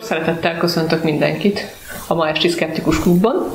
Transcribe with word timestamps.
Szeretettel 0.00 0.56
köszöntök 0.56 1.02
mindenkit 1.02 1.66
a 2.06 2.14
ma 2.14 2.28
esti 2.28 2.48
Skeptikus 2.48 3.00
Klubban, 3.00 3.50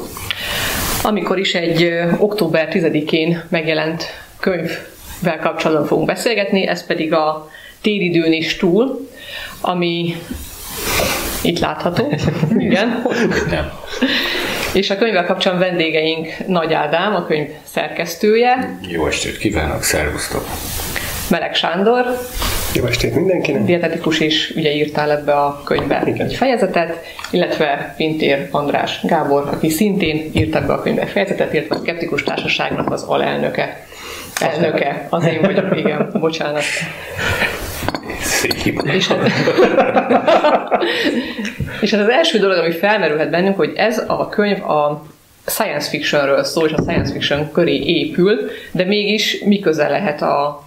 amikor 1.04 1.40
is 1.40 1.54
egy 1.54 1.92
október 2.18 2.68
10-én 2.72 3.44
megjelent 3.50 4.04
könyvvel 4.40 5.40
kapcsolatban 5.42 5.88
fogunk 5.88 6.08
beszélgetni, 6.08 6.68
ez 6.68 6.86
pedig 6.86 7.14
a 7.14 7.50
Téridőn 7.82 8.34
is 8.34 8.56
túl, 8.58 9.10
ami 9.62 10.16
itt 11.42 11.60
látható. 11.60 12.14
Igen. 12.58 13.04
És 14.74 14.90
a 14.90 14.98
könyvvel 14.98 15.26
kapcsolatban 15.26 15.68
vendégeink 15.68 16.48
Nagy 16.48 16.74
Ádám, 16.74 17.16
a 17.16 17.26
könyv 17.26 17.50
szerkesztője. 17.64 18.80
Jó 18.88 19.08
estét 19.08 19.38
kívánok, 19.38 19.84
szervusztok! 19.84 20.46
Meleg 21.30 21.56
Sándor. 21.56 22.06
Jó 22.76 22.86
estét 22.86 23.16
mindenkinek! 23.16 23.64
Dietetikus 23.64 24.20
is 24.20 24.54
ugye 24.56 24.72
írtál 24.72 25.12
ebbe 25.12 25.34
a 25.34 25.62
könyvbe 25.64 26.04
Igen. 26.06 26.28
egy 26.28 26.36
fejezetet, 26.36 27.06
illetve 27.32 27.94
Pintér 27.98 28.48
András 28.52 29.00
Gábor, 29.04 29.48
aki 29.52 29.70
szintén 29.70 30.30
írt 30.34 30.56
ebbe 30.56 30.74
a 30.74 30.82
könyvbe 30.82 31.02
egy 31.02 31.10
fejezetet, 31.10 31.54
illetve 31.54 31.76
a 31.76 31.80
Skeptikus 31.80 32.24
Társaságnak 32.24 32.92
az 32.92 33.04
alelnöke. 33.04 33.86
Elnöke, 34.40 35.08
az 35.10 35.26
én 35.26 35.42
vagyok, 35.54 35.78
igen, 35.78 36.10
bocsánat. 36.20 36.64
Szép. 38.22 38.82
És, 38.84 39.08
hát, 39.08 39.20
és 41.82 41.92
hát 41.92 42.02
az 42.02 42.10
első 42.10 42.40
dolog, 42.40 42.58
ami 42.58 42.72
felmerülhet 42.72 43.30
bennünk, 43.30 43.56
hogy 43.56 43.74
ez 43.76 44.04
a 44.08 44.30
könyv 44.30 44.64
a 44.64 45.06
science 45.46 45.90
fictionről 45.90 46.44
szól, 46.44 46.68
és 46.68 46.72
a 46.72 46.82
science 46.82 47.12
fiction 47.12 47.52
köré 47.52 47.76
épül, 47.76 48.50
de 48.72 48.84
mégis 48.84 49.42
mi 49.46 49.60
köze 49.60 49.88
lehet 49.88 50.22
a 50.22 50.64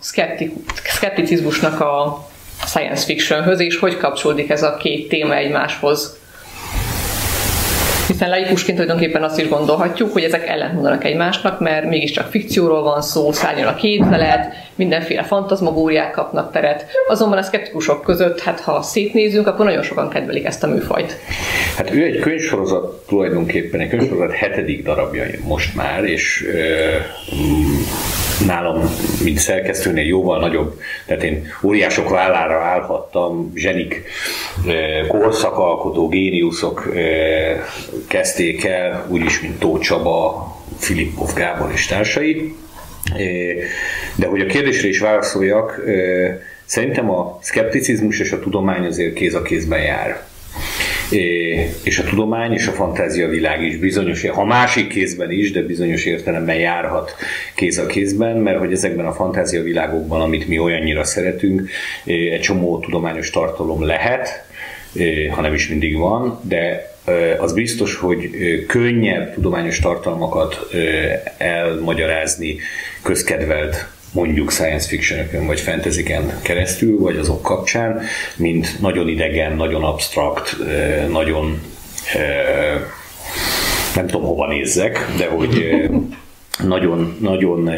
szkepticizmusnak 0.83 1.81
a 1.81 2.27
science 2.67 3.05
fictionhöz, 3.05 3.61
és 3.61 3.79
hogy 3.79 3.97
kapcsolódik 3.97 4.51
ez 4.51 4.63
a 4.63 4.77
két 4.77 5.09
téma 5.09 5.37
egymáshoz? 5.37 6.19
Hiszen 8.07 8.29
laikusként 8.29 8.79
tulajdonképpen 8.79 9.23
azt 9.23 9.39
is 9.39 9.49
gondolhatjuk, 9.49 10.13
hogy 10.13 10.23
ezek 10.23 10.49
ellentmondanak 10.49 11.05
egymásnak, 11.05 11.61
mert 11.61 11.89
mégiscsak 11.89 12.31
fikcióról 12.31 12.83
van 12.83 13.03
szó, 13.03 13.33
szárnyal 13.33 13.69
a 13.69 13.75
képzelet, 13.75 14.55
mindenféle 14.75 15.23
fantazmagóriák 15.23 16.11
kapnak 16.11 16.53
teret. 16.53 16.87
Azonban 17.09 17.39
a 17.39 17.43
szkeptikusok 17.43 18.03
között, 18.03 18.41
hát 18.41 18.61
ha 18.61 18.83
szétnézünk, 18.83 19.47
akkor 19.47 19.65
nagyon 19.65 19.83
sokan 19.83 20.09
kedvelik 20.09 20.45
ezt 20.45 20.65
a 20.65 20.67
műfajt. 20.67 21.17
Hát 21.77 21.95
ő 21.95 22.05
egy 22.05 22.19
könyvsorozat 22.19 23.07
tulajdonképpen, 23.07 23.81
egy 23.81 23.89
könyvsorozat 23.89 24.33
hetedik 24.33 24.85
darabja 24.85 25.25
most 25.47 25.75
már, 25.75 26.05
és 26.05 26.45
nálam, 28.47 28.91
mint 29.25 29.39
szerkesztőnél 29.39 30.05
jóval 30.05 30.41
nagyobb, 30.41 30.81
tehát 31.07 31.23
én 31.23 31.49
óriások 31.63 32.09
vállára 32.09 32.61
állhattam, 32.61 33.53
zsenik, 33.55 34.03
korszakalkotó, 35.09 36.09
géniuszok 36.09 36.93
kezdték 38.09 38.65
el, 38.65 39.07
úgyis, 39.09 39.41
mint 39.41 39.59
Tóth 39.59 39.85
Csaba, 39.85 40.55
Filippov 40.79 41.35
Gábor 41.35 41.71
és 41.73 41.87
társai. 41.87 42.55
De 44.15 44.27
hogy 44.27 44.41
a 44.41 44.47
kérdésre 44.47 44.89
is 44.89 44.99
válaszoljak, 44.99 45.85
szerintem 46.65 47.11
a 47.11 47.39
szkepticizmus 47.43 48.19
és 48.19 48.33
a 48.33 48.41
tudomány 48.41 48.87
azért 48.87 49.15
kéz 49.15 49.35
a 49.35 49.43
kézben 49.43 49.83
jár 49.83 50.25
és 51.83 51.99
a 51.99 52.09
tudomány 52.09 52.53
és 52.53 52.67
a 52.67 52.73
fantázia 52.73 53.29
világ 53.29 53.63
is 53.63 53.77
bizonyos, 53.77 54.27
ha 54.29 54.45
másik 54.45 54.89
kézben 54.89 55.31
is, 55.31 55.53
de 55.53 55.63
bizonyos 55.63 56.05
értelemben 56.05 56.57
járhat 56.57 57.15
kéz 57.55 57.79
a 57.79 57.87
kézben, 57.87 58.37
mert 58.37 58.59
hogy 58.59 58.73
ezekben 58.73 59.07
a 59.07 59.13
fantázia 59.13 59.63
világokban, 59.63 60.21
amit 60.21 60.49
mi 60.49 60.59
olyannyira 60.59 61.05
szeretünk, 61.05 61.69
egy 62.05 62.41
csomó 62.41 62.79
tudományos 62.79 63.31
tartalom 63.31 63.83
lehet, 63.83 64.45
ha 65.31 65.41
nem 65.41 65.55
is 65.55 65.69
mindig 65.69 65.97
van, 65.97 66.41
de 66.43 66.95
az 67.39 67.53
biztos, 67.53 67.95
hogy 67.95 68.31
könnyebb 68.67 69.35
tudományos 69.35 69.79
tartalmakat 69.79 70.75
elmagyarázni 71.39 72.57
közkedvelt 73.03 73.89
mondjuk 74.17 74.51
science 74.51 74.89
fiction 74.89 75.47
vagy 75.47 75.61
fantasy 75.61 76.03
keresztül, 76.43 76.99
vagy 76.99 77.17
azok 77.17 77.43
kapcsán, 77.43 78.01
mint 78.37 78.81
nagyon 78.81 79.09
idegen, 79.09 79.57
nagyon 79.57 79.85
abstrakt, 79.85 80.57
nagyon 81.11 81.61
nem 83.95 84.07
tudom 84.07 84.27
hova 84.27 84.47
nézzek, 84.47 85.07
de 85.19 85.27
hogy 85.27 85.81
nagyon, 86.65 87.17
nagyon 87.21 87.71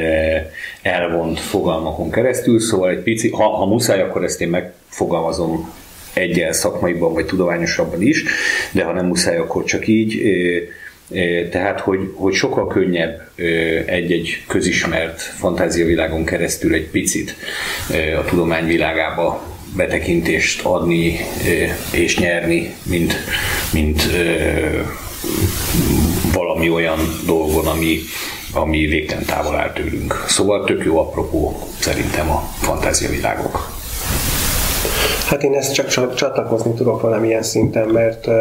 elvont 0.83 1.41
fogalmakon 1.41 2.11
keresztül, 2.11 2.61
szóval 2.61 2.91
egy 2.91 3.03
pici, 3.03 3.29
ha, 3.29 3.49
ha 3.49 3.67
muszáj, 3.67 4.01
akkor 4.01 4.25
ezt 4.25 4.41
én 4.41 4.49
megfogalmazom 4.49 5.73
egyel 6.13 6.53
szakmaiban 6.53 7.13
vagy 7.13 7.27
tudományosabban 7.27 8.03
is, 8.03 8.25
de 8.73 8.85
ha 8.85 8.93
nem 8.93 9.07
muszáj, 9.07 9.37
akkor 9.37 9.65
csak 9.65 9.87
így. 9.87 10.23
Tehát, 11.51 11.81
hogy, 11.81 12.13
hogy 12.15 12.35
sokkal 12.35 12.67
könnyebb 12.67 13.31
egy-egy 13.87 14.45
közismert 14.49 15.21
fantáziavilágon 15.21 16.25
keresztül 16.25 16.75
egy 16.75 16.89
picit 16.91 17.37
a 18.19 18.25
tudomány 18.25 18.67
világába 18.67 19.43
betekintést 19.77 20.65
adni 20.65 21.17
és 21.93 22.19
nyerni, 22.19 22.75
mint, 22.83 23.15
mint 23.73 24.03
valami 26.33 26.71
olyan 26.71 26.99
dolgon, 27.27 27.67
ami, 27.67 27.99
ami 28.53 28.87
végtelen 28.87 29.25
távol 29.25 29.57
áll 29.57 29.73
tőlünk. 29.73 30.25
Szóval 30.27 30.65
tök 30.65 30.85
jó 30.85 30.99
apropó 30.99 31.69
szerintem 31.81 32.31
a 32.31 32.49
fantáziavilágok. 32.61 33.77
Hát 35.27 35.43
én 35.43 35.55
ezt 35.55 35.75
csak 35.75 36.15
csatlakozni 36.15 36.75
tudok 36.75 37.01
valamilyen 37.01 37.43
szinten, 37.43 37.89
mert 37.89 38.27
uh, 38.27 38.35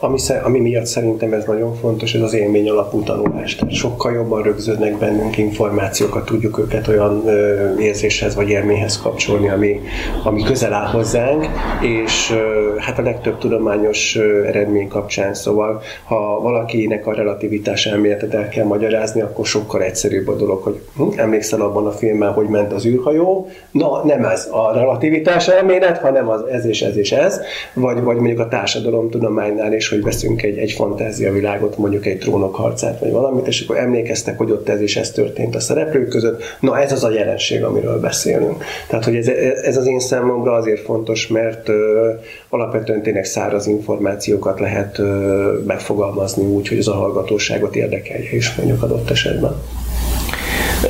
ami, 0.00 0.18
ami 0.42 0.60
miatt 0.60 0.86
szerintem 0.86 1.32
ez 1.32 1.44
nagyon 1.44 1.74
fontos, 1.74 2.14
ez 2.14 2.20
az 2.20 2.34
élmény 2.34 2.70
alapú 2.70 3.02
tanulás. 3.02 3.54
Tehát 3.54 3.74
sokkal 3.74 4.12
jobban 4.12 4.42
rögződnek 4.42 4.98
bennünk 4.98 5.38
információkat, 5.38 6.24
tudjuk 6.24 6.58
őket 6.58 6.88
olyan 6.88 7.22
ö, 7.26 7.78
érzéshez 7.78 8.34
vagy 8.34 8.48
élményhez 8.48 9.00
kapcsolni, 9.02 9.48
ami, 9.48 9.80
ami 10.24 10.42
közel 10.42 10.72
áll 10.72 10.86
hozzánk, 10.86 11.46
és 11.80 12.30
ö, 12.30 12.74
hát 12.78 12.98
a 12.98 13.02
legtöbb 13.02 13.38
tudományos 13.38 14.16
ö, 14.16 14.46
eredmény 14.46 14.88
kapcsán, 14.88 15.34
szóval 15.34 15.82
ha 16.04 16.40
valakinek 16.40 17.06
a 17.06 17.14
relativitás 17.14 17.86
elméletet 17.86 18.34
el 18.34 18.48
kell 18.48 18.64
magyarázni, 18.64 19.20
akkor 19.20 19.46
sokkal 19.46 19.82
egyszerűbb 19.82 20.28
a 20.28 20.36
dolog, 20.36 20.62
hogy 20.62 20.80
hm, 20.96 21.02
emlékszel 21.16 21.60
abban 21.60 21.86
a 21.86 21.92
filmben, 21.92 22.32
hogy 22.32 22.46
ment 22.46 22.72
az 22.72 22.86
űrhajó, 22.86 23.48
na 23.70 24.04
nem 24.04 24.24
ez 24.24 24.48
a 24.52 24.72
relativitás 24.72 25.48
elmélet, 25.48 25.98
hanem 25.98 26.28
az 26.28 26.42
ez 26.50 26.64
és 26.64 26.82
ez 26.82 26.96
és 26.96 27.12
ez, 27.12 27.40
vagy, 27.74 28.02
vagy 28.02 28.16
mondjuk 28.16 28.38
a 28.38 28.48
társadalomtudománynál 28.48 29.72
is 29.72 29.89
hogy 29.90 30.02
veszünk 30.02 30.42
egy, 30.42 30.58
egy 30.58 30.72
fantáziavilágot, 30.72 31.78
mondjuk 31.78 32.06
egy 32.06 32.18
trónok 32.18 32.54
harcát, 32.54 33.00
vagy 33.00 33.10
valamit, 33.10 33.46
és 33.46 33.60
akkor 33.60 33.76
emlékeztek, 33.76 34.38
hogy 34.38 34.50
ott 34.50 34.68
ez 34.68 34.80
és 34.80 34.96
ez 34.96 35.10
történt 35.10 35.54
a 35.54 35.60
szereplők 35.60 36.08
között. 36.08 36.42
Na 36.60 36.80
ez 36.80 36.92
az 36.92 37.04
a 37.04 37.10
jelenség, 37.10 37.64
amiről 37.64 38.00
beszélünk. 38.00 38.64
Tehát, 38.88 39.04
hogy 39.04 39.16
ez, 39.16 39.28
ez 39.62 39.76
az 39.76 39.86
én 39.86 40.00
számomra 40.00 40.52
azért 40.52 40.80
fontos, 40.80 41.28
mert 41.28 41.68
ö, 41.68 42.10
alapvetően 42.48 43.02
tényleg 43.02 43.24
száraz 43.24 43.66
információkat 43.66 44.60
lehet 44.60 44.98
ö, 44.98 45.58
megfogalmazni 45.66 46.44
úgy, 46.44 46.68
hogy 46.68 46.78
az 46.78 46.88
a 46.88 46.94
hallgatóságot 46.94 47.76
érdekelje 47.76 48.36
is 48.36 48.54
mondjuk 48.54 48.82
adott 48.82 49.10
esetben. 49.10 49.54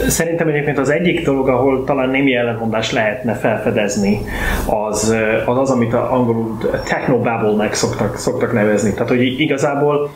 Szerintem 0.08 0.48
egyébként 0.48 0.78
az 0.78 0.90
egyik 0.90 1.24
dolog, 1.24 1.48
ahol 1.48 1.84
talán 1.84 2.08
némi 2.08 2.34
ellentmondás 2.34 2.92
lehetne 2.92 3.34
felfedezni, 3.34 4.20
az 4.66 5.14
az, 5.46 5.58
az 5.58 5.70
amit 5.70 5.92
a 5.94 6.12
angolul 6.12 6.58
technobabble-nek 6.84 7.74
szoktak, 7.74 8.16
szoktak 8.16 8.52
nevezni. 8.52 8.92
Tehát, 8.92 9.08
hogy 9.08 9.40
igazából 9.40 10.10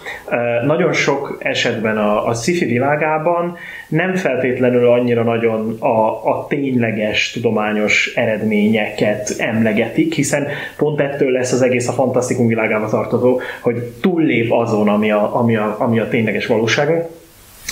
nagyon 0.66 0.92
sok 0.92 1.36
esetben 1.38 1.98
a, 1.98 2.26
a 2.26 2.34
sci-fi 2.34 2.64
világában 2.64 3.56
nem 3.88 4.14
feltétlenül 4.14 4.88
annyira 4.88 5.22
nagyon 5.22 5.76
a, 5.78 6.28
a 6.28 6.46
tényleges 6.48 7.30
tudományos 7.30 8.12
eredményeket 8.14 9.34
emlegetik, 9.38 10.14
hiszen 10.14 10.46
pont 10.76 11.00
ettől 11.00 11.30
lesz 11.30 11.52
az 11.52 11.62
egész 11.62 11.88
a 11.88 11.92
fantasztikum 11.92 12.46
világába 12.46 12.88
tartozó, 12.88 13.40
hogy 13.60 13.76
túllép 14.00 14.52
azon, 14.52 14.88
ami 14.88 15.10
a, 15.10 15.36
ami 15.36 15.56
a, 15.56 15.76
ami 15.78 15.98
a 15.98 16.08
tényleges 16.08 16.46
valóságunk 16.46 17.06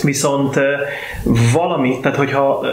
Viszont 0.02 0.58
valami, 1.52 1.98
tehát 2.00 2.16
hogyha 2.16 2.64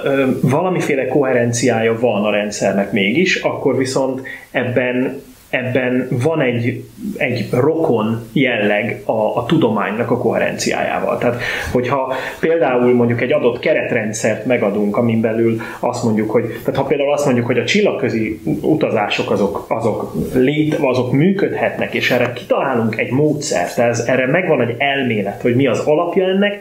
valamiféle 0.41 1.07
koherenciája 1.07 1.99
van 1.99 2.25
a 2.25 2.31
rendszernek 2.31 2.91
mégis, 2.91 3.35
akkor 3.35 3.77
viszont 3.77 4.21
ebben 4.51 5.21
ebben 5.49 6.07
van 6.09 6.41
egy, 6.41 6.83
egy 7.17 7.47
rokon 7.51 8.29
jelleg 8.33 9.01
a, 9.05 9.37
a 9.37 9.45
tudománynak 9.45 10.11
a 10.11 10.17
koherenciájával. 10.17 11.17
Tehát, 11.17 11.41
hogyha 11.71 12.13
például 12.39 12.93
mondjuk 12.93 13.21
egy 13.21 13.33
adott 13.33 13.59
keretrendszert 13.59 14.45
megadunk, 14.45 14.97
amin 14.97 15.21
belül 15.21 15.61
azt 15.79 16.03
mondjuk, 16.03 16.31
hogy, 16.31 16.43
tehát 16.63 16.79
ha 16.79 16.85
például 16.85 17.13
azt 17.13 17.25
mondjuk, 17.25 17.45
hogy 17.45 17.57
a 17.57 17.65
csillagközi 17.65 18.41
utazások 18.61 19.31
azok, 19.31 19.65
azok, 19.67 20.13
lét, 20.33 20.73
azok 20.73 21.11
működhetnek, 21.11 21.93
és 21.93 22.11
erre 22.11 22.33
kitalálunk 22.33 22.97
egy 22.97 23.11
módszert, 23.11 23.77
ez, 23.77 23.99
erre 23.99 24.27
megvan 24.27 24.61
egy 24.61 24.75
elmélet, 24.77 25.41
hogy 25.41 25.55
mi 25.55 25.67
az 25.67 25.79
alapja 25.79 26.27
ennek, 26.27 26.57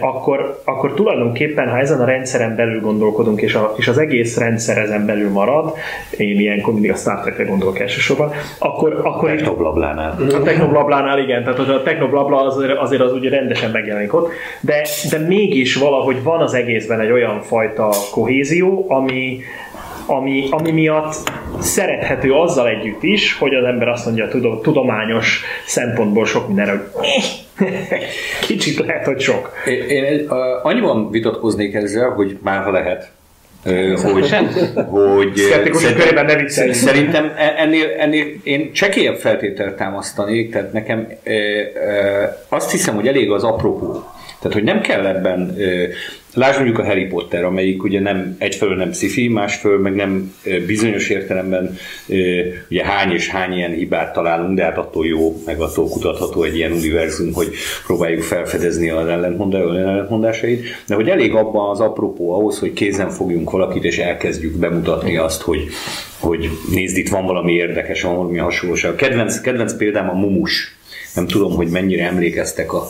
akkor, 0.00 0.60
akkor 0.64 0.94
tulajdonképpen, 0.94 1.68
ha 1.68 1.78
ezen 1.78 2.00
a 2.00 2.04
rendszeren 2.04 2.56
belül 2.56 2.80
gondolkodunk, 2.80 3.40
és, 3.40 3.54
a, 3.54 3.74
és 3.76 3.88
az 3.88 3.98
egész 3.98 4.38
rendszer 4.38 4.78
ezen 4.78 5.06
belül 5.06 5.30
marad, 5.30 5.74
én 6.16 6.40
ilyenkor 6.40 6.72
mindig 6.72 6.90
a 6.90 6.94
Star 6.94 7.20
Trek-re 7.20 7.44
gondolok 7.44 7.78
elsősorban, 7.78 8.32
akkor... 8.58 9.00
akkor 9.04 9.30
a 9.30 9.32
Technoblablánál. 9.32 10.16
A 10.34 10.42
Technoblablánál, 10.42 11.18
igen, 11.18 11.44
tehát 11.44 11.58
a 11.58 11.82
Technoblabla 11.82 12.44
azért, 12.46 12.78
azért 12.78 13.02
az 13.02 13.12
ugye 13.12 13.30
rendesen 13.30 13.70
megjelenik 13.70 14.14
ott, 14.14 14.30
de, 14.60 14.86
de 15.10 15.18
mégis 15.18 15.74
valahogy 15.74 16.22
van 16.22 16.40
az 16.40 16.54
egészben 16.54 17.00
egy 17.00 17.10
olyan 17.10 17.40
fajta 17.40 17.90
kohézió, 18.12 18.84
ami, 18.88 19.38
ami, 20.06 20.48
ami 20.50 20.70
miatt 20.70 21.14
szerethető 21.60 22.32
azzal 22.32 22.68
együtt 22.68 23.02
is, 23.02 23.38
hogy 23.38 23.54
az 23.54 23.64
ember 23.64 23.88
azt 23.88 24.04
mondja, 24.04 24.28
hogy 24.30 24.60
tudományos 24.60 25.42
szempontból 25.66 26.26
sok 26.26 26.46
minden, 26.46 26.68
hogy 26.92 27.06
kicsit 28.48 28.78
lehet, 28.78 29.04
hogy 29.04 29.20
sok. 29.20 29.52
Én, 29.66 30.04
én 30.04 30.28
annyiban 30.62 31.10
vitatkoznék 31.10 31.74
ezzel, 31.74 32.10
hogy 32.10 32.38
már 32.42 32.62
ha 32.62 32.70
lehet, 32.70 33.10
hogy, 34.04 34.30
hogy 34.90 35.36
szerintem, 36.48 36.72
szerintem 36.72 37.32
e- 37.36 37.54
ennél, 37.56 37.86
ennél 37.98 38.26
én 38.42 38.72
csekélyebb 38.72 39.16
feltételt 39.16 39.76
támasztanék, 39.76 40.52
tehát 40.52 40.72
nekem 40.72 41.08
azt 42.48 42.70
hiszem, 42.70 42.94
hogy 42.94 43.06
elég 43.06 43.30
az 43.30 43.44
apropó. 43.44 44.04
Tehát, 44.40 44.52
hogy 44.52 44.62
nem 44.62 44.80
kell 44.80 45.06
ebben 45.06 45.56
Lásd 46.36 46.56
mondjuk 46.56 46.78
a 46.78 46.84
Harry 46.84 47.04
Potter, 47.04 47.44
amelyik 47.44 47.82
ugye 47.82 48.00
nem 48.00 48.36
egyfelől 48.38 48.76
nem 48.76 48.92
sci 48.92 49.28
másfelől 49.28 49.78
meg 49.78 49.94
nem 49.94 50.34
bizonyos 50.66 51.08
értelemben 51.08 51.76
ugye 52.68 52.84
hány 52.84 53.12
és 53.12 53.28
hány 53.28 53.52
ilyen 53.52 53.72
hibát 53.72 54.12
találunk, 54.12 54.56
de 54.56 54.62
hát 54.62 54.78
attól 54.78 55.06
jó, 55.06 55.42
meg 55.44 55.60
attól 55.60 55.88
kutatható 55.88 56.42
egy 56.42 56.56
ilyen 56.56 56.72
univerzum, 56.72 57.32
hogy 57.32 57.48
próbáljuk 57.86 58.22
felfedezni 58.22 58.90
az 58.90 59.06
ellentmondásait, 59.06 60.64
de 60.86 60.94
hogy 60.94 61.08
elég 61.08 61.34
abban 61.34 61.70
az 61.70 61.80
apropó 61.80 62.32
ahhoz, 62.32 62.58
hogy 62.58 62.72
kézen 62.72 63.10
fogjunk 63.10 63.50
valakit, 63.50 63.84
és 63.84 63.98
elkezdjük 63.98 64.56
bemutatni 64.56 65.16
azt, 65.16 65.42
hogy, 65.42 65.68
hogy 66.18 66.50
nézd, 66.70 66.96
itt 66.96 67.08
van 67.08 67.26
valami 67.26 67.52
érdekes, 67.52 68.02
van 68.02 68.16
valami 68.16 68.38
hasonlóság. 68.38 68.94
Kedvenc, 68.94 69.40
kedvenc 69.40 69.76
példám 69.76 70.08
a 70.08 70.14
Mumus. 70.14 70.76
Nem 71.14 71.26
tudom, 71.26 71.52
hogy 71.52 71.68
mennyire 71.68 72.04
emlékeztek 72.06 72.72
a 72.72 72.88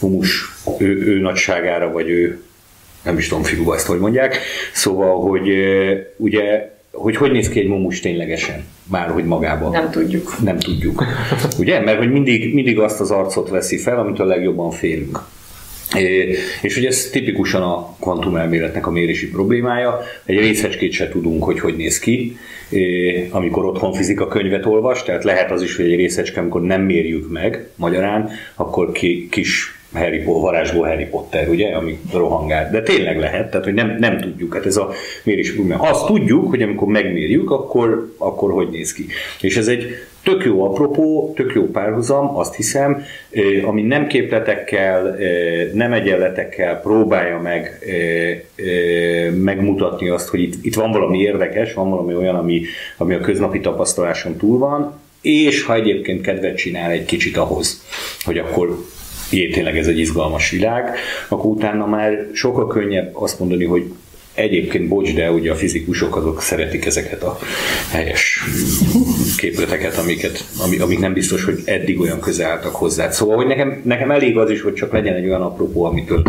Mumus 0.00 0.48
ő, 0.78 1.06
ő 1.06 1.20
nagyságára, 1.20 1.92
vagy 1.92 2.08
ő 2.08 2.42
nem 3.08 3.18
is 3.18 3.28
tudom 3.28 3.42
figura 3.42 3.76
ezt, 3.76 3.86
hogy 3.86 3.98
mondják. 3.98 4.38
Szóval, 4.72 5.20
hogy 5.20 5.48
ugye 6.16 6.76
hogy 6.92 7.16
hogy 7.16 7.30
néz 7.30 7.48
ki 7.48 7.60
egy 7.60 7.68
mumus 7.68 8.00
ténylegesen, 8.00 8.64
bárhogy 8.84 9.24
magában. 9.24 9.70
Nem 9.70 9.90
tudjuk. 9.90 10.36
Nem 10.44 10.58
tudjuk. 10.58 11.04
Ugye? 11.58 11.80
Mert 11.80 11.98
hogy 11.98 12.10
mindig, 12.10 12.54
mindig 12.54 12.78
azt 12.78 13.00
az 13.00 13.10
arcot 13.10 13.48
veszi 13.48 13.76
fel, 13.76 13.98
amit 13.98 14.18
a 14.18 14.24
legjobban 14.24 14.70
félünk. 14.70 15.20
És 16.62 16.76
ugye 16.76 16.88
ez 16.88 17.10
tipikusan 17.10 17.62
a 17.62 17.96
kvantumelméletnek 18.00 18.86
a 18.86 18.90
mérési 18.90 19.28
problémája. 19.30 20.00
Egy 20.24 20.38
részecskét 20.38 20.92
se 20.92 21.08
tudunk, 21.08 21.44
hogy 21.44 21.60
hogy 21.60 21.76
néz 21.76 21.98
ki, 21.98 22.36
amikor 23.30 23.64
otthon 23.64 23.92
fizika 23.92 24.28
könyvet 24.28 24.66
olvas, 24.66 25.02
tehát 25.02 25.24
lehet 25.24 25.50
az 25.50 25.62
is, 25.62 25.76
hogy 25.76 25.84
egy 25.84 25.96
részecske, 25.96 26.40
amikor 26.40 26.62
nem 26.62 26.82
mérjük 26.82 27.30
meg 27.30 27.68
magyarán, 27.74 28.30
akkor 28.54 28.92
ki, 28.92 29.28
kis 29.30 29.77
Harry 29.92 30.22
Potter, 30.22 30.42
varázsló 30.42 30.82
Harry 30.82 31.06
Potter, 31.06 31.48
ugye, 31.48 31.68
ami 31.74 31.98
rohangál. 32.12 32.70
De 32.70 32.82
tényleg 32.82 33.18
lehet, 33.18 33.50
tehát 33.50 33.64
hogy 33.64 33.74
nem, 33.74 33.96
nem 33.98 34.20
tudjuk. 34.20 34.54
Hát 34.54 34.66
ez 34.66 34.76
a 34.76 34.90
mérés 35.22 35.52
probléma. 35.52 35.82
Azt 35.82 36.06
tudjuk, 36.06 36.48
hogy 36.48 36.62
amikor 36.62 36.88
megmérjük, 36.88 37.50
akkor, 37.50 38.14
akkor 38.18 38.52
hogy 38.52 38.68
néz 38.70 38.92
ki. 38.92 39.06
És 39.40 39.56
ez 39.56 39.68
egy 39.68 39.86
tök 40.22 40.44
jó 40.44 40.64
apropó, 40.64 41.32
tök 41.36 41.52
jó 41.54 41.70
párhuzam, 41.70 42.36
azt 42.36 42.54
hiszem, 42.54 43.02
ami 43.64 43.82
nem 43.82 44.06
képletekkel, 44.06 45.16
nem 45.72 45.92
egyenletekkel 45.92 46.80
próbálja 46.80 47.40
meg 47.40 47.78
megmutatni 49.42 50.08
azt, 50.08 50.28
hogy 50.28 50.40
itt, 50.40 50.64
itt 50.64 50.74
van 50.74 50.92
valami 50.92 51.18
érdekes, 51.18 51.74
van 51.74 51.90
valami 51.90 52.14
olyan, 52.14 52.34
ami, 52.34 52.62
ami 52.96 53.14
a 53.14 53.20
köznapi 53.20 53.60
tapasztaláson 53.60 54.36
túl 54.36 54.58
van, 54.58 55.00
és 55.20 55.62
ha 55.62 55.74
egyébként 55.74 56.20
kedvet 56.20 56.56
csinál 56.56 56.90
egy 56.90 57.04
kicsit 57.04 57.36
ahhoz, 57.36 57.84
hogy 58.24 58.38
akkor 58.38 58.78
jé, 59.30 59.48
tényleg 59.48 59.78
ez 59.78 59.86
egy 59.86 59.98
izgalmas 59.98 60.50
világ, 60.50 60.96
akkor 61.28 61.50
utána 61.50 61.86
már 61.86 62.26
sokkal 62.32 62.66
könnyebb 62.66 63.16
azt 63.16 63.38
mondani, 63.38 63.64
hogy 63.64 63.92
Egyébként, 64.38 64.88
bocs, 64.88 65.14
de 65.14 65.30
ugye 65.30 65.50
a 65.50 65.54
fizikusok 65.54 66.16
azok 66.16 66.42
szeretik 66.42 66.86
ezeket 66.86 67.22
a 67.22 67.38
helyes 67.90 68.44
képleteket, 69.36 69.96
amiket, 69.96 70.44
amik 70.80 70.98
nem 70.98 71.12
biztos, 71.12 71.44
hogy 71.44 71.62
eddig 71.64 72.00
olyan 72.00 72.20
közel 72.20 72.50
álltak 72.50 72.74
hozzá. 72.74 73.10
Szóval, 73.10 73.36
hogy 73.36 73.46
nekem, 73.46 73.80
nekem 73.84 74.10
elég 74.10 74.38
az 74.38 74.50
is, 74.50 74.60
hogy 74.60 74.74
csak 74.74 74.92
legyen 74.92 75.14
egy 75.14 75.24
olyan 75.24 75.42
apropó, 75.42 75.84
amitől, 75.84 76.22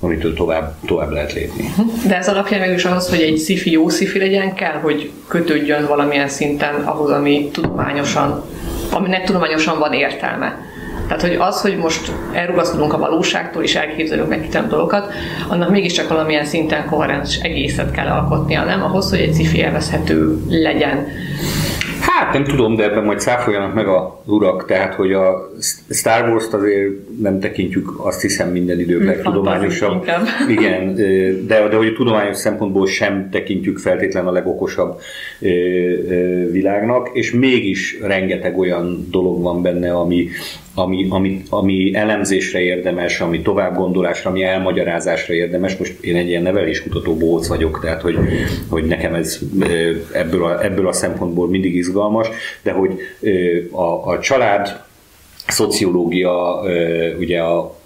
amitől 0.00 0.34
tovább, 0.34 0.74
tovább 0.86 1.10
lehet 1.10 1.32
lépni. 1.32 1.74
De 2.06 2.16
ez 2.16 2.28
alapján 2.28 2.60
meg 2.60 2.74
is 2.74 2.84
ahhoz, 2.84 3.08
hogy 3.08 3.20
egy 3.20 3.36
szifi 3.36 3.70
jó 3.70 3.88
szifi 3.88 4.18
legyen, 4.18 4.54
kell, 4.54 4.78
hogy 4.80 5.10
kötődjön 5.26 5.86
valamilyen 5.86 6.28
szinten 6.28 6.74
ahhoz, 6.74 7.10
ami 7.10 7.48
tudományosan, 7.52 8.44
aminek 8.90 9.24
tudományosan 9.24 9.78
van 9.78 9.92
értelme. 9.92 10.69
Tehát, 11.10 11.24
hogy 11.24 11.36
az, 11.38 11.60
hogy 11.60 11.76
most 11.76 12.12
elrugaszkodunk 12.32 12.92
a 12.92 12.98
valóságtól 12.98 13.62
és 13.62 13.74
elképzelünk 13.74 14.28
meg 14.28 14.44
itt 14.44 14.58
dolgokat, 14.68 15.12
annak 15.48 15.70
mégiscsak 15.70 16.08
valamilyen 16.08 16.44
szinten 16.44 16.86
koherens 16.86 17.38
egészet 17.38 17.90
kell 17.90 18.06
alkotnia, 18.06 18.64
nem? 18.64 18.82
Ahhoz, 18.82 19.10
hogy 19.10 19.18
egy 19.18 19.32
cifi 19.32 19.58
élvezhető 19.58 20.38
legyen. 20.48 21.06
Hát 22.00 22.32
nem 22.32 22.44
tudom, 22.44 22.76
de 22.76 22.84
ebben 22.84 23.04
majd 23.04 23.20
száfoljanak 23.20 23.74
meg 23.74 23.86
a 23.86 24.22
urak, 24.24 24.66
tehát 24.66 24.94
hogy 24.94 25.12
a 25.12 25.50
Star 25.90 26.28
Wars-t 26.28 26.54
azért 26.54 26.90
nem 27.20 27.40
tekintjük 27.40 27.92
azt 27.96 28.20
hiszem 28.20 28.50
minden 28.50 28.80
idők 28.80 29.04
legtudományosabb. 29.04 30.10
Igen, 30.56 30.94
de, 31.46 31.66
de 31.68 31.76
hogy 31.76 31.86
a 31.86 31.92
tudományos 31.92 32.36
szempontból 32.36 32.86
sem 32.86 33.28
tekintjük 33.30 33.78
feltétlen 33.78 34.26
a 34.26 34.32
legokosabb 34.32 35.00
világnak, 36.50 37.10
és 37.12 37.32
mégis 37.32 37.98
rengeteg 38.02 38.58
olyan 38.58 39.06
dolog 39.10 39.42
van 39.42 39.62
benne, 39.62 39.92
ami, 39.92 40.28
ami, 40.74 41.06
ami, 41.08 41.42
ami 41.48 41.94
elemzésre 41.94 42.60
érdemes, 42.60 43.20
ami 43.20 43.40
továbbgondolásra, 43.40 44.30
ami 44.30 44.42
elmagyarázásra 44.42 45.34
érdemes. 45.34 45.76
Most 45.76 45.98
én 46.00 46.16
egy 46.16 46.28
ilyen 46.28 46.42
neveléskutató 46.42 47.16
bóc 47.16 47.46
vagyok, 47.46 47.80
tehát 47.82 48.00
hogy, 48.00 48.18
hogy 48.68 48.84
nekem 48.84 49.14
ez 49.14 49.38
ebből 50.12 50.44
a, 50.44 50.64
ebből 50.64 50.88
a 50.88 50.92
szempontból 50.92 51.48
mindig 51.48 51.74
izgalmas, 51.74 52.28
de 52.62 52.72
hogy 52.72 52.98
a, 53.70 54.10
a 54.10 54.18
család 54.18 54.82
szociológia, 55.46 56.60
ugye 57.18 57.40
a 57.40 57.79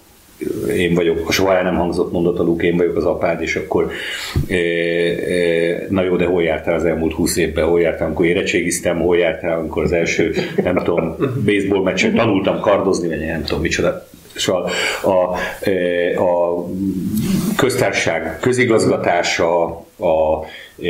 én 0.75 0.93
vagyok, 0.93 1.31
soha 1.31 1.55
el 1.57 1.63
nem 1.63 1.75
hangzott 1.75 2.11
mondat 2.11 2.39
a 2.39 2.55
én 2.61 2.77
vagyok 2.77 2.95
az 2.95 3.05
apád, 3.05 3.41
és 3.41 3.55
akkor 3.55 3.91
e, 4.47 4.55
e, 4.55 5.87
na 5.89 6.03
jó, 6.03 6.15
de 6.15 6.25
hol 6.25 6.43
jártál 6.43 6.75
az 6.75 6.85
elmúlt 6.85 7.13
húsz 7.13 7.37
évben, 7.37 7.65
hol 7.65 7.81
jártál, 7.81 8.05
amikor 8.05 8.25
érettségiztem, 8.25 8.99
hol 8.99 9.17
jártál, 9.17 9.59
amikor 9.59 9.83
az 9.83 9.91
első, 9.91 10.33
nem 10.63 10.75
tudom, 10.75 11.15
baseball 11.45 11.83
meccsen 11.83 12.13
tanultam 12.13 12.59
kardozni, 12.59 13.07
vagy 13.07 13.19
nem 13.19 13.43
tudom 13.43 13.61
micsoda. 13.61 14.07
Szóval 14.35 14.69
a, 15.01 15.09
a, 15.09 15.35
a 16.21 16.65
köztársaság 17.57 18.39
közigazgatása, 18.39 19.63
a 19.99 20.45
e, 20.81 20.89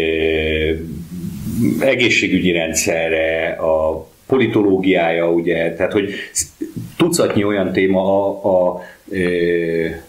egészségügyi 1.79 2.51
rendszerre, 2.51 3.49
a 3.49 4.07
politológiája, 4.35 5.31
ugye, 5.31 5.73
tehát 5.73 5.91
hogy 5.91 6.13
tucatnyi 6.97 7.43
olyan 7.43 7.71
téma 7.71 8.01
a, 8.01 8.45
a 8.49 8.81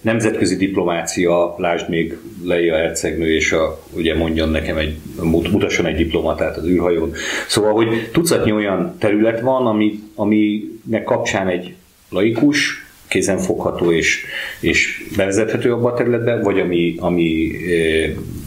nemzetközi 0.00 0.56
diplomácia, 0.56 1.54
lásd 1.58 1.88
még 1.88 2.16
Leia 2.44 2.74
hercegnő, 2.74 3.34
és 3.34 3.52
a, 3.52 3.82
ugye 3.96 4.16
mondjon 4.16 4.48
nekem 4.48 4.76
egy, 4.76 4.96
mutasson 5.22 5.86
egy 5.86 5.96
diplomatát 5.96 6.56
az 6.56 6.66
űrhajón. 6.66 7.12
Szóval, 7.48 7.72
hogy 7.72 8.08
tucatnyi 8.12 8.52
olyan 8.52 8.96
terület 8.98 9.40
van, 9.40 9.66
ami, 9.66 9.98
aminek 10.14 11.04
kapcsán 11.04 11.48
egy 11.48 11.74
laikus, 12.08 12.84
kézenfogható 13.08 13.92
és, 13.92 14.24
és 14.60 15.04
bevezethető 15.16 15.72
abba 15.72 15.88
a 15.88 15.94
területbe, 15.94 16.40
vagy 16.42 16.60
ami, 16.60 16.94
ami 16.98 17.50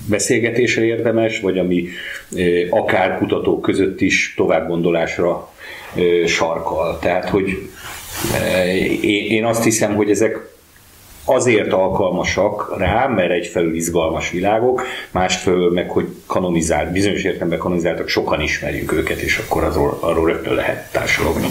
beszélgetésre 0.09 0.83
érdemes, 0.83 1.39
vagy 1.39 1.57
ami 1.57 1.88
akár 2.69 3.17
kutatók 3.17 3.62
között 3.62 4.01
is 4.01 4.33
továbbgondolásra 4.38 5.49
sarkal. 6.25 7.00
Tehát, 7.00 7.29
hogy 7.29 7.69
én 9.29 9.46
azt 9.46 9.63
hiszem, 9.63 9.96
hogy 9.96 10.10
ezek 10.10 10.50
azért 11.25 11.74
alkalmasak 11.74 12.75
rá, 12.77 13.08
mert 13.08 13.31
egyfelől 13.31 13.75
izgalmas 13.75 14.31
világok, 14.31 14.84
másfelől 15.12 15.72
meg, 15.72 15.89
hogy 15.89 16.05
kanonizált, 16.25 16.91
bizonyos 16.91 17.24
értelemben 17.24 17.58
kanonizáltak, 17.58 18.08
sokan 18.08 18.41
ismerjük 18.41 18.93
őket, 18.93 19.19
és 19.19 19.38
akkor 19.38 19.63
arról, 19.63 19.98
arról 20.00 20.25
rögtön 20.25 20.53
lehet 20.53 20.91
társadalmi. 20.91 21.48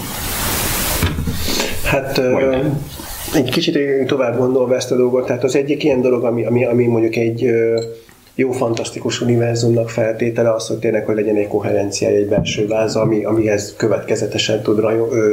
Hát 1.84 2.16
Majdnem. 2.16 2.86
egy 3.34 3.50
kicsit 3.50 4.06
tovább 4.06 4.36
gondolva 4.36 4.74
ezt 4.74 4.90
a 4.90 4.96
dolgot, 4.96 5.26
tehát 5.26 5.44
az 5.44 5.56
egyik 5.56 5.84
ilyen 5.84 6.00
dolog, 6.00 6.24
ami, 6.24 6.44
ami, 6.44 6.64
ami 6.64 6.86
mondjuk 6.86 7.16
egy 7.16 7.50
jó, 8.40 8.50
fantasztikus 8.50 9.20
univerzumnak 9.20 9.90
feltétele 9.90 10.52
az, 10.52 10.66
hogy 10.66 10.78
tényleg, 10.78 11.04
hogy 11.04 11.14
legyen 11.14 11.36
egy 11.36 11.46
koherenciája, 11.46 12.16
egy 12.16 12.28
belső 12.28 12.66
váz, 12.66 12.96
ami, 12.96 13.24
amihez 13.24 13.74
következetesen 13.76 14.62
tud 14.62 14.80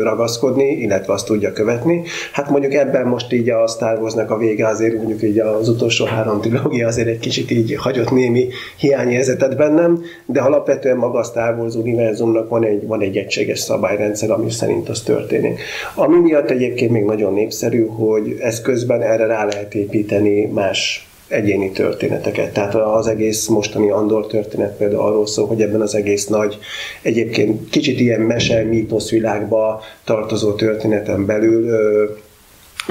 ragaszkodni, 0.03 0.71
illetve 0.71 1.13
azt 1.13 1.25
tudja 1.25 1.51
követni. 1.51 2.01
Hát 2.31 2.49
mondjuk 2.49 2.73
ebben 2.73 3.07
most 3.07 3.33
így 3.33 3.49
a 3.49 3.67
Star 3.67 3.99
Wars-nak 3.99 4.31
a 4.31 4.37
vége 4.37 4.67
azért 4.67 4.95
mondjuk 4.95 5.23
így 5.23 5.39
az 5.39 5.69
utolsó 5.69 6.05
három 6.05 6.41
trilógia 6.41 6.87
azért 6.87 7.07
egy 7.07 7.19
kicsit 7.19 7.51
így 7.51 7.75
hagyott 7.75 8.11
némi 8.11 8.47
hiányérzetet 8.77 9.57
bennem, 9.57 10.01
de 10.25 10.41
alapvetően 10.41 10.97
maga 10.97 11.19
a 11.19 11.23
Star 11.23 11.59
Wars 11.59 11.75
univerzumnak 11.75 12.49
van 12.49 12.63
egy, 12.63 12.87
van 12.87 13.01
egy 13.01 13.17
egységes 13.17 13.59
szabályrendszer, 13.59 14.31
ami 14.31 14.51
szerint 14.51 14.89
az 14.89 15.01
történik. 15.01 15.59
Ami 15.95 16.17
miatt 16.17 16.49
egyébként 16.49 16.91
még 16.91 17.03
nagyon 17.03 17.33
népszerű, 17.33 17.85
hogy 17.85 18.37
ez 18.39 18.61
közben 18.61 19.01
erre 19.01 19.25
rá 19.25 19.45
lehet 19.45 19.73
építeni 19.73 20.45
más 20.45 21.07
egyéni 21.27 21.71
történeteket. 21.71 22.53
Tehát 22.53 22.75
az 22.75 23.07
egész 23.07 23.47
mostani 23.47 23.89
Andor 23.89 24.27
történet 24.27 24.77
például 24.77 25.01
arról 25.01 25.27
szól, 25.27 25.47
hogy 25.47 25.61
ebben 25.61 25.81
az 25.81 25.95
egész 25.95 26.27
nagy, 26.27 26.57
egyébként 27.01 27.69
kicsit 27.69 27.99
ilyen 27.99 28.21
mese, 28.21 28.63
mítosz 28.63 29.09
világba 29.09 29.81
tartozó 30.03 30.53
történeten 30.53 31.25
belül 31.25 31.75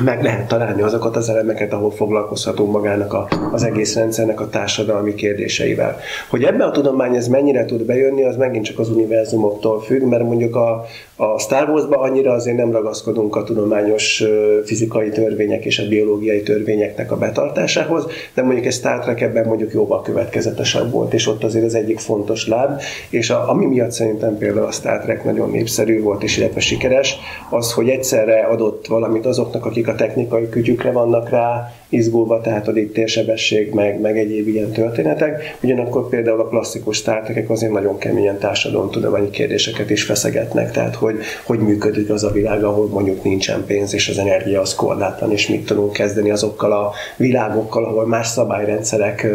meg 0.03 0.23
lehet 0.23 0.49
találni 0.49 0.83
azokat 0.83 1.17
az 1.17 1.29
elemeket, 1.29 1.73
ahol 1.73 1.91
foglalkozhatunk 1.91 2.73
magának 2.73 3.13
a, 3.13 3.29
az 3.53 3.63
egész 3.63 3.95
rendszernek 3.95 4.41
a 4.41 4.49
társadalmi 4.49 5.15
kérdéseivel. 5.15 5.99
Hogy 6.29 6.43
ebbe 6.43 6.65
a 6.65 6.71
tudomány 6.71 7.17
ez 7.17 7.29
mennyire 7.29 7.65
tud 7.65 7.83
bejönni, 7.83 8.25
az 8.25 8.37
megint 8.37 8.65
csak 8.65 8.79
az 8.79 8.91
univerzumoktól 8.91 9.83
függ, 9.83 10.03
mert 10.03 10.23
mondjuk 10.23 10.57
a, 10.57 10.85
a 11.17 11.39
Star 11.39 11.69
Wars-ba 11.69 12.01
annyira 12.01 12.33
azért 12.33 12.57
nem 12.57 12.73
ragaszkodunk 12.73 13.37
a 13.37 13.45
tudományos 13.45 14.25
fizikai 14.65 15.09
törvények 15.09 15.65
és 15.65 15.79
a 15.79 15.89
biológiai 15.89 16.43
törvényeknek 16.43 17.13
a 17.13 17.17
betartásához, 17.17 18.07
de 18.35 18.43
mondjuk 18.43 18.67
egy 18.67 18.73
Star 18.73 18.99
Trek 18.99 19.21
ebben 19.21 19.47
mondjuk 19.47 19.73
jóval 19.73 20.03
következetesebb 20.03 20.91
volt, 20.91 21.15
és 21.15 21.27
ott 21.27 21.45
azért 21.45 21.65
az 21.65 21.75
egyik 21.75 21.99
fontos 21.99 22.49
láb, 22.49 22.81
és 23.09 23.31
a, 23.31 23.49
ami 23.51 23.67
miatt 23.67 23.91
szerintem 23.91 24.39
például 24.39 24.67
a 24.67 24.71
Star 24.71 24.99
Trek 24.99 25.25
nagyon 25.25 25.51
népszerű 25.51 26.03
volt, 26.03 26.23
és 26.23 26.37
illetve 26.37 26.61
sikeres, 26.61 27.17
az, 27.51 27.73
hogy 27.73 27.89
egyszerre 27.89 28.41
adott 28.41 28.87
valamit 28.87 29.27
azoknak, 29.27 29.67
akik 29.67 29.89
a 29.89 29.95
technikai 29.95 30.49
kütyükre 30.49 30.91
vannak 30.91 31.29
rá, 31.29 31.73
izgulva, 31.89 32.41
tehát 32.41 32.69
a 32.69 32.73
térsebesség, 32.93 33.73
meg, 33.73 34.01
meg 34.01 34.19
egyéb 34.19 34.49
ilyen 34.49 34.71
történetek. 34.71 35.57
Ugyanakkor 35.63 36.09
például 36.09 36.41
a 36.41 36.49
klasszikus 36.49 37.03
tártekek 37.03 37.51
azért 37.51 37.73
nagyon 37.73 37.99
keményen 37.99 38.39
társadalomtudományi 38.39 39.31
kérdéseket 39.31 39.91
is 39.91 40.03
feszegetnek, 40.03 40.71
tehát 40.71 40.95
hogy, 40.95 41.19
hogy 41.45 41.59
működik 41.59 42.11
az 42.11 42.25
a 42.25 42.31
világ, 42.31 42.65
ahol 42.65 42.87
mondjuk 42.87 43.25
nincsen 43.25 43.65
pénz, 43.67 43.95
és 43.95 44.09
az 44.09 44.19
energia 44.19 44.61
az 44.61 44.75
korlátlan, 44.75 45.33
és 45.33 45.49
mit 45.49 45.67
tudunk 45.67 45.93
kezdeni 45.93 46.31
azokkal 46.31 46.73
a 46.73 46.93
világokkal, 47.17 47.85
ahol 47.85 48.07
más 48.07 48.27
szabályrendszerek 48.27 49.27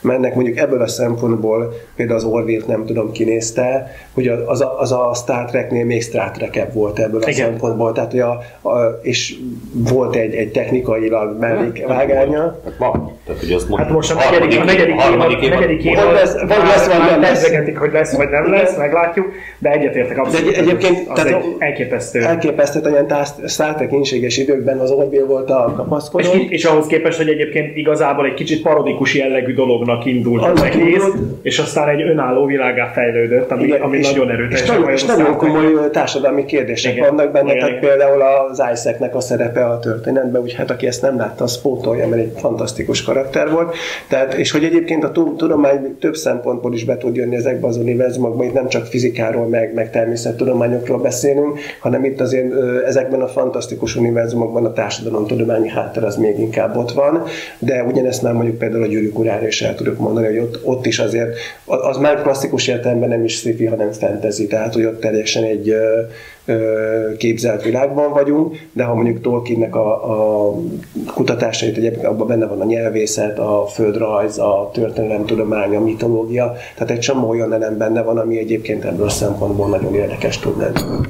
mennek. 0.00 0.34
Mondjuk 0.34 0.58
ebből 0.58 0.82
a 0.82 0.86
szempontból 0.86 1.72
például 1.96 2.18
az 2.18 2.24
Orville 2.24 2.64
nem 2.66 2.86
tudom 2.86 3.12
kinézte, 3.12 3.90
hogy 4.12 4.28
az 4.28 4.60
a, 4.60 4.80
az 4.80 4.92
a 4.92 5.12
Star 5.14 5.44
Treknél 5.44 5.84
még 5.84 6.02
Star 6.02 6.30
trek 6.30 6.72
volt 6.72 6.98
ebből 6.98 7.22
a 7.22 7.28
Igen. 7.28 7.48
szempontból, 7.48 7.92
tehát 7.92 8.10
hogy 8.10 8.20
a, 8.20 8.40
a, 8.62 8.98
és 9.02 9.36
volt 9.72 10.16
egy, 10.16 10.34
egy 10.34 10.50
technikailag 10.50 11.38
mellék, 11.78 12.08
vágánya. 12.08 12.60
Hát 12.64 12.76
van. 12.78 13.18
Tehát, 13.26 13.40
hogy 13.40 13.52
az 13.52 13.66
hát 13.76 13.90
most 13.90 14.10
a 14.10 14.14
negyedik, 14.14 14.60
a 14.60 14.64
negyedik, 14.64 15.00
harmadik 15.00 15.42
évad, 15.42 15.58
negyedik 15.58 15.84
évad, 15.84 16.04
vagy 16.04 16.14
lesz, 16.14 16.32
vagy 16.32 16.48
lesz, 16.48 16.86
vagy 16.86 16.98
nem 17.10 17.20
lesz. 17.20 17.76
hogy 17.76 17.92
lesz, 17.92 18.16
vagy 18.16 18.28
nem 18.28 18.50
lesz, 18.50 18.76
meglátjuk, 18.76 19.32
de 19.58 19.70
egyetértek 19.70 20.18
abszolút. 20.18 20.50
De 20.50 20.58
egy, 20.58 20.66
egyébként 20.66 21.08
az 21.08 21.22
tehát 21.22 21.42
egy 21.42 21.54
elképesztő. 21.58 22.22
Elképesztő, 22.24 22.80
hogy 22.80 22.92
ilyen 22.92 23.90
inséges 23.92 24.36
időkben 24.36 24.78
az 24.78 24.90
Orville 24.90 25.24
volt 25.24 25.50
a 25.50 25.72
kapaszkodó. 25.76 26.28
És, 26.30 26.46
és, 26.48 26.64
ahhoz 26.64 26.86
képest, 26.86 27.16
hogy 27.16 27.28
egyébként 27.28 27.76
igazából 27.76 28.26
egy 28.26 28.34
kicsit 28.34 28.62
parodikus 28.62 29.14
jellegű 29.14 29.54
dolognak 29.54 30.04
indult 30.04 30.44
az 30.44 30.62
egész, 30.62 31.04
és 31.42 31.58
aztán 31.58 31.88
egy 31.88 32.02
önálló 32.02 32.46
világá 32.46 32.90
fejlődött, 32.92 33.50
ami, 33.50 33.62
Igen, 33.62 33.80
ami 33.80 33.98
és, 33.98 34.12
nagyon 34.12 34.30
erőteljes. 34.30 34.60
És, 34.60 34.68
nagyon, 34.68 34.90
és 34.90 35.04
nagyon 35.04 35.36
komoly 35.36 35.90
társadalmi 35.90 36.44
kérdések 36.44 36.98
vannak 37.08 37.32
benne, 37.32 37.54
tehát 37.54 37.78
például 37.78 38.22
az 38.22 38.62
Isaac-nek 38.72 39.14
a 39.14 39.20
szerepe 39.20 39.64
a 39.66 39.78
történetben, 39.78 40.42
úgy 40.42 40.54
hát 40.54 40.70
aki 40.70 40.86
ezt 40.86 41.02
nem 41.02 41.16
látta, 41.16 41.44
az 41.44 41.60
pótolja, 41.64 42.08
mert 42.08 42.22
egy 42.22 42.32
fantasztikus 42.36 43.02
karakter 43.02 43.50
volt. 43.50 43.74
Tehát, 44.08 44.34
és 44.34 44.50
hogy 44.50 44.64
egyébként 44.64 45.04
a 45.04 45.12
tudomány 45.12 45.96
több 46.00 46.14
szempontból 46.14 46.74
is 46.74 46.84
be 46.84 46.96
tud 46.96 47.16
jönni 47.16 47.36
ezekbe 47.36 47.66
az 47.66 47.76
univerzumokba, 47.76 48.44
itt 48.44 48.52
nem 48.52 48.68
csak 48.68 48.86
fizikáról, 48.86 49.46
meg, 49.46 49.74
meg 49.74 49.90
természettudományokról 49.90 50.98
beszélünk, 50.98 51.58
hanem 51.80 52.04
itt 52.04 52.20
azért 52.20 52.52
ezekben 52.86 53.20
a 53.20 53.28
fantasztikus 53.28 53.96
univerzumokban 53.96 54.64
a 54.64 54.72
társadalomtudományi 54.72 55.68
háttér 55.68 56.04
az 56.04 56.16
még 56.16 56.38
inkább 56.38 56.76
ott 56.76 56.92
van, 56.92 57.22
de 57.58 57.82
ugyanezt 57.82 58.22
már 58.22 58.32
mondjuk 58.32 58.58
például 58.58 58.82
a 58.82 58.86
gyűrűk 58.86 59.18
urára 59.18 59.46
is 59.46 59.62
el 59.62 59.74
tudok 59.74 59.98
mondani, 59.98 60.26
hogy 60.26 60.38
ott, 60.38 60.60
ott 60.64 60.86
is 60.86 60.98
azért, 60.98 61.36
az 61.64 61.96
már 61.96 62.22
klasszikus 62.22 62.68
értelemben 62.68 63.08
nem 63.08 63.24
is 63.24 63.34
sci 63.34 63.66
hanem 63.66 63.92
fantasy, 63.92 64.46
tehát 64.46 64.74
hogy 64.74 64.84
ott 64.84 65.00
teljesen 65.00 65.44
egy 65.44 65.74
képzelt 67.16 67.62
világban 67.62 68.12
vagyunk, 68.12 68.56
de 68.72 68.84
ha 68.84 68.94
mondjuk 68.94 69.20
Tolkiennek 69.20 69.76
a, 69.76 70.10
a 70.10 70.54
kutatásait, 71.14 71.76
ugye 71.76 71.92
abban 72.02 72.26
benne 72.26 72.46
van 72.46 72.60
a 72.60 72.64
nyelvészet, 72.64 73.38
a 73.38 73.66
földrajz, 73.66 74.38
a 74.38 74.70
történelemtudomány, 74.72 75.76
a 75.76 75.80
mitológia, 75.80 76.54
tehát 76.74 76.90
egy 76.90 76.98
csomó 76.98 77.28
olyan 77.28 77.52
elem 77.52 77.78
benne 77.78 78.02
van, 78.02 78.18
ami 78.18 78.38
egyébként 78.38 78.84
ebből 78.84 79.06
a 79.06 79.10
szempontból 79.10 79.68
nagyon 79.68 79.94
érdekes 79.94 80.38
tud 80.38 80.58
lenni. 80.58 81.06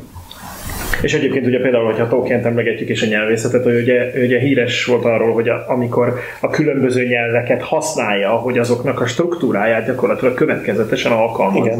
És 1.04 1.14
egyébként 1.14 1.46
ugye 1.46 1.60
például, 1.60 1.84
hogyha 1.84 2.08
Tolkien-t 2.08 2.44
emlegetjük 2.44 2.88
és 2.88 3.02
a 3.02 3.06
nyelvészetet, 3.06 3.62
hogy 3.62 3.76
ugye, 3.76 4.10
ugye 4.22 4.38
híres 4.38 4.84
volt 4.84 5.04
arról, 5.04 5.32
hogy 5.32 5.48
a, 5.48 5.64
amikor 5.68 6.14
a 6.40 6.50
különböző 6.50 7.06
nyelveket 7.06 7.62
használja, 7.62 8.30
hogy 8.30 8.58
azoknak 8.58 9.00
a 9.00 9.06
struktúráját 9.06 9.86
gyakorlatilag 9.86 10.34
következetesen 10.34 11.12
alkalmazza. 11.12 11.66
Igen. 11.66 11.78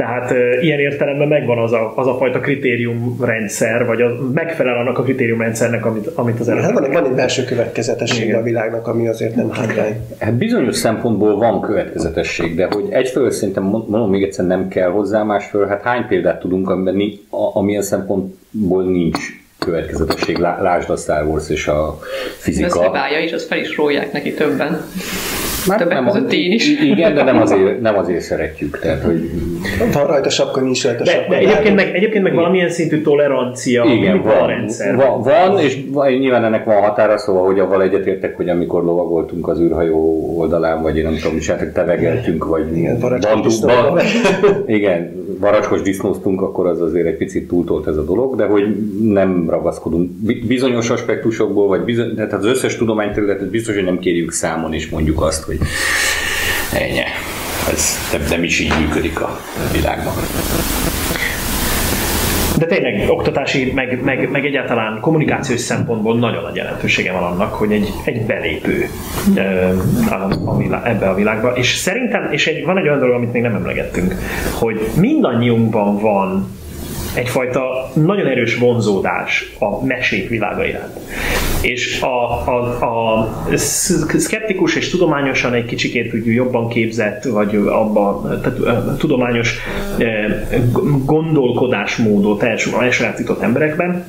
Tehát 0.00 0.30
e, 0.30 0.60
ilyen 0.60 0.78
értelemben 0.78 1.28
megvan 1.28 1.58
az 1.58 1.72
a, 1.72 1.92
az 1.96 2.06
a 2.06 2.16
fajta 2.16 2.40
kritériumrendszer, 2.40 3.86
vagy 3.86 4.02
az, 4.02 4.12
megfelel 4.32 4.76
annak 4.76 4.98
a 4.98 5.02
kritériumrendszernek, 5.02 5.86
amit, 5.86 6.06
amit 6.06 6.40
az 6.40 6.48
előbb. 6.48 6.62
Hát 6.62 6.72
van, 6.72 6.90
van 6.90 7.04
egy 7.04 7.12
belső 7.12 7.44
következetesség 7.44 8.34
a 8.34 8.42
világnak, 8.42 8.86
ami 8.86 9.08
azért 9.08 9.34
nem 9.34 9.50
hátrány. 9.50 10.00
Hát 10.18 10.34
bizonyos 10.34 10.76
szempontból 10.76 11.36
van 11.36 11.60
következetesség, 11.60 12.54
de 12.54 12.68
hogy 12.70 12.86
egyfelől 12.90 13.30
szerintem 13.30 13.62
mondom 13.62 14.10
még 14.10 14.22
egyszer 14.22 14.46
nem 14.46 14.68
kell 14.68 14.90
hozzá, 14.90 15.22
másfelől 15.22 15.66
hát 15.66 15.82
hány 15.82 16.06
példát 16.06 16.40
tudunk, 16.40 16.70
amiben 16.70 17.12
amilyen 17.30 17.82
szempont 17.82 18.34
ból 18.50 18.84
nincs 18.84 19.18
következetesség. 19.58 20.38
Lásd 20.38 20.90
a 20.90 20.96
Star 20.96 21.26
Wars 21.26 21.50
és 21.50 21.66
a 21.66 21.98
fizika. 22.38 22.66
Ez 22.66 22.74
a 22.74 23.20
is, 23.24 23.32
azt 23.32 23.46
fel 23.46 23.58
is 23.58 23.76
rólják 23.76 24.12
neki 24.12 24.34
többen. 24.34 24.80
Már 25.66 25.78
Többek 25.78 25.94
nem 25.94 26.06
között 26.06 26.32
én 26.32 26.52
is. 26.52 26.80
Igen, 26.80 27.14
de 27.14 27.22
nem 27.22 27.40
azért, 27.40 27.80
nem 27.80 27.98
azért 27.98 28.20
szeretjük. 28.20 28.78
Tehát, 28.78 29.02
hogy... 29.02 29.30
Van 29.92 30.06
rajta 30.06 30.30
sapka, 30.30 30.60
nincs 30.60 30.84
rajta 30.84 31.04
de, 31.04 31.10
sapka. 31.10 31.30
De 31.30 31.36
egyébként 31.36 31.74
meg, 31.74 31.94
egyébként 31.94 32.24
meg 32.24 32.34
valamilyen 32.34 32.70
szintű 32.70 33.02
tolerancia 33.02 33.84
igen, 33.84 34.22
van, 34.22 34.36
a 34.36 34.46
rendszer. 34.46 34.96
Van, 34.96 35.22
van, 35.22 35.58
és 35.58 35.78
nyilván 36.18 36.44
ennek 36.44 36.64
van 36.64 36.82
határa, 36.82 37.18
szóval, 37.18 37.46
hogy 37.46 37.58
avval 37.58 37.82
egyetértek, 37.82 38.36
hogy 38.36 38.48
amikor 38.48 38.84
lovagoltunk 38.84 39.48
az 39.48 39.60
űrhajó 39.60 40.34
oldalán, 40.36 40.82
vagy 40.82 40.96
én 40.96 41.02
nem 41.02 41.16
tudom, 41.16 41.36
is 41.36 41.52
tevegeltünk, 41.72 42.44
vagy 42.44 42.76
igen, 42.76 42.98
bandukban, 43.20 43.98
igen, 44.66 45.20
varacskos 45.40 45.82
disznóztunk, 45.82 46.42
akkor 46.42 46.66
az 46.66 46.80
azért 46.80 47.06
egy 47.06 47.16
picit 47.16 47.48
túltolt 47.48 47.86
ez 47.86 47.96
a 47.96 48.04
dolog, 48.04 48.36
de 48.36 48.44
hogy 48.44 48.76
nem 49.02 49.50
ragaszkodunk 49.50 50.10
bizonyos 50.46 50.90
aspektusokból, 50.90 51.66
vagy 51.66 51.80
bizony, 51.80 52.14
tehát 52.14 52.32
az 52.32 52.44
összes 52.44 52.76
tudományterületet 52.76 53.50
biztos, 53.50 53.74
hogy 53.74 53.84
nem 53.84 53.98
kérjük 53.98 54.32
számon, 54.32 54.72
és 54.72 54.88
mondjuk 54.88 55.22
azt, 55.22 55.42
hogy 55.42 55.58
ennyi. 56.72 57.02
Ez 57.72 57.98
nem, 58.12 58.22
nem 58.30 58.44
is 58.44 58.60
így 58.60 58.72
működik 58.80 59.20
a 59.20 59.40
világban. 59.72 60.14
De 62.58 62.66
tényleg 62.66 63.10
oktatási, 63.10 63.72
meg, 63.74 64.00
meg, 64.04 64.30
meg 64.30 64.44
egyáltalán 64.44 65.00
kommunikációs 65.00 65.60
szempontból 65.60 66.18
nagyon 66.18 66.42
nagy 66.42 66.56
jelentősége 66.56 67.12
van 67.12 67.22
annak, 67.22 67.54
hogy 67.54 67.72
egy, 67.72 67.92
egy 68.04 68.22
belépő 68.22 68.88
a, 70.10 70.14
a 70.44 70.56
világ, 70.56 70.86
ebbe 70.86 71.08
a 71.08 71.14
világba. 71.14 71.48
És 71.56 71.74
szerintem, 71.74 72.28
és 72.30 72.46
egy, 72.46 72.64
van 72.64 72.78
egy 72.78 72.86
olyan 72.86 72.98
dolog, 72.98 73.14
amit 73.14 73.32
még 73.32 73.42
nem 73.42 73.54
emlegettünk, 73.54 74.14
hogy 74.58 74.88
mindannyiunkban 74.96 75.98
van 75.98 76.58
egyfajta 77.14 77.90
nagyon 77.94 78.26
erős 78.26 78.56
vonzódás 78.56 79.52
a 79.58 79.84
mesék 79.84 80.28
világa 80.28 80.64
iránt. 80.64 80.98
És 81.62 82.00
a, 82.00 82.46
a, 82.48 82.84
a 82.84 83.28
szkeptikus 84.16 84.76
és 84.76 84.90
tudományosan 84.90 85.54
egy 85.54 85.64
kicsikét 85.64 86.14
úgy 86.14 86.26
jobban 86.26 86.68
képzett, 86.68 87.24
vagy 87.24 87.56
abban 87.56 88.40
tehát, 88.42 88.98
tudományos 88.98 89.58
gondolkodásmódot 91.04 92.42
elsajátított 92.42 93.42
emberekben, 93.42 94.04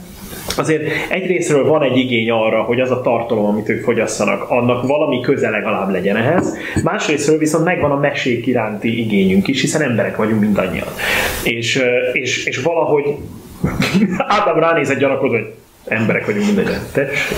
azért 0.57 0.83
egyrésztről 1.09 1.65
van 1.67 1.83
egy 1.83 1.97
igény 1.97 2.31
arra, 2.31 2.61
hogy 2.61 2.79
az 2.79 2.91
a 2.91 3.01
tartalom, 3.01 3.45
amit 3.45 3.69
ők 3.69 3.83
fogyasszanak, 3.83 4.49
annak 4.49 4.87
valami 4.87 5.19
köze 5.19 5.49
legalább 5.49 5.89
legyen 5.89 6.15
ehhez. 6.15 6.57
Másrésztről 6.83 7.37
viszont 7.37 7.65
megvan 7.65 7.91
a 7.91 7.99
mesék 7.99 8.47
iránti 8.47 8.99
igényünk 8.99 9.47
is, 9.47 9.61
hiszen 9.61 9.81
emberek 9.81 10.15
vagyunk 10.15 10.41
mindannyian. 10.41 10.87
És, 11.43 11.83
és, 12.13 12.45
és 12.45 12.57
valahogy 12.57 13.03
Ádám 14.17 14.59
ránéz 14.59 14.89
egy 14.89 14.97
gyanakodó, 14.97 15.33
hogy 15.33 15.53
emberek 15.85 16.25
vagyunk 16.25 16.45
mindegyen. 16.45 16.81
Tessék. 16.93 17.37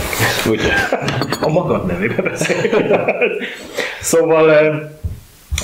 Ugye? 0.49 0.73
A 1.47 1.49
magad 1.49 1.85
nevében 1.85 2.23
beszélünk. 2.23 2.95
szóval 4.01 4.49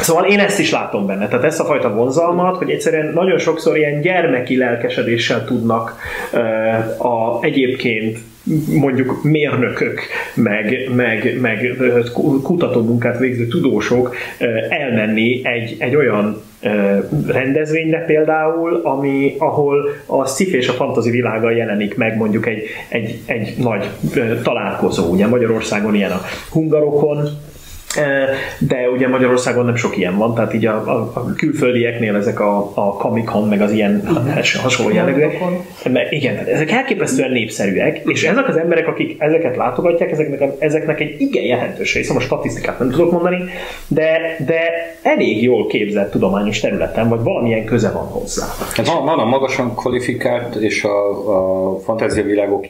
Szóval 0.02 0.26
én 0.26 0.40
ezt 0.40 0.60
is 0.60 0.72
látom 0.72 1.06
benne, 1.06 1.28
tehát 1.28 1.46
ezt 1.46 1.60
a 1.60 1.64
fajta 1.64 1.94
vonzalmat, 1.94 2.58
hogy 2.58 2.70
egyszerűen 2.70 3.14
nagyon 3.14 3.38
sokszor 3.38 3.78
ilyen 3.78 4.02
gyermeki 4.02 4.58
lelkesedéssel 4.58 5.46
tudnak 5.46 5.96
uh, 6.34 7.06
a 7.06 7.40
egyébként 7.42 8.20
mondjuk 8.74 9.24
mérnökök, 9.24 10.02
meg, 10.34 10.90
meg, 10.96 11.38
meg 11.42 11.76
kutatómunkát 12.44 13.20
végző 13.20 13.48
tudósok 13.48 14.16
elmenni 14.70 15.42
egy, 15.44 15.76
egy 15.80 15.96
olyan 15.96 16.42
rendezvényre 17.28 18.06
például, 18.06 18.82
ami, 18.84 19.36
ahol 19.38 19.90
a 20.06 20.26
sci 20.26 20.56
és 20.56 20.68
a 20.68 20.74
fantasy 20.74 21.10
világa 21.10 21.52
jelenik 21.52 21.98
meg 21.98 22.18
mondjuk 22.18 22.48
egy, 22.48 22.64
egy, 22.88 23.20
egy 23.26 23.54
nagy 23.58 23.90
találkozó. 24.44 25.12
Ugye 25.12 25.28
Magyarországon 25.28 25.96
ilyen 25.96 26.12
a 26.12 26.22
hungarokon, 26.52 27.30
de 28.60 28.90
ugye 28.94 29.08
Magyarországon 29.08 29.66
nem 29.66 29.76
sok 29.76 29.98
ilyen 29.98 30.18
van, 30.18 30.34
tehát 30.36 30.54
így 30.54 30.66
a, 30.66 30.76
a, 30.76 31.12
a 31.14 31.34
külföldieknél 31.36 32.16
ezek 32.16 32.40
a, 32.40 32.72
a 32.74 32.94
Comic-Con, 32.94 33.48
meg 33.48 33.62
az 33.62 33.72
ilyen 33.72 34.04
hasonló 34.62 34.94
jellegűek. 34.94 35.38
Igen, 36.10 36.34
tehát 36.34 36.48
ezek 36.48 36.72
elképesztően 36.72 37.32
népszerűek, 37.32 38.02
és 38.06 38.24
ezek 38.24 38.48
az 38.48 38.58
emberek, 38.58 38.88
akik 38.88 39.16
ezeket 39.22 39.56
látogatják, 39.56 40.12
ezeknek, 40.12 40.52
ezeknek 40.60 41.00
egy 41.00 41.22
igen 41.22 41.44
jelentős 41.44 41.94
része, 41.94 42.14
most 42.14 42.26
statisztikát 42.26 42.80
nem 42.80 42.90
tudok 42.90 43.12
mondani, 43.12 43.44
de, 43.88 44.36
de 44.46 44.60
elég 45.02 45.44
jól 45.44 45.68
képzett 45.68 46.12
tudományos 46.12 46.60
területen, 46.60 47.10
vagy 47.10 47.24
valamilyen 47.24 47.66
köze 47.66 47.92
van 47.92 48.06
hozzá. 48.06 48.46
Hát 48.76 48.88
van, 48.88 49.06
van 49.06 49.20
a 49.20 49.26
magasan 49.26 49.76
kvalifikált 49.76 50.56
és 50.56 50.84
a, 50.84 51.10
a 51.74 51.80
fantáziavilágok 51.80 52.66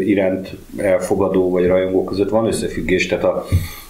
iránt 0.00 0.50
elfogadó 0.76 1.50
vagy 1.50 1.66
rajongó 1.66 2.04
között 2.04 2.30
van 2.30 2.46
összefüggés, 2.46 3.06
tehát 3.06 3.24
a 3.24 3.46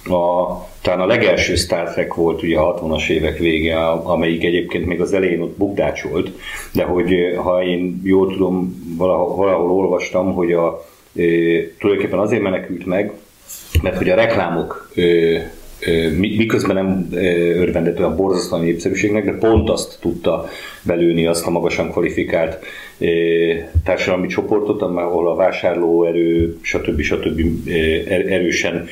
a, 0.09 0.44
talán 0.83 1.01
a 1.01 1.07
legelső 1.07 1.55
Star 1.55 1.93
Trek 1.93 2.15
volt 2.15 2.43
ugye 2.43 2.59
a 2.59 2.75
60-as 2.75 3.09
évek 3.09 3.39
vége, 3.39 3.79
amelyik 3.89 4.45
egyébként 4.45 4.87
még 4.87 5.01
az 5.01 5.13
elején 5.13 5.41
ott 5.41 5.57
bukdácsolt, 5.57 6.31
de 6.73 6.85
hogy 6.85 7.15
ha 7.37 7.65
én 7.65 8.01
jól 8.05 8.33
tudom, 8.33 8.85
valahol, 8.97 9.37
valahol 9.37 9.71
olvastam, 9.71 10.33
hogy 10.33 10.53
a, 10.53 10.85
e, 11.17 11.23
tulajdonképpen 11.79 12.19
azért 12.19 12.43
menekült 12.43 12.87
meg, 12.87 13.13
mert 13.83 13.97
hogy 13.97 14.09
a 14.09 14.15
reklámok 14.15 14.91
e, 14.97 15.03
miközben 16.19 16.75
nem 16.75 17.09
örvendett 17.57 17.99
olyan 17.99 18.17
borzasztóan 18.17 18.63
népszerűségnek, 18.63 19.25
de 19.25 19.33
pont 19.33 19.71
azt 19.71 19.99
tudta 20.01 20.49
belőni 20.83 21.27
azt 21.27 21.47
a 21.47 21.51
magasan 21.51 21.91
kvalifikált 21.91 22.65
társadalmi 23.85 24.27
csoportot, 24.27 24.83
ahol 24.83 25.29
a 25.29 25.35
vásárlóerő, 25.35 26.59
stb. 26.61 27.01
stb. 27.01 27.41
Er-, 28.09 28.31
erősen 28.31 28.87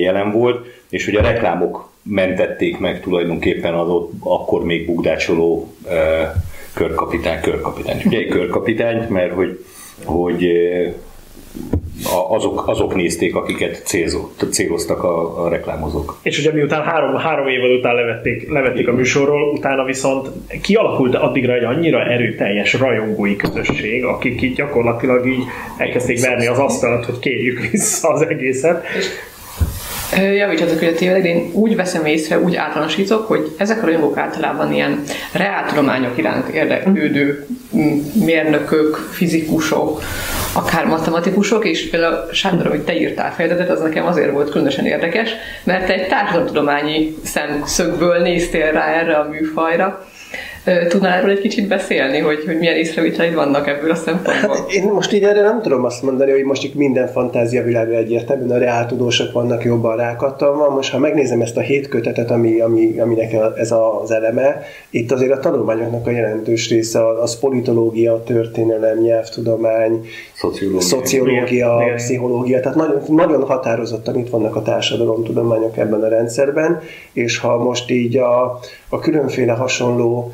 jelen 0.00 0.30
volt, 0.30 0.66
és 0.90 1.04
hogy 1.04 1.14
a 1.14 1.22
reklámok 1.22 1.90
mentették 2.02 2.78
meg 2.78 3.00
tulajdonképpen 3.00 3.74
az 3.74 3.88
ott 3.88 4.12
akkor 4.20 4.64
még 4.64 4.86
bugdácsoló 4.86 5.74
körkapitány, 6.74 7.40
körkapitány. 7.40 8.02
Ugye 8.04 8.18
egy 8.18 8.28
körkapitányt, 8.28 9.08
mert 9.08 9.32
hogy, 9.32 9.64
hogy 10.04 10.48
azok, 12.28 12.68
azok 12.68 12.94
nézték, 12.94 13.34
akiket 13.34 13.82
célzott, 13.84 14.46
céloztak 14.50 15.04
a, 15.04 15.44
a 15.44 15.48
reklámozók. 15.48 16.18
És 16.22 16.38
ugye 16.38 16.52
miután 16.52 16.82
három, 16.82 17.14
három 17.14 17.48
évad 17.48 17.70
után 17.70 17.94
levették, 17.94 18.50
levették 18.50 18.88
a 18.88 18.92
műsorról, 18.92 19.52
utána 19.52 19.84
viszont 19.84 20.28
kialakult 20.62 21.14
addigra 21.14 21.54
egy 21.54 21.64
annyira 21.64 22.04
erőteljes 22.04 22.72
rajongói 22.72 23.36
közösség, 23.36 24.04
akik 24.04 24.42
így 24.42 24.54
gyakorlatilag 24.54 25.26
így 25.26 25.44
elkezdték 25.78 26.20
verni 26.20 26.46
az 26.46 26.58
asztalat, 26.58 27.04
hogy 27.04 27.18
kérjük 27.18 27.60
vissza 27.70 28.08
az 28.08 28.26
egészet. 28.28 28.84
Javítsatok, 30.14 30.78
hogy 30.78 30.88
a 30.88 30.94
tévedek, 30.94 31.22
de 31.22 31.28
én 31.28 31.50
úgy 31.52 31.76
veszem 31.76 32.04
észre, 32.04 32.40
úgy 32.40 32.56
általánosítok, 32.56 33.26
hogy 33.26 33.54
ezek 33.56 33.82
a 33.82 33.86
rajongók 33.86 34.16
általában 34.16 34.72
ilyen 34.72 35.02
reáltudományok 35.32 36.18
iránt 36.18 36.48
érdeklődő 36.48 37.46
mérnökök, 38.24 38.96
fizikusok, 39.12 40.02
akár 40.52 40.86
matematikusok, 40.86 41.64
és 41.64 41.90
például 41.90 42.32
Sándor, 42.32 42.66
hogy 42.66 42.80
te 42.80 43.00
írtál 43.00 43.32
fejezetet, 43.32 43.70
az 43.70 43.80
nekem 43.80 44.06
azért 44.06 44.30
volt 44.30 44.50
különösen 44.50 44.86
érdekes, 44.86 45.30
mert 45.64 45.86
te 45.86 45.92
egy 45.92 46.08
társadalomtudományi 46.08 47.16
szemszögből 47.24 48.18
néztél 48.18 48.72
rá 48.72 48.86
erre 48.86 49.16
a 49.16 49.28
műfajra, 49.28 50.06
Tudnál 50.88 51.18
erről 51.18 51.30
egy 51.30 51.40
kicsit 51.40 51.68
beszélni, 51.68 52.18
hogy, 52.18 52.44
hogy 52.44 52.58
milyen 52.58 52.76
észrevételeid 52.76 53.34
vannak 53.34 53.68
ebből 53.68 53.90
a 53.90 53.94
szempontból? 53.94 54.56
Hát, 54.56 54.72
én 54.72 54.84
most 54.92 55.12
így 55.12 55.22
erre 55.22 55.42
nem 55.42 55.62
tudom 55.62 55.84
azt 55.84 56.02
mondani, 56.02 56.30
hogy 56.30 56.44
most 56.44 56.64
itt 56.64 56.74
minden 56.74 57.06
fantázia 57.06 57.62
világra 57.62 57.94
egyértelműen 57.94 58.50
a 58.50 58.58
reáltudósok 58.58 59.32
vannak 59.32 59.64
jobban 59.64 59.96
rákattalva. 59.96 60.70
Most 60.70 60.90
ha 60.90 60.98
megnézem 60.98 61.40
ezt 61.40 61.56
a 61.56 61.60
hét 61.60 61.88
kötetet, 61.88 62.30
ami, 62.30 62.60
ami, 62.60 62.98
aminek 62.98 63.32
ez 63.56 63.70
az 63.70 64.10
eleme, 64.10 64.62
itt 64.90 65.12
azért 65.12 65.32
a 65.32 65.38
tanulmányoknak 65.38 66.06
a 66.06 66.10
jelentős 66.10 66.68
része 66.68 67.20
az 67.20 67.38
politológia, 67.38 68.22
történelem, 68.22 68.98
nyelvtudomány, 68.98 70.04
szociológia, 70.34 70.80
szociológia 70.80 71.92
pszichológia, 71.96 72.60
tehát 72.60 72.76
nagyon, 72.76 73.02
nagyon 73.08 73.42
határozottan 73.42 74.18
itt 74.18 74.28
vannak 74.28 74.56
a 74.56 74.62
társadalomtudományok 74.62 75.76
ebben 75.76 76.02
a 76.02 76.08
rendszerben, 76.08 76.80
és 77.12 77.38
ha 77.38 77.58
most 77.58 77.90
így 77.90 78.16
a, 78.16 78.58
a 78.88 78.98
különféle 78.98 79.52
hasonló 79.52 80.32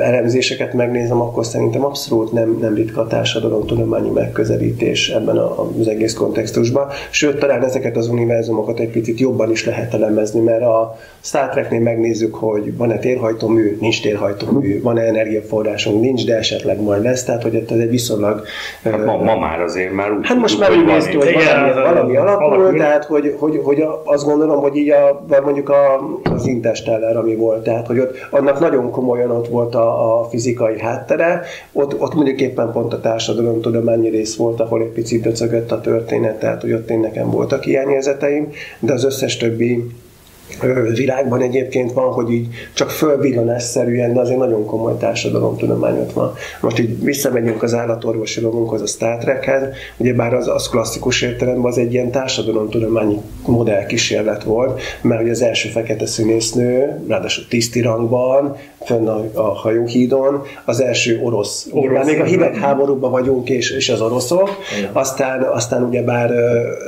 elemzéseket 0.00 0.72
megnézem, 0.72 1.20
akkor 1.20 1.46
szerintem 1.46 1.84
abszolút 1.84 2.32
nem, 2.32 2.58
nem 2.60 2.74
ritka 2.74 3.00
a 3.00 3.06
társadalomtudományi 3.06 4.10
megközelítés 4.10 5.08
ebben 5.08 5.36
az 5.36 5.88
egész 5.88 6.14
kontextusban. 6.14 6.88
Sőt, 7.10 7.38
talán 7.38 7.64
ezeket 7.64 7.96
az 7.96 8.08
univerzumokat 8.08 8.78
egy 8.78 8.90
picit 8.90 9.20
jobban 9.20 9.50
is 9.50 9.64
lehet 9.64 9.94
elemezni, 9.94 10.40
mert 10.40 10.62
a 10.62 10.96
Star 11.20 11.48
Treknél 11.48 11.80
megnézzük, 11.80 12.34
hogy 12.34 12.76
van-e 12.76 12.98
térhajtómű, 12.98 13.76
nincs 13.80 14.02
térhajtómű, 14.02 14.82
van-e 14.82 15.02
energiaforrásunk, 15.02 16.00
nincs, 16.00 16.26
de 16.26 16.36
esetleg 16.36 16.80
majd 16.80 17.02
lesz, 17.02 17.24
tehát 17.24 17.42
hogy 17.42 17.54
ez 17.54 17.78
egy 17.78 17.90
viszonylag... 17.90 18.42
Hát 18.82 19.04
ma, 19.04 19.16
ma 19.16 19.38
már 19.38 19.60
azért 19.60 19.92
már 19.92 20.12
úgy 20.12 20.26
Hát 20.26 20.38
most 20.38 20.58
már 20.58 20.70
úgy 20.70 20.84
néztük, 20.84 21.22
hogy 21.22 21.34
valami, 21.34 21.72
valami 21.72 22.16
alapul, 22.16 22.76
tehát 22.76 23.04
hogy, 23.04 23.34
hogy, 23.38 23.60
hogy 23.64 23.84
azt 24.04 24.24
gondolom, 24.24 24.60
hogy 24.60 24.76
így 24.76 24.90
a, 24.90 25.24
vagy 25.28 25.42
mondjuk 25.42 25.68
a, 25.68 26.00
az 26.34 26.46
Interstellar, 26.46 27.16
ami 27.16 27.34
volt, 27.34 27.62
tehát 27.62 27.86
hogy 27.86 27.98
ott 27.98 28.16
annak 28.30 28.60
nagyon 28.60 28.90
komolyan 28.90 29.30
ott 29.30 29.48
volt 29.54 29.74
a, 29.74 30.20
a 30.20 30.24
fizikai 30.28 30.80
háttere, 30.80 31.42
ott, 31.72 32.00
ott 32.00 32.14
mondjuk 32.14 32.40
éppen 32.40 32.72
pont 32.72 32.92
a 32.92 33.00
társadalomtudományi 33.00 34.08
rész 34.08 34.36
volt, 34.36 34.60
ahol 34.60 34.80
egy 34.80 34.92
picit 34.92 35.22
döcögött 35.22 35.72
a 35.72 35.80
történet, 35.80 36.38
tehát 36.38 36.60
hogy 36.60 36.72
ott 36.72 36.90
én 36.90 37.00
nekem 37.00 37.30
voltak 37.30 37.62
hiányérzeteim, 37.62 38.52
de 38.80 38.92
az 38.92 39.04
összes 39.04 39.36
többi 39.36 39.84
világban 40.94 41.40
egyébként 41.40 41.92
van, 41.92 42.12
hogy 42.12 42.32
így 42.32 42.48
csak 42.74 42.90
fölvillanásszerűen, 42.90 44.14
de 44.14 44.20
azért 44.20 44.38
nagyon 44.38 44.66
komoly 44.66 44.96
társadalomtudományot 44.98 46.12
van. 46.12 46.32
Most 46.60 46.78
így 46.78 47.02
visszamegyünk 47.04 47.62
az 47.62 47.74
állatorvosi 47.74 48.40
rovunkhoz, 48.40 48.80
a 48.80 48.86
Star 48.86 49.18
Trekhez, 49.18 49.62
ugyebár 49.96 50.34
az, 50.34 50.48
az 50.48 50.68
klasszikus 50.68 51.22
értelemben 51.22 51.70
az 51.70 51.78
egy 51.78 51.92
ilyen 51.92 52.10
társadalomtudományi 52.10 53.20
modellkísérlet 53.46 54.42
volt, 54.42 54.80
mert 55.02 55.20
hogy 55.20 55.30
az 55.30 55.42
első 55.42 55.68
fekete 55.68 56.06
színésznő, 56.06 57.00
ráadásul 57.08 57.44
tisztirangban, 57.48 58.56
fönn 58.84 59.06
a, 59.06 59.24
a 59.34 59.54
hajóhídon, 59.54 60.42
az 60.64 60.80
első 60.80 61.20
orosz. 61.22 61.68
orosz 61.72 62.06
még 62.06 62.20
a 62.20 62.24
hidegháborúban 62.24 63.10
vagyunk, 63.10 63.48
és, 63.50 63.70
és 63.70 63.88
az 63.88 64.00
oroszok. 64.00 64.50
Igen. 64.78 64.90
Aztán, 64.92 65.42
aztán 65.42 65.82
ugyebár... 65.82 66.30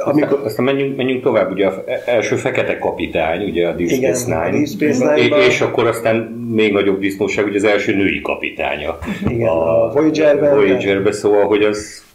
Amikor... 0.04 0.40
Aztán 0.44 0.64
menjünk, 0.64 0.96
menjünk 0.96 1.22
tovább, 1.22 1.50
ugye 1.50 1.66
az 1.66 1.74
első 2.06 2.36
fekete 2.36 2.78
kapitány, 2.78 3.48
ugye 3.48 3.68
a 3.68 3.72
Deep 3.72 3.88
Space 3.88 4.24
Nine. 4.24 4.46
A 4.46 4.50
Deep 4.50 4.66
Space 4.66 5.14
Nine 5.14 5.36
és 5.46 5.60
akkor 5.60 5.86
aztán 5.86 6.16
még 6.54 6.72
nagyobb 6.72 7.00
disznóság, 7.00 7.44
hogy 7.44 7.56
az 7.56 7.64
első 7.64 7.96
női 7.96 8.20
kapitánya. 8.20 8.98
Igen, 9.28 9.48
a, 9.48 9.84
a 9.84 9.92
Voyager-ben. 9.92 10.54
Voyager-ben, 10.54 11.12
szóval, 11.12 11.46
hogy 11.46 11.62
az 11.62 12.05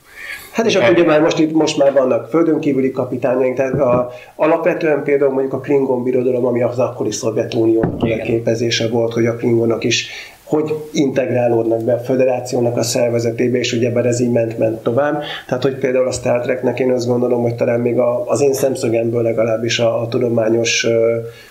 Hát 0.52 0.66
és 0.66 0.76
akkor 0.76 0.90
ugye 0.90 1.06
már 1.06 1.22
most 1.22 1.40
itt 1.40 1.54
most 1.54 1.78
már 1.78 1.94
vannak 1.94 2.30
földön 2.30 2.60
kívüli 2.60 2.92
kapitányaink, 2.92 3.56
tehát 3.56 3.74
a, 3.74 4.12
alapvetően 4.36 5.04
például 5.04 5.32
mondjuk 5.32 5.54
a 5.54 5.60
Klingon 5.60 6.04
birodalom, 6.04 6.46
ami 6.46 6.62
az 6.62 6.80
akkori 6.80 7.12
Szovjetunió 7.12 7.96
leképezése 8.00 8.88
volt, 8.88 9.14
hogy 9.14 9.26
a 9.26 9.36
Klingonok 9.36 9.84
is 9.84 10.10
hogy 10.52 10.76
integrálódnak 10.92 11.84
be 11.84 11.94
a 11.94 11.98
föderációnak 11.98 12.78
a 12.78 12.84
szervezetébe, 12.84 13.58
és 13.58 13.74
ugye 13.74 13.92
ez 13.92 14.20
így 14.20 14.32
ment-ment 14.32 14.84
tovább. 14.84 15.24
Tehát, 15.48 15.64
hogy 15.64 15.76
például 15.76 16.08
a 16.08 16.12
Star 16.12 16.42
Treknek 16.42 16.80
én 16.80 16.92
azt 16.92 17.08
gondolom, 17.08 17.42
hogy 17.42 17.56
talán 17.56 17.80
még 17.80 18.00
a, 18.00 18.24
az 18.28 18.42
én 18.42 18.54
szemszögemből 18.54 19.22
legalábbis 19.22 19.80
a, 19.80 20.02
a 20.02 20.08
tudományos 20.08 20.88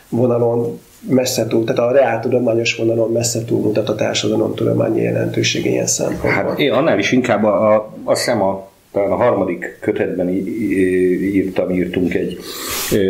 vonalon 0.09 0.81
messze 1.09 1.47
túl, 1.47 1.65
tehát 1.65 1.91
a 1.91 1.93
reál 1.93 2.21
tudományos 2.21 2.77
vonalon 2.77 3.13
messze 3.13 3.45
túl 3.45 3.61
mutat 3.61 3.89
a 3.89 3.95
társadalom 3.95 4.55
tudományi 4.55 5.03
jelentőség 5.03 5.65
ilyen 5.65 5.87
szempontból. 5.87 6.31
Hát 6.31 6.59
én 6.59 6.73
annál 6.73 6.99
is 6.99 7.13
inkább 7.13 7.45
a, 7.45 7.75
a, 7.75 7.93
azt 8.05 8.25
hiszem 8.25 8.43
a 8.43 8.70
talán 8.93 9.11
a 9.11 9.17
harmadik 9.17 9.77
kötetben 9.81 10.29
írtam, 10.29 11.71
írtunk 11.71 12.15
egy 12.15 12.39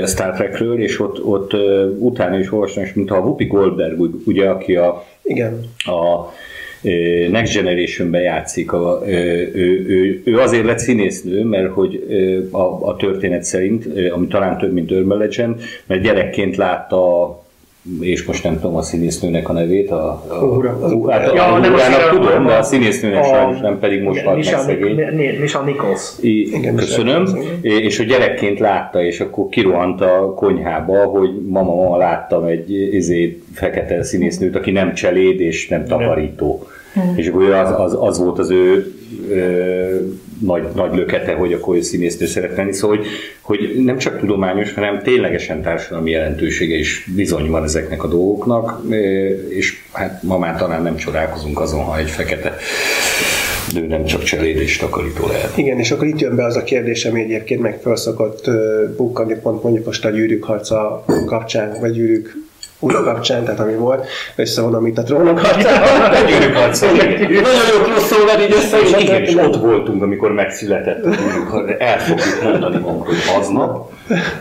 Star 0.07 0.35
Trekről, 0.35 0.83
és 0.83 1.01
ott, 1.01 1.25
ott 1.25 1.53
utána 1.99 2.39
is 2.39 2.53
olvastam, 2.53 2.83
és 2.83 2.93
mintha 2.93 3.17
a 3.17 3.21
Whoopi 3.21 3.45
Goldberg, 3.45 4.01
ugye, 4.27 4.49
aki 4.49 4.77
a, 4.77 5.05
Igen. 5.23 5.61
a 5.77 6.33
Next 7.31 7.55
Generation-ben 7.55 8.23
játszik. 8.23 8.73
A, 8.73 9.03
ő, 9.07 9.51
ő, 9.87 10.23
ő, 10.25 10.39
azért 10.39 10.65
lett 10.65 10.79
színésznő, 10.79 11.45
mert 11.45 11.73
hogy 11.73 12.07
a, 12.51 12.89
a 12.89 12.97
történet 12.97 13.43
szerint, 13.43 13.87
ami 14.11 14.27
talán 14.27 14.59
több, 14.59 14.73
mint 14.73 14.91
Urban 14.91 15.19
Legend, 15.19 15.61
mert 15.87 16.03
gyerekként 16.03 16.57
látta 16.57 17.29
és 18.01 18.25
most 18.25 18.45
nem 18.45 18.61
tudom 18.61 18.77
a 18.77 18.83
színésznőnek 18.83 19.49
a 19.49 19.53
nevét, 19.53 19.91
a, 19.91 20.25
a, 20.29 20.45
Uhura. 20.45 20.79
a, 20.81 21.11
hát 21.11 21.29
a, 21.29 21.35
ja, 21.35 21.45
a, 21.45 21.59
nem 21.59 21.75
a 21.75 21.79
tudom, 22.11 22.47
de 22.47 22.57
a 22.57 22.63
színésznőnek 22.63 23.23
a, 23.23 23.27
sajnos 23.27 23.61
nem 23.61 23.79
pedig 23.79 24.03
most 24.03 24.25
halt 24.25 24.51
meg 24.51 24.61
szegény. 24.61 25.01
Nisha 25.41 25.63
Nichols. 25.63 26.13
Igen, 26.21 26.75
köszönöm. 26.75 27.27
És 27.61 27.97
hogy 27.97 28.07
gyerekként 28.07 28.59
látta, 28.59 29.03
és 29.03 29.21
akkor 29.21 29.49
kirohant 29.49 30.01
a 30.01 30.33
konyhába, 30.37 31.05
hogy 31.05 31.31
mama, 31.49 31.75
mama 31.75 31.97
láttam 31.97 32.45
egy 32.45 32.71
izé, 32.71 33.43
fekete 33.53 34.03
színésznőt, 34.03 34.57
aki 34.57 34.71
nem 34.71 34.95
cseléd 34.95 35.41
és 35.41 35.69
nem 35.69 35.85
takarító. 35.87 36.67
Mm. 36.99 37.17
És 37.17 37.29
akkor 37.29 37.51
az, 37.51 37.81
az, 37.81 37.97
az 38.01 38.19
volt 38.19 38.39
az 38.39 38.51
ő 38.51 38.95
ö, 39.31 39.97
nagy, 40.41 40.63
nagy 40.75 40.95
lökete, 40.95 41.35
hogy 41.35 41.53
akkor 41.53 41.77
ő 41.77 41.81
színésznő 41.81 42.27
szeret 42.27 42.57
lenni. 42.57 42.73
Szóval, 42.73 42.97
hogy, 42.97 43.07
hogy 43.41 43.85
nem 43.85 43.99
csak 43.99 44.19
tudományos, 44.19 44.75
hanem 44.75 45.03
ténylegesen 45.03 45.63
társadalmi 45.63 46.11
jelentősége 46.11 46.77
is 46.77 47.09
bizony 47.15 47.51
van 47.51 47.65
ezeknek 47.65 48.05
a 48.05 48.09
dolgoknak, 48.09 48.83
és 49.49 49.75
hát 49.93 50.23
ma 50.23 50.39
már 50.39 50.59
talán 50.59 50.83
nem 50.83 50.97
csodálkozunk 50.97 51.61
azon, 51.61 51.85
ha 51.85 51.99
egy 51.99 52.11
fekete 52.11 52.57
de 53.75 53.81
nem 53.81 54.05
csak 54.05 54.23
cseléd 54.23 54.57
és 54.57 54.77
takarító 54.77 55.27
lehet. 55.27 55.57
Igen, 55.57 55.79
és 55.79 55.91
akkor 55.91 56.07
itt 56.07 56.19
jön 56.19 56.37
be 56.37 56.45
az 56.45 56.57
a 56.57 56.63
kérdés, 56.63 57.05
ami 57.05 57.21
egyébként 57.21 57.61
meg 57.61 57.79
felszokott 57.83 58.51
bukkani 58.97 59.35
pont 59.43 59.63
mondjuk 59.63 59.85
most 59.85 60.05
a 60.05 60.11
gyűrűk 60.11 60.45
harca 60.45 61.05
kapcsán, 61.27 61.77
vagy 61.81 61.93
gyűrűk 61.93 62.37
ura 62.81 63.03
kapcsán, 63.03 63.45
tehát 63.45 63.61
ami 63.61 63.75
volt, 63.75 64.09
összevonom 64.37 64.87
itt 64.87 64.99
a 64.99 65.03
trónok 65.03 65.39
harcában. 65.39 66.11
A 66.11 66.29
gyűrűk 66.29 66.57
harca. 66.57 66.87
Nagyon 66.87 67.67
jó 67.73 67.83
crossover 67.83 68.41
így 68.41 68.53
össze, 68.53 68.81
és 68.81 69.03
igen, 69.03 69.23
és 69.23 69.35
ott 69.35 69.57
voltunk, 69.57 70.03
amikor 70.03 70.33
megszületett 70.33 71.05
a 71.05 71.09
gyűrűk. 71.09 71.81
El 71.81 71.99
fogjuk 71.99 72.43
mondani 72.43 72.79
magunk, 72.79 73.07
hogy 73.07 73.17
aznap. 73.39 73.93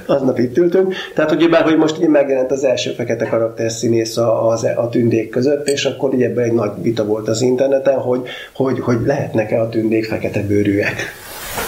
Aznap 0.06 0.40
itt 0.40 0.58
ültünk. 0.58 0.94
Tehát, 1.16 1.30
hogy 1.30 1.50
bár, 1.50 1.64
hogy 1.64 1.78
most 1.78 2.02
így 2.02 2.08
megjelent 2.08 2.52
az 2.52 2.64
első 2.64 2.92
fekete 2.92 3.26
karakter 3.26 3.72
színész 3.72 4.18
a, 4.18 4.50
a, 4.50 4.58
a 4.76 4.90
tündék 4.90 5.30
között, 5.30 5.68
és 5.68 5.86
akkor 5.86 6.14
így 6.14 6.24
ebben 6.24 6.44
egy 6.44 6.54
nagy 6.54 6.72
vita 6.82 7.06
volt 7.06 7.28
az 7.28 7.42
interneten, 7.42 7.98
hogy, 7.98 8.28
hogy, 8.54 8.80
hogy 8.80 8.98
lehetnek-e 9.06 9.62
a 9.62 9.70
tündék 9.70 10.06
fekete 10.06 10.42
bőrűek 10.42 10.96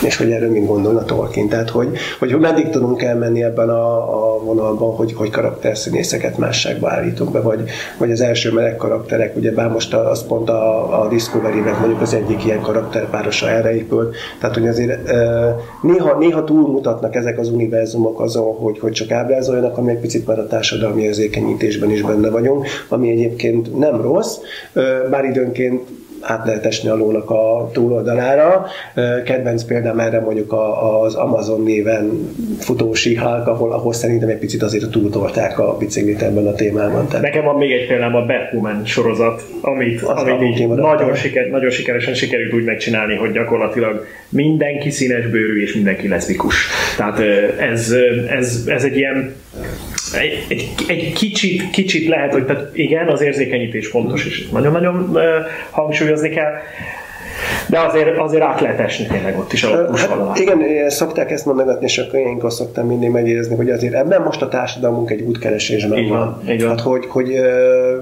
és 0.05 0.17
hogy 0.17 0.31
erről 0.31 0.49
mind 0.49 0.67
gondolna 0.67 1.05
Tolkien. 1.05 1.47
Tehát, 1.47 1.69
hogy, 1.69 1.97
hogy 2.19 2.39
meddig 2.39 2.69
tudunk 2.69 3.01
elmenni 3.01 3.43
ebben 3.43 3.69
a, 3.69 3.95
a 4.35 4.39
vonalban, 4.43 4.95
hogy, 4.95 5.13
hogy 5.13 5.29
karakterszínészeket 5.29 6.37
másságba 6.37 6.89
állítunk 6.89 7.31
be, 7.31 7.41
vagy, 7.41 7.63
vagy 7.97 8.11
az 8.11 8.21
első 8.21 8.51
meleg 8.51 8.75
karakterek, 8.75 9.35
ugye 9.35 9.51
bár 9.51 9.69
most 9.69 9.93
az 9.93 10.25
pont 10.27 10.49
a, 10.49 11.01
a 11.01 11.07
Discovery-nek 11.07 11.79
mondjuk 11.79 12.01
az 12.01 12.13
egyik 12.13 12.45
ilyen 12.45 12.61
karakterpárosa 12.61 13.49
erre 13.49 13.75
épül, 13.75 14.11
tehát 14.39 14.55
hogy 14.55 14.67
azért 14.67 15.09
e, 15.09 15.55
néha, 15.81 16.17
néha 16.17 16.43
túlmutatnak 16.43 17.15
ezek 17.15 17.39
az 17.39 17.49
univerzumok 17.49 18.19
azon, 18.19 18.55
hogy, 18.55 18.79
hogy 18.79 18.91
csak 18.91 19.11
ábrázoljanak, 19.11 19.77
ami 19.77 19.91
egy 19.91 19.99
picit 19.99 20.27
már 20.27 20.39
a 20.39 20.47
társadalmi 20.47 21.01
érzékenyítésben 21.01 21.91
is 21.91 22.01
benne 22.01 22.29
vagyunk, 22.29 22.67
ami 22.87 23.09
egyébként 23.09 23.77
nem 23.77 24.01
rossz, 24.01 24.37
e, 24.73 24.81
bár 25.09 25.25
időnként 25.25 25.81
át 26.21 26.45
lehet 26.45 26.65
esni 26.65 26.89
a 26.89 26.95
lónak 26.95 27.29
a 27.29 27.69
túloldalára. 27.73 28.65
Kedvenc 29.25 29.63
példám 29.63 29.99
erre 29.99 30.19
mondjuk 30.19 30.55
az 31.03 31.15
Amazon 31.15 31.63
néven 31.63 32.35
futó 32.59 32.93
Hulk, 33.03 33.47
ahol, 33.47 33.71
ahol 33.71 33.93
szerintem 33.93 34.29
egy 34.29 34.37
picit 34.37 34.63
azért 34.63 34.89
túltolták 34.89 35.59
a 35.59 35.77
biciklit 35.77 36.21
ebben 36.21 36.47
a 36.47 36.53
témában. 36.53 37.07
Tehát... 37.07 37.21
Nekem 37.21 37.43
van 37.43 37.55
még 37.55 37.71
egy 37.71 37.87
példám 37.87 38.15
a 38.15 38.25
Batwoman 38.25 38.85
sorozat, 38.85 39.43
amit, 39.61 40.01
amit 40.01 40.59
így 40.59 40.67
nagyon, 40.67 41.15
siker, 41.15 41.49
nagyon 41.49 41.69
sikeresen 41.69 42.13
sikerült 42.13 42.53
úgy 42.53 42.63
megcsinálni, 42.63 43.15
hogy 43.15 43.31
gyakorlatilag 43.31 44.05
mindenki 44.29 44.89
színes 44.89 45.27
bőrű 45.27 45.61
és 45.61 45.73
mindenki 45.73 46.07
leszbikus. 46.07 46.67
Tehát 46.97 47.19
ez, 47.59 47.95
ez, 48.27 48.63
ez 48.67 48.83
egy 48.83 48.97
ilyen 48.97 49.35
egy, 50.13 50.45
egy, 50.47 50.69
egy 50.87 51.13
kicsit, 51.13 51.69
kicsit 51.69 52.07
lehet, 52.07 52.33
hogy 52.33 52.45
tehát 52.45 52.69
igen, 52.73 53.07
az 53.07 53.21
érzékenyítés 53.21 53.87
fontos, 53.87 54.25
és 54.25 54.47
nagyon-nagyon 54.49 55.17
hangsúlyozni 55.69 56.29
kell, 56.29 56.53
de 57.69 57.79
azért, 57.79 58.17
azért 58.17 58.43
át 58.43 58.61
lehet 58.61 58.79
esni 58.79 59.05
tényleg 59.05 59.37
ott 59.37 59.53
is 59.53 59.63
a 59.63 59.93
hát, 59.95 60.39
Igen, 60.39 60.89
szokták 60.89 61.31
ezt 61.31 61.45
mondogatni, 61.45 61.85
és 61.85 61.97
akkor 61.97 62.19
én 62.19 62.41
szoktam 62.47 62.87
mindig 62.87 63.09
megérezni, 63.09 63.55
hogy 63.55 63.69
azért 63.69 63.93
ebben 63.93 64.21
most 64.21 64.41
a 64.41 64.47
társadalmunk 64.47 65.09
egy 65.11 65.21
útkeresésben 65.21 65.99
így 65.99 66.09
van. 66.09 66.19
van. 66.19 66.53
Így 66.53 66.61
van. 66.61 66.69
Hát, 66.69 66.81
hogy, 66.81 67.05
hogy 67.07 67.39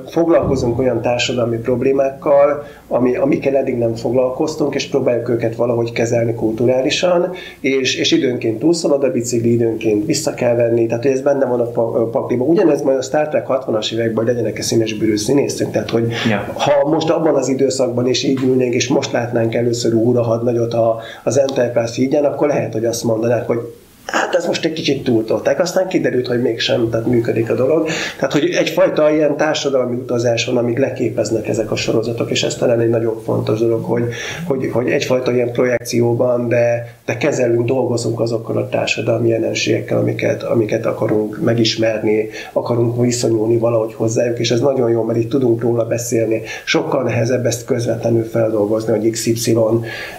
foglalkozunk 0.10 0.80
olyan 0.80 1.02
társadalmi 1.02 1.58
problémákkal, 1.58 2.64
ami, 2.88 3.16
amikkel 3.16 3.56
eddig 3.56 3.78
nem 3.78 3.96
foglalkoztunk, 3.96 4.76
és 4.76 4.88
próbáljuk 4.88 5.30
őket 5.30 5.56
valahogy 5.56 5.92
kezelni 5.92 6.34
kulturálisan, 6.34 7.32
és, 7.60 7.96
és 7.96 8.12
időnként 8.12 8.60
túlszalad 8.60 9.04
a 9.04 9.12
bicikli, 9.12 9.52
időnként 9.52 10.06
vissza 10.06 10.34
kell 10.34 10.56
venni, 10.56 10.86
tehát 10.86 11.04
hogy 11.04 11.12
ez 11.12 11.22
benne 11.22 11.46
van 11.46 11.60
a 11.60 12.10
pakliban. 12.10 12.48
Ugyanez 12.48 12.82
majd 12.82 12.98
a 12.98 13.02
Star 13.02 13.28
Trek 13.28 13.46
60-as 13.50 13.94
években, 13.94 14.16
hogy 14.16 14.34
legyenek-e 14.34 14.62
színes 14.62 14.94
bűrű 14.94 15.18
színészek, 15.18 15.72
tehát 15.72 15.90
hogy 15.90 16.08
ja. 16.30 16.54
ha 16.54 16.90
most 16.90 17.10
abban 17.10 17.36
az 17.36 17.48
időszakban 17.48 18.08
is 18.08 18.24
így 18.24 18.44
ülnénk, 18.44 18.74
és 18.74 18.88
most 18.88 19.12
látnánk 19.12 19.49
először 19.56 19.94
úra 19.94 20.24
hadnagyot 20.24 20.74
a, 20.74 21.00
az 21.24 21.40
Enterprise 21.40 21.94
hídján, 21.94 22.26
akkor 22.26 22.48
lehet, 22.48 22.74
hogy 22.74 22.86
azt 22.86 23.04
mondanák, 23.04 23.48
hogy 23.48 23.74
hát 24.12 24.36
ez 24.36 24.46
most 24.46 24.66
egy 24.66 24.74
kicsit 24.74 25.04
túltolták. 25.04 25.60
Aztán 25.60 25.88
kiderült, 25.88 26.28
hogy 26.28 26.42
mégsem, 26.42 26.90
tehát 26.90 27.06
működik 27.06 27.50
a 27.50 27.56
dolog. 27.56 27.88
Tehát, 28.18 28.34
hogy 28.34 28.50
egyfajta 28.50 29.12
ilyen 29.12 29.38
társadalmi 29.38 29.96
utazás 29.96 30.46
van, 30.46 30.58
amik 30.58 30.78
leképeznek 30.78 31.48
ezek 31.48 31.72
a 31.72 31.76
sorozatok, 31.76 32.32
és 32.32 32.44
ez 32.44 32.56
talán 32.56 32.80
egy 32.80 32.90
nagyon 32.90 33.22
fontos 33.24 33.60
dolog, 33.60 33.84
hogy, 33.84 34.04
hogy, 34.46 34.70
hogy 34.74 34.90
egyfajta 34.90 35.34
ilyen 35.34 35.52
projekcióban, 35.52 36.48
de, 36.48 36.96
de 37.06 37.18
kezelünk, 37.18 37.66
dolgozunk 37.66 38.20
azokkal 38.20 38.58
a 38.58 38.70
társadalmi 38.70 39.30
jelenségekkel, 39.30 39.98
amiket, 39.98 40.44
amiket 40.44 40.86
akarunk 40.86 41.40
megismerni, 41.44 42.30
akarunk 42.54 43.02
viszonyulni 43.02 43.58
valahogy 43.58 43.94
hozzájuk, 43.94 44.40
és 44.40 44.52
ez 44.52 44.60
nagyon 44.60 44.90
jó, 44.90 45.04
mert 45.04 45.20
itt 45.20 45.30
tudunk 45.30 45.62
róla 45.62 45.86
beszélni. 45.86 46.42
Sokkal 46.66 47.04
nehezebb 47.04 47.46
ezt 47.46 47.66
közvetlenül 47.66 48.24
feldolgozni, 48.24 48.98
hogy 48.98 49.10
XY 49.10 49.58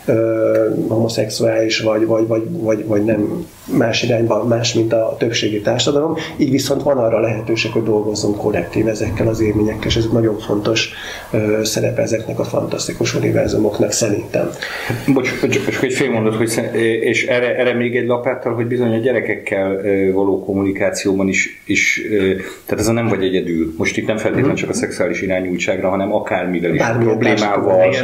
ö, 0.05 0.68
homoszexuális 0.88 1.81
vagy, 1.81 2.07
vagy, 2.07 2.26
vagy, 2.26 2.42
vagy, 2.50 2.87
vagy 2.87 3.05
nem 3.05 3.46
más 3.80 4.02
irányban, 4.02 4.46
más, 4.46 4.74
mint 4.74 4.92
a 4.92 5.16
többségi 5.18 5.60
társadalom, 5.60 6.16
így 6.36 6.50
viszont 6.50 6.82
van 6.82 6.98
arra 6.98 7.20
lehetőség, 7.20 7.72
hogy 7.72 7.82
dolgozzunk 7.82 8.36
kollektív 8.36 8.88
ezekkel 8.88 9.28
az 9.28 9.40
élményekkel, 9.40 9.86
és 9.86 9.96
ez 9.96 10.08
nagyon 10.12 10.38
fontos 10.38 10.92
uh, 11.32 11.62
szerepe 11.62 12.02
ezeknek 12.02 12.38
a 12.38 12.44
fantasztikus 12.44 13.14
univerzumoknak 13.14 13.92
szerintem. 13.92 14.50
Bocs, 15.14 15.40
bocs, 15.40 15.64
csak 15.70 15.82
egy 15.82 15.92
fél 15.92 16.10
mondat, 16.10 16.34
hogy 16.34 16.50
és 17.00 17.26
erre, 17.26 17.56
erre 17.56 17.74
még 17.74 17.96
egy 17.96 18.06
lapáttal, 18.06 18.54
hogy 18.54 18.66
bizony 18.66 18.94
a 18.94 18.98
gyerekekkel 18.98 19.80
való 20.12 20.44
kommunikációban 20.44 21.28
is, 21.28 21.62
is 21.66 22.02
tehát 22.66 22.80
ez 22.80 22.88
a 22.88 22.92
nem 22.92 23.08
vagy 23.08 23.24
egyedül. 23.24 23.74
Most 23.76 23.96
itt 23.96 24.06
nem 24.06 24.16
feltétlenül 24.16 24.56
csak 24.56 24.68
a 24.68 24.72
szexuális 24.72 25.22
irányultságra, 25.22 25.88
hanem 25.88 26.14
akármivel 26.14 26.74
is, 26.74 26.78
Bármilyen 26.78 27.18
problémával, 27.18 27.94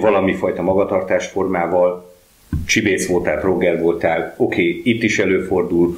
valami 0.00 0.34
fajta 0.34 0.62
magatartásformával, 0.62 2.09
csibész 2.70 3.06
voltál, 3.06 3.40
progger 3.40 3.80
voltál, 3.80 4.34
oké, 4.36 4.68
okay, 4.68 4.80
itt 4.84 5.02
is 5.02 5.18
előfordul, 5.18 5.96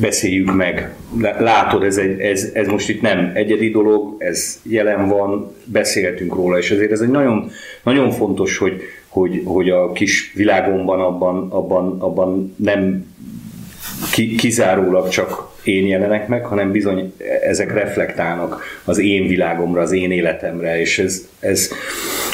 beszéljük 0.00 0.54
meg, 0.54 0.94
látod, 1.38 1.82
ez, 1.82 1.96
egy, 1.96 2.20
ez, 2.20 2.50
ez 2.52 2.66
most 2.66 2.88
itt 2.88 3.00
nem 3.00 3.30
egyedi 3.34 3.70
dolog, 3.70 4.14
ez 4.18 4.60
jelen 4.62 5.08
van, 5.08 5.54
beszéltünk 5.64 6.34
róla, 6.34 6.58
és 6.58 6.70
ezért 6.70 6.92
ez 6.92 7.00
egy 7.00 7.08
nagyon, 7.08 7.50
nagyon 7.82 8.10
fontos, 8.10 8.58
hogy, 8.58 8.82
hogy, 9.08 9.42
hogy 9.44 9.70
a 9.70 9.92
kis 9.92 10.32
világomban 10.34 11.00
abban, 11.00 11.50
abban, 11.50 12.00
abban 12.00 12.54
nem 12.56 13.14
ki, 14.12 14.34
kizárólag 14.34 15.08
csak 15.08 15.54
én 15.64 15.86
jelenek 15.86 16.28
meg, 16.28 16.44
hanem 16.44 16.70
bizony 16.70 17.12
ezek 17.42 17.72
reflektálnak 17.72 18.62
az 18.84 18.98
én 18.98 19.26
világomra, 19.26 19.80
az 19.80 19.92
én 19.92 20.10
életemre, 20.10 20.80
és 20.80 20.98
ez, 20.98 21.28
ez 21.40 21.70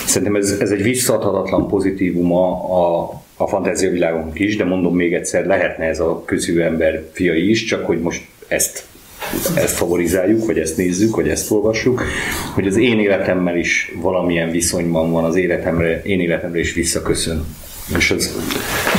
szerintem 0.07 0.37
ez, 0.37 0.57
ez 0.61 0.71
egy 0.71 0.83
visszadhatatlan 0.83 1.69
pozitívuma 1.69 2.47
a, 2.53 3.23
a 3.37 3.47
fantáziavilágunk 3.47 4.39
is, 4.39 4.57
de 4.57 4.65
mondom 4.65 4.97
még 4.97 5.15
egyszer, 5.15 5.47
lehetne 5.47 5.85
ez 5.85 6.01
a 6.01 6.23
közű 6.25 6.61
ember 6.61 7.03
fiai 7.13 7.51
is, 7.51 7.65
csak 7.65 7.87
hogy 7.87 8.01
most 8.01 8.23
ezt 8.49 8.91
ezt 9.55 9.77
favorizáljuk, 9.77 10.47
vagy 10.47 10.59
ezt 10.59 10.77
nézzük, 10.77 11.17
vagy 11.17 11.29
ezt 11.29 11.51
olvassuk, 11.51 12.03
hogy 12.55 12.67
az 12.67 12.77
én 12.77 13.01
életemmel 13.01 13.57
is 13.57 13.93
valamilyen 14.01 14.51
viszonyban 14.51 15.11
van, 15.11 15.25
az 15.25 15.37
életemre, 15.37 16.03
én 16.03 16.21
életemre 16.21 16.59
is 16.59 16.73
visszaköszön. 16.73 17.45
És 17.97 18.11
ez... 18.11 18.31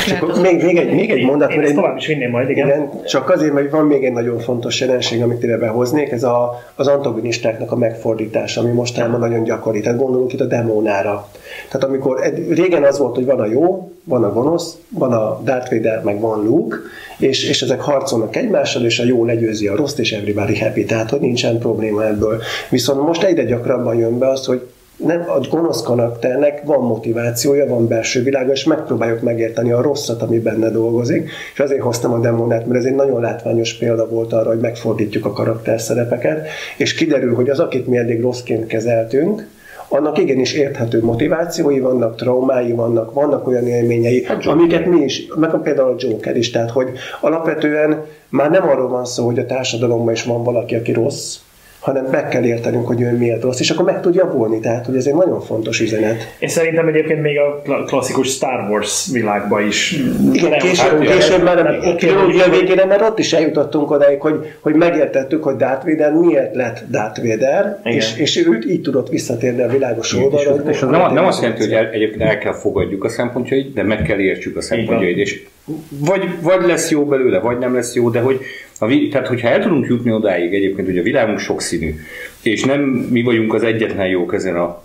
Csak 0.08 0.42
még, 0.42 0.64
még, 0.64 0.78
egy, 0.78 0.94
még 0.94 1.12
egy 1.12 1.26
mondat, 1.26 1.52
én 1.52 1.60
mert 1.60 1.74
tovább 1.74 1.98
is 1.98 2.08
vinném 2.08 2.30
majd, 2.30 2.50
igen. 2.50 2.68
igen. 2.68 2.90
Csak 3.06 3.30
azért, 3.30 3.54
mert 3.54 3.72
van 3.72 3.86
még 3.86 4.04
egy 4.04 4.12
nagyon 4.12 4.40
fontos 4.40 4.80
jelenség, 4.80 5.22
amit 5.22 5.44
ide 5.44 5.58
behoznék, 5.58 6.12
ez 6.12 6.24
a, 6.24 6.64
az 6.76 6.88
antagonistáknak 6.88 7.72
a 7.72 7.76
megfordítása, 7.76 8.62
ami 8.62 8.72
mostanában 8.72 9.20
nagyon 9.20 9.44
gyakori. 9.44 9.82
Tehát 9.82 10.00
gondolunk 10.00 10.34
itt 10.34 10.40
a 10.40 10.46
demónára. 10.46 11.28
Tehát 11.70 11.88
amikor 11.88 12.20
régen 12.50 12.84
az 12.84 12.98
volt, 12.98 13.16
hogy 13.16 13.26
van 13.26 13.40
a 13.40 13.46
jó, 13.46 13.92
van 14.04 14.24
a 14.24 14.34
gonosz, 14.34 14.78
van 14.90 15.14
a 15.14 15.42
Darth 15.44 15.72
Vader, 15.72 16.02
meg 16.04 16.20
van 16.20 16.44
Luke, 16.44 16.76
és, 17.18 17.50
és 17.50 17.62
ezek 17.62 17.82
harcolnak 17.82 18.36
egymással, 18.36 18.86
és 18.86 19.00
a 19.00 19.04
jó 19.04 19.26
legyőzi 19.26 19.68
a 19.68 19.76
rossz, 19.76 19.98
és 19.98 20.12
everybody 20.12 20.60
happy, 20.60 20.86
tehát 20.86 21.10
hogy 21.10 21.20
nincsen 21.20 21.58
probléma 21.58 22.06
ebből. 22.06 22.42
Viszont 22.70 23.02
most 23.02 23.24
egyre 23.24 23.44
gyakrabban 23.44 23.96
jön 23.96 24.18
be 24.18 24.30
az, 24.30 24.46
hogy 24.46 24.62
nem, 25.06 25.26
a 25.28 25.40
gonosz 25.50 25.82
karakternek 25.82 26.62
van 26.64 26.84
motivációja, 26.84 27.68
van 27.68 27.88
belső 27.88 28.24
világa, 28.24 28.52
és 28.52 28.64
megpróbáljuk 28.64 29.22
megérteni 29.22 29.72
a 29.72 29.82
rosszat, 29.82 30.22
ami 30.22 30.40
benne 30.40 30.70
dolgozik, 30.70 31.30
és 31.54 31.60
azért 31.60 31.82
hoztam 31.82 32.14
a 32.14 32.20
demónát, 32.20 32.66
mert 32.66 32.80
ez 32.80 32.86
egy 32.86 32.96
nagyon 32.96 33.22
látványos 33.22 33.74
példa 33.74 34.08
volt 34.08 34.34
arra, 34.34 34.50
hogy 34.50 34.60
megfordítjuk 34.60 35.26
a 35.26 35.32
karakterszerepeket, 35.34 36.48
és 36.78 36.94
kiderül, 36.94 37.36
hogy 37.36 37.50
az, 37.50 37.60
akit 37.60 37.88
mi 37.88 37.98
eddig 37.98 38.22
rosszként 38.22 38.68
kezeltünk, 38.68 39.48
annak 39.88 40.18
igenis 40.18 40.54
érthető 40.54 41.04
motivációi 41.04 41.80
vannak, 41.80 42.16
traumái 42.16 42.72
vannak, 42.72 43.14
vannak 43.14 43.48
olyan 43.48 43.68
élményei, 43.68 44.26
amiket 44.44 44.86
mi 44.86 45.00
is, 45.00 45.28
meg 45.36 45.50
például 45.64 45.92
a 45.92 45.96
Joker 45.98 46.38
is, 46.38 46.52
tehát 46.52 46.72
hogy 46.72 46.90
alapvetően 47.22 48.06
már 48.30 48.50
nem 48.50 48.70
arról 48.70 48.90
van 48.90 49.06
szó, 49.06 49.26
hogy 49.26 49.40
a 49.40 49.46
társadalomban 49.46 50.14
is 50.14 50.24
van 50.24 50.44
valaki, 50.44 50.76
aki 50.76 50.92
rossz, 50.92 51.38
hanem 51.84 52.06
meg 52.06 52.28
kell 52.28 52.44
értenünk, 52.44 52.88
hogy 52.88 53.02
ő 53.02 53.18
miért 53.18 53.44
rossz, 53.44 53.60
és 53.60 53.70
akkor 53.70 53.86
meg 53.86 54.02
tud 54.02 54.16
javulni. 54.16 54.60
Tehát, 54.60 54.86
hogy 54.86 54.96
ez 54.96 55.06
egy 55.06 55.14
nagyon 55.14 55.42
fontos 55.42 55.80
üzenet. 55.80 56.36
És 56.40 56.52
szerintem 56.52 56.88
egyébként 56.88 57.22
még 57.22 57.40
a 57.40 57.62
klasszikus 57.86 58.28
Star 58.28 58.70
Wars 58.70 59.10
világban 59.12 59.68
is. 59.68 59.92
Igen, 60.34 60.50
nem, 60.50 60.60
később, 60.60 61.04
hát, 61.04 61.16
később 61.16 61.44
már 61.44 61.68
a 61.68 61.96
trilógia 61.96 62.50
végére, 62.50 62.86
mert 62.86 63.02
ott 63.02 63.20
is 63.20 63.34
eljutottunk 63.34 63.92
odáig, 63.92 64.22
hogy, 64.22 64.54
hogy 64.60 64.76
megértettük, 64.76 65.44
hogy 65.44 65.56
Darth 65.56 65.86
Vader 65.86 66.12
miért 66.14 66.56
lett 66.56 66.84
Darth 66.90 67.22
Vader, 67.28 67.80
és, 67.84 68.18
és 68.18 68.46
ő 68.48 68.60
így 68.68 68.82
tudott 68.82 69.10
visszatérni 69.10 69.62
a 69.62 69.68
világos 69.68 70.14
oldalra. 70.14 70.56
És, 70.70 70.76
és 70.76 70.82
az 70.82 70.90
nem, 70.90 71.14
nem 71.14 71.26
azt 71.26 71.42
jelenti, 71.42 71.64
hogy 71.64 71.74
el, 71.74 71.90
egyébként 71.90 72.22
el 72.22 72.38
kell 72.38 72.54
fogadjuk 72.54 73.04
a 73.04 73.10
szempontjait, 73.10 73.74
de 73.74 73.84
meg 73.84 74.02
kell 74.02 74.20
értsük 74.20 74.58
a 74.58 74.62
szempontjait, 74.62 75.18
és 75.18 75.44
vagy, 75.90 76.22
vagy 76.42 76.66
lesz 76.66 76.92
jó 76.92 77.06
belőle, 77.06 77.40
vagy 77.40 77.58
nem 77.58 77.74
lesz 77.74 77.96
jó, 77.96 78.10
de 78.10 78.20
hogy 78.20 78.40
a, 78.84 79.08
tehát, 79.12 79.28
hogyha 79.28 79.48
el 79.48 79.62
tudunk 79.62 79.88
jutni 79.88 80.12
odáig 80.12 80.54
egyébként, 80.54 80.88
hogy 80.88 80.98
a 80.98 81.04
világunk 81.04 81.40
sokszínű, 81.40 81.96
és 82.42 82.64
nem 82.64 82.82
mi 83.12 83.22
vagyunk 83.22 83.54
az 83.54 83.64
egyetlen 83.64 84.08
jók 84.08 84.34
ezen 84.34 84.56
a 84.56 84.84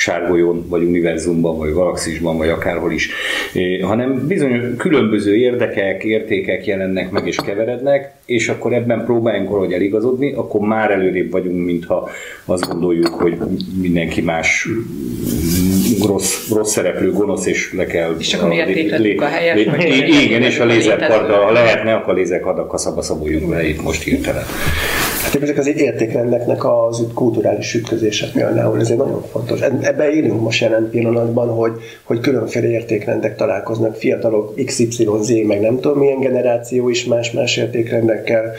sárgolyón, 0.00 0.68
vagy 0.68 0.82
univerzumban, 0.82 1.58
vagy 1.58 1.72
galaxisban, 1.72 2.36
vagy 2.36 2.48
akárhol 2.48 2.92
is, 2.92 3.10
hanem 3.82 4.26
bizony 4.26 4.76
különböző 4.76 5.36
érdekek, 5.36 6.04
értékek 6.04 6.66
jelennek 6.66 7.10
meg 7.10 7.26
és 7.26 7.36
keverednek, 7.36 8.14
és 8.24 8.48
akkor 8.48 8.72
ebben 8.72 9.04
próbáljunk 9.04 9.48
valahogy 9.48 9.72
eligazodni, 9.72 10.32
akkor 10.32 10.60
már 10.60 10.90
előrébb 10.90 11.30
vagyunk, 11.30 11.64
mintha 11.64 12.10
azt 12.44 12.68
gondoljuk, 12.68 13.06
hogy 13.06 13.36
mindenki 13.80 14.20
más 14.20 14.68
rossz, 16.06 16.48
rossz 16.52 16.72
szereplő, 16.72 17.12
gonosz, 17.12 17.46
és 17.46 17.72
le 17.72 17.86
kell... 17.86 18.14
És 18.18 18.34
akkor 18.34 18.48
miért 18.48 19.20
a 19.20 19.24
helyet? 19.24 19.56
Igen, 20.22 20.42
és 20.42 20.58
a 20.58 20.64
lézerkarddal, 20.64 21.44
ha 21.44 21.52
lehetne, 21.52 21.94
akkor 21.94 22.12
a 22.12 22.16
lézerkarddal 22.16 22.66
kaszaба 22.66 23.02
szaboljunk 23.02 23.50
le 23.50 23.68
itt 23.68 23.82
most 23.82 24.02
hirtelen. 24.02 24.44
Hát 25.32 25.42
ezek 25.42 25.58
az 25.58 25.66
értékrendeknek 25.66 26.64
az 26.64 27.06
kulturális 27.14 27.74
ütközések 27.74 28.30
például, 28.32 28.80
ez 28.80 28.90
egy 28.90 28.96
nagyon 28.96 29.22
fontos. 29.32 29.60
Ebben 29.60 30.10
élünk 30.10 30.40
most 30.40 30.60
jelen 30.60 30.88
pillanatban, 30.90 31.48
hogy, 31.48 31.72
hogy 32.02 32.20
különféle 32.20 32.68
értékrendek 32.68 33.36
találkoznak, 33.36 33.94
fiatalok, 33.94 34.54
XYZ, 34.64 35.32
meg 35.46 35.60
nem 35.60 35.80
tudom 35.80 35.98
milyen 35.98 36.20
generáció 36.20 36.88
is 36.88 37.04
más-más 37.04 37.56
értékrendekkel, 37.56 38.52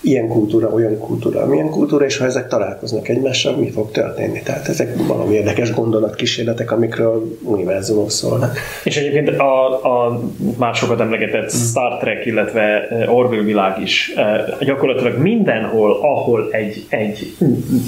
ilyen 0.00 0.28
kultúra, 0.28 0.68
olyan 0.68 0.98
kultúra, 0.98 1.46
milyen 1.46 1.70
kultúra, 1.70 2.04
és 2.04 2.16
ha 2.16 2.24
ezek 2.24 2.48
találkoznak 2.48 3.08
egymással, 3.08 3.56
mi 3.56 3.70
fog 3.70 3.90
történni? 3.90 4.40
Tehát 4.44 4.68
ezek 4.68 5.06
valami 5.06 5.34
érdekes 5.34 5.74
gondolatkísérletek, 5.74 6.72
amikről 6.72 7.38
univerzumok 7.42 8.10
szólnak. 8.10 8.58
És 8.84 8.96
egyébként 8.96 9.28
a, 9.28 9.84
a 9.84 10.20
már 10.58 10.74
sokat 10.74 11.00
emlegetett 11.00 11.50
Star 11.50 11.98
Trek, 11.98 12.26
illetve 12.26 12.88
Orville 13.08 13.42
világ 13.42 13.80
is 13.82 14.14
gyakorlatilag 14.60 15.18
mindenhol, 15.18 15.98
ahol 16.16 16.48
egy, 16.50 16.86
egy 16.88 17.36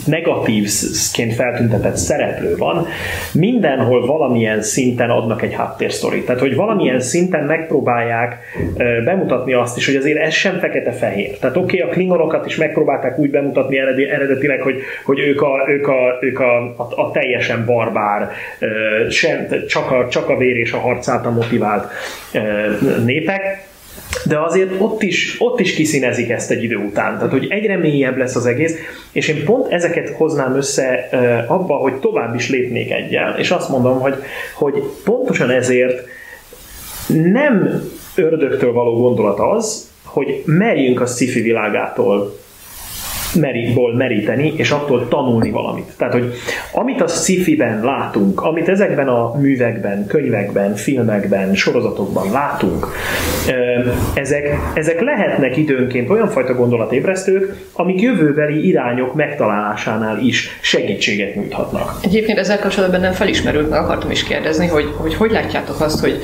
negatívként 0.06 1.34
feltüntetett 1.34 1.96
szereplő 1.96 2.56
van, 2.56 2.86
mindenhol 3.32 4.06
valamilyen 4.06 4.62
szinten 4.62 5.10
adnak 5.10 5.42
egy 5.42 5.54
háttérsztorit. 5.54 6.24
Tehát, 6.26 6.40
hogy 6.40 6.54
valamilyen 6.54 7.00
szinten 7.00 7.44
megpróbálják 7.44 8.36
bemutatni 9.04 9.52
azt 9.52 9.76
is, 9.76 9.86
hogy 9.86 9.96
azért 9.96 10.18
ez 10.18 10.32
sem 10.32 10.58
fekete-fehér. 10.58 11.38
Tehát 11.38 11.56
oké, 11.56 11.76
okay, 11.76 11.90
a 11.90 11.92
klingonokat 11.92 12.46
is 12.46 12.56
megpróbálták 12.56 13.18
úgy 13.18 13.30
bemutatni 13.30 13.78
eredetileg, 14.08 14.60
hogy, 14.60 14.80
hogy 15.04 15.18
ők, 15.18 15.42
a, 15.42 15.64
ők, 15.68 15.88
a, 15.88 16.18
ők 16.20 16.40
a, 16.40 16.56
a, 16.76 17.02
a 17.02 17.10
teljesen 17.10 17.64
barbár, 17.66 18.30
sem, 19.08 19.46
csak, 19.66 19.90
a, 19.90 20.08
csak 20.08 20.28
a 20.28 20.36
vér 20.36 20.56
és 20.56 20.72
a 20.72 20.78
harc 20.78 21.08
által 21.08 21.32
motivált 21.32 21.92
népek, 23.04 23.67
de 24.24 24.38
azért 24.38 24.70
ott 24.78 25.02
is, 25.02 25.36
ott 25.38 25.60
is 25.60 25.74
kiszínezik 25.74 26.30
ezt 26.30 26.50
egy 26.50 26.62
idő 26.62 26.76
után. 26.76 27.14
Tehát, 27.16 27.30
hogy 27.30 27.46
egyre 27.48 27.76
mélyebb 27.76 28.16
lesz 28.16 28.36
az 28.36 28.46
egész, 28.46 28.74
és 29.12 29.28
én 29.28 29.44
pont 29.44 29.72
ezeket 29.72 30.08
hoznám 30.08 30.56
össze 30.56 31.08
abba, 31.46 31.74
hogy 31.74 31.94
tovább 31.94 32.34
is 32.34 32.50
lépnék 32.50 32.90
egyel. 32.90 33.38
És 33.38 33.50
azt 33.50 33.68
mondom, 33.68 34.00
hogy, 34.00 34.14
hogy 34.54 34.82
pontosan 35.04 35.50
ezért 35.50 36.06
nem 37.06 37.82
ördögtől 38.14 38.72
való 38.72 39.00
gondolat 39.00 39.38
az, 39.40 39.90
hogy 40.04 40.42
merjünk 40.44 41.00
a 41.00 41.06
sci 41.06 41.42
világától 41.42 42.38
merítból 43.34 43.94
meríteni, 43.94 44.52
és 44.56 44.70
attól 44.70 45.08
tanulni 45.08 45.50
valamit. 45.50 45.92
Tehát, 45.96 46.12
hogy 46.12 46.32
amit 46.72 47.00
a 47.00 47.06
sci-fi-ben 47.06 47.84
látunk, 47.84 48.40
amit 48.40 48.68
ezekben 48.68 49.08
a 49.08 49.34
művekben, 49.38 50.06
könyvekben, 50.06 50.74
filmekben, 50.74 51.54
sorozatokban 51.54 52.30
látunk, 52.32 52.86
ezek, 54.14 54.58
ezek 54.74 55.00
lehetnek 55.00 55.56
időnként 55.56 56.10
olyan 56.10 56.28
fajta 56.28 56.54
gondolatébresztők, 56.54 57.54
amik 57.72 58.00
jövőbeli 58.00 58.66
irányok 58.66 59.14
megtalálásánál 59.14 60.18
is 60.18 60.58
segítséget 60.60 61.34
nyújthatnak. 61.34 61.92
Egyébként 62.02 62.38
ezzel 62.38 62.58
kapcsolatban 62.58 63.00
nem 63.00 63.12
felismerült, 63.12 63.70
meg 63.70 63.78
akartam 63.78 64.10
is 64.10 64.24
kérdezni, 64.24 64.66
hogy 64.66 64.88
hogy, 64.96 65.14
hogy 65.14 65.30
látjátok 65.30 65.80
azt, 65.80 66.00
hogy 66.00 66.18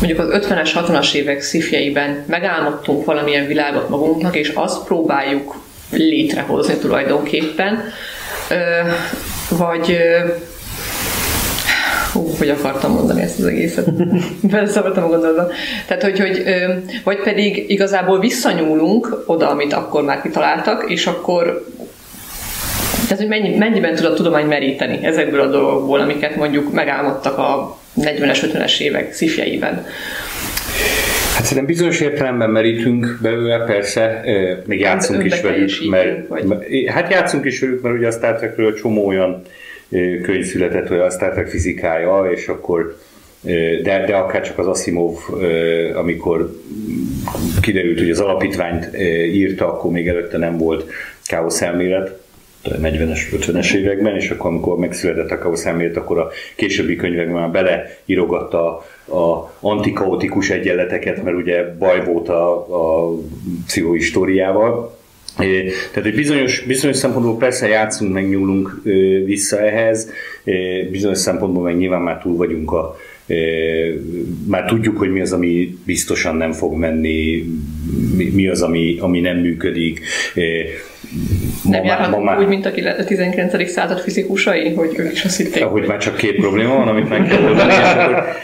mondjuk 0.00 0.20
az 0.20 0.46
50-es, 0.46 0.70
60-as 0.74 1.14
évek 1.14 1.40
szifjeiben 1.40 2.24
megálmodtunk 2.26 3.04
valamilyen 3.04 3.46
világot 3.46 3.88
magunknak, 3.88 4.36
és 4.36 4.48
azt 4.48 4.84
próbáljuk 4.84 5.54
létrehozni 5.90 6.74
tulajdonképpen, 6.76 7.82
vagy 9.48 9.98
Hú, 12.12 12.30
hogy 12.38 12.48
akartam 12.48 12.92
mondani 12.92 13.22
ezt 13.22 13.38
az 13.38 13.44
egészet. 13.44 13.92
Beleszabadtam 14.50 15.04
a 15.04 15.08
gondolatban. 15.08 15.48
Tehát, 15.86 16.02
hogy, 16.02 16.18
hogy 16.18 16.42
vagy 17.04 17.18
pedig 17.22 17.70
igazából 17.70 18.20
visszanyúlunk 18.20 19.22
oda, 19.26 19.48
amit 19.48 19.72
akkor 19.72 20.04
már 20.04 20.22
kitaláltak, 20.22 20.84
és 20.90 21.06
akkor 21.06 21.64
tehát, 23.08 23.18
hogy 23.18 23.28
mennyi, 23.28 23.56
mennyiben 23.56 23.94
tud 23.94 24.04
a 24.04 24.14
tudomány 24.14 24.46
meríteni 24.46 24.98
ezekből 25.02 25.40
a 25.40 25.46
dolgokból, 25.46 26.00
amiket 26.00 26.36
mondjuk 26.36 26.72
megálmodtak 26.72 27.38
a 27.38 27.78
40-es, 28.00 28.38
50-es 28.42 28.78
évek 28.78 29.12
szifjeiben. 29.12 29.86
Hát 31.40 31.48
szerintem 31.48 31.74
bizonyos 31.74 32.00
értelemben 32.00 32.50
merítünk 32.50 33.18
belőle, 33.22 33.64
persze, 33.64 34.24
még 34.64 34.80
játszunk 34.80 35.24
is 35.24 35.40
velük, 35.40 35.70
mert, 35.90 36.28
vagy? 36.28 36.44
hát 36.86 37.10
játszunk 37.10 37.44
is 37.44 37.60
velük, 37.60 37.82
mert 37.82 37.96
ugye 37.96 38.06
a 38.06 38.10
Star 38.10 38.36
Trekről 38.36 38.74
csomó 38.74 39.06
olyan 39.06 39.42
könyv 40.22 40.44
született, 40.44 40.88
hogy 40.88 40.98
a 40.98 41.10
Star 41.10 41.32
Trek 41.32 41.48
fizikája, 41.48 42.30
és 42.32 42.48
akkor 42.48 42.96
de, 43.82 44.04
de 44.06 44.14
akár 44.14 44.42
csak 44.42 44.58
az 44.58 44.66
Asimov, 44.66 45.16
amikor 45.94 46.60
kiderült, 47.60 47.98
hogy 47.98 48.10
az 48.10 48.20
alapítványt 48.20 48.96
írta, 49.32 49.72
akkor 49.72 49.90
még 49.90 50.08
előtte 50.08 50.38
nem 50.38 50.56
volt 50.58 50.90
káosz 51.26 51.62
elmélet, 51.62 52.20
40-es, 52.64 53.20
50-es 53.32 53.74
években, 53.74 54.16
és 54.16 54.30
akkor 54.30 54.50
amikor 54.50 54.78
megszületett 54.78 55.30
a 55.30 55.38
káosz 55.38 55.66
elmélet, 55.66 55.96
akkor 55.96 56.18
a 56.18 56.30
későbbi 56.56 56.96
könyvekben 56.96 57.40
már 57.40 57.50
beleírogatta 57.50 58.86
a 59.08 59.52
antikaotikus 59.60 60.50
egyenleteket, 60.50 61.22
mert 61.22 61.36
ugye 61.36 61.74
baj 61.78 62.04
volt 62.04 62.28
a, 62.28 62.52
a 62.56 63.14
pszichohistóriával. 63.66 64.98
Tehát, 65.36 66.02
hogy 66.02 66.14
bizonyos, 66.14 66.60
bizonyos 66.60 66.96
szempontból 66.96 67.36
persze 67.36 67.68
játszunk, 67.68 68.12
megnyúlunk 68.12 68.80
vissza 69.24 69.60
ehhez, 69.60 70.10
bizonyos 70.90 71.18
szempontból 71.18 71.62
meg 71.62 71.76
nyilván 71.76 72.02
már 72.02 72.18
túl 72.18 72.36
vagyunk 72.36 72.72
a, 72.72 72.96
már 74.46 74.64
tudjuk, 74.64 74.98
hogy 74.98 75.10
mi 75.10 75.20
az, 75.20 75.32
ami 75.32 75.78
biztosan 75.84 76.36
nem 76.36 76.52
fog 76.52 76.74
menni, 76.74 77.44
mi 78.32 78.48
az, 78.48 78.62
ami, 78.62 78.96
ami 78.98 79.20
nem 79.20 79.36
működik 79.36 80.00
nem 81.62 81.84
járhatunk 81.84 82.24
már... 82.24 82.38
úgy, 82.38 82.46
mint 82.46 82.66
a 82.66 82.70
19. 83.06 83.70
század 83.70 83.98
fizikusai, 83.98 84.74
hogy 84.74 84.94
ők 84.96 85.12
is 85.12 85.24
azt 85.24 85.36
hitték. 85.36 85.62
Hogy 85.62 85.86
már 85.86 85.98
csak 85.98 86.16
két 86.16 86.36
probléma 86.36 86.74
van, 86.74 86.88
amit 86.88 87.08
meg 87.08 87.26
kell 87.26 87.42
oldani. 87.42 87.72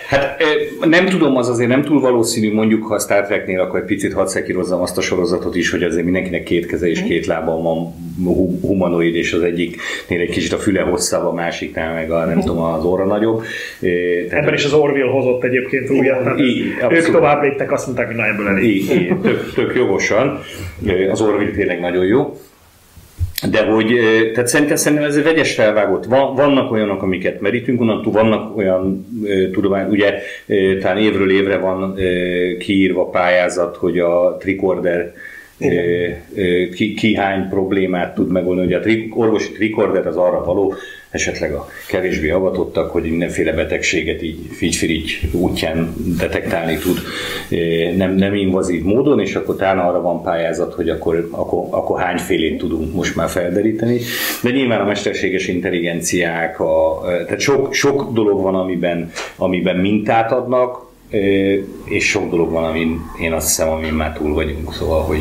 hát 0.09 0.39
nem 0.85 1.07
tudom, 1.07 1.37
az 1.37 1.49
azért 1.49 1.69
nem 1.69 1.83
túl 1.83 2.01
valószínű, 2.01 2.53
mondjuk 2.53 2.87
ha 2.87 2.95
a 2.95 2.99
Star 2.99 3.27
Treknél, 3.27 3.61
akkor 3.61 3.79
egy 3.79 3.85
picit 3.85 4.13
hadd 4.13 4.27
szekirozzam 4.27 4.81
azt 4.81 4.99
a 4.99 5.01
sorozatot 5.01 5.55
is, 5.55 5.71
hogy 5.71 5.83
azért 5.83 6.05
mindenkinek 6.05 6.43
két 6.43 6.67
keze 6.67 6.89
és 6.89 7.03
két 7.03 7.27
lába 7.27 7.63
van 7.63 7.95
humanoid, 8.61 9.15
és 9.15 9.33
az 9.33 9.43
egyiknél 9.43 10.21
egy 10.21 10.31
kicsit 10.31 10.53
a 10.53 10.59
füle 10.59 10.81
hosszabb, 10.81 11.25
a 11.25 11.33
másiknál 11.33 11.95
meg 11.95 12.11
a, 12.11 12.25
nem 12.25 12.41
tudom, 12.41 12.59
az 12.59 12.85
óra 12.85 13.05
nagyobb. 13.05 13.43
Tehát 14.29 14.43
Ebben 14.43 14.55
is 14.55 14.65
az 14.65 14.73
Orville 14.73 15.11
hozott 15.11 15.45
egyébként 15.45 15.91
újat, 15.91 16.23
tehát 16.23 16.93
ők 16.93 17.11
tovább 17.11 17.43
léptek, 17.43 17.73
azt 17.73 17.87
mondták, 17.87 18.07
hogy 18.07 18.17
na 18.17 18.27
ebből 18.27 18.49
elég. 18.49 19.09
tök, 19.23 19.53
tök 19.55 19.75
jogosan. 19.75 20.41
Az 21.11 21.21
Orville 21.21 21.51
tényleg 21.51 21.81
nagyon 21.81 22.05
jó. 22.05 22.37
De 23.51 23.65
hogy, 23.65 23.95
tehát 24.33 24.49
szerintem, 24.49 24.77
szerintem 24.77 25.07
ez 25.07 25.17
egy 25.17 25.23
vegyes 25.23 25.55
felvágott. 25.55 26.05
Van, 26.05 26.35
vannak 26.35 26.73
olyanok, 26.73 27.03
amiket 27.03 27.41
merítünk, 27.41 27.81
onnantól 27.81 28.13
vannak 28.13 28.57
olyan 28.57 29.07
tudomány, 29.53 29.91
ugye 29.91 30.15
talán 30.81 30.99
évről 30.99 31.31
évre 31.31 31.59
van 31.59 31.99
kiírva 32.59 33.05
pályázat, 33.05 33.77
hogy 33.77 33.99
a 33.99 34.37
tricorder 34.41 35.13
ki, 36.75 36.95
ki 36.95 37.15
hány 37.15 37.49
problémát 37.49 38.15
tud 38.15 38.31
megoldani. 38.31 38.67
Ugye 38.67 38.77
a 38.77 38.81
tri, 38.81 39.13
orvosi 39.15 39.53
tricorder 39.53 40.07
az 40.07 40.17
arra 40.17 40.45
való, 40.45 40.75
esetleg 41.17 41.53
a 41.53 41.69
kevésbé 41.89 42.31
avatottak, 42.31 42.91
hogy 42.91 43.03
mindenféle 43.03 43.53
betegséget 43.53 44.23
így 44.23 44.39
figyfirigy 44.53 45.21
útján 45.33 45.95
detektálni 46.19 46.79
tud 46.79 46.99
nem, 47.97 48.15
nem 48.15 48.35
invazív 48.35 48.83
módon, 48.83 49.21
és 49.21 49.35
akkor 49.35 49.57
talán 49.57 49.79
arra 49.79 50.01
van 50.01 50.23
pályázat, 50.23 50.75
hogy 50.75 50.89
akkor, 50.89 51.29
akkor, 51.31 51.67
akkor 51.71 52.01
hányfélét 52.01 52.59
tudunk 52.59 52.95
most 52.95 53.17
már 53.17 53.29
felderíteni. 53.29 54.01
De 54.43 54.51
nyilván 54.51 54.81
a 54.81 54.85
mesterséges 54.85 55.49
intelligenciák, 55.49 56.61
a, 56.61 57.03
tehát 57.05 57.41
sok, 57.41 57.75
sok 57.75 58.13
dolog 58.13 58.43
van, 58.43 58.55
amiben, 58.55 59.11
amiben 59.37 59.77
mintát 59.77 60.33
adnak, 60.33 60.85
és 61.85 62.09
sok 62.09 62.31
dolog 62.31 62.51
van, 62.51 62.65
amin 62.65 63.01
én 63.21 63.33
azt 63.33 63.47
hiszem, 63.47 63.69
amin 63.69 63.93
már 63.93 64.13
túl 64.13 64.35
vagyunk, 64.35 64.75
szóval, 64.75 65.03
hogy 65.03 65.21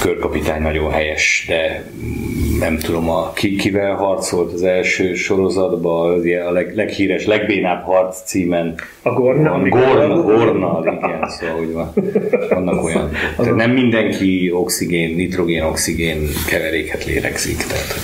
körkapitány 0.00 0.62
nagyon 0.62 0.90
helyes, 0.90 1.44
de 1.48 1.84
nem 2.58 2.78
tudom, 2.78 3.10
a, 3.10 3.32
ki, 3.32 3.56
kivel 3.56 3.94
harcolt 3.94 4.52
az 4.52 4.62
első 4.62 5.14
sorozatban, 5.14 6.20
a 6.46 6.50
leg, 6.50 6.74
leghíres, 6.74 7.26
legbénább 7.26 7.84
harc 7.84 8.22
címen. 8.24 8.74
A 9.02 9.10
Gorna? 9.10 9.50
Van, 9.50 9.68
Gorna, 9.68 10.22
Gorna, 10.22 10.80
igen, 10.84 11.28
szóval, 11.28 11.56
hogy 11.56 11.72
van, 11.72 11.92
vannak 12.48 12.84
olyan. 12.84 13.10
Tehát 13.36 13.54
nem 13.54 13.70
mindenki 13.70 14.50
oxigén, 14.54 15.14
nitrogén, 15.14 15.62
oxigén 15.62 16.28
keveréket 16.48 17.04
lélegzik. 17.04 17.56
Tehát, 17.56 17.94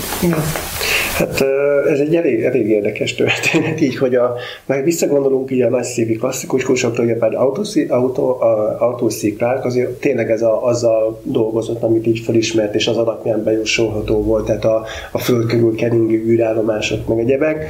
Hát 1.18 1.44
ez 1.90 1.98
egy 1.98 2.16
elég, 2.16 2.42
elég 2.42 2.68
érdekes 2.68 3.14
történet, 3.14 3.80
így, 3.80 3.96
hogy 3.96 4.14
a, 4.14 4.34
meg 4.66 4.84
visszagondolunk 4.84 5.50
így 5.50 5.60
a 5.60 5.68
nagy 5.68 5.84
szívi 5.84 6.16
klasszikus 6.16 6.64
kursokra, 6.64 7.04
hogy 7.04 7.12
például 7.12 7.56
autó, 7.88 8.40
autósziklák, 8.78 9.64
azért 9.64 9.90
tényleg 9.90 10.30
ez 10.30 10.42
a, 10.42 10.66
azzal 10.66 11.20
dolgozott, 11.22 11.82
amit 11.82 12.06
így 12.06 12.18
felismert, 12.18 12.74
és 12.74 12.86
az 12.86 12.96
alapján 12.96 13.44
bejósolható 13.44 14.22
volt, 14.22 14.46
tehát 14.46 14.64
a, 14.64 14.84
a 15.12 15.18
föld 15.18 15.46
körül 15.46 15.74
keringő 15.74 16.24
űrállomások, 16.26 17.08
meg 17.08 17.18
egyebek. 17.18 17.66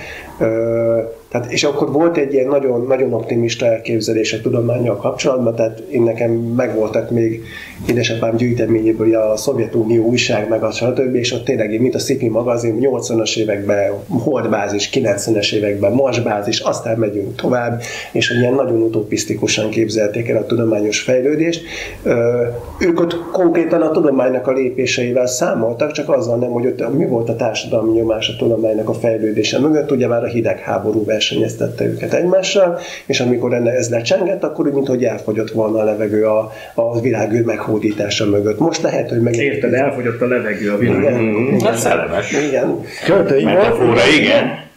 Tehát, 1.28 1.52
és 1.52 1.64
akkor 1.64 1.92
volt 1.92 2.16
egy 2.16 2.32
ilyen 2.32 2.48
nagyon, 2.48 2.86
nagyon 2.86 3.12
optimista 3.12 3.66
elképzelés 3.66 4.32
a 4.32 4.40
tudományjal 4.40 4.96
kapcsolatban, 4.96 5.54
tehát 5.54 5.78
én 5.90 6.02
nekem 6.02 6.30
megvoltak 6.30 7.10
még 7.10 7.42
édesapám 7.86 8.36
gyűjteményéből 8.36 9.14
a 9.16 9.36
Szovjetunió 9.36 10.04
újság, 10.04 10.48
meg 10.48 10.62
a 10.62 10.70
stb. 10.70 11.14
és 11.14 11.32
ott 11.32 11.44
tényleg, 11.44 11.80
mint 11.80 11.94
a 11.94 11.98
Szipi 11.98 12.28
magazin, 12.28 12.78
80-as 12.80 13.36
években 13.36 13.92
holdbázis, 14.08 14.90
90-es 14.92 15.52
években 15.52 15.92
marsbázis, 15.92 16.58
aztán 16.58 16.98
megyünk 16.98 17.36
tovább, 17.36 17.82
és 18.12 18.30
ilyen 18.30 18.54
nagyon 18.54 18.80
utopisztikusan 18.80 19.70
képzelték 19.70 20.28
el 20.28 20.36
a 20.36 20.46
tudományos 20.46 21.00
fejlődést. 21.00 21.62
Ők 22.78 23.00
ott 23.00 23.30
konkrétan 23.32 23.82
a 23.82 23.90
tudománynak 23.90 24.46
a 24.46 24.52
lépéseivel 24.52 25.26
számoltak, 25.26 25.92
csak 25.92 26.08
azzal 26.08 26.36
nem, 26.36 26.50
hogy 26.50 26.66
ott 26.66 26.94
mi 26.96 27.06
volt 27.06 27.28
a 27.28 27.36
társadalmi 27.36 27.92
nyomás 27.92 28.28
a 28.28 28.36
tudománynak 28.38 28.88
a 28.88 28.94
fejlődése 28.94 29.58
mögött, 29.58 29.90
ugye 29.90 30.06
már 30.06 30.24
a 30.24 30.28
hidegháború 30.28 31.04
versenyeztette 31.04 31.84
őket 31.84 32.14
egymással, 32.14 32.78
és 33.06 33.20
amikor 33.20 33.54
ez 33.54 33.90
lecsengett, 33.90 34.44
akkor 34.44 34.66
úgy, 34.66 34.72
mintha 34.72 35.06
elfogyott 35.06 35.50
volna 35.50 35.78
a 35.78 35.84
levegő 35.84 36.24
a, 36.24 36.52
a 36.74 37.00
világűr 37.00 37.44
meghódítása 37.72 38.26
mögött. 38.26 38.58
Most 38.58 38.82
lehet, 38.82 39.08
hogy 39.08 39.20
meg... 39.20 39.34
Érted, 39.34 39.72
elfogyott 39.72 40.20
a 40.20 40.26
levegő 40.26 40.72
a 40.72 40.78
világűr. 40.78 41.02
Igen, 41.02 41.20
igen, 41.20 41.54
igen. 41.54 41.76
szellemes. 41.76 42.32
Igen. 42.32 42.80
Költői 43.04 43.44
Metafora, 43.44 44.00
igen. 44.20 44.70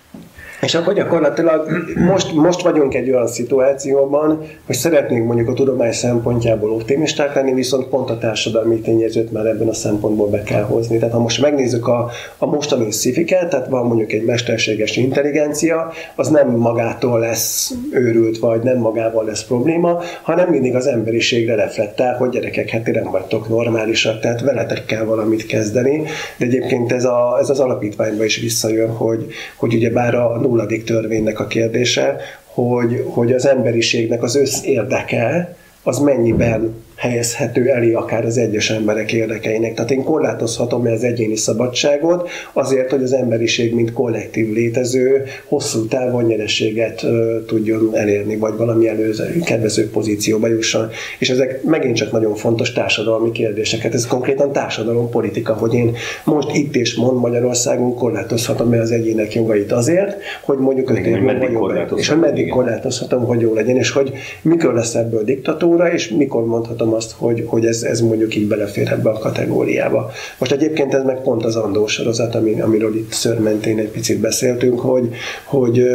És 0.65 0.75
akkor 0.75 0.93
gyakorlatilag 0.93 1.67
most, 1.95 2.33
most 2.33 2.61
vagyunk 2.61 2.93
egy 2.93 3.09
olyan 3.09 3.27
szituációban, 3.27 4.41
hogy 4.65 4.75
szeretnénk 4.75 5.25
mondjuk 5.25 5.49
a 5.49 5.53
tudomány 5.53 5.91
szempontjából 5.91 6.71
optimisták 6.71 7.35
lenni, 7.35 7.53
viszont 7.53 7.87
pont 7.87 8.09
a 8.09 8.17
társadalmi 8.17 8.79
tényezőt 8.79 9.31
már 9.31 9.45
ebben 9.45 9.67
a 9.67 9.73
szempontból 9.73 10.27
be 10.27 10.43
kell 10.43 10.63
hozni. 10.63 10.97
Tehát 10.97 11.13
ha 11.13 11.19
most 11.19 11.41
megnézzük 11.41 11.87
a, 11.87 12.09
a 12.37 12.45
mostani 12.45 12.91
szifiket, 12.91 13.49
tehát 13.49 13.67
van 13.67 13.85
mondjuk 13.85 14.11
egy 14.11 14.25
mesterséges 14.25 14.97
intelligencia, 14.97 15.91
az 16.15 16.27
nem 16.27 16.49
magától 16.49 17.19
lesz 17.19 17.73
őrült, 17.91 18.37
vagy 18.37 18.61
nem 18.61 18.77
magával 18.77 19.25
lesz 19.25 19.43
probléma, 19.43 19.99
hanem 20.21 20.49
mindig 20.49 20.75
az 20.75 20.87
emberiségre 20.87 21.55
reflektál, 21.55 22.17
hogy 22.17 22.29
gyerekek, 22.29 22.69
hát 22.69 22.85
nem 22.85 23.11
vagytok 23.11 23.49
normálisak, 23.49 24.19
tehát 24.19 24.41
veletek 24.41 24.85
kell 24.85 25.03
valamit 25.03 25.45
kezdeni. 25.45 26.03
De 26.37 26.45
egyébként 26.45 26.91
ez, 26.91 27.05
a, 27.05 27.37
ez 27.39 27.49
az 27.49 27.59
alapítványba 27.59 28.23
is 28.23 28.37
visszajön, 28.37 28.89
hogy, 28.89 29.25
hogy 29.55 29.73
ugye 29.73 29.89
bár 29.89 30.15
a 30.15 30.39
nulladik 30.55 30.83
törvénynek 30.83 31.39
a 31.39 31.47
kérdése, 31.47 32.17
hogy, 32.43 33.03
hogy 33.07 33.33
az 33.33 33.45
emberiségnek 33.45 34.23
az 34.23 34.35
összérdeke 34.35 35.55
az 35.83 35.99
mennyiben 35.99 36.84
helyezhető 37.07 37.69
elé 37.69 37.93
akár 37.93 38.25
az 38.25 38.37
egyes 38.37 38.69
emberek 38.69 39.13
érdekeinek. 39.13 39.73
Tehát 39.73 39.91
én 39.91 40.03
korlátozhatom 40.03 40.85
az 40.85 41.03
egyéni 41.03 41.35
szabadságot 41.35 42.29
azért, 42.53 42.91
hogy 42.91 43.03
az 43.03 43.13
emberiség, 43.13 43.73
mint 43.73 43.93
kollektív 43.93 44.53
létező, 44.53 45.23
hosszú 45.45 45.85
távon 45.85 46.23
nyereséget 46.23 47.05
tudjon 47.47 47.89
elérni, 47.93 48.37
vagy 48.37 48.57
valami 48.57 48.87
előző, 48.87 49.39
kedvező 49.45 49.89
pozícióba 49.89 50.47
jusson. 50.47 50.89
És 51.19 51.29
ezek 51.29 51.63
megint 51.63 51.95
csak 51.95 52.11
nagyon 52.11 52.35
fontos 52.35 52.71
társadalmi 52.71 53.31
kérdéseket. 53.31 53.93
Ez 53.93 54.07
konkrétan 54.07 54.51
társadalompolitika, 54.51 55.53
hogy 55.53 55.73
én 55.73 55.95
most 56.23 56.55
itt 56.55 56.75
és 56.75 56.95
mond 56.95 57.19
Magyarországon 57.19 57.95
korlátozhatom 57.95 58.71
az 58.71 58.91
egyének 58.91 59.33
jogait 59.33 59.71
azért, 59.71 60.21
hogy 60.41 60.57
mondjuk 60.57 60.89
öt 60.89 61.05
év 61.05 61.19
múlva 61.19 61.73
és 61.95 62.09
hogy 62.09 62.19
meddig 62.19 62.49
korlátozhatom, 62.49 63.25
hogy 63.25 63.41
jó 63.41 63.53
legyen, 63.53 63.75
és 63.75 63.91
hogy 63.91 64.13
mikor 64.41 64.73
lesz 64.73 64.95
ebből 64.95 65.23
diktatúra, 65.23 65.93
és 65.93 66.09
mikor 66.09 66.45
mondhatom 66.45 66.93
azt, 66.95 67.11
hogy, 67.17 67.43
hogy 67.47 67.65
ez, 67.65 67.83
ez 67.83 68.01
mondjuk 68.01 68.35
így 68.35 68.47
belefér 68.47 68.91
ebbe 68.91 69.09
a 69.09 69.19
kategóriába. 69.19 70.11
Most 70.39 70.51
egyébként 70.51 70.93
ez 70.93 71.03
meg 71.03 71.21
pont 71.21 71.45
az 71.45 71.55
Andó 71.55 71.87
sorozat, 71.87 72.35
ami, 72.35 72.61
amiről 72.61 72.95
itt 72.95 73.11
szörmentén 73.11 73.79
egy 73.79 73.89
picit 73.89 74.19
beszéltünk, 74.19 74.79
hogy, 74.79 75.09
hogy 75.43 75.87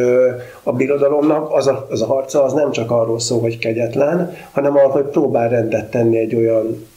a 0.62 0.72
birodalomnak 0.72 1.52
az 1.52 1.66
a, 1.66 1.86
az 1.90 2.02
a 2.02 2.06
harca 2.06 2.44
az 2.44 2.52
nem 2.52 2.70
csak 2.70 2.90
arról 2.90 3.20
szól, 3.20 3.40
hogy 3.40 3.58
kegyetlen, 3.58 4.36
hanem 4.52 4.76
arról, 4.76 4.90
hogy 4.90 5.04
próbál 5.04 5.48
rendet 5.48 5.90
tenni 5.90 6.18
egy 6.18 6.34
olyan 6.34 6.88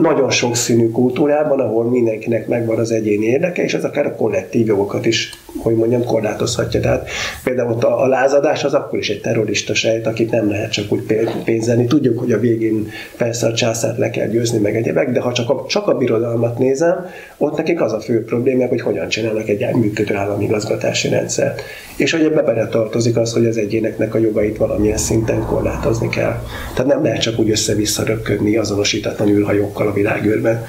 nagyon 0.00 0.30
sokszínű 0.30 0.90
kultúrában, 0.90 1.60
ahol 1.60 1.84
mindenkinek 1.84 2.46
megvan 2.46 2.78
az 2.78 2.90
egyéni 2.90 3.26
érdeke, 3.26 3.62
és 3.62 3.74
az 3.74 3.84
akár 3.84 4.06
a 4.06 4.14
kollektív 4.14 4.66
jogokat 4.66 5.06
is, 5.06 5.30
hogy 5.58 5.74
mondjam, 5.74 6.04
korlátozhatja. 6.04 6.80
Tehát 6.80 7.08
például 7.44 7.70
ott 7.70 7.84
a, 7.84 8.02
a 8.02 8.06
lázadás 8.06 8.64
az 8.64 8.74
akkor 8.74 8.98
is 8.98 9.10
egy 9.10 9.20
terrorista 9.20 9.74
sejt, 9.74 10.06
akit 10.06 10.30
nem 10.30 10.48
lehet 10.48 10.72
csak 10.72 10.92
úgy 10.92 11.02
pénzelni. 11.44 11.84
Tudjuk, 11.84 12.18
hogy 12.18 12.32
a 12.32 12.38
végén 12.38 12.88
persze 13.16 13.46
a 13.46 13.54
császárt 13.54 13.98
le 13.98 14.10
kell 14.10 14.28
győzni, 14.28 14.58
meg 14.58 14.76
egyebek, 14.76 15.10
de 15.10 15.20
ha 15.20 15.32
csak 15.32 15.50
a, 15.50 15.64
csak 15.68 15.88
a 15.88 15.94
birodalmat 15.94 16.58
nézem, 16.58 17.06
ott 17.36 17.56
nekik 17.56 17.80
az 17.80 17.92
a 17.92 18.00
fő 18.00 18.24
probléma, 18.24 18.66
hogy 18.66 18.80
hogyan 18.80 19.08
csinálnak 19.08 19.48
egy 19.48 19.74
működő 19.74 20.14
államigazgatási 20.14 21.08
rendszert. 21.08 21.62
És 21.96 22.12
hogy 22.12 22.24
ebbe 22.24 22.42
bele 22.42 22.66
tartozik 22.66 23.16
az, 23.16 23.32
hogy 23.32 23.46
az 23.46 23.56
egyéneknek 23.56 24.14
a 24.14 24.18
jogait 24.18 24.56
valamilyen 24.56 24.96
szinten 24.96 25.46
korlátozni 25.46 26.08
kell. 26.08 26.38
Tehát 26.74 26.86
nem 26.86 27.02
lehet 27.02 27.20
csak 27.20 27.38
úgy 27.38 27.50
össze-vissza 27.50 28.04
röpködni 28.04 28.56
azonosítatlan 28.56 29.28
űrhajókkal 29.52 29.86
a 29.86 29.92
világűrben. 29.92 30.66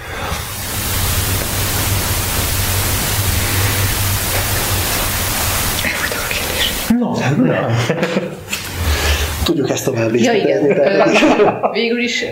No, 6.99 7.11
na. 7.37 7.67
Tudjuk 9.43 9.69
ezt 9.69 9.85
tovább 9.85 10.15
Ja, 10.15 10.33
igen. 10.33 10.81
Végül 11.71 11.99
is 11.99 12.23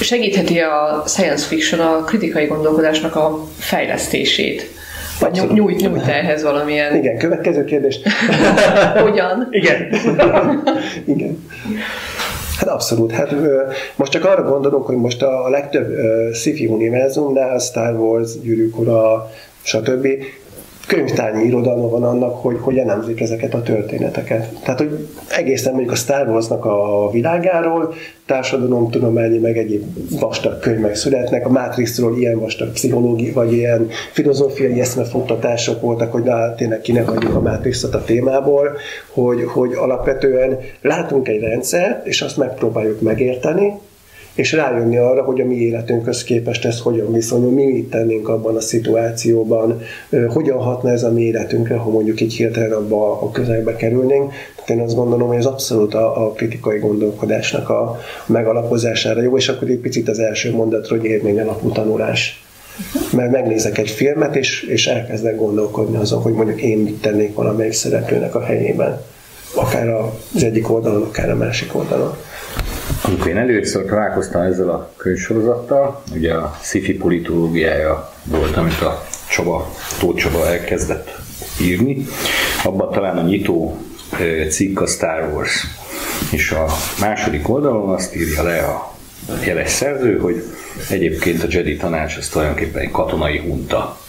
segítheti 0.00 0.58
a 0.58 1.02
science 1.06 1.46
fiction 1.46 1.80
a 1.80 2.04
kritikai 2.04 2.46
gondolkodásnak 2.46 3.16
a 3.16 3.46
fejlesztését. 3.58 4.70
Vagy 5.18 5.32
nyújt, 5.52 5.80
nyújt 5.80 6.06
ehhez 6.06 6.42
valamilyen... 6.42 6.96
Igen, 6.96 7.18
következő 7.18 7.64
kérdés. 7.64 8.00
Hogyan? 8.94 9.48
Igen. 9.50 9.88
Igen. 11.04 11.48
Hát 12.62 12.70
abszolút. 12.70 13.12
Hát 13.12 13.34
most 13.96 14.12
csak 14.12 14.24
arra 14.24 14.42
gondolok, 14.42 14.86
hogy 14.86 14.96
most 14.96 15.22
a 15.22 15.48
legtöbb 15.48 15.94
sci-fi 16.34 16.66
univerzumnál, 16.66 17.58
Star 17.58 17.94
Wars, 17.94 18.40
Gyűrűk 18.40 18.78
Ura, 18.78 19.30
stb 19.62 20.06
könyvtárnyi 20.86 21.44
irodalma 21.44 21.88
van 21.88 22.04
annak, 22.04 22.42
hogy, 22.42 22.56
hogy 22.60 22.78
elemzik 22.78 23.20
ezeket 23.20 23.54
a 23.54 23.62
történeteket. 23.62 24.60
Tehát, 24.62 24.78
hogy 24.78 25.08
egészen 25.28 25.72
mondjuk 25.72 25.92
a 25.92 25.96
Star 25.96 26.28
Wars-nak 26.28 26.64
a 26.64 27.10
világáról 27.12 27.94
társadalomtudományi, 28.26 29.38
meg 29.38 29.58
egyéb 29.58 29.84
vastag 30.20 30.58
könyvek 30.58 30.94
születnek. 30.94 31.46
A 31.46 31.50
Matrixról 31.50 32.18
ilyen 32.18 32.38
vastag 32.38 32.72
pszichológi, 32.72 33.30
vagy 33.30 33.52
ilyen 33.52 33.88
filozófiai 34.12 34.80
eszmefuttatások 34.80 35.80
voltak, 35.80 36.12
hogy 36.12 36.22
na, 36.22 36.54
tényleg 36.54 36.80
kinek 36.80 37.10
adjuk 37.10 37.34
a 37.34 37.40
Matrixot 37.40 37.94
a 37.94 38.04
témából, 38.04 38.76
hogy, 39.12 39.44
hogy 39.44 39.72
alapvetően 39.74 40.58
látunk 40.80 41.28
egy 41.28 41.40
rendszert, 41.40 42.06
és 42.06 42.22
azt 42.22 42.36
megpróbáljuk 42.36 43.00
megérteni, 43.00 43.72
és 44.34 44.52
rájönni 44.52 44.96
arra, 44.96 45.22
hogy 45.22 45.40
a 45.40 45.44
mi 45.44 45.56
életünkhöz 45.56 46.24
képest 46.24 46.64
ez 46.64 46.80
hogyan 46.80 47.12
viszonyul, 47.12 47.50
mi 47.50 47.64
mit 47.64 47.90
tennénk 47.90 48.28
abban 48.28 48.56
a 48.56 48.60
szituációban, 48.60 49.80
hogyan 50.28 50.58
hatna 50.58 50.90
ez 50.90 51.02
a 51.02 51.12
mi 51.12 51.22
életünkre, 51.22 51.76
ha 51.76 51.90
mondjuk 51.90 52.20
így 52.20 52.34
hirtelen 52.34 52.72
abba 52.72 53.20
a 53.20 53.30
közegbe 53.30 53.76
kerülnénk. 53.76 54.32
Tehát 54.54 54.70
én 54.70 54.80
azt 54.80 54.94
gondolom, 54.94 55.28
hogy 55.28 55.36
ez 55.36 55.44
abszolút 55.44 55.94
a, 55.94 56.26
a 56.26 56.32
kritikai 56.32 56.78
gondolkodásnak 56.78 57.68
a 57.68 58.00
megalapozására 58.26 59.22
jó, 59.22 59.36
és 59.36 59.48
akkor 59.48 59.68
egy 59.68 59.78
picit 59.78 60.08
az 60.08 60.18
első 60.18 60.52
mondatról, 60.52 60.98
hogy 60.98 61.08
élmény 61.08 61.40
alapú 61.40 61.68
tanulás. 61.68 62.44
Mert 63.12 63.30
megnézek 63.30 63.78
egy 63.78 63.90
filmet, 63.90 64.36
és, 64.36 64.62
és 64.62 64.86
elkezdek 64.86 65.36
gondolkodni 65.36 65.96
azon, 65.96 66.22
hogy 66.22 66.32
mondjuk 66.32 66.60
én 66.60 66.78
mit 66.78 67.00
tennék 67.00 67.34
valamelyik 67.34 67.72
szereplőnek 67.72 68.34
a 68.34 68.42
helyében. 68.42 69.00
Akár 69.54 69.88
az 70.34 70.42
egyik 70.42 70.70
oldalon, 70.70 71.02
akár 71.02 71.30
a 71.30 71.36
másik 71.36 71.74
oldalon. 71.74 72.16
Amikor 73.04 73.26
én 73.26 73.36
először 73.36 73.84
találkoztam 73.84 74.42
ezzel 74.42 74.68
a 74.68 74.92
könyvsorozattal, 74.96 76.02
ugye 76.14 76.34
a 76.34 76.58
sci 76.62 76.96
politológiája 76.96 78.12
volt, 78.24 78.56
amit 78.56 78.80
a 78.80 79.04
Csaba, 79.30 79.74
Tóth 79.98 80.22
Csaba 80.22 80.46
elkezdett 80.46 81.10
írni, 81.60 82.06
abban 82.64 82.92
talán 82.92 83.18
a 83.18 83.22
nyitó 83.22 83.76
cikk 84.50 84.80
a 84.80 84.86
Star 84.86 85.32
Wars. 85.32 85.66
És 86.30 86.50
a 86.50 86.66
második 87.00 87.48
oldalon 87.48 87.88
azt 87.88 88.16
írja 88.16 88.42
le 88.42 88.58
a 88.58 88.94
jeles 89.44 89.70
szerző, 89.70 90.18
hogy 90.18 90.42
egyébként 90.90 91.42
a 91.42 91.46
Jedi 91.50 91.76
tanács 91.76 92.16
az 92.16 92.28
tulajdonképpen 92.28 92.82
egy 92.82 92.90
katonai 92.90 93.38
hunta. 93.38 94.00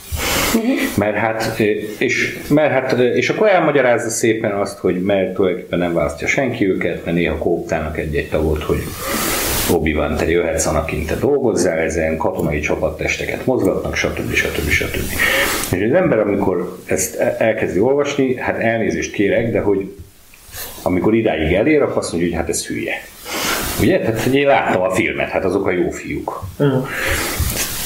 Mert 0.98 1.16
hát, 1.16 1.60
és, 1.98 2.40
mert 2.50 2.72
hát, 2.72 3.00
és 3.00 3.30
akkor 3.30 3.48
elmagyarázza 3.48 4.10
szépen 4.10 4.52
azt, 4.52 4.78
hogy 4.78 5.02
mert 5.02 5.34
tulajdonképpen 5.34 5.80
nem 5.80 5.94
választja 5.94 6.28
senki 6.28 6.70
őket, 6.70 7.06
mert 7.06 7.18
néha 7.18 7.38
kóptának 7.38 7.98
egy-egy 7.98 8.30
tagot, 8.30 8.64
hogy 8.64 8.84
obi 9.72 9.94
van 9.94 10.16
te 10.16 10.30
jöhetsz 10.30 10.66
Anakin, 10.66 11.06
te 11.06 11.16
dolgozzál 11.16 11.78
ezen, 11.78 12.18
katonai 12.18 12.60
csapattesteket 12.60 13.46
mozgatnak, 13.46 13.96
stb. 13.96 14.34
stb. 14.34 14.70
stb. 14.70 15.12
És 15.72 15.90
az 15.90 15.96
ember, 15.96 16.20
amikor 16.20 16.78
ezt 16.86 17.16
elkezdi 17.38 17.80
olvasni, 17.80 18.36
hát 18.36 18.60
elnézést 18.60 19.12
kérek, 19.12 19.52
de 19.52 19.60
hogy 19.60 19.92
amikor 20.82 21.16
idáig 21.16 21.54
elér, 21.54 21.82
akkor 21.82 21.98
azt 21.98 22.12
mondja, 22.12 22.30
hogy 22.30 22.40
hát 22.40 22.50
ez 22.50 22.68
hülye. 22.68 22.94
Ugye? 23.82 24.00
Tehát 24.00 24.22
hogy 24.22 24.36
én 24.36 24.48
láttam 24.48 24.82
a 24.82 24.92
filmet, 24.92 25.30
hát 25.30 25.46
azok 25.46 25.68
a 25.68 25.72
jó 25.72 25.90
fiúk. 25.90 26.44
Uh-huh. 26.58 26.88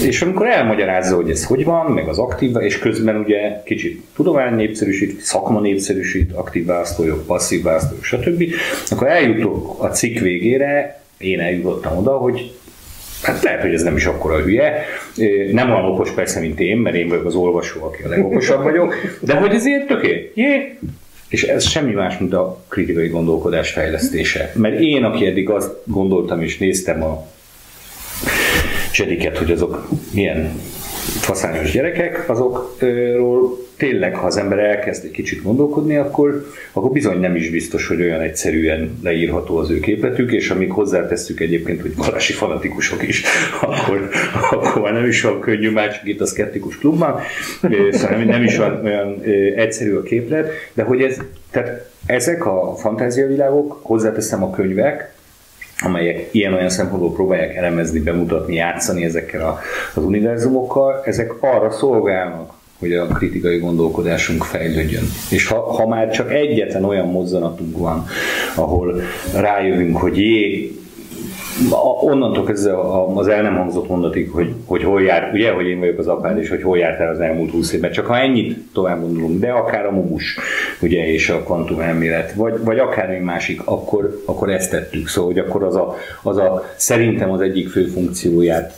És 0.06 0.22
amikor 0.22 0.48
elmagyarázza, 0.48 1.16
hogy 1.16 1.30
ez 1.30 1.46
hogy 1.46 1.64
van, 1.64 1.92
meg 1.92 2.08
az 2.08 2.18
aktív, 2.18 2.56
és 2.60 2.80
közben 2.80 3.16
ugye 3.16 3.62
kicsit 3.66 4.04
tudomány 4.16 4.56
népszerűsít, 4.56 5.22
szakma 5.22 5.62
népszerűsít, 5.62 6.32
aktív 6.34 6.66
választójog, 6.66 7.26
passzív 7.26 7.64
választójog, 7.64 8.04
stb., 8.04 8.44
akkor 8.90 9.08
eljutok 9.08 9.84
a 9.84 9.88
cikk 9.88 10.20
végére, 10.20 11.02
én 11.18 11.40
eljutottam 11.40 11.98
oda, 11.98 12.12
hogy 12.12 12.52
Hát 13.22 13.44
lehet, 13.44 13.62
hogy 13.62 13.74
ez 13.74 13.84
nem 13.84 13.96
is 13.96 14.06
akkora 14.06 14.40
hülye. 14.40 14.86
Nem 15.52 15.70
olyan 15.70 15.86
okos 15.86 16.12
persze, 16.12 16.40
mint 16.40 16.60
én, 16.60 16.78
mert 16.78 16.96
én 16.96 17.08
vagyok 17.08 17.26
az 17.26 17.36
olvasó, 17.36 17.84
aki 17.84 18.04
a 18.04 18.10
legokosabb 18.10 18.64
vagyok, 18.64 18.96
de 19.22 19.34
hogy 19.34 19.54
ezért 19.54 19.88
töké. 19.88 20.32
Jé, 20.36 20.78
és 21.28 21.44
ez 21.44 21.68
semmi 21.68 21.94
más, 21.94 22.18
mint 22.18 22.34
a 22.34 22.64
kritikai 22.68 23.08
gondolkodás 23.08 23.72
fejlesztése. 23.72 24.52
Mert 24.56 24.80
én, 24.80 25.04
aki 25.04 25.26
eddig 25.26 25.50
azt 25.50 25.72
gondoltam 25.84 26.42
és 26.42 26.58
néztem 26.58 27.04
a 27.04 27.28
csediket, 28.98 29.38
hogy 29.38 29.52
azok 29.52 29.90
milyen 30.14 30.60
faszányos 31.20 31.72
gyerekek, 31.72 32.30
azokról 32.30 33.66
tényleg, 33.78 34.16
ha 34.16 34.26
az 34.26 34.38
ember 34.38 34.60
elkezd 34.60 35.06
egy 35.06 35.12
kicsit 35.12 35.44
gondolkodni, 35.44 35.96
akkor, 35.96 36.46
akkor 36.72 36.92
bizony 36.92 37.20
nem 37.20 37.36
is 37.36 37.50
biztos, 37.50 37.88
hogy 37.88 38.02
olyan 38.02 38.20
egyszerűen 38.20 39.00
leírható 39.04 39.58
az 39.58 39.70
ő 39.70 39.80
képletük, 39.80 40.32
és 40.32 40.50
amíg 40.50 40.72
hozzátesszük 40.72 41.40
egyébként, 41.40 41.82
hogy 41.82 41.96
valási 41.96 42.34
fanatikusok 42.34 43.08
is, 43.08 43.24
akkor, 43.62 44.10
akkor 44.52 44.82
már 44.82 44.94
nem 44.94 45.06
is 45.06 45.22
van 45.22 45.40
könnyű, 45.40 45.70
már 45.70 45.94
csak 45.94 46.08
itt 46.08 46.22
a 46.22 46.26
szkeptikus 46.26 46.78
klubban, 46.78 47.20
szóval 47.92 48.24
nem 48.24 48.44
is 48.44 48.58
van 48.58 48.82
olyan 48.84 49.22
egyszerű 49.56 49.96
a 49.96 50.04
képlet, 50.04 50.50
de 50.74 50.84
hogy 50.84 51.02
ez, 51.02 51.18
tehát 51.52 51.92
ezek 52.06 52.46
a 52.46 52.76
fantáziavilágok, 52.76 53.80
hozzáteszem 53.82 54.44
a 54.44 54.50
könyvek, 54.50 55.16
amelyek 55.80 56.28
ilyen-olyan 56.32 56.70
szempontból 56.70 57.14
próbálják 57.14 57.56
elemezni, 57.56 58.00
bemutatni, 58.00 58.56
játszani 58.56 59.04
ezekkel 59.04 59.48
a, 59.48 59.60
az 59.94 60.04
univerzumokkal, 60.04 61.02
ezek 61.06 61.34
arra 61.40 61.72
szolgálnak, 61.72 62.54
hogy 62.80 62.94
a 62.94 63.06
kritikai 63.08 63.58
gondolkodásunk 63.58 64.44
fejlődjön. 64.44 65.04
És 65.30 65.48
ha, 65.48 65.60
ha 65.60 65.88
már 65.88 66.10
csak 66.10 66.34
egyetlen 66.34 66.84
olyan 66.84 67.08
mozzanatunk 67.08 67.78
van, 67.78 68.06
ahol 68.56 69.02
rájövünk, 69.34 69.98
hogy 69.98 70.18
jé, 70.18 70.72
onnantól 72.02 72.44
kezdve 72.44 72.80
az 73.16 73.28
el 73.28 73.42
nem 73.42 73.56
hangzott 73.56 73.90
mondatig, 73.90 74.30
hogy, 74.30 74.54
hogy 74.66 74.84
hol 74.84 75.02
jár, 75.02 75.32
ugye, 75.34 75.52
hogy 75.52 75.68
én 75.68 75.80
vagyok 75.80 76.00
az 76.00 76.08
apád, 76.08 76.38
és 76.38 76.50
hogy 76.50 76.62
hol 76.62 76.78
járt 76.78 77.00
el 77.00 77.10
az 77.10 77.20
elmúlt 77.20 77.52
húsz 77.52 77.74
évben. 77.74 77.92
Csak 77.92 78.06
ha 78.06 78.18
ennyit 78.18 78.58
tovább 78.74 79.02
gondolunk, 79.02 79.40
de 79.40 79.50
akár 79.50 79.86
a 79.86 79.92
mumus, 79.92 80.38
ugye, 80.82 81.08
és 81.08 81.30
a 81.30 81.44
kvantum 81.44 81.80
elmélet, 81.80 82.34
vagy, 82.34 82.64
vagy 82.64 82.80
akár 82.80 83.10
egy 83.10 83.22
másik, 83.22 83.62
akkor, 83.66 84.22
akkor 84.26 84.50
ezt 84.50 84.72
tettük. 84.72 85.08
Szóval, 85.08 85.32
hogy 85.34 85.40
akkor 85.40 85.64
az 85.64 85.76
a, 85.76 85.96
az 86.24 86.38
a 86.38 86.64
szerintem 86.76 87.32
az 87.32 87.42
egyik 87.42 87.70
fő 87.70 87.86
funkcióját 87.86 88.74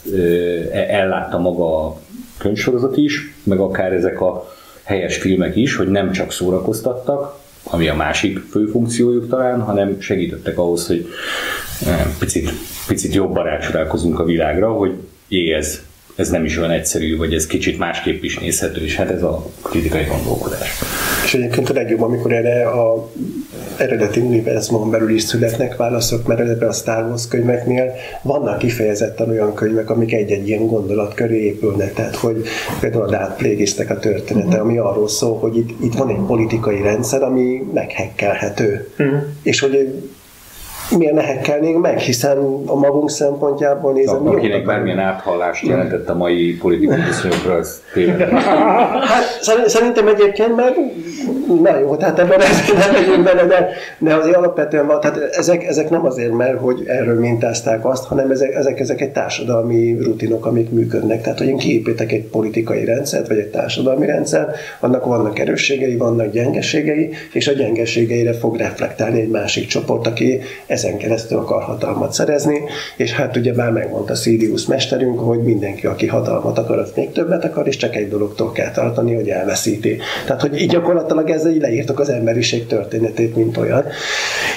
e, 0.73 0.79
ellátta 0.79 1.39
maga 1.39 1.85
a 1.85 1.97
könyvsorozat 2.37 2.97
is, 2.97 3.33
meg 3.43 3.59
akár 3.59 3.93
ezek 3.93 4.21
a 4.21 4.53
helyes 4.83 5.17
filmek 5.17 5.55
is, 5.55 5.75
hogy 5.75 5.87
nem 5.87 6.11
csak 6.11 6.31
szórakoztattak, 6.31 7.39
ami 7.69 7.87
a 7.87 7.95
másik 7.95 8.39
fő 8.49 8.65
funkciójuk 8.65 9.29
talán, 9.29 9.61
hanem 9.61 9.99
segítettek 9.99 10.57
ahhoz, 10.57 10.87
hogy 10.87 11.07
eh, 11.85 12.05
picit, 12.19 12.51
picit 12.87 13.13
jobban 13.13 13.43
rácsodálkozunk 13.43 14.19
a 14.19 14.23
világra, 14.23 14.71
hogy 14.71 14.93
jé, 15.27 15.53
ez 16.19 16.29
nem 16.29 16.45
is 16.45 16.57
olyan 16.57 16.71
egyszerű, 16.71 17.17
vagy 17.17 17.33
ez 17.33 17.47
kicsit 17.47 17.77
másképp 17.77 18.23
is 18.23 18.39
nézhető, 18.39 18.83
és 18.83 18.95
hát 18.95 19.09
ez 19.09 19.23
a 19.23 19.45
kritikai 19.61 20.03
gondolkodás. 20.03 20.79
És 21.25 21.33
egyébként 21.33 21.69
a 21.69 21.73
legjobb, 21.73 22.01
amikor 22.01 22.33
erre 22.33 22.67
a 22.67 23.11
eredeti 23.77 24.19
univerzumon 24.19 24.89
belül 24.89 25.09
is 25.09 25.21
születnek 25.21 25.75
válaszok, 25.75 26.27
mert 26.27 26.39
ebben 26.39 26.69
a 26.69 26.71
Star 26.71 27.03
Wars 27.03 27.27
könyveknél 27.27 27.93
vannak 28.21 28.57
kifejezetten 28.57 29.29
olyan 29.29 29.53
könyvek, 29.53 29.89
amik 29.89 30.13
egy-egy 30.13 30.47
ilyen 30.47 30.67
gondolat 30.67 31.13
köré 31.13 31.43
épülnek. 31.43 31.93
Tehát, 31.93 32.15
hogy 32.15 32.41
például 32.79 33.03
a 33.03 33.09
Darth 33.09 33.35
Plagueis-nek 33.37 33.89
a 33.89 33.99
története, 33.99 34.47
uh-huh. 34.47 34.61
ami 34.61 34.77
arról 34.77 35.07
szól, 35.07 35.37
hogy 35.37 35.57
itt, 35.57 35.83
itt 35.83 35.93
van 35.93 36.09
egy 36.09 36.25
politikai 36.27 36.81
rendszer, 36.81 37.23
ami 37.23 37.63
meghekkelhető. 37.73 38.87
Uh-huh. 38.99 39.21
És 39.43 39.59
hogy 39.59 39.93
miért 40.97 41.13
ne 41.13 41.21
hekkelnénk 41.21 41.81
meg, 41.81 41.97
hiszen 41.97 42.37
a 42.65 42.75
magunk 42.75 43.09
szempontjából 43.09 43.93
nézem. 43.93 44.15
Szóval, 44.15 44.35
akinek 44.35 44.65
bármilyen 44.65 44.99
áthallást 44.99 45.65
jelentett 45.65 46.09
a 46.09 46.15
mai 46.15 46.57
politikai 46.61 47.01
viszonyokra, 47.07 47.53
az 47.53 47.81
Hát 49.07 49.67
szerintem 49.67 50.07
egyébként 50.07 50.55
meg 50.55 50.73
na 51.61 51.79
jó, 51.79 51.95
tehát 51.95 52.19
ebben 52.19 52.39
nem 52.77 52.91
megyünk 52.91 53.23
bele, 53.23 53.45
de, 53.45 53.69
de 53.97 54.15
azért 54.15 54.35
alapvetően 54.35 54.87
van, 54.87 54.99
tehát 54.99 55.17
ezek, 55.17 55.63
ezek 55.63 55.89
nem 55.89 56.05
azért, 56.05 56.31
mert 56.31 56.59
hogy 56.59 56.83
erről 56.87 57.19
mintázták 57.19 57.85
azt, 57.85 58.05
hanem 58.05 58.31
ezek, 58.31 58.53
ezek, 58.53 58.79
ezek 58.79 59.01
egy 59.01 59.11
társadalmi 59.11 59.97
rutinok, 60.01 60.45
amik 60.45 60.69
működnek. 60.69 61.21
Tehát, 61.21 61.37
hogy 61.37 61.47
én 61.47 61.57
kiépítek 61.57 62.11
egy 62.11 62.23
politikai 62.23 62.85
rendszert, 62.85 63.27
vagy 63.27 63.37
egy 63.37 63.49
társadalmi 63.49 64.05
rendszert, 64.05 64.57
annak 64.79 65.05
vannak 65.05 65.39
erősségei, 65.39 65.97
vannak 65.97 66.31
gyengeségei, 66.31 67.09
és 67.33 67.47
a 67.47 67.53
gyengeségeire 67.53 68.33
fog 68.33 68.57
reflektálni 68.57 69.19
egy 69.19 69.29
másik 69.29 69.67
csoport, 69.67 70.07
aki 70.07 70.41
ezen 70.83 70.97
keresztül 70.97 71.37
akar 71.37 71.61
hatalmat 71.61 72.13
szerezni, 72.13 72.61
és 72.95 73.11
hát 73.11 73.37
ugye 73.37 73.53
már 73.55 73.71
megmondta 73.71 74.15
Sidious 74.15 74.65
mesterünk, 74.65 75.19
hogy 75.19 75.39
mindenki, 75.39 75.87
aki 75.87 76.07
hatalmat 76.07 76.57
akar, 76.57 76.79
az 76.79 76.91
még 76.95 77.11
többet 77.11 77.45
akar, 77.45 77.67
és 77.67 77.77
csak 77.77 77.95
egy 77.95 78.09
dologtól 78.09 78.51
kell 78.51 78.71
tartani, 78.71 79.15
hogy 79.15 79.29
elveszíti. 79.29 79.97
Tehát, 80.25 80.41
hogy 80.41 80.61
így 80.61 80.69
gyakorlatilag 80.69 81.29
ezzel 81.29 81.51
így 81.51 81.61
leírtak 81.61 81.99
az 81.99 82.09
emberiség 82.09 82.67
történetét, 82.67 83.35
mint 83.35 83.57
olyan. 83.57 83.83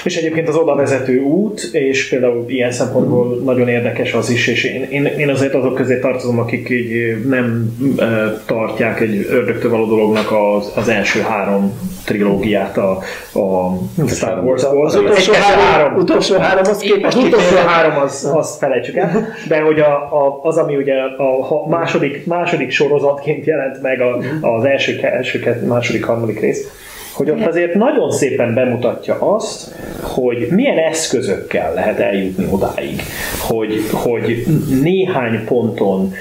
És 0.03 0.17
egyébként 0.17 0.47
az 0.47 0.55
oda 0.55 0.75
vezető 0.75 1.19
út, 1.19 1.69
és 1.71 2.09
például 2.09 2.45
ilyen 2.47 2.71
szempontból 2.71 3.41
nagyon 3.43 3.67
érdekes 3.67 4.13
az 4.13 4.29
is, 4.29 4.47
és 4.47 4.63
én, 4.63 4.87
én, 4.89 5.05
én 5.05 5.29
azért 5.29 5.53
azok 5.53 5.75
közé 5.75 5.99
tartozom, 5.99 6.39
akik 6.39 6.69
így 6.69 7.25
nem 7.27 7.75
e, 7.97 8.03
tartják 8.45 8.99
egy 8.99 9.27
ördögtől 9.29 9.71
való 9.71 9.85
dolognak 9.85 10.31
az, 10.31 10.71
az 10.75 10.87
első 10.87 11.19
három 11.19 11.73
trilógiát 12.05 12.77
a, 12.77 12.91
a 13.39 13.73
Star 14.07 14.43
Wars-ból. 14.43 14.85
Az 14.85 14.95
utolsó 14.95 15.33
három, 15.33 15.95
utolsó 15.95 16.37
három 16.37 16.63
az 16.69 16.77
képes. 16.77 17.15
Az 17.15 17.23
utolsó 17.23 17.55
három, 17.55 17.97
az, 17.97 18.31
azt 18.33 18.57
felejtsük 18.57 18.95
el, 18.95 19.27
de 19.47 19.61
hogy 19.61 19.79
a, 19.79 19.93
a, 19.93 20.39
az, 20.43 20.57
ami 20.57 20.75
ugye 20.75 20.93
a 21.01 21.69
második, 21.69 22.25
második 22.25 22.71
sorozatként 22.71 23.45
jelent 23.45 23.81
meg 23.81 24.01
a, 24.01 24.17
az 24.41 24.63
első, 24.63 24.99
első 25.01 25.63
második, 25.67 26.05
harmadik 26.05 26.39
rész, 26.39 26.67
hogy 27.13 27.29
ott 27.29 27.45
azért 27.45 27.73
nagyon 27.73 28.11
szépen 28.11 28.53
bemutatja 28.53 29.17
azt, 29.19 29.75
hogy 30.01 30.47
milyen 30.49 30.77
eszközökkel 30.77 31.73
lehet 31.73 31.99
eljutni 31.99 32.47
odáig, 32.51 33.01
hogy, 33.39 33.73
hogy 33.91 34.45
néhány 34.81 35.45
ponton 35.45 36.13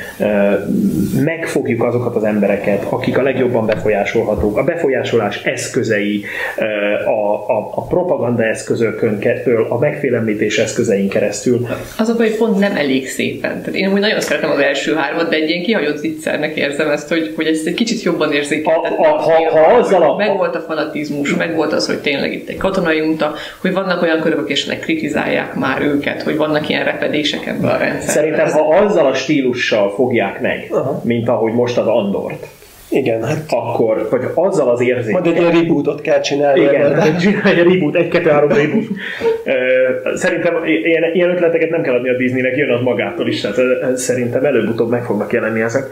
megfogjuk 1.24 1.82
azokat 1.82 2.16
az 2.16 2.24
embereket, 2.24 2.84
akik 2.88 3.18
a 3.18 3.22
legjobban 3.22 3.66
befolyásolhatók, 3.66 4.56
a 4.56 4.64
befolyásolás 4.64 5.44
eszközei, 5.44 6.24
a, 7.06 7.52
a, 7.52 7.70
a 7.74 7.86
propaganda 7.86 8.42
eszközökön 8.44 9.18
keresztül, 9.18 9.66
a 9.68 9.78
megfélemlítés 9.78 10.58
eszközein 10.58 11.08
keresztül. 11.08 11.66
Az 11.98 12.08
a 12.08 12.16
baj, 12.16 12.28
hogy 12.28 12.36
pont 12.36 12.58
nem 12.58 12.76
elég 12.76 13.08
szépen. 13.08 13.50
Tehát 13.58 13.74
én 13.74 13.92
úgy 13.92 14.00
nagyon 14.00 14.20
szeretem 14.20 14.50
az 14.50 14.58
első 14.58 14.94
hármat, 14.94 15.28
de 15.28 15.36
egy 15.36 15.48
ilyen 15.48 15.62
kihagyott 15.62 15.96
zicsernek 15.96 16.56
érzem 16.56 16.90
ezt, 16.90 17.08
hogy, 17.08 17.32
hogy 17.36 17.46
ezt 17.46 17.66
egy 17.66 17.74
kicsit 17.74 18.02
jobban 18.02 18.32
érzékeltetni. 18.32 18.96
Ha, 18.96 19.02
ha, 19.04 19.30
ha, 19.30 19.60
ha 19.60 19.74
azzal 19.74 20.02
a, 20.02 20.16
meg 20.16 20.36
volt 20.36 20.54
a 20.54 20.60
fanatizmus, 20.82 21.36
meg 21.36 21.54
volt 21.54 21.72
az, 21.72 21.86
hogy 21.86 21.98
tényleg 21.98 22.32
itt 22.32 22.48
egy 22.48 22.56
katonai 22.56 23.00
unta, 23.00 23.34
hogy 23.60 23.72
vannak 23.72 24.02
olyan 24.02 24.20
körök, 24.20 24.50
és 24.50 24.66
kritizálják 24.80 25.54
már 25.54 25.82
őket, 25.82 26.22
hogy 26.22 26.36
vannak 26.36 26.68
ilyen 26.68 26.84
repedések 26.84 27.46
ebben 27.46 27.70
a 27.70 27.76
rendszerben. 27.76 28.00
Szerintem, 28.00 28.50
ha 28.50 28.76
azzal 28.76 29.06
a 29.06 29.14
stílussal 29.14 29.90
fogják 29.90 30.40
meg, 30.40 30.66
Aha. 30.70 31.00
mint 31.04 31.28
ahogy 31.28 31.52
most 31.52 31.78
az 31.78 31.86
Andort, 31.86 32.46
igen, 32.88 33.24
hát 33.24 33.44
akkor, 33.48 34.08
vagy 34.10 34.20
azzal 34.34 34.68
az 34.68 34.80
érzékkel. 34.80 35.20
Majd 35.20 35.36
egy 35.36 35.60
rebootot 35.60 36.00
kell 36.00 36.20
csinálni. 36.20 36.60
Igen, 36.60 37.00
egy 37.44 37.56
reboot, 37.56 37.94
egy, 37.96 38.08
kettő, 38.08 38.30
három 38.30 38.48
reboot. 38.48 38.84
Szerintem 40.14 40.64
ilyen, 40.64 41.14
ilyen 41.14 41.30
ötleteket 41.30 41.70
nem 41.70 41.82
kell 41.82 41.94
adni 41.94 42.08
a 42.08 42.16
Disneynek, 42.16 42.56
jön 42.56 42.70
az 42.70 42.82
magától 42.82 43.28
is, 43.28 43.40
tehát 43.40 43.96
szerintem 43.96 44.44
előbb-utóbb 44.44 44.90
meg 44.90 45.04
fognak 45.04 45.32
jelenni 45.32 45.60
ezek 45.60 45.84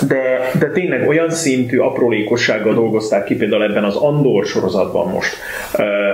de, 0.00 0.50
de 0.58 0.66
tényleg 0.66 1.08
olyan 1.08 1.30
szintű 1.30 1.78
aprólékossággal 1.78 2.74
dolgozták 2.74 3.24
ki 3.24 3.34
például 3.34 3.62
ebben 3.62 3.84
az 3.84 3.96
Andor 3.96 4.44
sorozatban 4.44 5.08
most, 5.08 5.36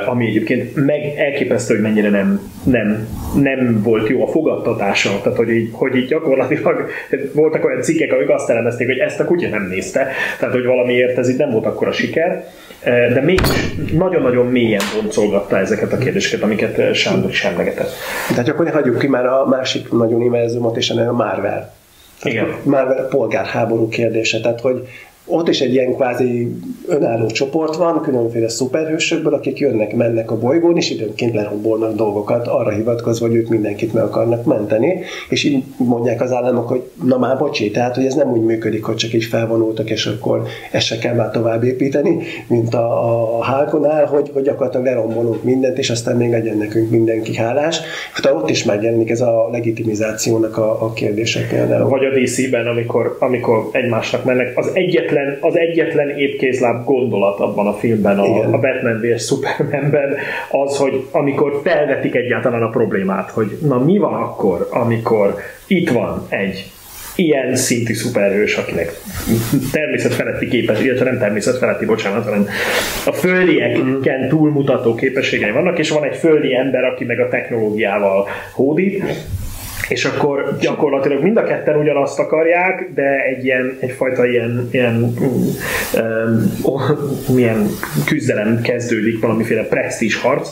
ami 0.06 0.26
egyébként 0.26 0.86
meg 0.86 1.00
elképesztő, 1.16 1.74
hogy 1.74 1.82
mennyire 1.82 2.10
nem, 2.10 2.50
nem, 2.62 3.08
nem 3.42 3.82
volt 3.82 4.08
jó 4.08 4.22
a 4.22 4.30
fogadtatása, 4.30 5.20
tehát 5.22 5.38
hogy 5.38 5.50
így, 5.50 5.68
hogy 5.72 5.96
így 5.96 6.06
gyakorlatilag 6.06 6.88
voltak 7.32 7.64
olyan 7.64 7.82
cikkek, 7.82 8.12
amik 8.12 8.28
azt 8.28 8.50
elemezték, 8.50 8.86
hogy 8.86 8.98
ezt 8.98 9.20
a 9.20 9.24
kutya 9.24 9.48
nem 9.48 9.66
nézte, 9.70 10.08
tehát 10.38 10.54
hogy 10.54 10.64
valamiért 10.64 11.18
ez 11.18 11.28
itt 11.28 11.38
nem 11.38 11.50
volt 11.50 11.66
akkor 11.66 11.88
a 11.88 11.92
siker, 11.92 12.44
de 12.84 13.20
mégis 13.24 13.74
nagyon-nagyon 13.92 14.46
mélyen 14.46 14.82
boncolgatta 15.00 15.58
ezeket 15.58 15.92
a 15.92 15.98
kérdéseket, 15.98 16.44
amiket 16.44 16.94
Sándor 16.94 17.30
is 17.30 17.44
emlegetett. 17.44 17.90
Tehát 18.28 18.48
akkor 18.48 18.70
hagyjuk 18.70 18.98
ki 18.98 19.06
már 19.06 19.26
a 19.26 19.46
másik 19.46 19.92
nagyon 19.92 20.20
univerzumot, 20.20 20.76
és 20.76 20.90
a 20.90 21.12
Marvel 21.12 21.80
igen. 22.24 22.56
Már 22.62 22.86
a 22.86 23.06
polgárháború 23.08 23.88
kérdése, 23.88 24.40
tehát 24.40 24.60
hogy 24.60 24.88
ott 25.26 25.48
is 25.48 25.60
egy 25.60 25.72
ilyen 25.72 25.94
kvázi 25.94 26.56
önálló 26.86 27.26
csoport 27.26 27.76
van, 27.76 28.02
különféle 28.02 28.48
szuperhősökből, 28.48 29.34
akik 29.34 29.58
jönnek, 29.58 29.94
mennek 29.94 30.30
a 30.30 30.38
bolygón, 30.38 30.76
és 30.76 30.90
időnként 30.90 31.34
lerombolnak 31.34 31.96
dolgokat, 31.96 32.46
arra 32.48 32.70
hivatkozva, 32.70 33.26
hogy 33.26 33.36
ők 33.36 33.48
mindenkit 33.48 33.92
meg 33.92 34.02
akarnak 34.02 34.44
menteni, 34.44 35.00
és 35.28 35.44
így 35.44 35.62
mondják 35.76 36.20
az 36.20 36.32
államok, 36.32 36.68
hogy 36.68 36.82
na 37.04 37.18
már 37.18 37.38
bocsi, 37.38 37.70
tehát 37.70 37.94
hogy 37.94 38.04
ez 38.04 38.14
nem 38.14 38.30
úgy 38.30 38.40
működik, 38.40 38.84
hogy 38.84 38.94
csak 38.94 39.12
így 39.12 39.24
felvonultak, 39.24 39.90
és 39.90 40.06
akkor 40.06 40.42
ezt 40.72 40.86
se 40.86 40.98
kell 40.98 41.14
már 41.14 41.30
tovább 41.30 41.64
építeni, 41.64 42.18
mint 42.46 42.74
a, 42.74 43.38
a 43.38 43.42
Hálkonál, 43.42 44.06
hogy, 44.06 44.30
hogy 44.32 44.42
gyakorlatilag 44.42 44.86
lerombolunk 44.86 45.42
mindent, 45.42 45.78
és 45.78 45.90
aztán 45.90 46.16
még 46.16 46.30
legyen 46.30 46.56
nekünk 46.56 46.90
mindenki 46.90 47.36
hálás. 47.36 47.80
Tehát 48.22 48.38
ott 48.38 48.50
is 48.50 48.64
megjelenik 48.64 49.10
ez 49.10 49.20
a 49.20 49.48
legitimizációnak 49.52 50.56
a, 50.56 50.84
a 50.84 50.92
kérdése 50.92 51.46
például. 51.50 51.88
Vagy 51.88 52.04
a 52.04 52.20
DC-ben, 52.20 52.66
amikor, 52.66 53.16
amikor 53.20 53.68
egymásnak 53.72 54.24
mennek, 54.24 54.58
az 54.58 54.70
egyetlen 54.72 55.11
egyetlen, 55.12 55.38
az 55.40 55.58
egyetlen 55.58 56.08
épkézláb 56.08 56.84
gondolat 56.84 57.40
abban 57.40 57.66
a 57.66 57.72
filmben, 57.72 58.18
a, 58.18 58.52
a 58.52 58.58
Batman 58.58 59.00
vs. 59.00 59.24
Supermanben 59.24 60.16
az, 60.50 60.76
hogy 60.76 61.06
amikor 61.10 61.60
felvetik 61.64 62.14
egyáltalán 62.14 62.62
a 62.62 62.70
problémát, 62.70 63.30
hogy 63.30 63.58
na 63.62 63.78
mi 63.78 63.98
van 63.98 64.14
akkor, 64.14 64.68
amikor 64.70 65.34
itt 65.66 65.90
van 65.90 66.26
egy 66.28 66.70
ilyen 67.16 67.56
szintű 67.56 67.94
szuperhős, 67.94 68.56
akinek 68.56 68.92
természet 69.72 70.14
feletti 70.14 70.48
képes, 70.48 70.80
illetve 70.80 71.04
nem 71.04 71.18
természet 71.18 71.58
feletti, 71.58 71.84
bocsánat, 71.84 72.24
hanem 72.24 72.46
a 73.06 73.12
földieken 73.12 74.28
túlmutató 74.28 74.94
képességei 74.94 75.50
vannak, 75.50 75.78
és 75.78 75.90
van 75.90 76.04
egy 76.04 76.16
földi 76.16 76.54
ember, 76.54 76.84
aki 76.84 77.04
meg 77.04 77.20
a 77.20 77.28
technológiával 77.28 78.28
hódít, 78.52 79.04
és 79.88 80.04
akkor 80.04 80.56
gyakorlatilag 80.60 81.22
mind 81.22 81.36
a 81.36 81.44
ketten 81.44 81.76
ugyanazt 81.76 82.18
akarják, 82.18 82.90
de 82.94 83.24
egy 83.24 83.44
ilyen, 83.44 83.76
egyfajta 83.80 84.26
ilyen, 84.26 84.68
ilyen 84.70 85.14
um, 85.94 86.36
milyen 87.34 87.66
küzdelem 88.06 88.60
kezdődik, 88.60 89.20
valamiféle 89.20 89.62
presztízs 89.62 90.20
harc, 90.20 90.50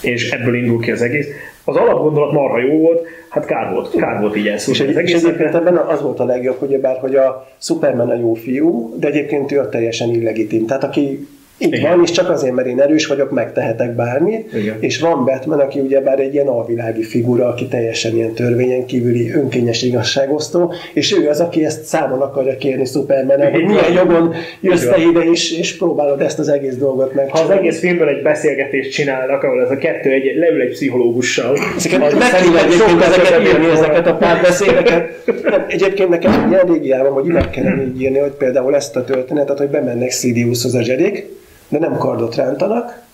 és 0.00 0.30
ebből 0.30 0.54
indul 0.54 0.80
ki 0.80 0.90
az 0.90 1.02
egész. 1.02 1.26
Az 1.64 1.76
alapgondolat 1.76 2.32
marha 2.32 2.58
jó 2.58 2.78
volt, 2.78 3.06
hát 3.28 3.44
kár 3.44 3.72
volt, 3.72 3.94
kár 3.96 4.20
volt 4.20 4.36
így 4.36 4.48
elszólni. 4.48 4.80
És, 4.80 4.96
egy, 4.96 5.08
és 5.08 5.14
egyébként 5.14 5.54
ebben 5.54 5.76
az 5.76 6.02
volt 6.02 6.20
a 6.20 6.24
legjobb, 6.24 6.58
hogy 6.58 6.80
bár, 6.80 6.98
hogy 6.98 7.14
a 7.14 7.48
Superman 7.60 8.10
a 8.10 8.14
jó 8.14 8.34
fiú, 8.34 8.98
de 8.98 9.06
egyébként 9.06 9.52
ő 9.52 9.58
a 9.58 9.68
teljesen 9.68 10.10
illegitim. 10.10 10.66
Tehát 10.66 10.84
aki 10.84 11.28
így 11.58 11.72
Igen. 11.72 11.90
van, 11.90 12.02
és 12.02 12.10
csak 12.10 12.30
azért, 12.30 12.54
mert 12.54 12.68
én 12.68 12.80
erős 12.80 13.06
vagyok, 13.06 13.30
megtehetek 13.30 13.94
bármit. 13.94 14.52
Igen. 14.52 14.76
És 14.80 14.98
van 14.98 15.24
Batman, 15.24 15.60
aki 15.60 15.80
ugyebár 15.80 16.20
egy 16.20 16.34
ilyen 16.34 16.46
alvilági 16.46 17.02
figura, 17.02 17.46
aki 17.48 17.66
teljesen 17.66 18.14
ilyen 18.16 18.32
törvényen 18.32 18.86
kívüli 18.86 19.32
önkényes 19.32 19.82
igazságosztó, 19.82 20.72
és 20.92 21.12
ő 21.12 21.28
az, 21.28 21.40
aki 21.40 21.64
ezt 21.64 21.84
számon 21.84 22.20
akarja 22.20 22.56
kérni 22.56 22.84
Superman, 22.84 23.50
hogy 23.50 23.64
milyen 23.64 23.92
jogon 23.92 24.34
jössz 24.60 24.84
te 24.84 24.96
ide, 25.10 25.20
és, 25.20 25.58
és 25.58 25.76
próbálod 25.76 26.20
ezt 26.20 26.38
az 26.38 26.48
egész 26.48 26.76
dolgot 26.76 27.14
meg. 27.14 27.30
Ha 27.30 27.38
az 27.38 27.50
egész 27.50 27.78
filmből 27.78 28.08
egy 28.08 28.22
beszélgetést 28.22 28.92
csinálnak, 28.92 29.42
ahol 29.42 29.62
ez 29.62 29.70
a 29.70 29.76
kettő 29.76 30.10
egy, 30.10 30.36
leül 30.36 30.60
egy 30.60 30.70
pszichológussal. 30.70 31.58
Ezeket 31.76 32.18
meg 32.18 32.30
kéne 32.42 32.64
egyébként 32.64 33.02
ezeket 33.02 33.40
írni, 33.40 33.70
ezeket 33.70 34.06
a 34.06 34.14
párbeszédeket. 34.14 35.24
Egyébként 35.68 36.08
nekem 36.08 36.52
egy 36.52 36.52
elég 36.52 36.92
hogy 36.92 37.24
meg 37.24 37.50
kellene 37.50 37.82
így 37.82 38.02
írni, 38.02 38.18
hogy 38.18 38.30
például 38.30 38.74
ezt 38.74 38.96
a 38.96 39.04
történetet, 39.04 39.58
hogy 39.58 39.68
bemennek 39.68 40.10
Sidiushoz 40.10 40.74
a 40.74 40.82
zsedék, 40.82 41.26
de 41.68 41.78
nem 41.78 41.96
kardot 41.96 42.34
rántanak, 42.34 43.06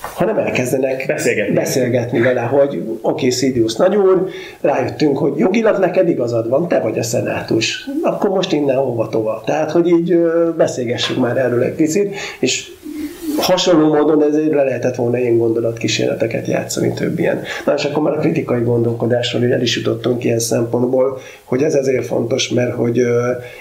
hanem 0.00 0.38
elkezdenek 0.38 1.04
beszélgetni, 1.06 1.54
beszélgetni 1.54 2.20
vele, 2.20 2.40
hogy 2.40 2.76
oké, 2.76 2.98
okay, 3.00 3.30
Sidious 3.30 3.74
nagyúr, 3.74 4.28
rájöttünk, 4.60 5.18
hogy 5.18 5.32
jogilag 5.36 5.78
neked 5.78 6.08
igazad 6.08 6.48
van, 6.48 6.68
te 6.68 6.80
vagy 6.80 6.98
a 6.98 7.02
szenátus. 7.02 7.88
Akkor 8.02 8.30
most 8.30 8.52
innen 8.52 8.76
hova 8.76 9.08
tovább. 9.08 9.44
Tehát, 9.44 9.70
hogy 9.70 9.88
így 9.88 10.18
beszélgessünk 10.56 11.20
már 11.20 11.36
erről 11.36 11.62
egy 11.62 11.74
picit, 11.74 12.14
és 12.38 12.70
hasonló 13.36 13.94
módon 13.94 14.22
ezért 14.22 14.52
le 14.52 14.62
lehetett 14.62 14.94
volna 14.94 15.18
ilyen 15.18 15.38
gondolatkísérleteket 15.38 16.46
játszani 16.46 16.92
több 16.92 17.18
ilyen. 17.18 17.42
Na 17.64 17.74
és 17.74 17.84
akkor 17.84 18.02
már 18.02 18.12
a 18.12 18.18
kritikai 18.18 18.60
gondolkodásról 18.60 19.52
el 19.52 19.62
is 19.62 19.76
jutottunk 19.76 20.24
ilyen 20.24 20.38
szempontból, 20.38 21.18
hogy 21.44 21.62
ez 21.62 21.74
ezért 21.74 22.06
fontos, 22.06 22.48
mert 22.48 22.74
hogy 22.74 23.00
uh, 23.00 23.08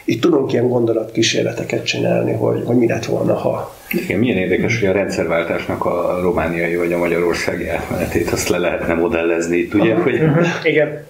itt 0.05 0.21
tudunk 0.21 0.53
ilyen 0.53 0.67
gondolatkísérleteket 0.67 1.85
csinálni, 1.85 2.31
hogy, 2.31 2.61
hogy 2.65 2.77
mi 2.77 2.87
lett 2.87 3.05
volna, 3.05 3.33
ha. 3.33 3.75
Igen, 3.91 4.19
milyen 4.19 4.37
érdekes, 4.37 4.79
hogy 4.79 4.89
a 4.89 4.91
rendszerváltásnak 4.91 5.85
a 5.85 6.19
romániai 6.21 6.75
vagy 6.75 6.93
a 6.93 6.97
magyarországi 6.97 7.67
átmenetét 7.69 8.29
azt 8.29 8.49
le 8.49 8.57
lehetne 8.57 8.93
modellezni 8.93 9.57
itt, 9.57 9.73
ugye? 9.73 9.95
Hogy... 9.95 10.13
Uh-huh. 10.13 10.45
Igen. 10.63 11.03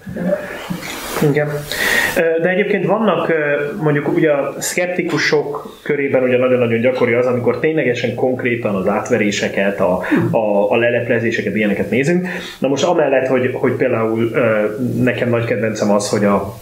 Igen. 1.30 1.48
De 2.42 2.48
egyébként 2.48 2.86
vannak 2.86 3.32
mondjuk 3.82 4.08
ugye 4.08 4.30
a 4.30 4.54
szkeptikusok 4.58 5.78
körében 5.82 6.22
ugye 6.22 6.38
nagyon-nagyon 6.38 6.80
gyakori 6.80 7.12
az, 7.12 7.26
amikor 7.26 7.58
ténylegesen 7.58 8.14
konkrétan 8.14 8.74
az 8.74 8.88
átveréseket, 8.88 9.80
a, 9.80 10.02
a, 10.30 10.70
a 10.70 10.76
leleplezéseket, 10.76 11.56
ilyeneket 11.56 11.90
nézünk. 11.90 12.26
Na 12.58 12.68
most 12.68 12.84
amellett, 12.84 13.26
hogy, 13.26 13.50
hogy 13.52 13.72
például 13.72 14.30
nekem 15.02 15.28
nagy 15.28 15.44
kedvencem 15.44 15.90
az, 15.90 16.08
hogy 16.08 16.24
a 16.24 16.54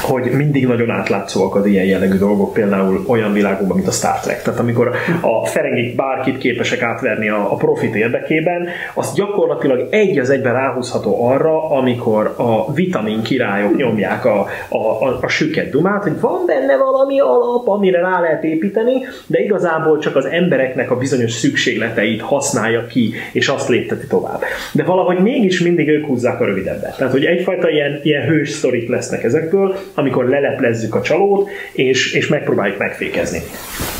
hogy 0.00 0.30
mindig 0.36 0.66
nagyon 0.66 0.90
átlátszóak 0.90 1.54
az 1.54 1.66
ilyen 1.66 1.84
jellegű 1.84 2.18
dolgok, 2.18 2.52
például 2.52 3.04
olyan 3.06 3.32
világokban, 3.32 3.76
mint 3.76 3.88
a 3.88 3.92
Star 3.92 4.20
Trek. 4.20 4.42
Tehát 4.42 4.60
amikor 4.60 4.90
a 5.20 5.46
ferengik 5.46 5.96
bárkit 5.96 6.38
képesek 6.38 6.82
átverni 6.82 7.28
a, 7.28 7.52
a 7.52 7.54
profit 7.54 7.94
érdekében, 7.94 8.68
az 8.94 9.12
gyakorlatilag 9.14 9.86
egy 9.90 10.18
az 10.18 10.30
egyben 10.30 10.52
ráhúzható 10.52 11.26
arra, 11.26 11.70
amikor 11.70 12.34
a 12.36 12.72
vitamin 12.72 13.22
királyok 13.22 13.76
nyomják 13.76 14.24
a, 14.24 14.46
a, 14.68 14.76
a, 14.76 15.18
a 15.20 15.28
süket 15.28 15.70
dumát, 15.70 16.02
hogy 16.02 16.20
van 16.20 16.46
benne 16.46 16.76
valami 16.76 17.20
alap, 17.20 17.68
amire 17.68 18.00
rá 18.00 18.20
lehet 18.20 18.44
építeni, 18.44 18.92
de 19.26 19.40
igazából 19.40 19.98
csak 19.98 20.16
az 20.16 20.24
embereknek 20.24 20.90
a 20.90 20.96
bizonyos 20.96 21.32
szükségleteit 21.32 22.20
használja 22.20 22.86
ki, 22.86 23.12
és 23.32 23.48
azt 23.48 23.68
lépteti 23.68 24.06
tovább. 24.06 24.40
De 24.72 24.84
valahogy 24.84 25.18
mégis 25.18 25.60
mindig 25.60 25.88
ők 25.88 26.06
húzzák 26.06 26.40
a 26.40 26.44
rövidebbet. 26.44 26.96
Tehát, 26.96 27.12
hogy 27.12 27.24
egyfajta 27.24 27.70
ilyen, 27.70 28.00
ilyen 28.02 28.22
hős 28.22 28.50
sztorik 28.50 28.88
lesznek 28.88 29.24
ezekből, 29.24 29.61
amikor 29.94 30.28
leleplezzük 30.28 30.94
a 30.94 31.02
csalót, 31.02 31.48
és, 31.72 32.12
és 32.12 32.26
megpróbáljuk 32.26 32.78
megfékezni. 32.78 33.42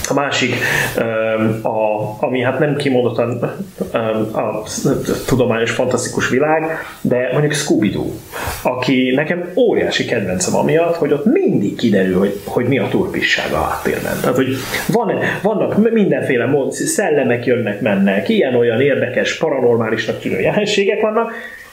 A 0.09 0.15
másik, 0.15 0.55
a, 1.63 2.17
ami 2.21 2.41
hát 2.41 2.59
nem 2.59 2.77
kimondottan 2.77 3.41
a 4.33 4.63
tudományos, 5.27 5.71
fantasztikus 5.71 6.29
világ, 6.29 6.79
de 7.01 7.29
mondjuk 7.33 7.53
Scooby-Doo. 7.53 8.11
aki 8.63 9.13
nekem 9.15 9.53
óriási 9.57 10.05
kedvencem 10.05 10.57
amiatt, 10.57 10.97
hogy 10.97 11.13
ott 11.13 11.25
mindig 11.25 11.77
kiderül, 11.77 12.19
hogy, 12.19 12.41
hogy 12.45 12.67
mi 12.67 12.79
a 12.79 12.89
turpisság 12.89 13.53
a 13.53 13.61
háttérben. 13.61 14.21
Tehát, 14.21 14.37
hogy 14.37 14.57
van, 14.87 15.19
vannak 15.43 15.93
mindenféle 15.93 16.47
mód, 16.47 16.73
szellemek 16.73 17.45
jönnek, 17.45 17.81
mennek, 17.81 18.29
ilyen-olyan 18.29 18.81
érdekes, 18.81 19.37
paranormálisnak 19.39 20.21
tűnő 20.21 20.41
jelenségek 20.41 21.01
vannak, 21.01 21.33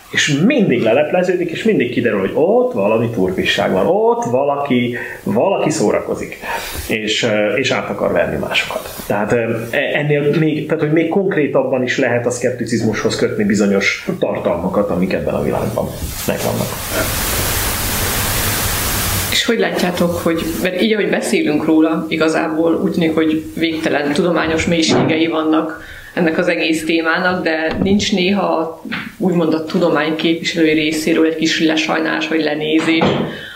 és 0.10 0.42
mindig 0.46 0.82
lelepleződik, 0.82 1.50
és 1.50 1.64
mindig 1.64 1.92
kiderül, 1.92 2.20
hogy 2.20 2.32
ott 2.34 2.74
valami 2.74 3.10
turpisság 3.10 3.72
van, 3.72 3.88
ott 3.88 4.24
valaki, 4.24 4.98
valaki 5.24 5.70
szórakozik, 5.70 6.38
és, 6.88 7.28
és 7.56 7.72
át 7.72 7.90
akar 7.90 8.12
verni 8.12 8.38
másokat. 8.38 8.90
Tehát 9.08 9.32
e, 9.32 9.48
ennél 9.94 10.38
még, 10.40 10.66
tehát, 10.66 10.84
hogy 10.84 10.92
még 10.92 11.10
konkrétabban 11.10 11.84
is 11.84 11.98
lehet 11.98 12.26
a 12.26 12.30
szkepticizmushoz 12.30 13.16
kötni 13.16 13.44
bizonyos 13.44 14.08
tartalmakat, 14.20 14.90
amik 14.90 15.14
ebben 15.14 15.34
a 15.34 15.44
világban 15.44 15.88
megvannak. 16.28 16.68
És 19.32 19.46
hogy 19.46 19.60
látjátok, 19.60 20.16
hogy 20.16 20.42
mert 20.62 20.82
így, 20.82 20.94
ahogy 20.94 21.10
beszélünk 21.10 21.66
róla, 21.66 22.06
igazából 22.08 22.74
úgy 22.84 22.92
tűnik, 22.92 23.16
hogy 23.16 23.44
végtelen 23.56 24.14
tudományos 24.14 24.66
mélységei 24.66 25.28
vannak 25.28 25.82
ennek 26.14 26.38
az 26.38 26.48
egész 26.48 26.86
témának, 26.86 27.44
de 27.44 27.78
nincs 27.84 28.14
néha 28.14 28.82
úgymond 29.18 29.54
a 29.54 29.66
tudomány 29.66 30.16
képviselői 30.16 30.74
részéről 30.74 31.26
egy 31.26 31.36
kis 31.36 31.60
lesajnálás 31.66 32.28
vagy 32.28 32.44
lenézés 32.44 33.04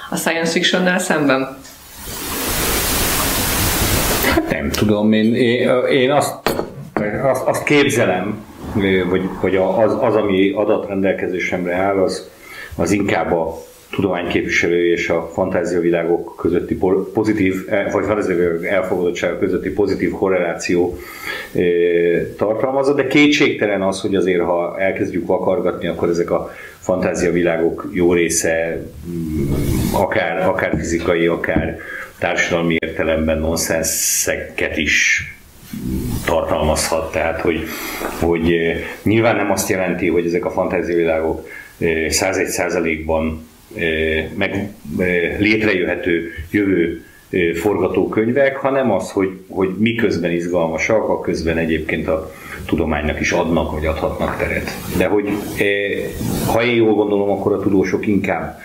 a 0.10 0.16
science 0.16 0.52
fiction 0.52 1.00
szemben? 1.00 1.58
Hát 4.36 4.50
nem 4.50 4.70
tudom, 4.70 5.14
én, 5.14 5.36
én, 5.36 5.70
én 5.92 6.12
azt, 6.12 6.56
azt, 7.24 7.48
azt 7.48 7.64
képzelem, 7.64 8.46
hogy, 9.10 9.22
hogy 9.36 9.56
az, 9.56 9.98
az, 10.02 10.16
ami 10.16 10.52
adatrendelkezésemre 10.52 11.76
áll, 11.76 11.98
az, 11.98 12.30
az 12.76 12.92
inkább 12.92 13.32
a 13.32 13.62
tudomány 13.94 14.28
képviselői 14.28 14.92
és 14.92 15.10
a 15.10 15.30
fantáziavilágok 15.34 16.36
közötti 16.38 16.78
pozitív, 17.14 17.56
e, 17.70 17.90
vagy 17.92 18.06
fantáziavilágok 18.06 18.66
elfogadottsága 18.66 19.40
közötti 19.40 19.70
pozitív 19.70 20.12
korreláció 20.12 20.98
e, 21.54 21.62
tartalmazza, 22.38 22.94
de 22.94 23.08
kétségtelen 23.08 23.82
az, 23.82 24.02
hogy 24.02 24.16
azért 24.16 24.42
ha 24.42 24.80
elkezdjük 24.80 25.28
vakargatni, 25.28 25.88
akkor 25.88 26.10
ezek 26.10 26.32
a 26.32 26.52
fantáziavilágok 26.80 27.90
jó 27.92 28.14
része 28.14 28.82
mm, 29.10 29.54
akár, 29.94 30.48
akár 30.48 30.76
fizikai, 30.78 31.28
akár 31.28 31.78
társadalmi 32.20 32.76
értelemben 32.80 33.38
nonszenszeket 33.38 34.78
is 34.78 35.24
tartalmazhat. 36.26 37.12
Tehát, 37.12 37.42
hogy, 37.42 37.64
hogy 38.22 38.52
e, 38.52 38.76
nyilván 39.04 39.36
nem 39.36 39.52
azt 39.52 39.70
jelenti, 39.70 40.08
hogy 40.08 40.26
ezek 40.26 40.46
a 40.46 40.52
fantáziavilágok 40.52 41.48
101 42.10 42.48
százalékban 42.48 43.52
meg 44.36 44.70
létrejöhető 45.38 46.32
jövő 46.52 47.04
forgatókönyvek, 47.54 48.56
hanem 48.56 48.92
az, 48.92 49.12
hogy, 49.12 49.30
hogy 49.50 49.70
miközben 49.78 50.32
izgalmasak, 50.32 51.10
a 51.10 51.20
közben 51.20 51.58
egyébként 51.58 52.08
a 52.08 52.32
tudománynak 52.66 53.20
is 53.20 53.32
adnak, 53.32 53.72
vagy 53.72 53.86
adhatnak 53.86 54.38
teret. 54.38 54.70
De 54.98 55.06
hogy 55.06 55.30
ha 56.46 56.64
én 56.64 56.76
jól 56.76 56.94
gondolom, 56.94 57.30
akkor 57.30 57.54
a 57.54 57.60
tudósok 57.60 58.08
inkább 58.08 58.60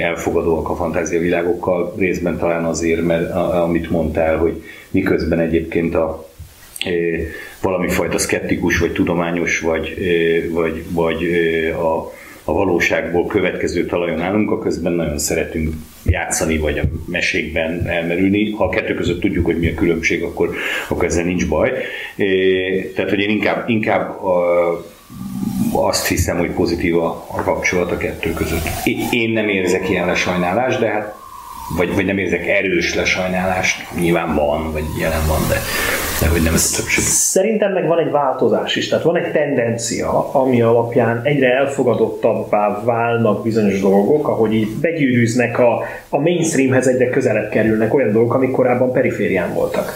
elfogadóak 0.00 0.68
a 0.68 0.76
fantáziavilágokkal, 0.76 1.94
részben 1.98 2.38
talán 2.38 2.64
azért, 2.64 3.02
mert 3.02 3.34
amit 3.34 3.90
mondtál, 3.90 4.36
hogy 4.36 4.62
miközben 4.90 5.38
egyébként 5.38 5.94
a 5.94 6.28
valami 7.62 7.88
fajta 7.88 8.18
szkeptikus, 8.18 8.78
vagy 8.78 8.92
tudományos, 8.92 9.60
vagy, 9.60 9.94
vagy, 10.52 10.84
vagy 10.90 11.24
a 11.72 12.12
a 12.48 12.52
valóságból 12.52 13.26
következő 13.26 13.86
talajon 13.86 14.20
állunk, 14.20 14.50
a 14.50 14.58
közben 14.58 14.92
nagyon 14.92 15.18
szeretünk 15.18 15.74
játszani, 16.04 16.58
vagy 16.58 16.78
a 16.78 16.82
mesékben 17.06 17.86
elmerülni. 17.86 18.50
Ha 18.50 18.64
a 18.64 18.68
kettő 18.68 18.94
között 18.94 19.20
tudjuk, 19.20 19.44
hogy 19.44 19.58
mi 19.58 19.68
a 19.68 19.74
különbség, 19.74 20.22
akkor, 20.22 20.54
akkor 20.88 21.04
ezzel 21.04 21.24
nincs 21.24 21.48
baj. 21.48 21.72
Tehát, 22.94 23.10
hogy 23.10 23.18
én 23.18 23.30
inkább, 23.30 23.68
inkább 23.68 24.16
azt 25.72 26.06
hiszem, 26.06 26.38
hogy 26.38 26.50
pozitív 26.50 26.98
a, 26.98 27.26
kapcsolat 27.44 27.90
a 27.90 27.96
kettő 27.96 28.32
között. 28.32 28.68
Én 29.10 29.30
nem 29.30 29.48
érzek 29.48 29.88
ilyen 29.88 30.06
lesajnálást, 30.06 30.80
de 30.80 30.86
hát 30.86 31.16
vagy, 31.76 31.94
vagy 31.94 32.04
nem 32.04 32.18
érzek 32.18 32.46
erős 32.46 32.94
lesajnálást, 32.94 33.86
nyilván 34.00 34.34
van, 34.34 34.72
vagy 34.72 34.84
jelen 35.00 35.26
van, 35.26 35.40
de, 35.48 35.56
de 36.20 36.28
hogy 36.28 36.42
nem 36.42 36.54
ez 36.54 36.70
a 36.72 36.76
többség. 36.76 37.04
Szerintem 37.04 37.72
meg 37.72 37.86
van 37.86 37.98
egy 37.98 38.10
változás 38.10 38.76
is, 38.76 38.88
tehát 38.88 39.04
van 39.04 39.16
egy 39.16 39.32
tendencia, 39.32 40.32
ami 40.32 40.62
alapján 40.62 41.20
egyre 41.24 41.56
elfogadottabbá 41.56 42.82
válnak 42.84 43.42
bizonyos 43.42 43.80
dolgok, 43.80 44.28
ahogy 44.28 44.54
így 44.54 44.68
begyűrűznek 44.80 45.58
a, 45.58 45.82
a 46.08 46.18
mainstreamhez 46.18 46.86
egyre 46.86 47.10
közelebb 47.10 47.50
kerülnek 47.50 47.94
olyan 47.94 48.12
dolgok, 48.12 48.34
amik 48.34 48.50
korábban 48.50 48.92
periférián 48.92 49.54
voltak. 49.54 49.92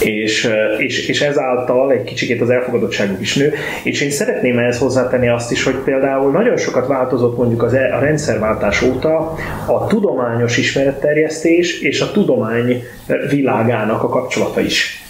És, 0.00 0.50
és, 0.78 1.08
és 1.08 1.20
ezáltal 1.20 1.92
egy 1.92 2.04
kicsikét 2.04 2.40
az 2.40 2.50
elfogadottságuk 2.50 3.20
is 3.20 3.36
nő, 3.36 3.52
és 3.84 4.00
én 4.00 4.10
szeretném 4.10 4.58
ehhez 4.58 4.78
hozzátenni 4.78 5.28
azt 5.28 5.50
is, 5.52 5.64
hogy 5.64 5.74
például 5.74 6.30
nagyon 6.30 6.56
sokat 6.56 6.86
változott 6.86 7.36
mondjuk 7.36 7.62
az, 7.62 7.74
e, 7.74 7.96
a 7.96 7.98
rendszerváltás 7.98 8.82
óta 8.82 9.34
a 9.66 9.86
tudományos 9.86 10.56
ismeret 10.56 10.99
ismeretterjesztés 11.00 11.80
és 11.80 12.00
a 12.00 12.12
tudomány 12.12 12.84
világának 13.30 14.02
a 14.02 14.08
kapcsolata 14.08 14.60
is. 14.60 15.04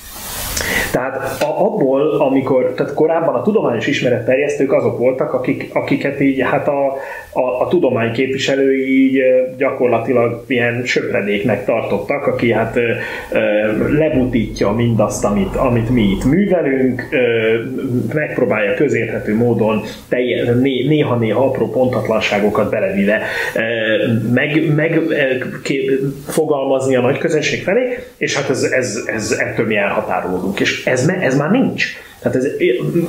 Tehát 0.92 1.42
a, 1.42 1.64
abból, 1.64 2.20
amikor, 2.20 2.72
tehát 2.76 2.94
korábban 2.94 3.34
a 3.34 3.42
tudományos 3.42 3.86
ismeretterjesztők 3.86 4.72
azok 4.72 4.98
voltak, 4.98 5.32
akik, 5.32 5.70
akiket 5.72 6.20
így 6.20 6.40
hát 6.40 6.68
a, 6.68 6.96
a, 7.32 7.62
a 7.62 7.68
tudomány 7.68 8.12
képviselői 8.12 9.04
így 9.04 9.22
gyakorlatilag 9.56 10.44
ilyen 10.46 10.82
söpredéknek 10.84 11.64
tartottak, 11.64 12.26
aki 12.26 12.52
hát 12.52 12.76
ö, 12.76 12.90
ö, 13.32 13.98
lebutítja 13.98 14.70
mindazt, 14.70 15.24
amit, 15.24 15.56
amit 15.56 15.90
mi 15.90 16.02
itt 16.02 16.24
művelünk, 16.24 17.08
ö, 17.10 17.18
megpróbálja 18.14 18.74
közérthető 18.74 19.36
módon 19.36 19.82
telje, 20.08 20.52
né, 20.52 20.86
néha-néha 20.86 21.44
apró 21.44 21.70
pontatlanságokat 21.70 22.70
belevive 22.70 23.20
meg, 24.32 24.74
meg 24.74 25.00
ké, 25.62 26.00
fogalmazni 26.28 26.96
a 26.96 27.00
nagy 27.00 27.18
közönség 27.18 27.62
felé, 27.62 27.98
és 28.16 28.36
hát 28.36 28.50
ez, 28.50 28.62
ez, 28.62 29.04
ez 29.06 29.30
ettől 29.30 29.66
mi 29.66 29.76
elhatárolódunk. 29.76 30.60
És 30.60 30.79
ez, 30.84 31.08
ez 31.20 31.36
már 31.36 31.50
nincs. 31.50 31.86
Tehát 32.18 32.36
ez 32.36 32.46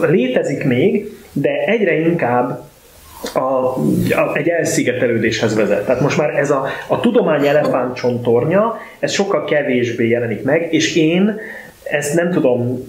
létezik 0.09 0.63
még, 0.63 1.17
de 1.31 1.49
egyre 1.65 1.99
inkább 1.99 2.69
a, 3.33 3.39
a, 3.39 4.31
egy 4.33 4.47
elszigetelődéshez 4.47 5.55
vezet. 5.55 5.85
Tehát 5.85 6.01
most 6.01 6.17
már 6.17 6.29
ez 6.29 6.51
a, 6.51 6.65
a 6.87 6.99
tudomány 6.99 7.47
elefántcsontornya, 7.47 8.79
ez 8.99 9.11
sokkal 9.11 9.45
kevésbé 9.45 10.07
jelenik 10.07 10.43
meg, 10.43 10.67
és 10.73 10.95
én 10.95 11.39
ezt 11.91 12.15
nem 12.15 12.31
tudom 12.31 12.83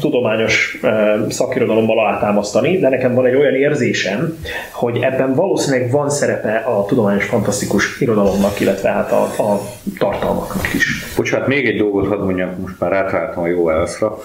tudományos 0.00 0.80
szakirodalommal 1.28 1.98
alátámasztani, 1.98 2.78
de 2.78 2.88
nekem 2.88 3.14
van 3.14 3.26
egy 3.26 3.34
olyan 3.34 3.54
érzésem, 3.54 4.38
hogy 4.72 4.98
ebben 5.02 5.34
valószínűleg 5.34 5.90
van 5.90 6.10
szerepe 6.10 6.56
a 6.56 6.84
tudományos 6.84 7.24
fantasztikus 7.24 8.00
irodalomnak, 8.00 8.60
illetve 8.60 8.88
hát 8.88 9.12
a, 9.12 9.22
a 9.22 9.60
tartalmaknak 9.98 10.74
is. 10.74 11.14
Bocsánat, 11.16 11.46
még 11.46 11.66
egy 11.66 11.76
dolgot 11.76 12.06
hadd 12.06 12.24
mondjam, 12.24 12.50
most 12.60 12.80
már 12.80 12.90
rátaláltam 12.90 13.42
a 13.42 13.46
jó 13.46 13.64
válaszra, 13.64 14.18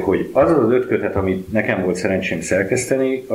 hogy 0.00 0.30
az 0.32 0.50
az 0.50 0.72
öt 0.72 0.86
kötet, 0.86 1.16
amit 1.16 1.52
nekem 1.52 1.82
volt 1.82 1.96
szerencsém 1.96 2.40
szerkeszteni, 2.40 3.26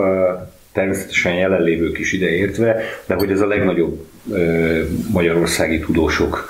természetesen 0.74 1.34
jelenlévők 1.34 2.00
is 2.00 2.14
ideértve, 2.14 2.76
de 3.06 3.14
hogy 3.14 3.32
ez 3.32 3.42
a 3.42 3.48
legnagyobb 3.48 4.06
magyarországi 5.12 5.80
tudósok 5.80 6.50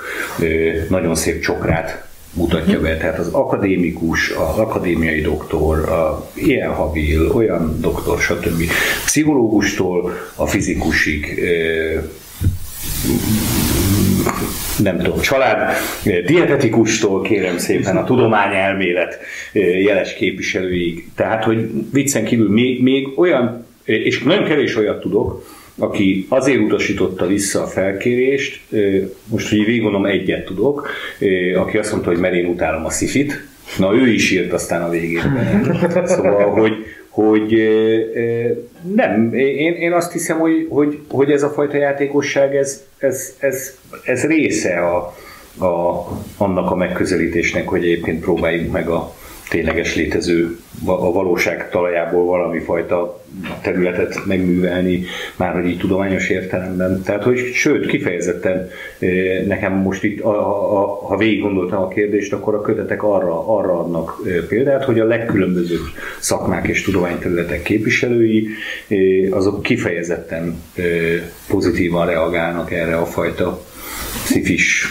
nagyon 0.88 1.14
szép 1.14 1.40
csokrát 1.40 2.04
mutatja 2.36 2.80
be. 2.80 2.96
Tehát 2.96 3.18
az 3.18 3.28
akadémikus, 3.32 4.30
az 4.30 4.58
akadémiai 4.58 5.20
doktor, 5.20 5.88
a 5.88 6.30
ilyen 6.34 6.70
habil, 6.70 7.30
olyan 7.34 7.76
doktor, 7.80 8.20
stb. 8.20 8.62
Pszichológustól 9.04 10.12
a 10.34 10.46
fizikusig 10.46 11.40
nem 14.82 14.98
tudom, 14.98 15.20
család 15.20 15.76
dietetikustól 16.26 17.22
kérem 17.22 17.58
szépen 17.58 17.96
a 17.96 18.04
tudományelmélet 18.04 19.18
jeles 19.84 20.14
képviselőig. 20.14 21.08
Tehát, 21.14 21.44
hogy 21.44 21.70
viccen 21.92 22.24
kívül 22.24 22.50
még, 22.50 22.82
még 22.82 23.18
olyan, 23.18 23.66
és 23.84 24.22
nagyon 24.22 24.44
kevés 24.44 24.76
olyat 24.76 25.00
tudok, 25.00 25.55
aki 25.78 26.26
azért 26.28 26.60
utasította 26.60 27.26
vissza 27.26 27.62
a 27.62 27.66
felkérést, 27.66 28.60
most, 29.26 29.48
hogy 29.48 29.64
végig 29.64 29.82
gondolom, 29.82 30.06
egyet 30.06 30.44
tudok, 30.44 30.88
aki 31.56 31.78
azt 31.78 31.90
mondta, 31.90 32.10
hogy 32.10 32.18
mert 32.18 32.34
én 32.34 32.46
utálom 32.46 32.84
a 32.84 32.90
szifit, 32.90 33.46
na 33.78 33.94
ő 33.94 34.08
is 34.08 34.30
írt 34.30 34.52
aztán 34.52 34.82
a 34.82 34.88
végén. 34.88 35.22
Szóval, 36.04 36.50
hogy, 36.50 36.72
hogy 37.08 37.68
nem, 38.94 39.34
én, 39.34 39.72
én 39.72 39.92
azt 39.92 40.12
hiszem, 40.12 40.38
hogy, 40.38 40.66
hogy, 40.68 40.98
hogy 41.10 41.30
ez 41.30 41.42
a 41.42 41.48
fajta 41.48 41.76
játékosság, 41.76 42.56
ez, 42.56 42.84
ez, 42.98 43.34
ez, 43.38 43.78
ez 44.04 44.24
része 44.24 44.80
a, 44.80 45.14
a, 45.64 46.06
annak 46.36 46.70
a 46.70 46.74
megközelítésnek, 46.76 47.68
hogy 47.68 47.82
egyébként 47.82 48.20
próbáljuk 48.20 48.72
meg 48.72 48.88
a, 48.88 49.14
tényleges 49.48 49.96
létező 49.96 50.56
a 50.84 51.12
valóság 51.12 51.70
talajából 51.70 52.24
valami 52.24 52.58
fajta 52.58 53.24
területet 53.62 54.24
megművelni, 54.26 55.04
már 55.36 55.52
hogy 55.52 55.66
így 55.66 55.78
tudományos 55.78 56.28
értelemben. 56.28 57.02
Tehát, 57.02 57.22
hogy 57.22 57.38
sőt, 57.54 57.86
kifejezetten 57.86 58.68
nekem 59.46 59.72
most 59.72 60.02
itt, 60.04 60.20
a, 60.20 60.28
a, 60.28 60.82
a, 60.82 61.06
ha 61.06 61.16
végig 61.16 61.40
gondoltam 61.40 61.82
a 61.82 61.88
kérdést, 61.88 62.32
akkor 62.32 62.54
a 62.54 62.60
kötetek 62.60 63.02
arra, 63.02 63.56
arra 63.56 63.78
adnak 63.78 64.22
példát, 64.48 64.84
hogy 64.84 65.00
a 65.00 65.04
legkülönbözőbb 65.04 65.84
szakmák 66.18 66.68
és 66.68 66.82
tudományterületek 66.82 67.62
képviselői, 67.62 68.48
azok 69.30 69.62
kifejezetten 69.62 70.62
pozitívan 71.48 72.06
reagálnak 72.06 72.72
erre 72.72 72.96
a 72.96 73.06
fajta 73.06 73.60
szifis 74.24 74.86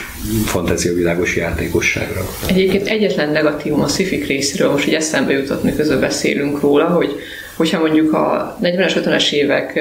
fantáziavilágos 0.46 1.36
játékosságra. 1.36 2.28
Egyébként 2.48 2.88
egyetlen 2.88 3.30
negatívum 3.30 3.82
a 3.82 3.88
szifik 3.88 4.28
részéről, 4.28 4.72
most 4.72 4.84
hogy 4.84 4.94
eszembe 4.94 5.34
jutott, 5.34 5.64
miközben 5.64 6.00
beszélünk 6.00 6.62
róla, 6.62 6.86
hogy 6.86 7.16
hogyha 7.56 7.80
mondjuk 7.80 8.14
a 8.14 8.58
40-es, 8.64 8.92
50-es 8.96 9.32
évek 9.32 9.80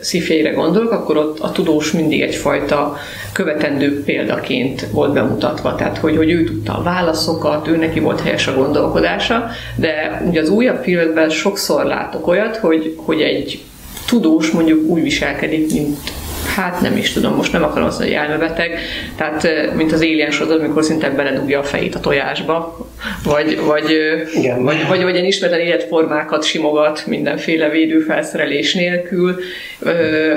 szifjeire 0.00 0.50
gondolok, 0.50 0.90
akkor 0.90 1.16
ott 1.16 1.38
a 1.38 1.52
tudós 1.52 1.92
mindig 1.92 2.20
egyfajta 2.20 2.96
követendő 3.32 4.02
példaként 4.04 4.86
volt 4.90 5.12
bemutatva, 5.12 5.74
tehát 5.74 5.98
hogy, 5.98 6.16
hogy 6.16 6.30
ő 6.30 6.44
tudta 6.44 6.78
a 6.78 6.82
válaszokat, 6.82 7.68
ő 7.68 7.76
neki 7.76 8.00
volt 8.00 8.20
helyes 8.20 8.46
a 8.46 8.54
gondolkodása, 8.54 9.50
de 9.76 10.22
ugye 10.28 10.40
az 10.40 10.48
újabb 10.48 10.82
filmekben 10.82 11.30
sokszor 11.30 11.84
látok 11.84 12.26
olyat, 12.26 12.56
hogy, 12.56 12.94
hogy 12.96 13.20
egy 13.20 13.62
tudós 14.06 14.50
mondjuk 14.50 14.84
úgy 14.84 15.02
viselkedik, 15.02 15.72
mint 15.72 15.98
hát 16.46 16.80
nem 16.80 16.96
is 16.96 17.12
tudom, 17.12 17.34
most 17.34 17.52
nem 17.52 17.62
akarom 17.62 17.86
azt 17.86 17.98
mondani, 17.98 18.18
hogy 18.18 18.28
elmebeteg, 18.28 18.78
tehát 19.16 19.74
mint 19.74 19.92
az 19.92 20.00
Alien 20.00 20.30
sorozat, 20.30 20.60
amikor 20.60 20.84
szinte 20.84 21.10
beledugja 21.10 21.58
a 21.58 21.62
fejét 21.62 21.94
a 21.94 22.00
tojásba, 22.00 22.86
vagy, 23.24 23.60
vagy, 23.60 23.90
Igen. 24.34 24.62
vagy, 24.62 24.76
vagy, 24.88 25.02
vagy 25.02 25.14
ilyen 25.14 25.26
ismeretlen 25.26 25.66
életformákat 25.66 26.44
simogat 26.44 27.06
mindenféle 27.06 27.68
védőfelszerelés 27.68 28.74
nélkül, 28.74 29.36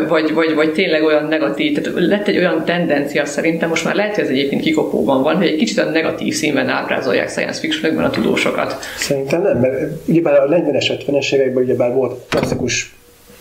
vagy, 0.07 0.33
vagy, 0.33 0.53
vagy 0.53 0.71
tényleg 0.71 1.03
olyan 1.03 1.27
negatív, 1.27 1.81
tehát 1.81 1.99
lett 1.99 2.27
egy 2.27 2.37
olyan 2.37 2.65
tendencia 2.65 3.25
szerintem, 3.25 3.69
most 3.69 3.85
már 3.85 3.95
lehet, 3.95 4.15
hogy 4.15 4.23
ez 4.23 4.29
egyébként 4.29 4.61
kikopóban 4.61 5.23
van, 5.23 5.35
hogy 5.35 5.47
egy 5.47 5.57
kicsit 5.57 5.77
a 5.77 5.89
negatív 5.89 6.33
színben 6.33 6.69
ábrázolják 6.69 7.29
science 7.29 7.59
fiction 7.59 7.97
a 7.97 8.09
tudósokat. 8.09 8.77
Szerintem 8.97 9.41
nem, 9.41 9.57
mert 9.57 9.91
ugyebár 10.05 10.39
a 10.39 10.47
40-es, 10.47 11.03
50-es 11.07 11.33
években 11.33 11.63
ugyebár 11.63 11.93
volt 11.93 12.19
klasszikus 12.29 12.91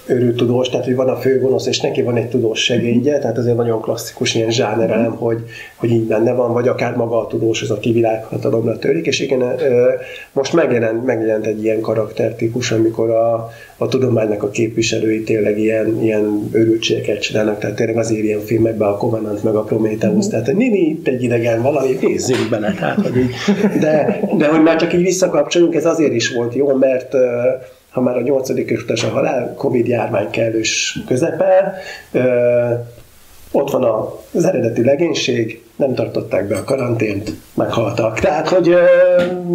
őrült 0.09 0.37
tudós, 0.37 0.69
tehát 0.69 0.85
hogy 0.85 0.95
van 0.95 1.09
a 1.09 1.17
főgonosz, 1.17 1.67
és 1.67 1.81
neki 1.81 2.03
van 2.03 2.17
egy 2.17 2.29
tudós 2.29 2.65
segédje, 2.65 3.19
tehát 3.19 3.39
azért 3.39 3.57
nagyon 3.57 3.81
klasszikus 3.81 4.35
ilyen 4.35 4.51
zsánerelem, 4.51 5.17
hogy, 5.17 5.39
hogy 5.77 5.91
így 5.91 6.07
benne 6.07 6.33
van, 6.33 6.53
vagy 6.53 6.69
akár 6.69 6.97
maga 6.97 7.21
a 7.21 7.27
tudós, 7.27 7.63
az 7.63 7.71
a 7.71 7.79
ti 7.79 7.93
világhatalomra 7.93 8.79
törik, 8.79 9.07
és 9.07 9.21
igen, 9.21 9.55
most 10.33 10.53
megjelent, 10.53 11.05
megjelent 11.05 11.47
egy 11.47 11.63
ilyen 11.63 11.81
karaktertípus, 11.81 12.71
amikor 12.71 13.11
a, 13.11 13.51
a 13.77 13.89
tudománynak 13.89 14.43
a 14.43 14.51
képviselői 14.51 15.23
tényleg 15.23 15.59
ilyen, 15.59 16.03
ilyen 16.03 16.49
őrültségeket 16.53 17.21
csinálnak, 17.21 17.59
tehát 17.59 17.77
tényleg 17.77 17.97
azért 17.97 18.25
ilyen 18.25 18.41
filmekben 18.41 18.89
a 18.89 18.97
Covenant 18.97 19.45
meg 19.45 19.55
a 19.55 19.63
Prometheus, 19.63 20.27
mm. 20.27 20.31
tehát 20.31 20.47
hogy 20.47 20.57
nini, 20.57 20.81
itt 20.81 21.09
egy 21.09 21.23
idegen 21.23 21.63
valami, 21.63 21.99
nézzünk 22.01 22.49
bele, 22.51 22.75
tehát, 22.79 23.01
hogy 23.01 23.17
így, 23.17 23.35
de, 23.81 24.21
de 24.39 24.47
hogy 24.47 24.63
már 24.63 24.77
csak 24.77 24.93
így 24.93 25.03
visszakapcsolunk, 25.03 25.75
ez 25.75 25.87
azért 25.87 26.13
is 26.13 26.35
volt 26.35 26.55
jó, 26.55 26.75
mert 26.75 27.15
ha 27.91 28.01
már 28.01 28.17
a 28.17 28.23
nyolcadik 28.23 28.79
utas 28.83 29.05
a 29.05 29.09
halál, 29.09 29.55
Covid 29.55 29.87
járvány 29.87 30.31
kellős 30.31 30.99
közepel, 31.07 31.75
ott 33.53 33.71
van 33.71 33.85
az 34.35 34.45
eredeti 34.45 34.85
legénység, 34.85 35.63
nem 35.77 35.95
tartották 35.95 36.49
be 36.49 36.57
a 36.57 36.65
karantént, 36.65 37.33
meghaltak. 37.55 38.21
Tehát, 38.21 38.49
hogy 38.49 38.69
ö, 38.69 38.83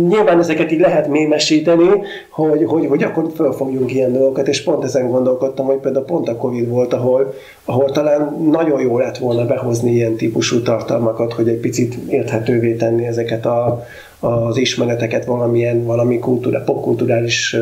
nyilván 0.08 0.40
ezeket 0.40 0.72
így 0.72 0.80
lehet 0.80 1.08
mémesíteni, 1.08 1.90
hogy, 2.30 2.64
hogy, 2.66 2.86
hogy 2.86 3.04
akkor 3.04 3.32
fölfogjunk 3.36 3.94
ilyen 3.94 4.14
dolgokat, 4.14 4.48
és 4.48 4.64
pont 4.64 4.84
ezen 4.84 5.10
gondolkodtam, 5.10 5.66
hogy 5.66 5.78
például 5.78 6.06
pont 6.06 6.30
a 6.30 6.36
Covid 6.36 6.70
volt, 6.70 6.94
ahol, 6.94 7.34
ahol 7.66 7.92
talán 7.92 8.50
nagyon 8.52 8.82
jó 8.82 8.98
lett 8.98 9.18
volna 9.18 9.46
behozni 9.46 9.92
ilyen 9.92 10.16
típusú 10.16 10.62
tartalmakat, 10.62 11.34
hogy 11.34 11.48
egy 11.48 11.60
picit 11.60 11.96
érthetővé 12.10 12.74
tenni 12.74 13.06
ezeket 13.06 13.46
a, 13.46 13.86
az 14.24 14.58
ismereteket 14.58 15.26
valamilyen, 15.26 15.86
valami 15.86 16.20
kultúra, 16.20 16.60
popkulturális 16.60 17.56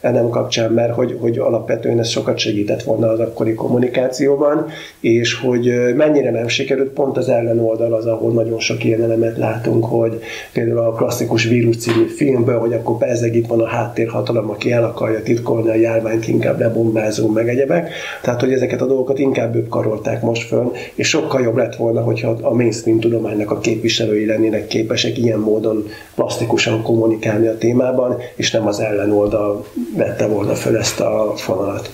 elem 0.00 0.28
kapcsán, 0.28 0.72
mert 0.72 0.94
hogy, 0.94 1.16
hogy 1.20 1.38
alapvetően 1.38 1.98
ez 1.98 2.08
sokat 2.08 2.38
segített 2.38 2.82
volna 2.82 3.08
az 3.08 3.18
akkori 3.20 3.54
kommunikációban, 3.54 4.66
és 5.00 5.34
hogy 5.34 5.94
mennyire 5.96 6.30
nem 6.30 6.48
sikerült, 6.48 6.88
pont 6.88 7.16
az 7.16 7.28
ellenoldal 7.28 7.92
az, 7.92 8.06
ahol 8.06 8.32
nagyon 8.32 8.58
sok 8.58 8.84
ilyen 8.84 9.02
elemet 9.02 9.36
látunk, 9.36 9.84
hogy 9.84 10.20
például 10.52 10.78
a 10.78 10.92
klasszikus 10.92 11.44
vírus 11.44 11.76
című 11.76 12.06
filmből, 12.06 12.58
hogy 12.58 12.72
akkor 12.72 12.96
bezeg 12.96 13.36
itt 13.36 13.46
van 13.46 13.60
a 13.60 13.66
háttérhatalom, 13.66 14.50
aki 14.50 14.72
el 14.72 14.84
akarja 14.84 15.22
titkolni 15.22 15.68
a 15.68 15.74
járványt, 15.74 16.28
inkább 16.28 16.60
lebombázunk 16.60 17.34
meg 17.34 17.48
egyebek. 17.48 17.90
Tehát, 18.22 18.40
hogy 18.40 18.52
ezeket 18.52 18.82
a 18.82 18.86
dolgokat 18.86 19.18
inkább 19.18 19.54
ők 19.54 19.68
karolták 19.68 20.22
most 20.22 20.46
fönn, 20.46 20.68
és 20.94 21.08
sokkal 21.08 21.42
jobb 21.42 21.56
lett 21.56 21.76
volna, 21.76 22.00
hogyha 22.00 22.36
a 22.40 22.54
mainstream 22.54 23.00
tudománynak 23.00 23.50
a 23.50 23.58
képviselői 23.58 24.26
lennének 24.26 24.66
képesek 24.66 25.18
ilyen 25.18 25.38
módon 25.38 25.68
módon 25.70 25.90
plastikusan 26.14 26.82
kommunikálni 26.82 27.46
a 27.46 27.58
témában, 27.58 28.16
és 28.34 28.50
nem 28.50 28.66
az 28.66 28.80
ellenoldal 28.80 29.66
vette 29.96 30.26
volna 30.26 30.54
fel 30.54 30.78
ezt 30.78 31.00
a 31.00 31.32
fonalat. 31.36 31.90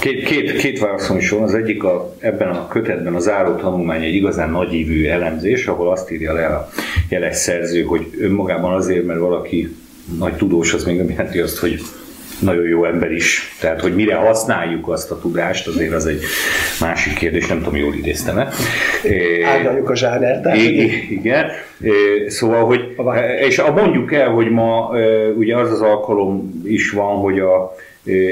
Két, 0.00 0.24
két, 0.24 0.56
két 0.56 0.78
válaszom 0.78 1.16
is 1.16 1.30
van. 1.30 1.42
Az 1.42 1.54
egyik 1.54 1.84
a, 1.84 2.14
ebben 2.18 2.48
a 2.48 2.68
kötetben 2.68 3.14
a 3.14 3.18
záró 3.18 3.54
tanulmány 3.54 4.02
egy 4.02 4.14
igazán 4.14 4.50
nagyívű 4.50 5.06
elemzés, 5.06 5.66
ahol 5.66 5.90
azt 5.90 6.10
írja 6.10 6.32
le 6.32 6.46
a 6.46 6.68
jeles 7.08 7.36
szerző, 7.36 7.82
hogy 7.82 8.10
önmagában 8.20 8.74
azért, 8.74 9.06
mert 9.06 9.18
valaki 9.18 9.76
nagy 10.18 10.36
tudós, 10.36 10.72
az 10.72 10.84
még 10.84 10.96
nem 10.96 11.10
jelenti 11.10 11.38
azt, 11.38 11.58
hogy 11.58 11.80
nagyon 12.40 12.66
jó 12.66 12.84
ember 12.84 13.12
is. 13.12 13.56
Tehát, 13.60 13.80
hogy 13.80 13.94
mire 13.94 14.14
használjuk 14.14 14.88
azt 14.88 15.10
a 15.10 15.18
tudást, 15.18 15.66
azért 15.66 15.92
az 15.92 16.06
egy 16.06 16.22
másik 16.80 17.14
kérdés, 17.14 17.46
nem 17.46 17.58
tudom, 17.58 17.76
jól 17.76 17.94
idéztem-e. 17.94 18.48
Áldaljuk 19.44 19.90
a 19.90 19.96
zsánert. 19.96 20.56
Igen. 21.10 21.46
Szóval, 22.26 22.64
hogy, 22.64 22.94
és 23.40 23.62
mondjuk 23.74 24.12
el, 24.12 24.28
hogy 24.28 24.50
ma 24.50 24.90
ugye 25.36 25.56
az 25.56 25.70
az 25.70 25.80
alkalom 25.80 26.62
is 26.64 26.90
van, 26.90 27.16
hogy 27.16 27.38
a, 27.38 27.74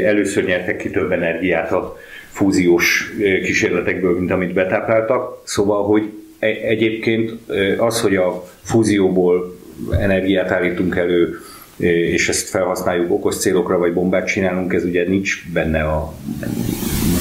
először 0.05 0.45
nyertek 0.45 0.77
ki 0.77 0.91
több 0.91 1.13
energiát 1.13 1.73
a 1.73 1.97
fúziós 2.31 3.13
kísérletekből, 3.45 4.19
mint 4.19 4.31
amit 4.31 4.53
betápláltak. 4.53 5.41
Szóval, 5.45 5.85
hogy 5.85 6.03
e, 6.39 6.47
egyébként 6.47 7.33
az, 7.79 8.01
hogy 8.01 8.17
a 8.17 8.45
fúzióból 8.63 9.57
energiát 9.99 10.51
állítunk 10.51 10.97
elő 10.97 11.39
és 11.77 12.29
ezt 12.29 12.49
felhasználjuk 12.49 13.13
okos 13.13 13.37
célokra, 13.37 13.79
vagy 13.79 13.93
bombát 13.93 14.27
csinálunk, 14.27 14.73
ez 14.73 14.85
ugye 14.85 15.09
nincs 15.09 15.43
benne 15.53 15.83
a 15.83 16.15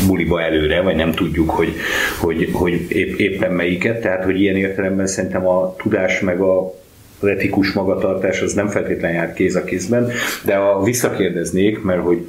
buliba 0.08 0.42
előre, 0.42 0.82
vagy 0.82 0.96
nem 0.96 1.12
tudjuk, 1.12 1.50
hogy, 1.50 1.74
hogy, 2.20 2.50
hogy 2.54 2.86
épp, 2.92 3.18
éppen 3.18 3.52
melyiket, 3.52 4.02
tehát 4.02 4.24
hogy 4.24 4.42
ilyen 4.42 4.56
értelemben 4.56 5.08
szerintem 5.08 5.48
a 5.48 5.76
tudás 5.76 6.20
meg 6.20 6.40
a 6.40 6.84
az 7.20 7.28
etikus 7.28 7.72
magatartás 7.72 8.42
az 8.42 8.54
nem 8.54 8.68
feltétlenül 8.68 9.18
jár 9.18 9.34
kéz 9.34 9.56
a 9.56 9.64
kézben, 9.64 10.12
de 10.46 10.56
a 10.56 10.84
visszakérdeznék, 10.84 11.82
mert 11.82 12.02
hogy 12.02 12.28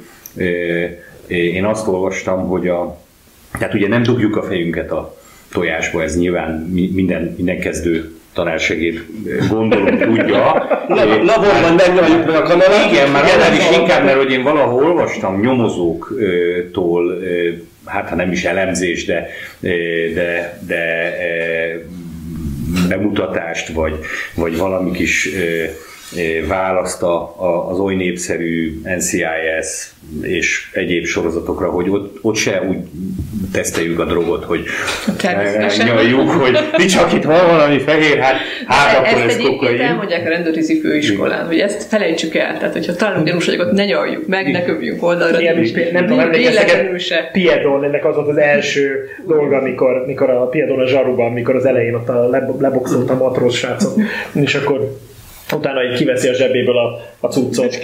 én 1.27 1.65
azt 1.65 1.87
olvastam, 1.87 2.47
hogy 2.47 2.67
a, 2.67 3.01
tehát 3.59 3.73
ugye 3.73 3.87
nem 3.87 4.03
dugjuk 4.03 4.35
a 4.35 4.43
fejünket 4.43 4.91
a 4.91 5.17
tojásba, 5.51 6.03
ez 6.03 6.17
nyilván 6.17 6.51
minden, 6.93 7.33
minden 7.37 7.59
kezdő 7.59 8.16
tanársegéd 8.37 9.05
gondolom 9.49 9.97
tudja. 9.97 10.67
Laborban 11.23 11.73
megnyomjuk 11.77 12.25
meg 12.25 12.35
a 12.35 12.41
kamerát. 12.41 12.91
Igen, 12.91 13.09
már 13.09 13.23
annál 13.23 13.53
is 13.53 13.77
inkább, 13.77 14.03
mert 14.03 14.17
hogy 14.17 14.31
én 14.31 14.43
valahol 14.43 14.83
olvastam 14.83 15.39
nyomozóktól, 15.39 17.19
hát 17.85 18.09
ha 18.09 18.15
nem 18.15 18.31
is 18.31 18.43
elemzés, 18.43 19.05
de, 19.05 19.27
de, 20.13 20.59
de 20.67 20.83
bemutatást, 22.89 23.67
vagy, 23.67 23.99
vagy 24.35 24.57
valami 24.57 24.91
kis 24.91 25.29
választ 26.47 27.03
az 27.69 27.79
oly 27.79 27.95
népszerű 27.95 28.81
NCIS 28.97 29.91
és 30.21 30.69
egyéb 30.73 31.05
sorozatokra, 31.05 31.69
hogy 31.69 31.89
ott, 31.89 32.17
ott 32.21 32.35
se 32.35 32.61
úgy 32.69 32.77
teszteljük 33.51 33.99
a 33.99 34.05
drogot, 34.05 34.43
hogy 34.43 34.65
nyaljuk, 35.85 36.29
hogy 36.29 36.57
mi 36.77 36.85
csak 36.85 37.13
itt 37.13 37.23
van 37.23 37.47
valami 37.47 37.79
fehér, 37.79 38.17
hát, 38.17 38.35
hát 38.67 38.95
e- 38.95 38.97
akkor 38.97 39.21
ez 39.21 39.37
kokain. 39.37 39.79
Ezt 39.79 39.89
elmondják 39.89 40.25
a 40.25 40.29
rendőrizi 40.29 40.79
főiskolán, 40.79 41.45
hogy 41.45 41.59
ezt 41.59 41.83
felejtsük 41.83 42.35
el, 42.35 42.57
tehát 42.57 42.73
hogyha 42.73 42.95
találunk 42.95 43.25
gyanússágot, 43.25 43.71
ne 43.71 43.85
nyaljuk 43.85 44.27
meg, 44.27 44.51
ne 44.51 44.63
köpjünk 44.63 45.03
oldalra. 45.03 45.59
Is, 45.61 45.71
nem 45.71 46.05
tudom, 46.05 46.19
emlékeztek, 46.19 47.31
Piedon, 47.31 47.83
ennek 47.83 48.05
az 48.05 48.15
volt 48.15 48.27
az 48.27 48.37
első 48.37 49.09
dolga, 49.25 49.57
amikor, 49.57 50.03
mikor 50.05 50.29
a 50.29 50.47
Piedon 50.47 50.79
a 50.79 50.87
zsaruban, 50.87 51.25
amikor 51.25 51.55
az 51.55 51.65
elején 51.65 51.93
ott 51.93 52.09
a 52.09 52.29
leboxolt 52.59 53.09
a 53.09 53.15
matróz 53.15 53.55
srácot, 53.55 53.95
és 54.33 54.55
akkor 54.55 54.97
utána 55.55 55.83
így 55.83 55.97
kiveszi 55.97 56.27
a 56.27 56.33
zsebéből 56.33 56.77
a, 56.77 56.99
a 57.19 57.27
cuccot, 57.27 57.73
és 57.73 57.79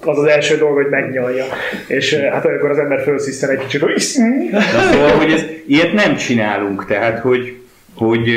az 0.00 0.18
az 0.18 0.24
első 0.24 0.56
dolog, 0.56 0.74
hogy 0.74 0.88
megnyalja. 0.90 1.44
És 1.86 2.12
eh, 2.12 2.32
hát 2.32 2.44
olyankor 2.44 2.70
az 2.70 2.78
ember 2.78 3.02
felsziszten 3.02 3.50
egy 3.50 3.58
kicsit, 3.58 3.80
hogy 3.80 3.98
szóval, 3.98 5.10
hogy 5.10 5.32
ez, 5.32 5.44
ilyet 5.66 5.92
nem 5.92 6.16
csinálunk, 6.16 6.86
tehát, 6.86 7.18
hogy 7.18 7.56
hogy 7.96 8.30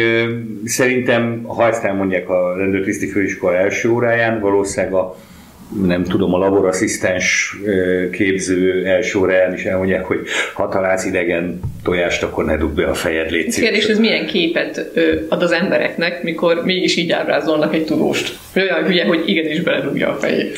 szerintem, 0.66 1.44
ha 1.44 1.68
ezt 1.68 1.84
elmondják 1.84 2.30
a 2.30 2.56
rendőrtiszti 2.58 3.08
főiskola 3.08 3.56
első 3.56 3.90
óráján, 3.90 4.40
valószínűleg 4.40 4.94
a 4.94 5.16
nem 5.86 6.04
tudom, 6.04 6.34
a 6.34 6.38
laborasszisztens 6.38 7.58
képző 8.12 8.86
első 8.86 9.20
óráján 9.20 9.54
is 9.54 9.64
elmondják, 9.64 10.06
hogy 10.06 10.20
ha 10.54 10.70
találsz 10.70 11.06
idegen 11.06 11.60
tojást, 11.84 12.24
akkor 12.24 12.46
ne 12.46 12.58
dugd 12.58 12.76
be 12.76 12.86
a 12.86 12.94
fejed, 12.94 13.32
légy 13.32 13.56
Kérdés, 13.56 13.86
ez 13.86 14.00
milyen 14.00 14.26
képet 14.26 14.92
ad 15.30 15.42
az 15.42 15.52
embereknek, 15.52 16.24
mikor 16.24 16.62
mégis 16.66 16.96
így 16.96 17.12
ábrázolnak 17.12 17.74
egy 17.74 17.86
tudóst? 17.86 18.38
Olyan 18.56 18.84
hülye, 18.84 19.06
hogy 19.06 19.24
igenis 19.26 19.62
beledugja 19.62 20.10
a 20.10 20.14
fejét. 20.14 20.58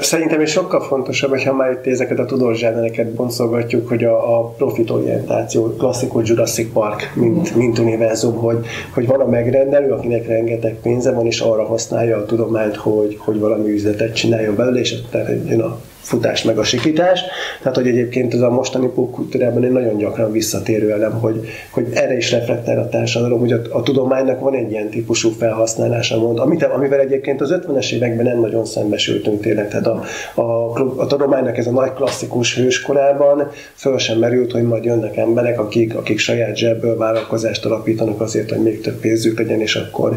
Szerintem 0.00 0.40
is 0.40 0.50
sokkal 0.50 0.80
fontosabb, 0.80 1.30
hogyha 1.30 1.54
már 1.54 1.70
itt 1.70 1.86
ezeket 1.86 2.18
a 2.18 2.24
tudós 2.24 2.58
zsánereket 2.58 3.14
boncolgatjuk, 3.14 3.88
hogy 3.88 4.04
a, 4.04 4.38
a 4.38 4.48
profitorientáció, 4.48 5.74
klasszikus 5.76 6.28
Jurassic 6.28 6.72
Park, 6.72 7.12
mint, 7.14 7.56
mint 7.56 7.78
univerzum, 7.78 8.34
hogy, 8.34 8.66
hogy 8.90 9.06
van 9.06 9.20
a 9.20 9.26
megrendelő, 9.26 9.90
akinek 9.90 10.26
rengeteg 10.26 10.76
pénze 10.82 11.12
van, 11.12 11.26
és 11.26 11.40
arra 11.40 11.64
használja 11.64 12.16
a 12.16 12.24
tudományt, 12.24 12.76
hogy, 12.76 13.16
hogy 13.18 13.38
valami 13.38 13.70
üzletet 13.70 14.16
csináljon 14.40 14.56
belőle, 14.56 14.80
és 14.80 14.92
aztán 14.92 15.46
jön 15.46 15.60
a 15.60 15.80
futás 16.00 16.42
meg 16.42 16.58
a 16.58 16.64
sikítás. 16.64 17.20
Tehát, 17.62 17.76
hogy 17.76 17.86
egyébként 17.86 18.34
ez 18.34 18.40
a 18.40 18.50
mostani 18.50 18.86
popkultúrában 18.86 19.64
egy 19.64 19.70
nagyon 19.70 19.96
gyakran 19.96 20.32
visszatérő 20.32 20.92
elem, 20.92 21.12
hogy, 21.12 21.48
hogy 21.70 21.86
erre 21.94 22.16
is 22.16 22.30
reflektál 22.30 22.78
a 22.78 22.88
társadalom, 22.88 23.40
hogy 23.40 23.52
a, 23.52 23.60
a 23.70 23.82
tudománynak 23.82 24.40
van 24.40 24.54
egy 24.54 24.70
ilyen 24.70 24.88
típusú 24.88 25.30
felhasználása, 25.30 26.18
mond, 26.18 26.38
amit, 26.38 26.62
amivel 26.62 27.00
egyébként 27.00 27.40
az 27.40 27.54
50-es 27.66 27.92
években 27.92 28.24
nem 28.24 28.40
nagyon 28.40 28.64
szembesültünk 28.64 29.40
tényleg. 29.40 29.68
Tehát 29.68 29.86
a, 29.86 30.02
a, 30.34 30.72
a 30.96 31.06
tudománynak 31.06 31.58
ez 31.58 31.66
a 31.66 31.70
nagy 31.70 31.92
klasszikus 31.92 32.56
hőskorában 32.56 33.50
föl 33.74 33.98
sem 33.98 34.18
merült, 34.18 34.52
hogy 34.52 34.62
majd 34.62 34.84
jönnek 34.84 35.16
emberek, 35.16 35.60
akik, 35.60 35.96
akik 35.96 36.18
saját 36.18 36.56
zsebből 36.56 36.96
vállalkozást 36.96 37.64
alapítanak 37.64 38.20
azért, 38.20 38.50
hogy 38.50 38.62
még 38.62 38.80
több 38.80 39.00
pénzük 39.00 39.38
legyen, 39.38 39.60
és 39.60 39.76
akkor 39.76 40.16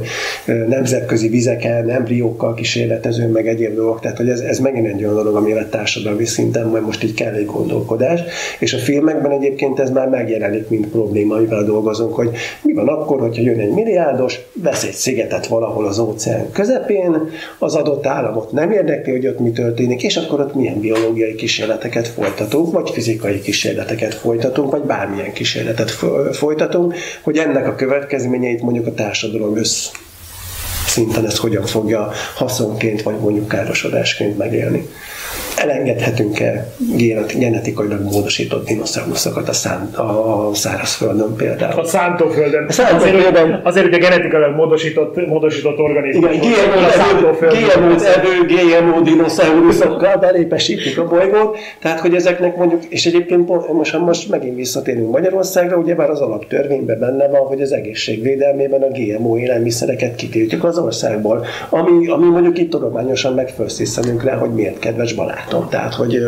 nemzetközi 0.68 1.28
vizeken, 1.28 1.90
embriókkal 1.90 2.54
kísérletező, 2.54 3.28
meg 3.28 3.48
egyéb 3.48 3.76
dolgok. 3.76 4.00
Tehát, 4.00 4.18
hogy 4.18 4.30
ez, 4.30 4.40
ez 4.40 4.60
megint 4.60 4.88
egy 4.88 5.04
olyan 5.04 5.16
dolog, 5.16 5.36
ami 5.36 5.54
társadalmi 5.74 6.26
szinten, 6.26 6.68
majd 6.68 6.86
most 6.86 7.04
így 7.04 7.14
kell 7.14 7.34
egy 7.34 7.46
gondolkodás, 7.46 8.20
és 8.60 8.74
a 8.74 8.78
filmekben 8.78 9.32
egyébként 9.32 9.80
ez 9.80 9.90
már 9.90 10.08
megjelenik, 10.08 10.70
mint 10.70 10.88
probléma, 10.88 11.36
amivel 11.36 11.64
dolgozunk, 11.64 12.14
hogy 12.16 12.30
mi 12.62 12.74
van 12.74 12.88
akkor, 12.88 13.20
hogyha 13.20 13.42
jön 13.42 13.60
egy 13.60 13.72
milliárdos, 13.72 14.40
vesz 14.54 14.84
egy 14.84 14.94
szigetet 14.94 15.48
valahol 15.48 15.86
az 15.86 16.00
óceán 16.00 16.52
közepén, 16.52 17.30
az 17.60 17.76
adott 17.76 18.06
államot 18.06 18.52
nem 18.52 18.72
érdekli, 18.72 19.12
hogy 19.12 19.28
ott 19.28 19.40
mi 19.40 19.52
történik, 19.52 20.04
és 20.04 20.18
akkor 20.18 20.40
ott 20.40 20.56
milyen 20.56 20.80
biológiai 20.80 21.36
kísérleteket 21.36 22.08
folytatunk, 22.08 22.72
vagy 22.74 22.90
fizikai 22.90 23.42
kísérleteket 23.42 24.14
folytatunk, 24.14 24.72
vagy 24.72 24.82
bármilyen 24.82 25.34
kísérletet 25.34 25.92
folytatunk, 26.32 26.96
hogy 27.22 27.38
ennek 27.38 27.68
a 27.68 27.76
következményeit 27.76 28.62
mondjuk 28.62 28.88
a 28.88 28.94
társadalom 28.94 29.58
össz 29.58 29.90
szinten 30.88 31.26
ezt 31.26 31.38
hogyan 31.38 31.66
fogja 31.66 32.12
haszonként, 32.36 33.02
vagy 33.02 33.20
mondjuk 33.20 33.48
károsodásként 33.48 34.38
megélni 34.38 34.88
elengedhetünk-e 35.58 36.68
genetikailag 37.38 38.02
módosított 38.02 38.68
dinoszauruszokat 38.68 39.50
a, 39.50 39.54
szán, 39.54 39.94
a 39.96 40.54
szárazföldön 40.54 41.36
például? 41.36 41.80
A 41.80 41.86
szántóföldön. 41.86 42.66
A 42.68 42.72
szántóföldön. 42.72 43.34
Azért, 43.34 43.66
azért, 43.66 43.86
hogy 43.86 43.94
a 43.94 43.98
genetikailag 43.98 44.56
módosított, 44.56 45.28
módosított 45.28 45.78
organizmus. 45.78 46.36
Igen, 46.36 46.50
GMO, 47.40 47.90
evő, 47.90 48.46
GMO 48.48 49.02
dinoszauruszokkal 49.02 50.18
belépesítik 50.18 51.00
a 51.00 51.08
bolygót, 51.08 51.58
tehát 51.82 52.00
hogy 52.00 52.16
ezeknek 52.16 52.56
mondjuk, 52.58 52.84
és 52.90 53.06
egyébként 53.06 53.48
most, 53.74 54.00
most 54.00 54.30
megint 54.30 54.56
visszatérünk 54.56 55.12
Magyarországra, 55.12 55.78
ugye 55.78 55.96
már 55.96 56.10
az 56.10 56.22
alaptörvényben 56.22 57.00
benne 57.00 57.28
van, 57.28 57.42
hogy 57.42 57.62
az 57.62 57.72
egészségvédelmében 57.72 58.82
a 58.82 58.88
GMO 58.88 59.38
élelmiszereket 59.38 60.16
kitiltjuk 60.16 60.64
az 60.64 60.78
országból, 60.78 61.46
ami, 61.70 62.08
ami 62.08 62.26
mondjuk 62.26 62.58
itt 62.58 62.70
tudományosan 62.70 63.34
megfősztiszenünk 63.34 64.24
rá, 64.24 64.36
hogy 64.36 64.54
miért 64.54 64.80
kedves 64.80 65.14
barátom. 65.44 65.70
Tehát, 65.70 65.94
hogy... 65.94 66.20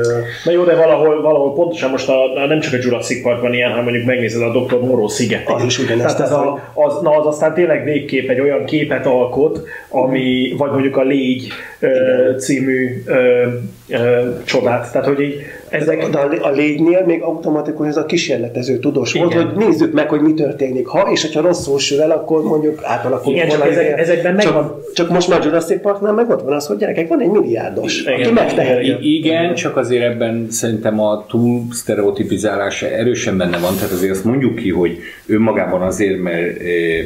Na 0.43 0.51
jó, 0.51 0.63
de 0.63 0.76
valahol, 0.76 1.22
valahol 1.22 1.53
pontosan 1.53 1.89
most 1.89 2.09
a, 2.09 2.45
nem 2.47 2.59
csak 2.59 2.74
a 2.74 2.78
Jurassic 2.82 3.24
Parkban 3.24 3.53
ilyen, 3.53 3.70
hanem 3.70 3.84
mondjuk 3.84 4.05
megnézed 4.05 4.41
a 4.41 4.51
Dr. 4.51 4.80
Moreau 4.80 5.07
sziget. 5.07 5.49
Az 5.49 5.63
is 5.63 5.80
ugyanezt. 5.80 6.18
Tehát 6.18 6.32
ez 6.32 6.38
a, 6.38 6.72
az, 6.74 7.01
na, 7.01 7.18
az 7.18 7.26
aztán 7.26 7.53
tényleg 7.53 7.84
végképp 7.84 8.30
egy 8.30 8.39
olyan 8.39 8.66
képet 8.66 9.05
alkot, 9.05 9.68
ami, 9.89 10.53
vagy 10.57 10.72
mondjuk 10.72 10.97
a 10.97 11.03
Légy 11.03 11.47
ö, 11.80 11.89
című 12.38 13.03
ö, 13.05 13.47
ö, 13.89 14.22
csodát. 14.43 14.91
Tehát, 14.91 15.07
hogy 15.07 15.20
így 15.20 15.36
ezek... 15.82 16.09
De 16.09 16.19
a, 16.19 16.49
lénynél 16.51 17.03
még 17.05 17.21
automatikus 17.21 17.88
ez 17.88 17.97
a 17.97 18.05
kísérletező 18.05 18.80
tudós 18.80 19.13
volt, 19.13 19.34
hogy 19.34 19.47
nézzük 19.55 19.93
meg, 19.93 20.09
hogy 20.09 20.21
mi 20.21 20.34
történik. 20.34 20.88
Ha, 20.88 21.11
és 21.11 21.21
hogyha 21.21 21.41
rosszul 21.41 21.80
sül 21.80 22.01
el, 22.01 22.11
akkor 22.11 22.43
mondjuk 22.43 22.80
átalakul. 22.84 23.34
Igen, 23.34 23.49
csak 23.49 23.67
ezek, 23.67 23.99
ezekben 23.99 24.36
megvan. 24.36 24.63
Csak, 24.63 24.93
csak 24.93 25.09
most 25.09 25.28
már 25.28 25.43
Jurassic 25.43 25.82
Parknál 25.82 26.13
meg 26.13 26.30
ott 26.30 26.41
van 26.41 26.53
az, 26.53 26.65
hogy 26.65 26.78
gyerekek, 26.78 27.07
van 27.07 27.21
egy 27.21 27.30
milliárdos, 27.30 28.01
igen, 28.01 28.13
aki 28.13 28.32
megteheti. 28.32 29.15
Igen, 29.15 29.53
csak 29.53 29.78
azért 29.78 30.03
ebben 30.03 30.47
szerintem 30.49 30.99
a 30.99 31.26
túl 31.26 31.61
sztereotipizálása 31.71 32.88
erősen 32.88 33.38
benne 33.38 33.57
van, 33.57 33.76
tehát 33.76 33.91
azért 33.91 34.11
azt 34.11 34.23
mondjuk 34.23 34.55
ki, 34.55 34.69
hogy 34.69 34.97
önmagában 35.26 35.82
azért, 35.82 36.21
mert 36.21 36.59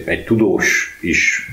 egy 0.06 0.24
tudós 0.24 0.98
is 1.02 1.50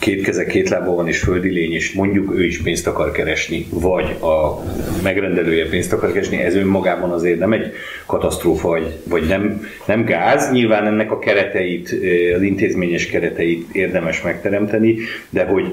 két 0.00 0.22
keze, 0.22 0.44
két 0.44 0.68
lába 0.68 0.94
van 0.94 1.08
és 1.08 1.18
földi 1.18 1.50
lény, 1.50 1.72
és 1.72 1.92
mondjuk 1.92 2.34
ő 2.38 2.44
is 2.44 2.62
pénzt 2.62 2.86
akar 2.86 3.10
keresni, 3.10 3.66
vagy 3.70 4.04
a 4.04 4.62
megrendelője 5.02 5.68
pénzt 5.68 5.92
akar 5.92 6.12
keresni, 6.12 6.36
ez 6.36 6.55
önmagában 6.56 7.10
azért 7.10 7.38
nem 7.38 7.52
egy 7.52 7.72
katasztrófa, 8.06 8.68
vagy, 8.68 8.86
vagy 9.08 9.26
nem, 9.26 9.66
nem 9.86 10.04
gáz. 10.04 10.50
Nyilván 10.52 10.86
ennek 10.86 11.12
a 11.12 11.18
kereteit, 11.18 11.94
az 12.34 12.42
intézményes 12.42 13.06
kereteit 13.06 13.66
érdemes 13.72 14.22
megteremteni, 14.22 14.96
de 15.30 15.44
hogy 15.44 15.72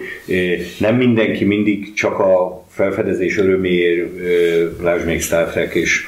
nem 0.79 0.95
mindenki 0.95 1.45
mindig 1.45 1.93
csak 1.93 2.19
a 2.19 2.65
felfedezés 2.69 3.37
öröméért, 3.37 4.09
lásd 4.81 5.05
még 5.05 5.21
Star 5.21 5.47
Trek 5.51 5.73
és 5.73 6.05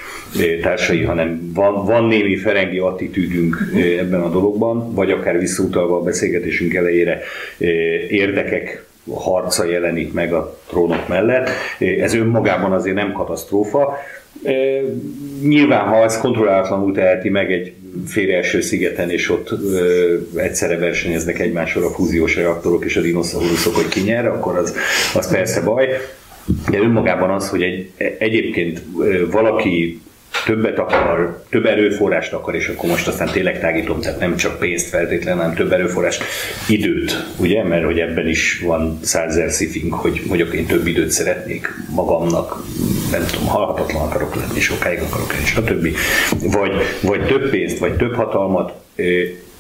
társai, 0.62 1.04
hanem 1.04 1.52
van, 1.54 1.86
van 1.86 2.04
némi 2.04 2.36
ferengi 2.36 2.78
attitűdünk 2.78 3.58
ebben 4.00 4.22
a 4.22 4.30
dologban, 4.30 4.94
vagy 4.94 5.12
akár 5.12 5.40
visszautalva 5.40 5.96
a 5.96 6.04
beszélgetésünk 6.04 6.74
elejére 6.74 7.22
érdekek 8.10 8.86
harca 9.14 9.66
jelenik 9.66 10.14
meg 10.14 10.34
a 10.34 10.60
trónok 10.68 11.08
mellett. 11.08 11.50
Ez 11.80 12.14
önmagában 12.14 12.72
azért 12.72 12.96
nem 12.96 13.12
katasztrófa. 13.12 13.98
Nyilván, 15.42 15.88
ha 15.88 16.04
ez 16.04 16.18
kontrollálatlanul 16.18 16.94
teheti 16.94 17.30
meg 17.30 17.52
egy 17.52 17.74
félreeső 18.08 18.62
szigeten, 18.62 19.10
és 19.10 19.30
ott 19.30 19.52
ö, 19.52 20.18
egyszerre 20.36 20.78
versenyeznek 20.78 21.40
egymással 21.40 21.84
a 21.84 21.90
fúziós 21.90 22.36
reaktorok 22.36 22.86
és 22.86 22.98
a 22.98 23.02
dinoszauruszok, 23.02 23.76
hogy 23.76 23.88
ki 23.88 24.02
nyer, 24.02 24.28
akkor 24.28 24.58
az, 24.58 24.76
az 25.14 25.32
persze 25.32 25.62
baj. 25.62 25.90
De 26.70 26.78
önmagában 26.78 27.30
az, 27.30 27.50
hogy 27.50 27.62
egy, 27.62 27.92
egyébként 28.18 28.82
valaki 29.32 30.02
többet 30.46 30.80
akar, 30.80 31.44
több 31.50 31.66
erőforrást 31.66 32.34
akar, 32.34 32.56
és 32.56 32.68
akkor 32.68 32.90
most 32.90 33.08
aztán 33.08 33.30
tényleg 33.32 33.60
tágítom, 33.60 34.02
tehát 34.02 34.20
nem 34.20 34.36
csak 34.36 34.60
pénzt 34.60 34.88
feltétlenül, 34.88 35.42
hanem 35.42 35.56
több 35.56 35.72
erőforrást, 35.72 36.24
időt, 36.68 37.26
ugye, 37.38 37.64
mert 37.64 37.86
hogy 37.86 38.00
ebben 38.00 38.28
is 38.28 38.62
van 38.66 39.00
százer 39.02 39.52
szifink, 39.52 39.94
hogy 39.94 40.22
mondjuk 40.28 40.54
én 40.54 40.66
több 40.66 40.88
időt 40.88 41.12
szeretnék 41.12 41.68
magamnak, 41.90 42.64
nem 43.12 43.26
tudom, 43.32 43.48
halhatatlan 43.48 44.02
akarok 44.02 44.36
lenni, 44.36 44.60
sokáig 44.60 45.00
akarok 45.00 45.34
lenni, 45.34 45.46
stb. 45.46 45.98
Vagy, 46.52 46.72
vagy 47.02 47.26
több 47.26 47.50
pénzt, 47.50 47.78
vagy 47.78 47.96
több 47.96 48.16
hatalmat, 48.16 48.74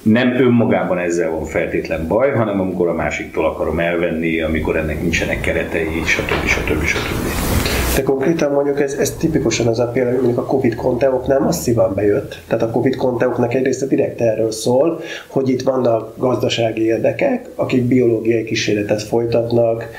nem 0.01 0.33
önmagában 0.33 0.97
ezzel 0.97 1.29
van 1.29 1.45
feltétlen 1.45 2.07
baj, 2.07 2.31
hanem 2.31 2.59
amikor 2.59 2.87
a 2.87 2.93
másiktól 2.93 3.45
akarom 3.45 3.79
elvenni, 3.79 4.41
amikor 4.41 4.77
ennek 4.77 5.01
nincsenek 5.01 5.41
keretei, 5.41 6.01
stb. 6.05 6.47
stb. 6.47 6.83
stb. 6.83 6.85
stb. 6.85 7.74
De 7.95 8.03
konkrétan 8.03 8.51
mondjuk 8.51 8.81
ez, 8.81 8.93
ez 8.93 9.11
tipikusan 9.11 9.67
az 9.67 9.79
a 9.79 9.85
példa, 9.85 10.09
hogy 10.09 10.19
mondjuk 10.19 10.39
a 10.39 10.45
Covid 10.45 10.75
konteoknál 10.75 11.39
masszívan 11.39 11.93
bejött. 11.93 12.37
Tehát 12.47 12.63
a 12.63 12.69
Covid 12.69 12.95
konteoknak 12.95 13.53
egyrészt 13.53 13.87
direkt 13.87 14.21
erről 14.21 14.51
szól, 14.51 14.99
hogy 15.27 15.49
itt 15.49 15.61
vannak 15.61 16.13
gazdasági 16.17 16.85
érdekek, 16.85 17.49
akik 17.55 17.83
biológiai 17.83 18.43
kísérletet 18.43 19.01
folytatnak. 19.01 19.89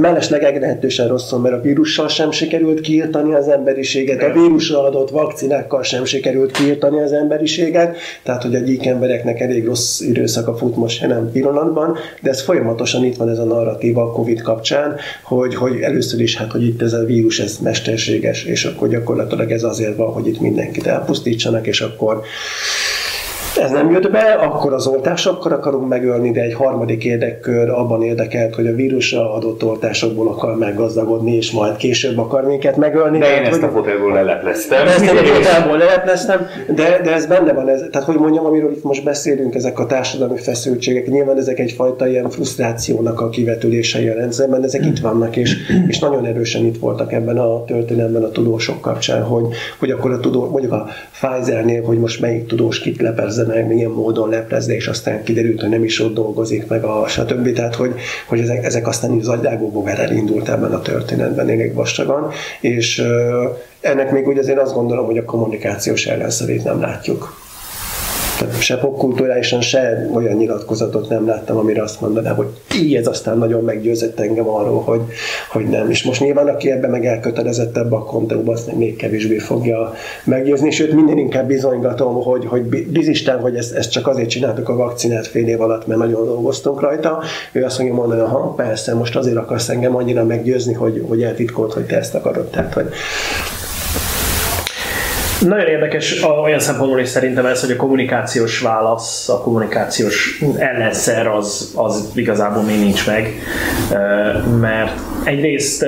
Mellesleg 0.00 0.42
egyenhetősen 0.42 1.08
rosszul, 1.08 1.38
mert 1.38 1.54
a 1.54 1.60
vírussal 1.60 2.08
sem 2.08 2.30
sikerült 2.30 2.80
kiirtani 2.80 3.34
az 3.34 3.48
emberiséget, 3.48 4.22
a 4.22 4.32
vírusra 4.32 4.82
adott 4.82 5.10
vakcinákkal 5.10 5.82
sem 5.82 6.04
sikerült 6.04 6.50
kiirtani 6.50 7.00
az 7.00 7.12
emberiséget, 7.12 7.96
tehát 8.22 8.42
hogy 8.42 8.54
a 8.54 8.58
gyík 8.58 8.86
embereknek 8.86 9.40
elég 9.40 9.66
rossz 9.66 10.00
időszaka 10.00 10.56
fut 10.56 10.76
most 10.76 11.00
jelen 11.00 11.30
pillanatban, 11.32 11.96
de 12.20 12.30
ez 12.30 12.42
folyamatosan 12.42 13.04
itt 13.04 13.16
van 13.16 13.28
ez 13.28 13.38
a 13.38 13.44
narratíva 13.44 14.02
a 14.02 14.12
Covid 14.12 14.42
kapcsán, 14.42 14.96
hogy, 15.22 15.54
hogy 15.54 15.80
először 15.80 16.20
is 16.20 16.36
hát, 16.36 16.52
hogy 16.52 16.62
itt 16.62 16.82
ez 16.82 16.91
ez 16.92 17.00
a 17.00 17.04
vírus 17.04 17.40
ez 17.40 17.58
mesterséges, 17.58 18.44
és 18.44 18.64
akkor 18.64 18.88
gyakorlatilag 18.88 19.50
ez 19.50 19.62
azért 19.62 19.96
van, 19.96 20.12
hogy 20.12 20.26
itt 20.26 20.40
mindenkit 20.40 20.86
elpusztítsanak, 20.86 21.66
és 21.66 21.80
akkor 21.80 22.22
ez 23.62 23.70
nem 23.70 23.90
jött 23.90 24.10
be, 24.10 24.20
akkor 24.20 24.72
az 24.72 24.86
oltásokkal 24.86 25.52
akarunk 25.52 25.88
megölni, 25.88 26.30
de 26.30 26.40
egy 26.40 26.54
harmadik 26.54 27.04
érdekkör 27.04 27.68
abban 27.68 28.02
érdekelt, 28.02 28.54
hogy 28.54 28.66
a 28.66 28.72
vírusra 28.74 29.34
adott 29.34 29.64
oltásokból 29.64 30.28
akar 30.28 30.56
meggazdagodni, 30.58 31.36
és 31.36 31.50
majd 31.50 31.76
később 31.76 32.18
akar 32.18 32.44
minket 32.44 32.76
megölni. 32.76 33.18
De 33.18 33.24
én 33.26 33.30
Tehát, 33.32 33.46
ezt 33.46 33.60
hogy- 33.60 33.68
a 33.68 33.72
fotelból 33.72 34.12
lelepleztem. 34.12 34.86
ezt 34.86 35.10
a 35.10 35.14
fotelból 35.34 35.78
lelepleztem, 35.78 36.46
de, 36.74 37.00
de 37.04 37.12
ez 37.12 37.26
benne 37.26 37.52
van, 37.52 37.68
ez, 37.68 37.84
tehát 37.90 38.06
hogy 38.06 38.16
mondjam, 38.16 38.44
amiről 38.46 38.70
itt 38.72 38.82
most 38.82 39.04
beszélünk, 39.04 39.54
ezek 39.54 39.78
a 39.78 39.86
társadalmi 39.86 40.38
feszültségek, 40.38 41.06
nyilván 41.06 41.38
ezek 41.38 41.58
egyfajta 41.58 42.08
ilyen 42.08 42.30
frusztrációnak 42.30 43.20
a 43.20 43.28
kivetülései 43.28 44.08
a 44.08 44.14
rendszerben, 44.14 44.64
ezek 44.64 44.86
itt 44.86 44.98
vannak, 44.98 45.36
és, 45.36 45.56
és 45.88 45.98
nagyon 45.98 46.24
erősen 46.24 46.64
itt 46.64 46.78
voltak 46.78 47.12
ebben 47.12 47.38
a 47.38 47.64
történelemben 47.64 48.22
a 48.22 48.30
tudósok 48.30 48.80
kapcsán, 48.80 49.22
hogy, 49.22 49.44
hogy 49.78 49.90
akkor 49.90 50.10
a 50.10 50.20
tudó, 50.20 50.48
mondjuk 50.50 50.72
a 50.72 50.86
Pfizernél, 51.12 51.82
hogy 51.84 51.98
most 51.98 52.20
melyik 52.20 52.46
tudós 52.46 52.80
kit 52.80 53.00
lepezzenek, 53.52 53.68
milyen 53.68 53.90
módon 53.90 54.28
leplezze, 54.28 54.74
és 54.74 54.86
aztán 54.86 55.22
kiderült, 55.22 55.60
hogy 55.60 55.68
nem 55.68 55.84
is 55.84 56.00
ott 56.00 56.14
dolgozik, 56.14 56.66
meg 56.66 56.84
a 56.84 57.08
stb. 57.08 57.52
Tehát, 57.52 57.74
hogy, 57.74 57.94
hogy 58.26 58.40
ezek, 58.40 58.64
ezek 58.64 58.86
aztán 58.86 59.12
így 59.12 59.20
az 59.20 59.28
agydágóból 59.28 59.88
elindult 59.88 60.48
ebben 60.48 60.72
a 60.72 60.80
történetben 60.80 61.48
elég 61.48 61.74
vastagan, 61.74 62.30
és 62.60 63.04
ennek 63.80 64.12
még 64.12 64.26
úgy 64.26 64.38
azért 64.38 64.58
azt 64.58 64.74
gondolom, 64.74 65.06
hogy 65.06 65.18
a 65.18 65.24
kommunikációs 65.24 66.06
ellenszerét 66.06 66.64
nem 66.64 66.80
látjuk. 66.80 67.40
Se 68.58 68.78
popkulturálisan, 68.78 69.60
se 69.60 70.08
olyan 70.14 70.36
nyilatkozatot 70.36 71.08
nem 71.08 71.26
láttam, 71.26 71.56
amire 71.56 71.82
azt 71.82 72.00
mondanám, 72.00 72.34
hogy 72.34 72.46
így 72.74 72.94
ez 72.94 73.06
aztán 73.06 73.38
nagyon 73.38 73.64
meggyőzött 73.64 74.20
engem 74.20 74.48
arról, 74.48 74.80
hogy, 74.80 75.00
hogy 75.50 75.68
nem. 75.68 75.90
És 75.90 76.02
most 76.02 76.20
nyilván, 76.20 76.48
aki 76.48 76.70
ebben 76.70 76.90
meg 76.90 77.06
elkötelezett 77.06 77.76
ebbe 77.76 77.96
a 77.96 78.04
konteóba, 78.04 78.52
azt 78.52 78.72
még 78.72 78.96
kevésbé 78.96 79.38
fogja 79.38 79.92
meggyőzni, 80.24 80.70
sőt 80.70 80.92
minden 80.92 81.18
inkább 81.18 81.46
bizonygatom, 81.46 82.22
hogy, 82.22 82.46
hogy 82.46 82.62
bizisten, 82.86 83.40
hogy 83.40 83.56
ezt, 83.56 83.74
ezt 83.74 83.90
csak 83.90 84.06
azért 84.06 84.28
csináltuk 84.28 84.68
a 84.68 84.76
vakcinát 84.76 85.26
fél 85.26 85.48
év 85.48 85.60
alatt, 85.60 85.86
mert 85.86 86.00
nagyon 86.00 86.24
dolgoztunk 86.24 86.80
rajta. 86.80 87.22
Ő 87.52 87.64
azt 87.64 87.78
mondja 87.78 87.96
mondani, 87.96 88.20
ha 88.20 88.38
persze, 88.38 88.94
most 88.94 89.16
azért 89.16 89.36
akarsz 89.36 89.68
engem 89.68 89.96
annyira 89.96 90.24
meggyőzni, 90.24 90.72
hogy, 90.72 91.04
hogy 91.08 91.22
eltitkolt, 91.22 91.72
hogy 91.72 91.84
te 91.84 91.96
ezt 91.96 92.14
akarod. 92.14 92.50
Tehát, 92.50 92.74
hogy 92.74 92.88
Nagyon 95.46 95.66
érdekes 95.66 96.22
olyan 96.42 96.58
szempontból 96.58 97.00
is 97.00 97.08
szerintem 97.08 97.46
ez, 97.46 97.60
hogy 97.60 97.70
a 97.70 97.76
kommunikációs 97.76 98.60
válasz, 98.60 99.28
a 99.28 99.40
kommunikációs 99.40 100.42
ellenszer 100.56 101.26
az, 101.26 101.72
az 101.74 102.10
igazából 102.14 102.62
még 102.62 102.78
nincs 102.78 103.06
meg, 103.06 103.32
mert 104.60 105.00
egyrészt 105.24 105.86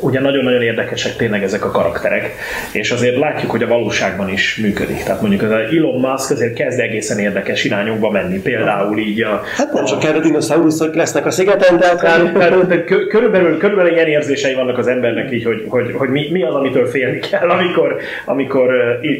ugye 0.00 0.20
nagyon-nagyon 0.20 0.62
érdekesek 0.62 1.16
tényleg 1.16 1.42
ezek 1.42 1.64
a 1.64 1.70
karakterek, 1.70 2.34
és 2.72 2.90
azért 2.90 3.16
látjuk, 3.16 3.50
hogy 3.50 3.62
a 3.62 3.66
valóságban 3.66 4.28
is 4.28 4.56
működik. 4.56 5.02
Tehát 5.02 5.20
mondjuk 5.20 5.42
az 5.42 5.50
Elon 5.50 6.00
Musk 6.00 6.30
azért 6.30 6.54
kezd 6.54 6.78
egészen 6.78 7.18
érdekes 7.18 7.64
irányokba 7.64 8.10
menni, 8.10 8.38
például 8.38 8.98
így 8.98 9.22
a, 9.22 9.42
hát 9.56 9.72
nem 9.72 9.84
csak 9.84 10.04
erre 10.04 10.20
dinoszauruszok 10.20 10.94
lesznek 10.94 11.26
a 11.26 11.30
szigeten, 11.30 11.78
tehát 11.78 12.84
kö- 12.84 13.08
körülbelül, 13.08 13.58
körülbelül 13.58 13.92
ilyen 13.92 14.06
érzései 14.06 14.54
vannak 14.54 14.78
az 14.78 14.86
embernek 14.86 15.32
így, 15.32 15.44
hogy, 15.44 15.64
hogy, 15.68 15.92
hogy 15.92 16.08
mi, 16.08 16.28
mi 16.30 16.42
az, 16.42 16.54
amitől 16.54 16.86
félni 16.86 17.18
kell, 17.18 17.48
amikor, 17.48 17.96
amikor 18.24 18.70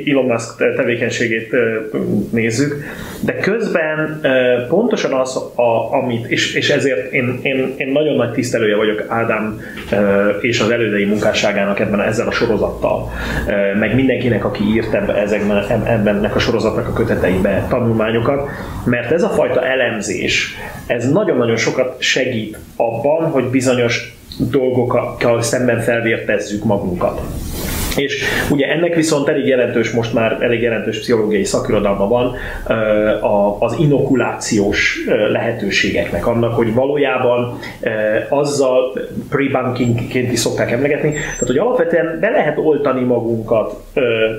Elon 0.06 0.24
Musk 0.24 0.56
te- 0.56 0.72
tevékenységét 0.72 1.56
nézzük. 2.30 2.84
De 3.20 3.36
közben 3.36 4.20
pontosan 4.68 5.12
az, 5.12 5.36
a, 5.54 5.92
amit, 5.92 6.26
és, 6.26 6.54
és 6.54 6.70
ezért 6.70 7.12
én, 7.12 7.38
én, 7.42 7.74
én 7.76 7.88
nagyon 7.88 8.16
nagy 8.16 8.32
tisztelője 8.32 8.76
vagyok 8.76 9.04
Ádám 9.28 9.60
és 10.40 10.60
az 10.60 10.70
elődei 10.70 11.04
munkásságának 11.04 11.80
ebben 11.80 12.00
ezzel 12.00 12.26
a 12.26 12.30
sorozattal, 12.30 13.12
meg 13.78 13.94
mindenkinek, 13.94 14.44
aki 14.44 14.64
írt 14.64 14.94
ezekben, 14.94 15.64
ebben 15.84 16.24
a 16.34 16.38
sorozatnak 16.38 16.88
a 16.88 16.92
köteteibe 16.92 17.66
tanulmányokat, 17.68 18.48
mert 18.84 19.12
ez 19.12 19.22
a 19.22 19.28
fajta 19.28 19.66
elemzés, 19.66 20.54
ez 20.86 21.10
nagyon-nagyon 21.10 21.56
sokat 21.56 22.02
segít 22.02 22.58
abban, 22.76 23.30
hogy 23.30 23.44
bizonyos 23.44 24.16
dolgokkal 24.50 25.42
szemben 25.42 25.80
felvértezzük 25.80 26.64
magunkat. 26.64 27.20
És 27.98 28.24
ugye 28.50 28.66
ennek 28.66 28.94
viszont 28.94 29.28
elég 29.28 29.46
jelentős, 29.46 29.90
most 29.90 30.14
már 30.14 30.36
elég 30.40 30.62
jelentős 30.62 30.98
pszichológiai 30.98 31.44
szakirodalma 31.44 32.08
van 32.08 32.34
az 33.58 33.76
inokulációs 33.78 34.98
lehetőségeknek, 35.32 36.26
annak, 36.26 36.54
hogy 36.54 36.74
valójában 36.74 37.58
azzal 38.28 38.92
pre-bankingként 39.30 40.32
is 40.32 40.38
szokták 40.38 40.70
emlegetni, 40.70 41.10
tehát 41.10 41.46
hogy 41.46 41.58
alapvetően 41.58 42.18
be 42.20 42.30
lehet 42.30 42.58
oltani 42.58 43.04
magunkat 43.04 43.74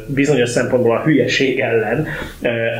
bizonyos 0.05 0.49
szempontból 0.49 0.95
a 0.95 1.01
hülyeség 1.01 1.59
ellen, 1.59 2.07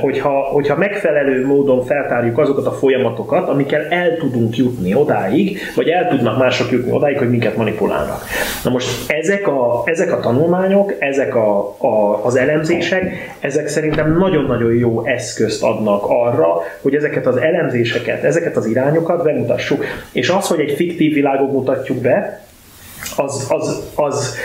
hogyha, 0.01 0.29
hogyha 0.29 0.77
megfelelő 0.77 1.45
módon 1.45 1.85
feltárjuk 1.85 2.37
azokat 2.37 2.65
a 2.65 2.71
folyamatokat, 2.71 3.49
amikkel 3.49 3.85
el 3.89 4.17
tudunk 4.17 4.57
jutni 4.57 4.93
odáig, 4.93 5.57
vagy 5.75 5.87
el 5.87 6.07
tudnak 6.07 6.37
mások 6.37 6.71
jutni 6.71 6.91
odáig, 6.91 7.17
hogy 7.17 7.29
minket 7.29 7.57
manipulálnak. 7.57 8.23
Na 8.63 8.69
most 8.69 9.11
ezek 9.11 9.47
a, 9.47 9.81
ezek 9.85 10.11
a 10.13 10.19
tanulmányok, 10.19 10.67
ezek 10.99 11.35
a, 11.35 11.75
a, 11.77 12.25
az 12.25 12.35
elemzések, 12.35 13.35
ezek 13.39 13.67
szerintem 13.67 14.17
nagyon-nagyon 14.17 14.73
jó 14.73 15.05
eszközt 15.05 15.63
adnak 15.63 16.03
arra, 16.07 16.47
hogy 16.81 16.95
ezeket 16.95 17.25
az 17.25 17.37
elemzéseket, 17.37 18.23
ezeket 18.23 18.57
az 18.57 18.65
irányokat 18.65 19.23
bemutassuk. 19.23 19.83
És 20.11 20.29
az, 20.29 20.47
hogy 20.47 20.59
egy 20.59 20.71
fiktív 20.71 21.13
világot 21.13 21.51
mutatjuk 21.51 21.97
be, 21.97 22.41
az, 23.15 23.47
az, 23.49 23.81
az, 23.95 24.35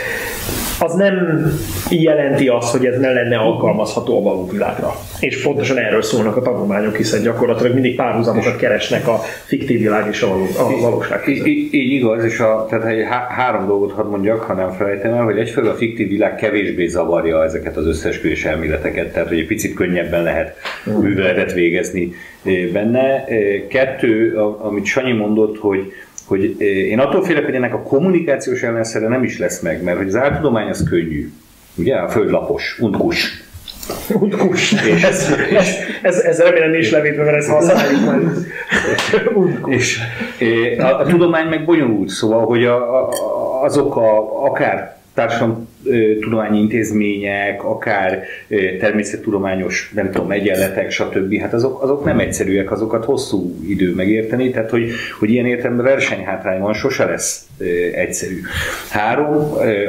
az 0.79 0.93
nem 0.93 1.45
jelenti 1.89 2.47
azt, 2.47 2.71
hogy 2.71 2.85
ez 2.85 2.99
ne 2.99 3.13
lenne 3.13 3.37
alkalmazható 3.37 4.17
a 4.17 4.21
való 4.21 4.49
világra. 4.51 4.95
És 5.19 5.41
pontosan 5.43 5.77
erről 5.77 6.01
szólnak 6.01 6.35
a 6.35 6.41
tanulmányok, 6.41 6.95
hiszen 6.95 7.21
gyakorlatilag 7.21 7.73
mindig 7.73 7.95
párhuzamokat 7.95 8.55
keresnek 8.55 9.07
a 9.07 9.21
fiktív 9.45 9.79
világ 9.79 10.07
és 10.07 10.21
a, 10.21 10.27
való, 10.27 10.45
a 10.57 10.81
valóság 10.81 11.21
között. 11.21 11.45
így, 11.45 11.73
így 11.73 11.91
igaz, 11.91 12.23
és 12.23 12.39
a, 12.39 12.65
tehát 12.69 12.85
egy 12.85 13.05
há- 13.09 13.29
három 13.29 13.67
dolgot 13.67 13.91
hadd 13.91 14.07
mondjak, 14.07 14.41
ha 14.41 14.53
nem 14.53 14.71
felejtem 14.71 15.13
el, 15.13 15.23
hogy 15.23 15.37
egyfelől 15.37 15.69
a 15.69 15.75
fiktív 15.75 16.09
világ 16.09 16.35
kevésbé 16.35 16.87
zavarja 16.87 17.43
ezeket 17.43 17.77
az 17.77 17.87
összesküvés 17.87 18.45
elméleteket, 18.45 19.13
tehát 19.13 19.27
hogy 19.27 19.39
egy 19.39 19.47
picit 19.47 19.73
könnyebben 19.73 20.23
lehet 20.23 20.55
műveletet 21.01 21.53
végezni 21.53 22.13
eh, 22.43 22.53
benne. 22.73 23.25
Eh, 23.25 23.61
Kettő, 23.67 24.37
amit 24.59 24.85
Sanyi 24.85 25.13
mondott, 25.13 25.57
hogy 25.57 25.91
hogy 26.25 26.61
én 26.61 26.99
attól 26.99 27.23
félek, 27.23 27.45
hogy 27.45 27.55
ennek 27.55 27.73
a 27.73 27.81
kommunikációs 27.81 28.63
ellenszere 28.63 29.07
nem 29.07 29.23
is 29.23 29.37
lesz 29.37 29.59
meg, 29.59 29.83
mert 29.83 29.97
hogy 29.97 30.07
az 30.07 30.15
áltudomány 30.15 30.69
az 30.69 30.83
könnyű. 30.89 31.31
Ugye? 31.75 31.95
A 31.95 32.09
földlapos, 32.09 32.77
untkus. 32.79 33.43
Untkus. 34.19 34.73
Ez, 35.03 35.35
ez, 35.51 35.67
ez, 36.01 36.17
ez 36.17 36.39
remélem 36.39 36.69
nincs 36.69 36.91
levédve, 36.91 37.23
mert 37.23 37.37
ezt 37.37 37.49
használjuk 37.49 38.05
majd. 38.05 38.47
És 39.65 39.99
eh, 40.39 40.85
a, 40.85 40.99
a 40.99 41.05
tudomány 41.05 41.47
meg 41.47 41.65
bonyolult, 41.65 42.09
szóval, 42.09 42.45
hogy 42.45 42.65
a, 42.65 43.03
a, 43.03 43.09
azok 43.63 43.95
a, 43.95 44.43
akár 44.45 44.97
társadalomtudományi 45.15 46.59
intézmények, 46.59 47.63
akár 47.63 48.23
természettudományos, 48.79 49.91
nem 49.95 50.11
tudom, 50.11 50.31
egyenletek, 50.31 50.91
stb. 50.91 51.39
Hát 51.39 51.53
azok, 51.53 51.83
azok 51.83 52.05
nem 52.05 52.19
egyszerűek, 52.19 52.71
azokat 52.71 53.05
hosszú 53.05 53.59
idő 53.67 53.93
megérteni, 53.93 54.49
tehát 54.49 54.69
hogy, 54.69 54.89
hogy 55.19 55.29
ilyen 55.29 55.45
értelemben 55.45 55.85
versenyhátrány 55.85 56.59
van, 56.59 56.73
sose 56.73 57.05
lesz 57.05 57.47
egyszerű. 57.93 58.41
Három, 58.89 59.35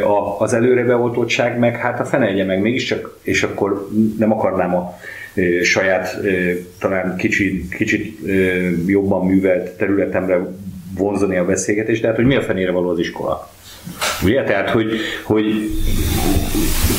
a, 0.05 0.41
az 0.41 0.53
előre 0.53 0.85
beoltottság 0.85 1.59
meg, 1.59 1.77
hát 1.77 2.01
a 2.01 2.05
fenelje 2.05 2.45
meg 2.45 2.61
mégiscsak, 2.61 3.19
és 3.23 3.43
akkor 3.43 3.89
nem 4.19 4.33
akarnám 4.33 4.75
a 4.75 4.99
saját, 5.63 6.19
talán 6.79 7.17
kicsit, 7.17 7.75
kicsit 7.75 8.19
jobban 8.87 9.27
művelt 9.27 9.77
területemre 9.77 10.47
vonzani 10.97 11.37
a 11.37 11.45
beszélgetést, 11.45 12.01
tehát 12.01 12.17
hogy 12.17 12.25
mi 12.25 12.37
a 12.37 12.43
fenére 12.43 12.71
való 12.71 12.89
az 12.89 12.99
iskola. 12.99 13.51
Ugye? 14.25 14.45
Tehát, 14.45 14.71
hogy, 14.71 14.91
hogy 15.23 15.45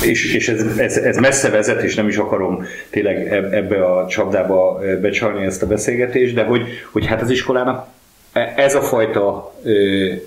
és, 0.01 0.35
és 0.35 0.49
ez, 0.49 0.65
ez, 0.77 0.97
ez 0.97 1.17
messze 1.17 1.49
vezet, 1.49 1.83
és 1.83 1.95
nem 1.95 2.07
is 2.07 2.17
akarom 2.17 2.63
tényleg 2.89 3.27
eb- 3.27 3.53
ebbe 3.53 3.85
a 3.85 4.07
csapdába 4.07 4.83
eh, 4.83 4.97
becsalni 4.97 5.45
ezt 5.45 5.63
a 5.63 5.67
beszélgetést, 5.67 6.33
de 6.33 6.43
hogy, 6.43 6.61
hogy 6.91 7.05
hát 7.05 7.21
az 7.21 7.29
iskolának 7.29 7.87
e- 8.33 8.53
ez 8.55 8.75
a 8.75 8.81
fajta 8.81 9.55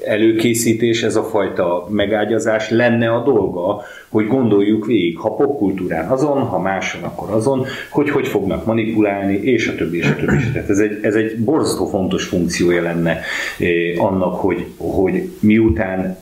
előkészítés, 0.05 1.03
ez 1.03 1.17
a 1.17 1.23
fajta 1.23 1.87
megágyazás 1.91 2.71
lenne 2.71 3.13
a 3.13 3.23
dolga, 3.23 3.83
hogy 4.09 4.27
gondoljuk 4.27 4.87
végig, 4.87 5.19
ha 5.19 5.35
popkultúrán 5.35 6.09
azon, 6.09 6.43
ha 6.43 6.59
máson, 6.59 7.03
akkor 7.03 7.31
azon, 7.31 7.67
hogy 7.91 8.11
hogy 8.11 8.29
fognak 8.29 8.65
manipulálni, 8.65 9.35
és 9.35 9.69
a 9.69 9.75
többi. 9.75 9.99
És 9.99 10.07
a 10.07 10.15
többi. 10.15 10.51
Tehát 10.53 10.69
ez 10.69 10.79
egy, 10.79 10.99
ez 11.03 11.15
egy 11.15 11.39
borzasztó 11.39 11.87
fontos 11.87 12.25
funkciója 12.25 12.83
lenne 12.83 13.21
eh, 13.59 14.05
annak, 14.05 14.35
hogy, 14.35 14.67
hogy 14.77 15.31
miután 15.41 16.19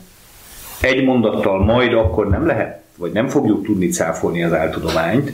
egy 0.81 1.03
mondattal 1.03 1.63
majd 1.63 1.93
akkor 1.93 2.29
nem 2.29 2.45
lehet, 2.45 2.81
vagy 2.97 3.11
nem 3.11 3.27
fogjuk 3.27 3.65
tudni 3.65 3.87
cáfolni 3.87 4.43
az 4.43 4.53
áltudományt, 4.53 5.31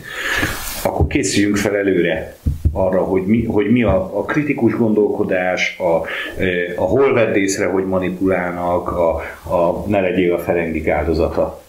akkor 0.84 1.08
készüljünk 1.08 1.58
fel 1.58 1.76
előre 1.76 2.36
arra, 2.72 3.04
hogy 3.04 3.26
mi, 3.26 3.46
hogy 3.46 3.72
mi 3.72 3.84
a, 3.84 4.18
a 4.18 4.24
kritikus 4.24 4.76
gondolkodás, 4.76 5.80
a, 5.80 6.08
eh, 6.42 6.74
a 6.76 6.84
hol 6.84 7.14
vedd 7.14 7.36
észre, 7.36 7.66
hogy 7.66 7.86
manipulálnak, 7.86 8.92
a, 8.92 9.16
a 9.56 9.84
ne 9.88 10.00
legyél 10.00 10.34
a 10.34 10.40
ferendik 10.40 10.88
áldozata 10.88 11.62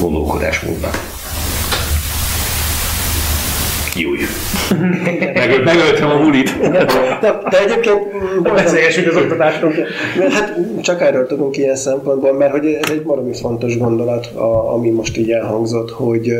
gondolkodásmódnak. 0.00 1.19
Júj. 3.96 4.18
Megöl, 5.34 5.62
megöltem 5.62 6.10
a 6.10 6.14
mulit. 6.14 6.58
De, 6.60 6.84
de 7.50 7.60
egyébként... 7.64 7.98
Beszélgessünk 8.42 9.06
az 9.06 9.16
oktatásról. 9.16 9.72
Hát 10.30 10.58
csak 10.82 11.00
erről 11.00 11.26
tudunk 11.26 11.56
ilyen 11.56 11.76
szempontból, 11.76 12.32
mert 12.32 12.52
hogy 12.52 12.66
ez 12.66 12.90
egy 12.90 13.02
baromi 13.02 13.34
fontos 13.34 13.78
gondolat, 13.78 14.26
a, 14.26 14.72
ami 14.74 14.90
most 14.90 15.16
így 15.16 15.30
elhangzott, 15.30 15.90
hogy 15.90 16.32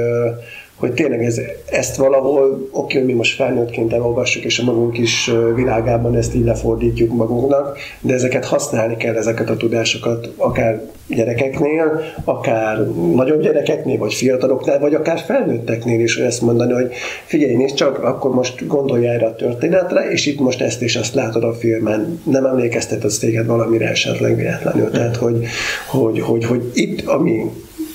hogy 0.81 0.93
tényleg 0.93 1.24
ez, 1.24 1.41
ezt 1.70 1.97
valahol, 1.97 2.68
oké, 2.72 2.97
hogy 2.99 3.07
mi 3.07 3.12
most 3.12 3.35
felnőttként 3.35 3.93
elolvassuk, 3.93 4.45
és 4.45 4.59
a 4.59 4.64
magunk 4.64 4.99
is 4.99 5.31
világában 5.55 6.16
ezt 6.16 6.35
így 6.35 6.45
lefordítjuk 6.45 7.12
magunknak, 7.12 7.78
de 8.01 8.14
ezeket 8.14 8.45
használni 8.45 8.97
kell, 8.97 9.16
ezeket 9.16 9.51
a 9.51 9.57
tudásokat, 9.57 10.33
akár 10.37 10.83
gyerekeknél, 11.09 12.01
akár 12.24 12.87
nagyobb 13.14 13.43
gyerekeknél, 13.43 13.99
vagy 13.99 14.14
fiataloknál, 14.14 14.78
vagy 14.78 14.95
akár 14.95 15.18
felnőtteknél 15.18 16.01
is, 16.01 16.16
ezt 16.16 16.43
mondani, 16.43 16.72
hogy 16.72 16.93
figyelj, 17.24 17.55
nézd 17.55 17.74
csak, 17.74 18.05
akkor 18.05 18.35
most 18.35 18.66
gondolj 18.66 19.07
erre 19.07 19.26
a 19.26 19.35
történetre, 19.35 20.11
és 20.11 20.26
itt 20.26 20.41
most 20.41 20.61
ezt 20.61 20.83
és 20.83 20.97
azt 20.97 21.14
látod 21.14 21.45
a 21.45 21.53
filmen, 21.53 22.20
nem 22.24 22.45
emlékeztet 22.45 23.05
az 23.05 23.18
téged 23.18 23.47
valamire 23.47 23.89
esetleg 23.89 24.37
véletlenül. 24.37 24.91
Tehát, 24.91 25.16
hogy, 25.16 25.47
hogy, 25.89 26.20
hogy, 26.20 26.45
hogy 26.45 26.70
itt, 26.74 27.07
ami 27.07 27.51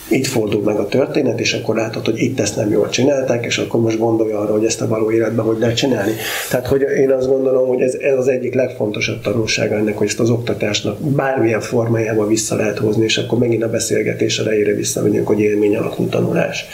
itt 0.09 0.25
fordul 0.25 0.61
meg 0.61 0.75
a 0.75 0.87
történet, 0.87 1.39
és 1.39 1.53
akkor 1.53 1.75
látod, 1.75 2.05
hogy 2.05 2.19
itt 2.19 2.39
ezt 2.39 2.55
nem 2.55 2.69
jól 2.69 2.89
csinálták, 2.89 3.45
és 3.45 3.57
akkor 3.57 3.81
most 3.81 3.97
gondolj 3.97 4.31
arra, 4.31 4.51
hogy 4.51 4.65
ezt 4.65 4.81
a 4.81 4.87
való 4.87 5.11
életben 5.11 5.45
hogy 5.45 5.59
lehet 5.59 5.75
csinálni. 5.75 6.11
Tehát, 6.49 6.67
hogy 6.67 6.81
én 6.81 7.11
azt 7.11 7.27
gondolom, 7.27 7.67
hogy 7.67 7.81
ez, 7.81 7.93
ez 7.93 8.17
az 8.17 8.27
egyik 8.27 8.53
legfontosabb 8.53 9.21
tanulsága 9.21 9.75
ennek, 9.75 9.97
hogy 9.97 10.07
ezt 10.07 10.19
az 10.19 10.29
oktatásnak 10.29 10.99
bármilyen 10.99 11.61
formájában 11.61 12.27
vissza 12.27 12.55
lehet 12.55 12.77
hozni, 12.77 13.03
és 13.03 13.17
akkor 13.17 13.37
megint 13.37 13.63
a 13.63 13.69
beszélgetés 13.69 14.39
elejére 14.39 14.73
visszamegyünk, 14.73 15.27
hogy 15.27 15.39
élmény 15.39 15.75
alapú 15.75 16.05
tanulás, 16.05 16.65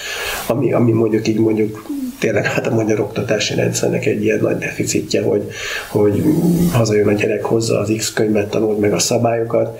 ami, 0.48 0.74
ami 0.74 0.92
mondjuk 0.92 1.28
így 1.28 1.40
mondjuk 1.40 2.00
tényleg 2.22 2.46
hát 2.46 2.68
a 2.68 2.74
magyar 2.74 3.00
oktatási 3.00 3.56
rendszernek 3.56 4.06
egy 4.06 4.24
ilyen 4.24 4.40
nagy 4.42 4.58
deficitje, 4.58 5.22
hogy, 5.22 5.48
hogy 5.90 6.24
hazajön 6.72 7.08
a 7.08 7.14
gyerek 7.14 7.44
hozzá 7.44 7.78
az 7.78 7.94
X 7.98 8.14
könyvet, 8.14 8.50
tanult 8.50 8.80
meg 8.80 8.94
a 8.94 9.00
szabályokat, 9.00 9.80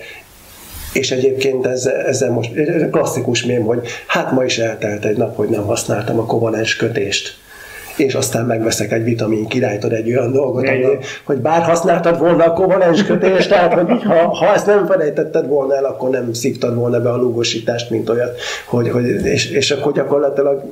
és 0.94 1.12
egyébként 1.12 1.66
ez, 1.66 1.86
ezzel 1.86 2.32
most 2.32 2.52
klasszikus 2.92 3.46
mém, 3.46 3.64
hogy 3.64 3.88
hát 4.08 4.32
ma 4.32 4.44
is 4.44 4.58
eltelt 4.58 5.06
egy 5.06 5.18
nap, 5.18 5.36
hogy 5.36 5.50
nem 5.50 5.66
használtam 5.66 6.20
a 6.20 6.26
kovalens 6.26 6.76
kötést. 6.76 7.40
És 7.96 8.16
aztán 8.16 8.46
megveszek 8.46 8.92
egy 8.92 9.04
vitamin 9.04 9.48
királytól 9.48 9.92
egy 9.92 10.10
olyan 10.10 10.32
dolgot, 10.32 10.70
hogy, 10.70 10.98
hogy 11.24 11.38
bár 11.38 11.62
használtad 11.62 12.20
volna 12.20 12.44
a 12.44 12.54
kovalens 12.54 13.04
kötést, 13.04 13.50
tehát 13.50 13.74
hogy 13.74 14.04
ha, 14.04 14.28
ha 14.28 14.54
ezt 14.54 14.66
nem 14.66 14.86
felejtetted 14.86 15.48
volna 15.48 15.76
el, 15.76 15.86
akkor 15.86 16.10
nem 16.10 16.34
szívtad 16.34 16.76
volna 16.76 17.00
be 17.00 17.12
a 17.12 17.18
lúgosítást, 17.18 17.90
mint 17.90 18.10
olyat, 18.10 18.40
hogy, 18.66 18.90
hogy 18.90 19.06
és, 19.26 19.50
és 19.50 19.72
akkor 19.72 19.94
gyakorlatilag 19.94 20.64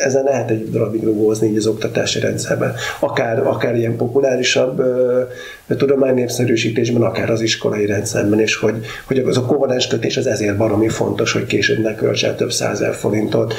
ezen 0.00 0.24
lehet 0.24 0.50
egy 0.50 0.70
darabig 0.70 1.02
rugózni 1.02 1.48
így 1.48 1.56
az 1.56 1.66
oktatási 1.66 2.20
rendszerben. 2.20 2.74
Akár, 3.00 3.46
akár 3.46 3.76
ilyen 3.76 3.96
populárisabb 3.96 4.78
uh, 4.78 5.76
tudománynépszerűsítésben, 5.76 7.02
akár 7.02 7.30
az 7.30 7.40
iskolai 7.40 7.86
rendszerben, 7.86 8.40
és 8.40 8.56
hogy, 8.56 8.84
hogy 9.06 9.18
az 9.18 9.36
a 9.36 9.44
kovalens 9.44 9.86
kötés 9.86 10.16
az 10.16 10.26
ezért 10.26 10.56
baromi 10.56 10.88
fontos, 10.88 11.32
hogy 11.32 11.46
később 11.46 11.78
ne 11.78 11.94
költse 11.94 12.34
több 12.34 12.52
százer 12.52 12.94
forintot 12.94 13.54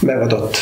megadott 0.00 0.56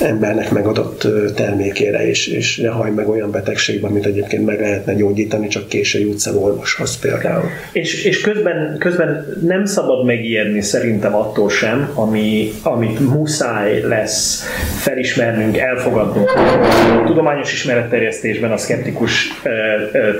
embernek 0.00 0.50
megadott 0.50 1.06
termékére, 1.34 2.08
és, 2.08 2.26
és 2.26 2.56
ne 2.56 2.68
hajj 2.68 2.90
meg 2.90 3.08
olyan 3.08 3.30
betegségben, 3.30 3.90
amit 3.90 4.06
egyébként 4.06 4.46
meg 4.46 4.60
lehetne 4.60 4.94
gyógyítani, 4.94 5.48
csak 5.48 5.68
késő 5.68 5.98
jutsz 5.98 6.26
el 6.26 6.36
orvoshoz 6.36 6.98
például. 6.98 7.44
És, 7.72 8.04
és 8.04 8.20
közben, 8.20 8.76
közben 8.78 9.26
nem 9.42 9.64
szabad 9.64 10.04
megijedni 10.04 10.60
szerintem 10.60 11.14
attól 11.14 11.50
sem, 11.50 11.90
ami, 11.94 12.52
amit 12.62 13.00
muszáj 13.00 13.80
lesz 13.80 14.44
felismernünk, 14.78 15.56
elfogadnunk 15.56 16.30
a 16.30 17.02
tudományos 17.06 17.52
ismeretterjesztésben, 17.52 18.52
a 18.52 18.56
szkeptikus 18.56 19.42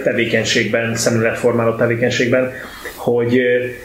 tevékenységben, 0.05 0.97
szemléletformáló 0.97 1.75
tevékenységben, 1.75 2.51
hogy 2.95 3.41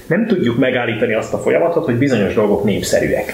nem 0.07 0.27
tudjuk 0.27 0.57
megállítani 0.57 1.13
azt 1.13 1.33
a 1.33 1.37
folyamatot, 1.37 1.85
hogy 1.85 1.95
bizonyos 1.95 2.33
dolgok 2.33 2.63
népszerűek. 2.63 3.33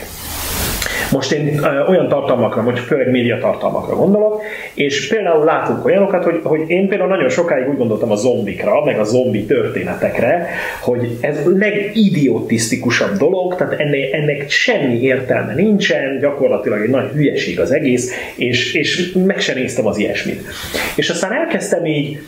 Most 1.11 1.31
én 1.31 1.59
olyan 1.87 2.07
tartalmakra, 2.07 2.63
vagy 2.63 2.79
főleg 2.79 3.09
média 3.09 3.37
tartalmakra 3.37 3.95
gondolok, 3.95 4.41
és 4.73 5.07
például 5.07 5.45
látunk 5.45 5.85
olyanokat, 5.85 6.23
hogy, 6.23 6.39
hogy 6.43 6.69
én 6.69 6.87
például 6.87 7.09
nagyon 7.09 7.29
sokáig 7.29 7.69
úgy 7.69 7.77
gondoltam 7.77 8.11
a 8.11 8.15
zombikra, 8.15 8.83
meg 8.85 8.99
a 8.99 9.03
zombi 9.03 9.45
történetekre, 9.45 10.47
hogy 10.81 11.17
ez 11.21 11.45
a 11.45 11.49
legidiotisztikusabb 11.49 13.17
dolog, 13.17 13.55
tehát 13.55 13.79
ennek, 13.79 14.11
ennek 14.11 14.49
semmi 14.49 15.01
értelme 15.01 15.53
nincsen, 15.53 16.19
gyakorlatilag 16.19 16.81
egy 16.81 16.89
nagy 16.89 17.09
hülyeség 17.11 17.59
az 17.59 17.71
egész, 17.71 18.13
és, 18.35 18.73
és 18.73 19.11
meg 19.25 19.39
sem 19.39 19.57
néztem 19.57 19.87
az 19.87 19.97
ilyesmit. 19.97 20.41
És 20.95 21.09
aztán 21.09 21.33
elkezdtem 21.33 21.85
így 21.85 22.19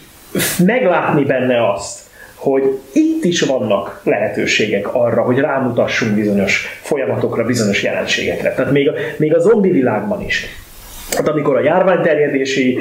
meglátni 0.66 1.24
benne 1.24 1.72
azt, 1.72 2.10
hogy 2.42 2.80
itt 2.94 3.24
is 3.24 3.42
vannak 3.42 4.02
lehetőségek 4.04 4.96
arra, 4.96 5.22
hogy 5.22 5.38
rámutassunk 5.38 6.16
bizonyos 6.16 6.80
folyamatokra, 6.82 7.46
bizonyos 7.46 7.84
jelenségekre. 7.84 8.54
Tehát 8.54 8.72
még 8.72 8.90
a, 8.90 8.94
még 9.18 9.36
a 9.36 9.40
zombi 9.40 9.72
világban 9.72 10.22
is. 10.22 10.46
Hát 11.16 11.28
amikor 11.28 11.58
a 11.58 11.64
járványterjedési 11.64 12.80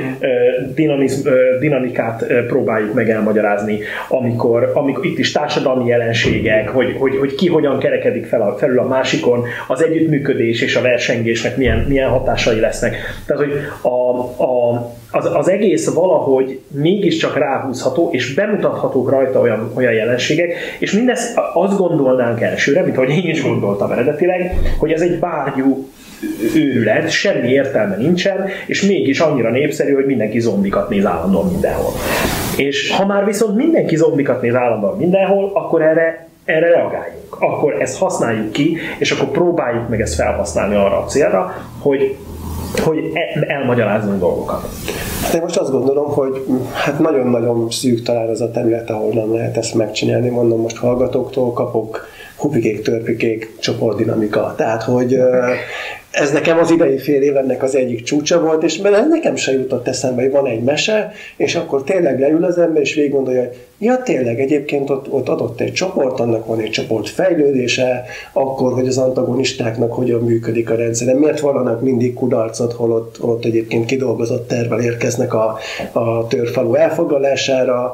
dinamiz, 0.74 1.28
dinamikát 1.60 2.24
próbáljuk 2.46 2.94
meg 2.94 3.10
elmagyarázni, 3.10 3.78
amikor, 4.08 4.70
amikor 4.74 5.04
itt 5.04 5.18
is 5.18 5.32
társadalmi 5.32 5.88
jelenségek, 5.88 6.68
hogy, 6.68 6.96
hogy, 6.98 7.16
hogy 7.16 7.34
ki 7.34 7.48
hogyan 7.48 7.78
kerekedik 7.78 8.26
fel 8.26 8.42
a, 8.42 8.56
felül 8.58 8.78
a 8.78 8.86
másikon, 8.86 9.44
az 9.68 9.84
együttműködés 9.84 10.62
és 10.62 10.76
a 10.76 10.82
versengésnek 10.82 11.56
milyen, 11.56 11.84
milyen 11.88 12.08
hatásai 12.08 12.60
lesznek. 12.60 12.96
Tehát, 13.26 13.42
hogy 13.42 13.52
a, 13.82 14.18
a, 14.44 14.72
az, 15.10 15.30
az 15.34 15.48
egész 15.48 15.92
valahogy 15.94 16.60
mégiscsak 16.68 17.38
ráhúzható, 17.38 18.08
és 18.12 18.34
bemutathatók 18.34 19.10
rajta 19.10 19.40
olyan, 19.40 19.70
olyan 19.74 19.92
jelenségek, 19.92 20.54
és 20.78 20.92
mindezt 20.92 21.38
azt 21.54 21.76
gondolnánk 21.76 22.40
elsőre, 22.40 22.82
mint 22.82 22.96
ahogy 22.96 23.10
én 23.10 23.30
is 23.30 23.42
gondoltam 23.42 23.92
eredetileg, 23.92 24.58
hogy 24.78 24.92
ez 24.92 25.00
egy 25.00 25.18
bárgyú 25.18 25.88
őrület, 26.54 27.10
semmi 27.10 27.48
értelme 27.48 27.96
nincsen, 27.96 28.46
és 28.66 28.82
mégis 28.82 29.20
annyira 29.20 29.50
népszerű, 29.50 29.92
hogy 29.92 30.06
mindenki 30.06 30.40
zombikat 30.40 30.88
néz 30.88 31.04
állandóan 31.04 31.50
mindenhol. 31.50 31.92
És 32.56 32.90
ha 32.90 33.06
már 33.06 33.24
viszont 33.24 33.56
mindenki 33.56 33.96
zombikat 33.96 34.42
néz 34.42 34.54
állandóan 34.54 34.96
mindenhol, 34.96 35.50
akkor 35.54 35.82
erre 35.82 36.28
erre 36.44 36.68
reagáljunk. 36.68 37.36
Akkor 37.38 37.80
ezt 37.80 37.98
használjuk 37.98 38.52
ki, 38.52 38.76
és 38.98 39.10
akkor 39.10 39.30
próbáljuk 39.30 39.88
meg 39.88 40.00
ezt 40.00 40.14
felhasználni 40.14 40.74
arra 40.74 40.98
a 40.98 41.04
célra, 41.04 41.54
hogy 41.78 42.16
hogy 42.78 42.98
e- 43.12 43.44
elmagyarázzunk 43.46 44.18
dolgokat. 44.18 44.68
Hát 45.22 45.34
én 45.34 45.40
most 45.40 45.56
azt 45.56 45.70
gondolom, 45.70 46.06
hogy 46.06 46.44
hát 46.72 46.98
nagyon-nagyon 46.98 47.70
szűk 47.70 48.02
talán 48.02 48.28
az 48.28 48.40
a 48.40 48.50
terület, 48.50 48.90
ahol 48.90 49.12
nem 49.12 49.34
lehet 49.34 49.56
ezt 49.56 49.74
megcsinálni. 49.74 50.28
Mondom, 50.28 50.60
most 50.60 50.76
hallgatóktól 50.76 51.52
kapok 51.52 52.06
hupikék, 52.36 52.82
törpikék, 52.82 53.56
csoportdinamika. 53.60 54.54
Tehát, 54.56 54.82
hogy 54.82 55.20
ez 56.10 56.32
nekem 56.32 56.58
az 56.58 56.70
idei 56.70 56.98
fél 56.98 57.22
évennek 57.22 57.62
az 57.62 57.74
egyik 57.74 58.02
csúcsa 58.02 58.40
volt, 58.40 58.62
és 58.62 58.80
nekem 59.08 59.36
se 59.36 59.52
jutott 59.52 59.88
eszembe, 59.88 60.22
hogy 60.22 60.30
van 60.30 60.46
egy 60.46 60.62
mese, 60.62 61.12
és 61.36 61.54
akkor 61.54 61.82
tényleg 61.84 62.20
leül 62.20 62.44
az 62.44 62.58
ember, 62.58 62.82
és 62.82 62.94
végig 62.94 63.12
gondolja, 63.12 63.40
hogy 63.40 63.56
ja 63.80 64.02
tényleg 64.02 64.40
egyébként 64.40 64.90
ott, 64.90 65.12
ott 65.12 65.28
adott 65.28 65.60
egy 65.60 65.72
csoport, 65.72 66.20
annak 66.20 66.46
van 66.46 66.58
egy 66.58 66.70
csoport 66.70 67.08
fejlődése, 67.08 68.04
akkor, 68.32 68.72
hogy 68.72 68.86
az 68.86 68.98
antagonistáknak 68.98 69.92
hogyan 69.92 70.20
működik 70.20 70.70
a 70.70 70.74
rendszer, 70.74 71.14
miért 71.14 71.40
vallanak 71.40 71.80
mindig 71.80 72.14
kudarcot, 72.14 72.72
holott, 72.72 73.16
holott 73.20 73.44
egyébként 73.44 73.84
kidolgozott 73.84 74.48
tervvel 74.48 74.80
érkeznek 74.80 75.34
a, 75.34 75.58
a 75.92 76.26
törfalu 76.26 76.74
elfoglalására, 76.74 77.92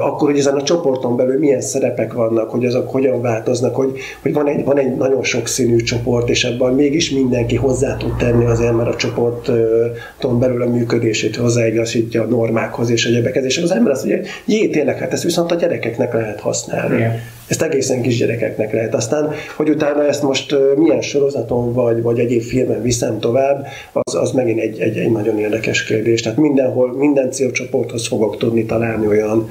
akkor, 0.00 0.30
hogy 0.30 0.38
ezen 0.38 0.54
a 0.54 0.62
csoporton 0.62 1.16
belül 1.16 1.38
milyen 1.38 1.60
szerepek 1.60 2.12
vannak, 2.12 2.50
hogy 2.50 2.64
azok 2.64 2.90
hogyan 2.90 3.20
változnak, 3.20 3.74
hogy, 3.74 3.98
hogy 4.22 4.32
van, 4.32 4.46
egy, 4.46 4.64
van 4.64 4.78
egy 4.78 4.96
nagyon 4.96 5.22
sokszínű 5.22 5.76
csoport, 5.76 6.28
és 6.28 6.44
ebben 6.44 6.72
mégis 6.72 7.10
minden 7.10 7.38
mindenki 7.38 7.56
hozzá 7.66 7.96
tud 7.96 8.16
tenni 8.16 8.44
azért, 8.44 8.76
mert 8.76 8.88
a 8.88 8.96
csoporton 8.96 10.38
belül 10.38 10.62
a 10.62 10.66
működését 10.66 11.36
hozzáigazítja 11.36 12.22
a 12.22 12.26
normákhoz 12.26 12.90
és 12.90 13.06
egyebekhez, 13.06 13.44
és 13.44 13.58
az 13.58 13.70
ember 13.70 13.92
azt 13.92 14.04
mondja, 14.04 14.30
jé, 14.44 14.68
tényleg, 14.68 14.98
hát 14.98 15.07
ezt 15.12 15.22
viszont 15.22 15.50
a 15.50 15.54
gyerekeknek 15.54 16.12
lehet 16.12 16.40
használni. 16.40 16.96
Igen. 16.96 17.20
Ezt 17.48 17.62
egészen 17.62 18.02
kis 18.02 18.18
gyerekeknek 18.18 18.72
lehet. 18.72 18.94
Aztán, 18.94 19.30
hogy 19.56 19.68
utána 19.68 20.06
ezt 20.06 20.22
most 20.22 20.56
milyen 20.76 21.00
sorozaton 21.00 21.72
vagy, 21.72 22.02
vagy 22.02 22.18
egyéb 22.18 22.42
filmen 22.42 22.82
viszem 22.82 23.18
tovább, 23.18 23.66
az, 23.92 24.14
az 24.14 24.30
megint 24.30 24.60
egy, 24.60 24.80
egy, 24.80 24.96
egy 24.96 25.12
nagyon 25.12 25.38
érdekes 25.38 25.84
kérdés. 25.84 26.22
Tehát 26.22 26.38
mindenhol, 26.38 26.92
minden 26.96 27.30
célcsoporthoz 27.30 28.06
fogok 28.06 28.36
tudni 28.36 28.64
találni 28.64 29.06
olyan 29.06 29.48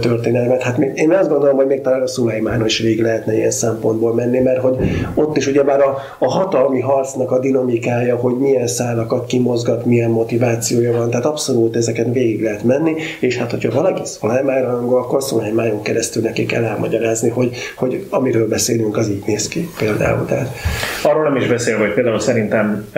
történelmet. 0.00 0.62
Hát 0.62 0.78
én 0.78 1.10
azt 1.10 1.28
gondolom, 1.28 1.56
hogy 1.56 1.66
még 1.66 1.80
talán 1.80 2.02
a 2.02 2.06
Szulajmán 2.06 2.64
is 2.64 2.78
végig 2.78 3.02
lehetne 3.02 3.36
ilyen 3.36 3.50
szempontból 3.50 4.14
menni, 4.14 4.38
mert 4.38 4.60
hogy 4.60 4.76
ott 5.14 5.36
is 5.36 5.46
ugyebár 5.46 5.80
a, 5.80 5.96
a 6.18 6.30
hatalmi 6.30 6.80
harc 6.80 7.08
arcnak 7.08 7.30
a 7.30 7.38
dinamikája, 7.38 8.16
hogy 8.16 8.38
milyen 8.38 8.66
szálakat 8.66 9.26
kimozgat, 9.26 9.84
milyen 9.84 10.10
motivációja 10.10 10.92
van, 10.92 11.10
tehát 11.10 11.26
abszolút 11.26 11.76
ezeken 11.76 12.12
végig 12.12 12.42
lehet 12.42 12.64
menni, 12.64 12.94
és 13.20 13.36
hát 13.36 13.50
hogyha 13.50 13.70
valaki 13.70 14.00
Szolheimára 14.04 14.78
akkor 14.78 15.22
Szolheimáron 15.22 15.82
keresztül 15.82 16.22
neki 16.22 16.46
kell 16.46 16.64
elmagyarázni, 16.64 17.27
hogy, 17.28 17.56
hogy 17.74 18.06
amiről 18.10 18.48
beszélünk, 18.48 18.96
az 18.96 19.08
így 19.08 19.22
néz 19.26 19.48
ki 19.48 19.68
például. 19.78 20.24
Tehát. 20.24 20.56
Arról 21.02 21.22
nem 21.22 21.36
is 21.36 21.46
beszélve, 21.46 21.84
hogy 21.84 21.94
például 21.94 22.20
szerintem 22.20 22.88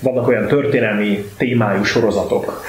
vannak 0.00 0.28
olyan 0.28 0.46
történelmi 0.46 1.24
témájú 1.38 1.82
sorozatok, 1.82 2.62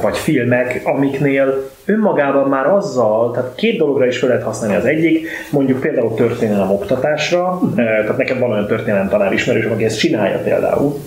vagy 0.00 0.16
filmek, 0.16 0.80
amiknél 0.84 1.70
önmagában 1.84 2.48
már 2.48 2.66
azzal, 2.66 3.30
tehát 3.30 3.54
két 3.54 3.78
dologra 3.78 4.06
is 4.06 4.18
fel 4.18 4.28
lehet 4.28 4.44
használni 4.44 4.76
az 4.76 4.84
egyik, 4.84 5.28
mondjuk 5.50 5.80
például 5.80 6.14
történelem 6.14 6.70
oktatásra, 6.70 7.60
tehát 7.74 8.16
nekem 8.16 8.38
van 8.38 8.50
olyan 8.50 8.66
történelem 8.66 9.08
tanár 9.08 9.32
ismerős, 9.32 9.64
aki 9.64 9.84
ezt 9.84 9.98
csinálja 9.98 10.38
például, 10.38 10.98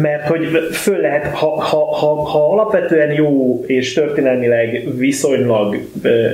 mert 0.00 0.26
hogy 0.26 0.68
föl 0.72 1.00
lehet, 1.00 1.26
ha, 1.26 1.46
ha, 1.46 1.94
ha, 1.94 2.14
ha 2.14 2.52
alapvetően 2.52 3.12
jó 3.12 3.62
és 3.66 3.92
történelmileg 3.92 4.88
viszonylag 4.96 5.76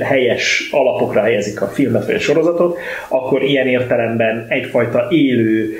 helyes 0.03 0.69
alapokra 0.71 1.21
helyezik 1.21 1.61
a 1.61 1.67
filmet 1.67 2.05
vagy 2.05 2.15
a 2.15 2.19
sorozatot, 2.19 2.77
akkor 3.07 3.43
ilyen 3.43 3.67
értelemben 3.67 4.45
egyfajta 4.49 5.07
élő 5.09 5.73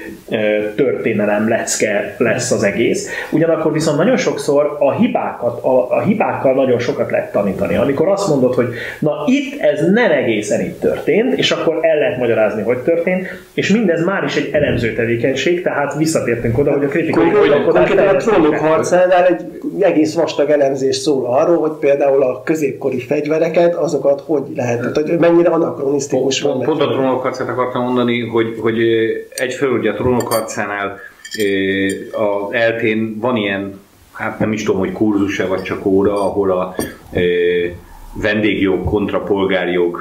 történelem 0.76 1.50
lecke 1.50 2.16
lesz 2.18 2.52
az 2.52 2.64
egész. 2.64 3.10
Ugyanakkor 3.32 3.74
viszont 3.74 3.98
nagyon 3.98 4.18
sokszor 4.18 4.78
a 4.80 4.92
hibákat, 4.92 5.64
a, 5.64 5.92
a 5.92 6.02
hibákkal 6.02 6.54
nagyon 6.54 6.80
sokat 6.80 7.12
lehet 7.12 7.32
tanítani. 7.32 7.76
Amikor 7.76 8.08
azt 8.08 8.28
mondod, 8.28 8.54
hogy 8.54 8.68
na 9.00 9.12
itt 9.26 9.62
ez 9.62 9.92
nem 9.92 10.12
egészen 10.12 10.62
így 10.62 10.74
történt, 10.74 11.38
és 11.38 11.52
akkor 11.52 11.80
el 11.82 11.98
lehet 11.98 12.18
magyarázni, 12.18 12.62
hogy 12.62 12.78
történt, 12.78 13.28
és 13.54 13.70
mindez 13.70 14.06
már 14.06 14.24
is 14.24 14.36
egy 14.36 14.50
elemző 14.52 14.94
tevékenység, 14.94 15.62
tehát 15.62 15.98
visszatért 15.98 16.45
elértünk 16.46 16.58
oda, 16.58 16.72
hogy 16.72 16.84
a 16.84 16.88
kritikai. 16.88 17.30
Konkrétan 17.66 18.08
a 18.08 18.16
trónok 18.16 18.56
harcánál 18.56 19.26
egy 19.26 19.42
egész 19.80 20.14
vastag 20.14 20.50
elemzés 20.50 20.96
szól 20.96 21.26
arról, 21.26 21.58
hogy 21.58 21.72
például 21.72 22.24
a 22.24 22.44
középkori 22.44 23.00
fegyvereket, 23.00 23.76
azokat 23.76 24.22
hogy 24.26 24.44
lehet, 24.56 24.98
hogy 24.98 25.20
mennyire 25.20 25.50
anakronisztikus 25.50 26.42
van. 26.42 26.62
Pont 26.62 26.82
a 26.82 26.88
trónok 26.88 27.22
harcát 27.22 27.50
akartam 27.50 27.84
mondani, 27.84 28.20
hogy, 28.20 28.56
hogy 28.60 28.80
egyfelől 29.30 29.78
ugye 29.78 29.92
a 29.92 29.96
trónok 29.96 30.28
harcánál 30.28 31.00
az 32.12 32.54
eltén 32.54 33.18
van 33.20 33.36
ilyen, 33.36 33.80
hát 34.12 34.40
nem 34.40 34.54
is 34.54 34.64
tudom, 34.64 34.80
hogy 34.80 34.92
kurzus-e 34.92 35.46
vagy 35.46 35.62
csak 35.62 35.86
óra, 35.86 36.14
ahol 36.14 36.52
a 36.52 36.76
vendégjog 38.22 38.84
kontra 38.84 39.20
polgárjog, 39.20 40.00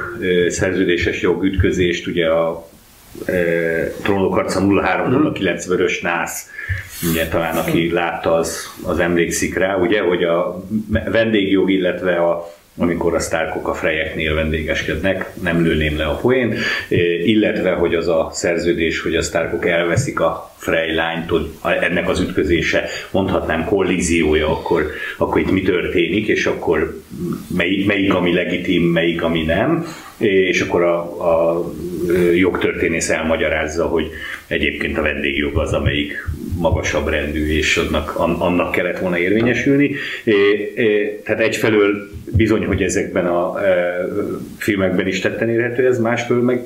szerződéses 0.48 1.20
jog 1.20 1.44
ütközést 1.44 2.06
ugye 2.06 2.26
a 2.26 2.66
Trónok 4.02 4.34
harca 4.34 4.60
03 4.60 5.32
vörös 5.68 6.00
nász, 6.00 6.50
ugye 7.10 7.28
talán 7.28 7.56
aki 7.56 7.92
látta, 7.92 8.34
az, 8.34 8.72
az 8.82 8.98
emlékszik 8.98 9.56
rá, 9.56 9.76
ugye, 9.76 10.00
hogy 10.00 10.24
a 10.24 10.64
vendégjog, 11.10 11.70
illetve 11.70 12.16
a 12.16 12.52
amikor 12.76 13.14
a 13.14 13.20
sztárkok 13.20 13.68
a 13.68 13.74
frejeknél 13.74 14.34
vendégeskednek, 14.34 15.30
nem 15.42 15.62
lőném 15.62 15.96
le 15.96 16.04
a 16.04 16.14
poén, 16.14 16.54
illetve, 17.24 17.70
hogy 17.70 17.94
az 17.94 18.08
a 18.08 18.30
szerződés, 18.32 19.00
hogy 19.00 19.16
a 19.16 19.22
sztárkok 19.22 19.66
elveszik 19.66 20.20
a 20.20 20.52
Frey 20.56 20.94
lánytól, 20.94 21.50
ennek 21.62 22.08
az 22.08 22.20
ütközése, 22.20 22.84
mondhatnám 23.10 23.64
kollíziója, 23.64 24.50
akkor, 24.50 24.90
akkor 25.18 25.40
itt 25.40 25.50
mi 25.50 25.62
történik, 25.62 26.26
és 26.26 26.46
akkor 26.46 27.00
melyik, 27.56 27.86
melyik 27.86 28.14
ami 28.14 28.32
legitim, 28.32 28.82
melyik 28.82 29.22
ami 29.22 29.42
nem, 29.42 29.86
és 30.18 30.60
akkor 30.60 30.82
a, 30.82 30.98
a 31.00 31.64
jogtörténész 32.34 33.10
elmagyarázza, 33.10 33.86
hogy 33.86 34.10
egyébként 34.46 34.98
a 34.98 35.02
vendégjog 35.02 35.58
az, 35.58 35.72
amelyik 35.72 36.26
magasabb 36.58 37.08
rendű, 37.08 37.56
és 37.56 37.76
annak, 37.76 38.14
annak 38.38 38.72
kellett 38.72 38.98
volna 38.98 39.18
érvényesülni. 39.18 39.94
Tehát 41.24 41.40
egyfelől 41.40 42.08
bizony, 42.36 42.64
hogy 42.64 42.82
ezekben 42.82 43.26
a 43.26 43.54
filmekben 44.58 45.06
is 45.06 45.20
tetten 45.20 45.48
érhető 45.48 45.86
ez, 45.86 45.98
másfelől 45.98 46.42
meg, 46.42 46.64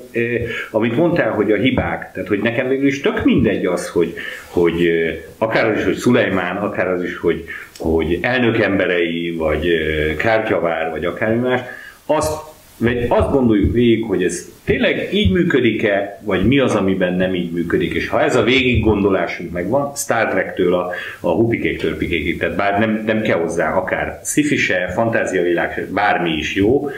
amit 0.70 0.96
mondtál, 0.96 1.30
hogy 1.30 1.52
a 1.52 1.56
hibák, 1.56 2.12
tehát 2.12 2.28
hogy 2.28 2.40
nekem 2.40 2.68
végül 2.68 2.86
is 2.86 3.00
tök 3.00 3.24
mindegy 3.24 3.66
az, 3.66 3.88
hogy, 3.88 4.14
hogy 4.46 4.90
akár 5.38 5.70
az 5.70 5.78
is, 5.78 5.84
hogy 5.84 5.96
Szulejmán, 5.96 6.56
akár 6.56 6.88
az 6.88 7.02
is, 7.02 7.16
hogy, 7.16 7.44
hogy 7.78 8.18
elnök 8.20 8.58
emberei, 8.58 9.30
vagy 9.30 9.68
kártyavár, 10.16 10.90
vagy 10.90 11.04
akármi 11.04 11.48
más, 11.48 11.60
azt 12.06 12.47
vagy 12.78 13.06
azt 13.08 13.30
gondoljuk 13.30 13.72
végig, 13.72 14.04
hogy 14.04 14.22
ez 14.22 14.48
tényleg 14.64 15.08
így 15.12 15.32
működik-e, 15.32 16.20
vagy 16.24 16.46
mi 16.46 16.58
az, 16.58 16.74
amiben 16.74 17.14
nem 17.14 17.34
így 17.34 17.52
működik. 17.52 17.94
És 17.94 18.08
ha 18.08 18.22
ez 18.22 18.36
a 18.36 18.42
végig 18.42 18.84
gondolásunk 18.84 19.52
megvan, 19.52 19.92
Star 19.94 20.28
Trek-től 20.28 20.74
a, 20.74 20.90
a 21.20 21.28
hupikék 21.28 21.78
törpikékig, 21.78 22.38
tehát 22.38 22.56
bár 22.56 22.78
nem, 22.78 23.02
nem 23.06 23.22
kell 23.22 23.38
hozzá 23.38 23.72
akár 23.74 24.20
sci 24.24 24.56
se, 24.56 24.90
fantáziavilág 24.94 25.88
bármi 25.92 26.30
is 26.30 26.54
jó, 26.54 26.90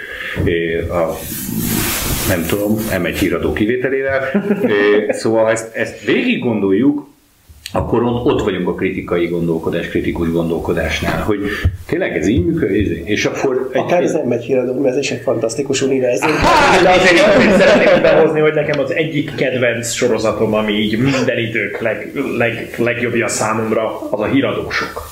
a, 0.90 1.19
nem 2.28 2.44
tudom, 2.48 2.77
M1 2.90 3.16
híradó 3.19 3.52
kivételével. 3.52 4.20
Szóval 5.09 5.51
ezt, 5.51 5.74
ezt 5.74 6.05
végig 6.05 6.39
gondoljuk, 6.39 7.09
akkor 7.73 8.03
ott 8.03 8.43
vagyunk 8.43 8.69
a 8.69 8.75
kritikai 8.75 9.27
gondolkodás, 9.27 9.89
kritikus 9.89 10.31
gondolkodásnál, 10.31 11.23
hogy 11.23 11.41
tényleg 11.87 12.17
ez 12.17 12.27
így 12.27 12.45
működik, 12.45 13.03
és 13.05 13.25
akkor... 13.25 13.71
Egy, 13.73 13.81
Akár 13.81 14.03
ez 14.03 14.13
nem 14.13 14.27
megy 14.27 14.45
híradó, 14.45 14.85
ez 14.85 14.97
is 14.97 15.11
egy 15.11 15.21
fantasztikus 15.21 15.83
univerzum. 15.83 16.33
Hát, 16.33 16.83
de 16.83 16.91
azért 16.91 17.59
szeretném 17.59 18.03
behozni, 18.03 18.41
hogy 18.41 18.55
nekem 18.55 18.81
az 18.81 18.93
egyik 18.95 19.35
kedvenc 19.35 19.93
sorozatom, 19.93 20.55
ami 20.55 20.73
így 20.73 20.99
minden 20.99 21.39
idők 21.39 21.81
leg, 21.81 22.13
leg, 22.37 22.75
legjobbja 22.79 23.29
számomra, 23.29 24.11
az 24.11 24.21
a 24.21 24.27
híradósok. 24.27 25.09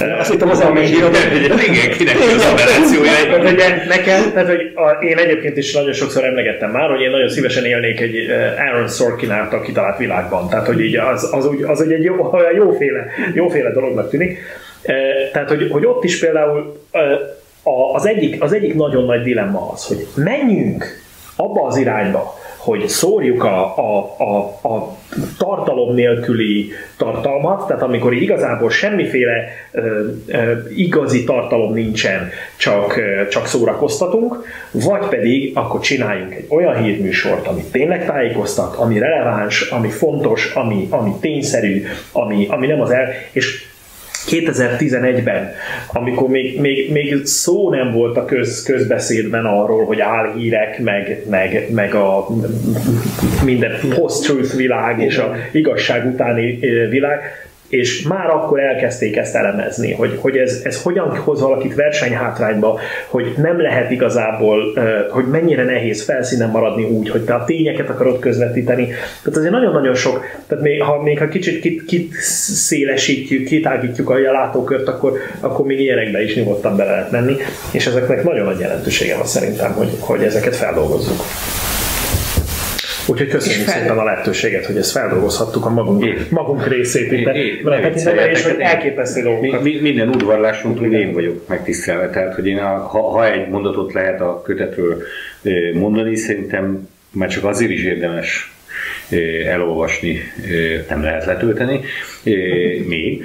Azt 0.00 0.30
hittem 0.30 0.50
az 0.50 0.60
ami 0.60 0.80
híradó. 0.80 1.16
Igen, 1.68 1.90
kinek 1.90 2.14
az 2.36 2.46
operációja. 2.52 3.10
Nekem, 3.88 4.32
tehát, 4.32 4.48
hogy 4.48 4.72
a, 4.74 5.04
én 5.04 5.18
egyébként 5.18 5.56
is 5.56 5.74
nagyon 5.74 5.92
sokszor 5.92 6.24
emlegettem 6.24 6.70
már, 6.70 6.90
hogy 6.90 7.00
én 7.00 7.10
nagyon 7.10 7.28
szívesen 7.28 7.64
élnék 7.64 8.00
egy 8.00 8.30
Aaron 8.58 8.88
Sorkin 8.88 9.30
által 9.30 9.60
kitalált 9.60 9.98
világban. 9.98 10.48
Tehát, 10.48 10.66
hogy 10.66 10.80
így 10.80 10.96
az, 10.96 11.28
az, 11.32 11.46
úgy, 11.46 11.62
az 11.62 11.80
egy 11.80 12.02
jó, 12.02 12.30
olyan 12.32 12.54
jóféle, 12.54 13.06
jóféle 13.34 13.70
dolognak 13.70 14.10
tűnik. 14.10 14.38
Tehát, 15.32 15.48
hogy, 15.48 15.68
hogy 15.70 15.86
ott 15.86 16.04
is 16.04 16.18
például 16.18 16.80
az 17.92 18.06
egyik, 18.06 18.42
az 18.42 18.52
egyik 18.52 18.74
nagyon 18.74 19.04
nagy 19.04 19.22
dilemma 19.22 19.70
az, 19.72 19.86
hogy 19.86 20.06
menjünk 20.14 20.84
abba 21.36 21.66
az 21.66 21.76
irányba, 21.76 22.34
hogy 22.66 22.88
szórjuk 22.88 23.44
a, 23.44 23.76
a, 23.76 24.14
a, 24.18 24.36
a 24.68 24.96
tartalom 25.38 25.94
nélküli 25.94 26.70
tartalmat, 26.96 27.66
tehát 27.66 27.82
amikor 27.82 28.14
igazából 28.14 28.70
semmiféle 28.70 29.44
ö, 29.72 30.06
ö, 30.26 30.52
igazi 30.74 31.24
tartalom 31.24 31.72
nincsen, 31.72 32.30
csak, 32.56 32.96
ö, 32.96 33.28
csak 33.28 33.46
szórakoztatunk, 33.46 34.44
vagy 34.70 35.06
pedig 35.08 35.50
akkor 35.54 35.80
csináljunk 35.80 36.34
egy 36.34 36.46
olyan 36.48 36.82
hírműsort, 36.82 37.46
ami 37.46 37.62
tényleg 37.72 38.06
tájékoztat, 38.06 38.76
ami 38.76 38.98
releváns, 38.98 39.60
ami 39.60 39.88
fontos, 39.88 40.54
ami, 40.54 40.86
ami 40.90 41.12
tényszerű, 41.20 41.84
ami, 42.12 42.46
ami 42.50 42.66
nem 42.66 42.80
az 42.80 42.90
el, 42.90 43.08
és 43.32 43.66
2011-ben, 44.26 45.52
amikor 45.92 46.28
még, 46.28 46.60
még, 46.60 46.92
még 46.92 47.24
szó 47.24 47.70
nem 47.70 47.92
volt 47.92 48.16
a 48.16 48.24
köz, 48.24 48.62
közbeszédben 48.62 49.44
arról, 49.44 49.84
hogy 49.84 50.00
álhírek, 50.00 50.78
meg, 50.78 51.22
meg, 51.30 51.66
meg 51.70 51.94
a 51.94 52.26
minden 53.44 53.72
post-truth 53.94 54.56
világ 54.56 55.00
és 55.00 55.18
a 55.18 55.34
igazság 55.52 56.06
utáni 56.06 56.58
világ, 56.90 57.20
és 57.68 58.02
már 58.02 58.30
akkor 58.30 58.60
elkezdték 58.60 59.16
ezt 59.16 59.34
elemezni, 59.34 59.92
hogy, 59.92 60.18
hogy 60.20 60.36
ez, 60.36 60.60
ez 60.64 60.82
hogyan 60.82 61.16
hoz 61.16 61.40
valakit 61.40 61.74
versenyhátrányba, 61.74 62.78
hogy 63.08 63.34
nem 63.36 63.60
lehet 63.60 63.90
igazából, 63.90 64.78
hogy 65.10 65.24
mennyire 65.24 65.64
nehéz 65.64 66.04
felszínen 66.04 66.48
maradni 66.48 66.84
úgy, 66.84 67.10
hogy 67.10 67.24
te 67.24 67.34
a 67.34 67.44
tényeket 67.44 67.88
akarod 67.88 68.18
közvetíteni. 68.18 68.86
Tehát 69.22 69.38
azért 69.38 69.52
nagyon-nagyon 69.52 69.94
sok, 69.94 70.24
tehát 70.46 70.64
még 70.64 70.82
ha, 70.82 71.02
még 71.02 71.18
ha 71.18 71.28
kicsit 71.28 71.60
kit, 71.60 71.84
kit 71.84 72.12
szélesítjük, 72.14 73.44
kitágítjuk 73.44 74.10
a 74.10 74.18
látókört, 74.18 74.88
akkor, 74.88 75.18
akkor 75.40 75.66
még 75.66 75.80
ilyenekbe 75.80 76.22
is 76.22 76.34
nyugodtan 76.34 76.76
bele 76.76 76.90
lehet 76.90 77.10
menni, 77.10 77.36
és 77.72 77.86
ezeknek 77.86 78.24
nagyon 78.24 78.44
nagy 78.44 78.58
jelentősége 78.58 79.16
van 79.16 79.26
szerintem, 79.26 79.72
hogy, 79.72 79.90
hogy 80.00 80.22
ezeket 80.22 80.56
feldolgozzuk. 80.56 81.20
Úgyhogy 83.08 83.28
köszönjük 83.28 83.68
fel... 83.68 83.80
szépen 83.80 83.98
a 83.98 84.04
lehetőséget, 84.04 84.66
hogy 84.66 84.76
ezt 84.76 84.90
feldolgozhattuk 84.90 85.66
a 85.66 85.70
magunk, 85.70 86.04
é. 86.04 86.16
magunk 86.30 86.66
részét 86.68 87.12
itt. 87.12 87.28
és 88.30 88.44
hogy 88.44 88.56
elképesztő 88.58 89.22
dolgokat. 89.22 89.62
Mi, 89.62 89.78
minden 89.80 90.08
udvarlásunk, 90.08 90.78
hogy 90.78 90.92
én 90.92 91.12
vagyok 91.12 91.48
megtisztelve. 91.48 92.10
Tehát, 92.10 92.34
hogy 92.34 92.46
én 92.46 92.58
a, 92.58 92.78
ha, 92.78 93.00
ha 93.00 93.32
egy 93.32 93.48
mondatot 93.48 93.92
lehet 93.92 94.20
a 94.20 94.42
kötetről 94.42 95.02
mondani, 95.74 96.16
szerintem 96.16 96.88
már 97.10 97.28
csak 97.28 97.44
azért 97.44 97.70
is 97.70 97.82
érdemes 97.82 98.54
elolvasni, 99.46 100.20
nem 100.88 101.02
lehet 101.02 101.24
letölteni 101.24 101.80
még, 102.86 103.24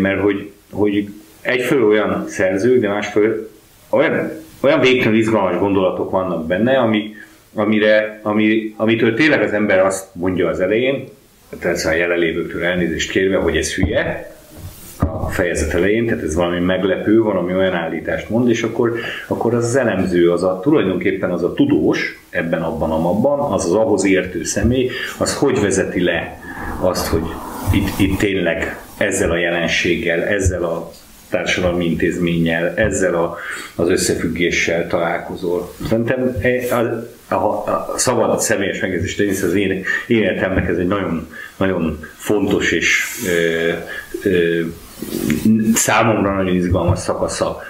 mert 0.00 0.20
hogy, 0.20 0.50
hogy 0.70 1.08
egyfelől 1.40 1.88
olyan 1.88 2.24
szerzők, 2.28 2.80
de 2.80 2.88
másfelől 2.88 3.50
olyan, 3.90 4.30
olyan 4.60 4.80
végtelenül 4.80 5.18
izgalmas 5.18 5.58
gondolatok 5.58 6.10
vannak 6.10 6.46
benne, 6.46 6.78
amik, 6.78 7.26
amire, 7.54 8.20
ami, 8.22 8.74
amitől 8.76 9.14
tényleg 9.14 9.42
az 9.42 9.52
ember 9.52 9.78
azt 9.78 10.06
mondja 10.12 10.48
az 10.48 10.60
elején, 10.60 11.08
tehát 11.58 11.84
a 11.84 11.92
jelenlévőktől 11.92 12.64
elnézést 12.64 13.10
kérve, 13.10 13.36
hogy 13.36 13.56
ez 13.56 13.74
hülye, 13.74 14.32
a 14.98 15.28
fejezet 15.28 15.74
elején, 15.74 16.06
tehát 16.06 16.22
ez 16.22 16.34
valami 16.34 16.58
meglepő, 16.58 17.22
valami 17.22 17.54
olyan 17.54 17.74
állítást 17.74 18.28
mond, 18.28 18.48
és 18.48 18.62
akkor, 18.62 18.94
akkor 19.26 19.54
az, 19.54 19.64
az 19.64 19.76
elemző, 19.76 20.30
az 20.30 20.42
a, 20.42 20.60
tulajdonképpen 20.62 21.30
az 21.30 21.42
a 21.42 21.54
tudós 21.54 22.24
ebben, 22.30 22.62
abban, 22.62 22.90
amabban, 22.90 23.52
az 23.52 23.64
az 23.64 23.72
ahhoz 23.72 24.04
értő 24.04 24.44
személy, 24.44 24.90
az 25.18 25.36
hogy 25.36 25.60
vezeti 25.60 26.02
le 26.02 26.40
azt, 26.80 27.06
hogy 27.06 27.24
itt, 27.72 27.98
itt 27.98 28.18
tényleg 28.18 28.78
ezzel 28.96 29.30
a 29.30 29.36
jelenséggel, 29.36 30.22
ezzel 30.22 30.64
a 30.64 30.90
társadalmi 31.30 31.84
intézménnyel, 31.84 32.74
ezzel 32.76 33.14
a, 33.14 33.36
az 33.74 33.88
összefüggéssel 33.88 34.86
találkozol. 34.86 35.72
Szerintem 35.88 36.36
a, 37.32 37.66
a, 37.66 37.92
a 37.94 37.98
szabad 37.98 38.40
személyes 38.40 38.80
megjegyzést 38.80 39.16
tenni, 39.16 39.30
az 39.30 39.54
én 39.54 39.84
életemnek 40.06 40.68
ez 40.68 40.76
egy 40.76 40.86
nagyon, 40.86 41.28
nagyon 41.56 41.98
fontos 42.16 42.72
és 42.72 43.04
ö, 43.26 43.72
ö, 44.22 44.60
számomra 45.74 46.34
nagyon 46.34 46.54
izgalmas 46.54 46.98
szakasza, 46.98 47.62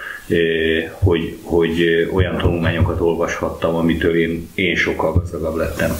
hogy, 0.91 1.37
hogy 1.41 2.07
olyan 2.13 2.37
tanulmányokat 2.37 3.01
olvashattam, 3.01 3.75
amitől 3.75 4.15
én, 4.15 4.49
én 4.53 4.75
sokkal 4.75 5.13
gazdagabb 5.13 5.55
lettem. 5.55 5.91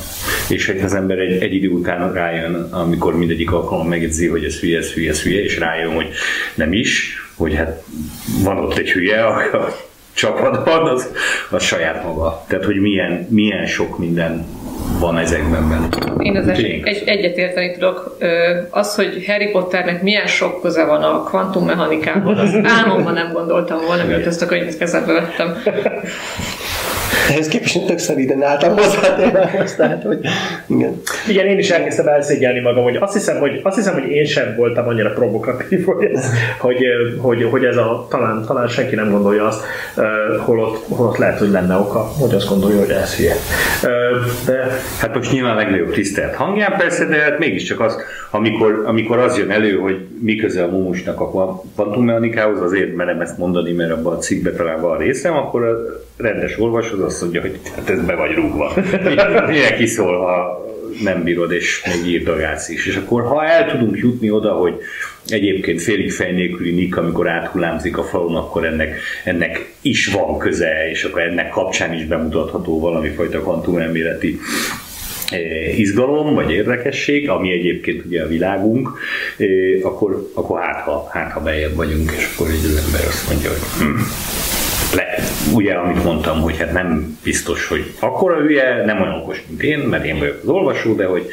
És 0.49 0.65
hogy 0.65 0.79
az 0.79 0.93
ember 0.93 1.17
egy, 1.17 1.41
egy 1.41 1.53
idő 1.53 1.69
után 1.69 2.13
rájön, 2.13 2.53
amikor 2.71 3.17
mindegyik 3.17 3.51
alkalommal 3.51 3.89
megjegyzi, 3.89 4.27
hogy 4.27 4.43
ez 4.43 4.59
hülye, 4.59 4.77
ez 4.77 4.91
hülye, 4.91 5.09
ez 5.09 5.21
hülye, 5.21 5.43
és 5.43 5.57
rájön, 5.57 5.93
hogy 5.93 6.09
nem 6.55 6.73
is, 6.73 7.21
hogy 7.35 7.53
hát 7.53 7.83
van 8.43 8.57
ott 8.57 8.77
egy 8.77 8.91
hülye 8.91 9.25
a, 9.25 9.57
a 9.57 9.75
csapatban, 10.13 10.87
az, 10.87 11.11
az 11.49 11.63
saját 11.63 12.03
maga. 12.03 12.43
Tehát, 12.47 12.65
hogy 12.65 12.75
milyen, 12.75 13.27
milyen 13.29 13.65
sok 13.65 13.97
minden 13.97 14.45
van 14.99 15.17
ezekben 15.17 15.69
benne. 15.69 15.87
Én 16.17 16.37
az 16.37 16.47
egy, 16.47 16.81
egy, 16.83 17.03
egyetérteni 17.05 17.71
tudok. 17.71 18.17
Az, 18.69 18.95
hogy 18.95 19.23
Harry 19.27 19.49
Potternek 19.49 20.01
milyen 20.01 20.27
sok 20.27 20.61
köze 20.61 20.85
van 20.85 21.03
a 21.03 21.23
kvantummechanikához, 21.23 22.39
az 22.39 22.59
álmomban 22.63 23.13
nem 23.13 23.31
gondoltam 23.33 23.85
volna, 23.85 24.03
miért 24.03 24.25
ezt 24.25 24.41
a 24.41 24.45
könyvet 24.45 24.77
kezembe 24.77 25.13
vettem. 25.13 25.57
Ehhez 27.29 27.47
képest 27.47 27.85
tök 27.85 27.97
szeliden 27.97 28.43
álltam 28.43 28.77
hozzá 28.77 29.15
témához, 29.15 29.75
tehát, 29.75 30.03
hogy 30.03 30.19
igen. 30.67 31.01
Igen, 31.27 31.45
én 31.45 31.57
is 31.57 31.69
elkezdtem 31.69 32.07
elszégyelni 32.07 32.59
magam, 32.59 32.83
hogy 32.83 32.95
azt 32.95 33.13
hiszem, 33.13 33.39
hogy, 33.39 33.59
azt 33.63 33.75
hiszem, 33.75 33.93
hogy 33.93 34.09
én 34.09 34.25
sem 34.25 34.55
voltam 34.55 34.87
annyira 34.87 35.13
provokatív, 35.13 35.85
hogy 35.89 36.05
ez, 36.13 36.25
hogy, 36.59 36.77
hogy, 37.17 37.47
hogy 37.51 37.65
ez 37.65 37.77
a, 37.77 38.07
talán, 38.09 38.43
talán 38.47 38.67
senki 38.67 38.95
nem 38.95 39.11
gondolja 39.11 39.47
azt, 39.47 39.63
holott, 40.39 40.85
holott 40.89 41.17
lehet, 41.17 41.39
hogy 41.39 41.49
lenne 41.49 41.75
oka, 41.75 41.99
hogy 41.99 42.33
azt 42.33 42.47
gondolja, 42.47 42.79
hogy 42.79 42.89
ez 42.89 43.15
hülye. 43.15 43.35
De... 44.45 44.67
Hát 44.99 45.15
most 45.15 45.31
nyilván 45.31 45.55
legnagyobb 45.55 45.91
tisztelt 45.93 46.35
hangján 46.35 46.77
persze, 46.77 47.05
de 47.05 47.15
hát 47.15 47.39
mégiscsak 47.39 47.79
az, 47.79 47.97
amikor, 48.35 48.83
amikor 48.85 49.17
az 49.17 49.37
jön 49.37 49.51
elő, 49.51 49.77
hogy 49.77 49.97
mi 50.21 50.35
köze 50.35 50.63
a 50.63 50.67
mumusnak 50.67 51.19
a 51.19 51.61
kvantummechanikához, 51.75 52.61
azért 52.61 52.95
merem 52.95 53.21
ezt 53.21 53.37
mondani, 53.37 53.71
mert 53.71 53.91
abban 53.91 54.13
a 54.13 54.17
cikkbe 54.17 54.51
talán 54.51 54.81
van 54.81 54.97
részem, 54.97 55.33
akkor 55.33 55.63
a 55.63 55.77
rendes 56.17 56.59
olvasó 56.59 56.95
az 56.95 57.01
azt 57.01 57.21
mondja, 57.21 57.41
hogy 57.41 57.59
hát 57.75 57.89
ez 57.89 58.05
be 58.05 58.15
vagy 58.15 58.33
rúgva. 58.33 58.73
Milyen 59.47 59.75
kiszól, 59.77 60.17
ha 60.17 60.65
nem 61.03 61.23
bírod, 61.23 61.51
és 61.51 61.83
még 61.85 62.11
írdogász 62.11 62.69
is. 62.69 62.85
És 62.85 62.95
akkor 62.95 63.23
ha 63.23 63.45
el 63.45 63.71
tudunk 63.71 63.97
jutni 63.97 64.29
oda, 64.29 64.51
hogy 64.51 64.73
egyébként 65.27 65.81
félig 65.81 66.11
fej 66.11 66.31
nélküli 66.31 66.71
Nick, 66.71 66.97
amikor 66.97 67.29
áthullámzik 67.29 67.97
a 67.97 68.03
falon, 68.03 68.35
akkor 68.35 68.65
ennek, 68.65 68.99
ennek 69.23 69.73
is 69.81 70.07
van 70.07 70.37
köze, 70.37 70.89
és 70.89 71.03
akkor 71.03 71.21
ennek 71.21 71.49
kapcsán 71.49 71.93
is 71.93 72.05
bemutatható 72.05 72.79
valami 72.79 73.09
fajta 73.09 73.39
kvantumelméleti 73.39 74.39
izgalom 75.77 76.33
vagy 76.33 76.51
érdekesség, 76.51 77.29
ami 77.29 77.51
egyébként 77.51 78.05
ugye 78.05 78.23
a 78.23 78.27
világunk, 78.27 78.89
eh, 79.37 79.47
akkor, 79.85 80.29
akkor 80.33 80.59
hát, 80.59 80.81
ha, 80.81 81.07
hát, 81.11 81.31
ha 81.31 81.39
bejebb 81.39 81.75
vagyunk, 81.75 82.11
és 82.11 82.29
akkor 82.33 82.47
egy 82.47 82.65
az 82.65 82.83
ember 82.85 83.07
azt 83.07 83.29
mondja, 83.29 83.49
hogy 83.49 83.59
hm, 83.79 84.01
le, 84.95 85.15
ugye, 85.53 85.73
amit 85.73 86.03
mondtam, 86.03 86.41
hogy 86.41 86.57
hát 86.57 86.73
nem 86.73 87.17
biztos, 87.23 87.67
hogy 87.67 87.93
akkora 87.99 88.35
hülye, 88.35 88.85
nem 88.85 89.01
olyan 89.01 89.19
okos, 89.19 89.43
mint 89.47 89.63
én, 89.63 89.79
mert 89.79 90.05
én 90.05 90.19
vagyok 90.19 90.39
az 90.41 90.49
olvasó, 90.49 90.95
de 90.95 91.05
hogy 91.05 91.29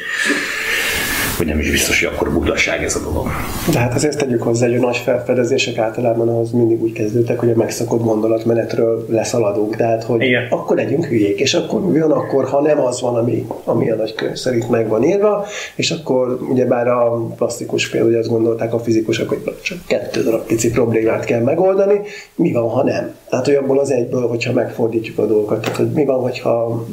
hogy 1.41 1.49
nem 1.49 1.59
is 1.59 1.71
biztos, 1.71 2.03
hogy 2.03 2.13
akkor 2.13 2.31
butaság 2.31 2.83
ez 2.83 2.95
a 2.95 2.99
dolog. 2.99 3.27
De 3.71 3.79
hát 3.79 3.93
azért 3.93 4.17
tegyük 4.17 4.41
hozzá, 4.41 4.67
hogy 4.67 4.75
a 4.75 4.79
nagy 4.79 4.97
felfedezések 4.97 5.77
általában 5.77 6.29
ahhoz 6.29 6.51
mindig 6.51 6.81
úgy 6.81 6.91
kezdődtek, 6.91 7.39
hogy 7.39 7.49
a 7.49 7.55
megszokott 7.55 8.03
gondolatmenetről 8.03 9.05
leszaladunk, 9.09 9.75
tehát 9.75 10.03
hogy 10.03 10.21
Igen. 10.21 10.47
akkor 10.49 10.75
legyünk 10.75 11.05
hülyék, 11.05 11.39
és 11.39 11.53
akkor 11.53 11.91
mi 11.91 11.99
van 11.99 12.11
akkor, 12.11 12.45
ha 12.45 12.61
nem 12.61 12.79
az 12.79 13.01
van, 13.01 13.15
ami, 13.15 13.47
ami 13.63 13.91
a 13.91 13.95
nagy 13.95 14.15
könyv 14.15 14.35
szerint 14.35 14.69
meg 14.69 14.87
van 14.87 15.03
írva, 15.03 15.45
és 15.75 15.91
akkor 15.91 16.39
ugyebár 16.49 16.87
a 16.87 17.27
klasszikus 17.37 17.89
példa, 17.89 18.05
hogy 18.05 18.15
azt 18.15 18.29
gondolták 18.29 18.73
a 18.73 18.79
fizikusok, 18.79 19.29
hogy 19.29 19.55
csak 19.61 19.77
kettő 19.87 20.23
darab 20.23 20.45
pici 20.45 20.69
problémát 20.69 21.25
kell 21.25 21.41
megoldani, 21.41 22.01
mi 22.35 22.51
van, 22.51 22.69
ha 22.69 22.83
nem? 22.83 23.15
Tehát, 23.29 23.45
hogy 23.45 23.55
abból 23.55 23.79
az 23.79 23.91
egyből, 23.91 24.27
hogyha 24.27 24.53
megfordítjuk 24.53 25.17
a 25.17 25.25
dolgokat, 25.25 25.61
tehát, 25.61 25.77
hogy 25.77 25.91
mi 25.91 26.05
van, 26.05 26.19
hogyha 26.19 26.85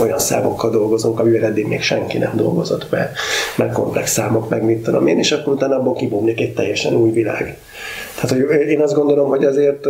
olyan 0.00 0.18
számokkal 0.18 0.70
dolgozunk, 0.70 1.20
amivel 1.20 1.44
eddig 1.44 1.66
még 1.66 1.82
senki 1.82 2.18
nem 2.18 2.32
dolgozott, 2.34 2.90
mert, 2.90 3.16
mert 3.56 3.72
komplex 3.72 4.12
számok, 4.12 4.48
meg 4.48 4.64
mit 4.64 4.82
tudom 4.82 5.06
én, 5.06 5.18
és 5.18 5.32
akkor 5.32 5.52
utána 5.52 5.76
abból 5.76 5.94
kibomlik 5.94 6.40
egy 6.40 6.54
teljesen 6.54 6.94
új 6.94 7.10
világ. 7.10 7.58
Tehát 8.14 8.30
hogy 8.30 8.68
én 8.68 8.80
azt 8.80 8.94
gondolom, 8.94 9.28
hogy 9.28 9.44
azért 9.44 9.86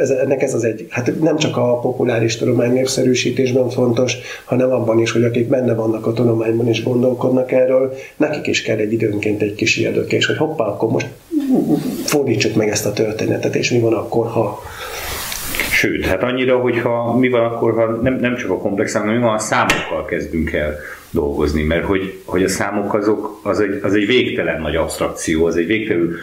ez, 0.00 0.10
ennek 0.10 0.42
ez 0.42 0.54
az 0.54 0.64
egy, 0.64 0.86
hát 0.90 1.20
nem 1.20 1.36
csak 1.36 1.56
a 1.56 1.78
populáris 1.78 2.36
tudomány 2.36 2.72
népszerűsítésben 2.72 3.70
fontos, 3.70 4.16
hanem 4.44 4.72
abban 4.72 4.98
is, 4.98 5.12
hogy 5.12 5.24
akik 5.24 5.48
benne 5.48 5.74
vannak 5.74 6.06
a 6.06 6.12
tudományban 6.12 6.68
és 6.68 6.82
gondolkodnak 6.82 7.52
erről, 7.52 7.94
nekik 8.16 8.46
is 8.46 8.62
kell 8.62 8.76
egy 8.76 8.92
időnként 8.92 9.42
egy 9.42 9.54
kis 9.54 9.76
érdekés, 9.76 10.26
hogy 10.26 10.36
hoppá, 10.36 10.64
akkor 10.64 10.90
most 10.90 11.06
fordítsuk 12.04 12.54
meg 12.54 12.68
ezt 12.68 12.86
a 12.86 12.92
történetet, 12.92 13.54
és 13.54 13.70
mi 13.70 13.78
van 13.78 13.92
akkor, 13.92 14.26
ha 14.26 14.60
Sőt, 15.80 16.04
hát 16.04 16.22
annyira, 16.22 16.58
hogyha 16.58 17.16
mi 17.18 17.28
van 17.28 17.44
akkor, 17.44 17.74
ha 17.74 17.86
nem, 17.86 18.14
nem 18.14 18.36
csak 18.36 18.50
a 18.50 18.58
komplex 18.58 18.92
hanem 18.92 19.14
mi 19.14 19.20
van, 19.20 19.34
a 19.34 19.38
számokkal 19.38 20.04
kezdünk 20.04 20.52
el 20.52 20.78
dolgozni, 21.10 21.62
mert 21.62 21.84
hogy, 21.84 22.20
hogy 22.24 22.42
a 22.42 22.48
számok 22.48 22.94
azok, 22.94 23.40
az 23.42 23.60
egy, 23.60 23.80
az 23.82 23.94
egy 23.94 24.06
végtelen 24.06 24.60
nagy 24.60 24.76
abstrakció, 24.76 25.46
az 25.46 25.56
egy 25.56 25.66
végtelenül 25.66 26.16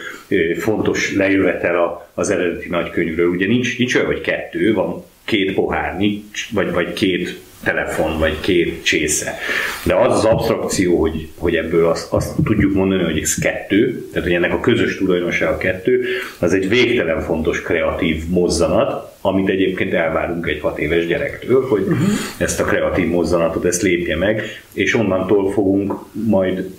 fontos 0.58 1.14
lejövetel 1.14 2.08
az 2.14 2.30
eredeti 2.30 2.68
nagykönyvről. 2.68 3.28
Ugye 3.28 3.46
nincs, 3.46 3.78
nincs 3.78 3.94
olyan, 3.94 4.06
hogy 4.06 4.20
kettő, 4.20 4.74
van 4.74 5.04
két 5.24 5.54
pohár, 5.54 5.96
nincs, 5.96 6.52
vagy, 6.52 6.72
vagy 6.72 6.92
két 6.92 7.40
telefon, 7.64 8.18
vagy 8.18 8.40
két 8.40 8.84
csésze. 8.84 9.34
De 9.82 9.94
az 9.94 10.12
az 10.12 10.24
abstrakció, 10.24 11.00
hogy, 11.00 11.28
hogy 11.36 11.54
ebből 11.54 11.86
azt, 11.86 12.12
azt 12.12 12.34
tudjuk 12.44 12.74
mondani, 12.74 13.02
hogy 13.02 13.18
ez 13.18 13.34
kettő, 13.34 14.08
tehát 14.12 14.26
hogy 14.26 14.36
ennek 14.36 14.52
a 14.52 14.60
közös 14.60 14.96
tulajdonosa 14.96 15.48
a 15.48 15.56
kettő, 15.56 16.04
az 16.38 16.52
egy 16.52 16.68
végtelen 16.68 17.20
fontos 17.20 17.62
kreatív 17.62 18.28
mozzanat, 18.28 19.16
amit 19.20 19.48
egyébként 19.48 19.92
elvárunk 19.92 20.46
egy 20.46 20.60
hat 20.60 20.78
éves 20.78 21.06
gyerektől, 21.06 21.66
hogy 21.68 21.80
uh-huh. 21.80 22.08
ezt 22.38 22.60
a 22.60 22.64
kreatív 22.64 23.08
mozzanatot, 23.08 23.64
ezt 23.64 23.82
lépje 23.82 24.16
meg, 24.16 24.42
és 24.72 24.94
onnantól 24.94 25.52
fogunk 25.52 25.94
majd 26.12 26.70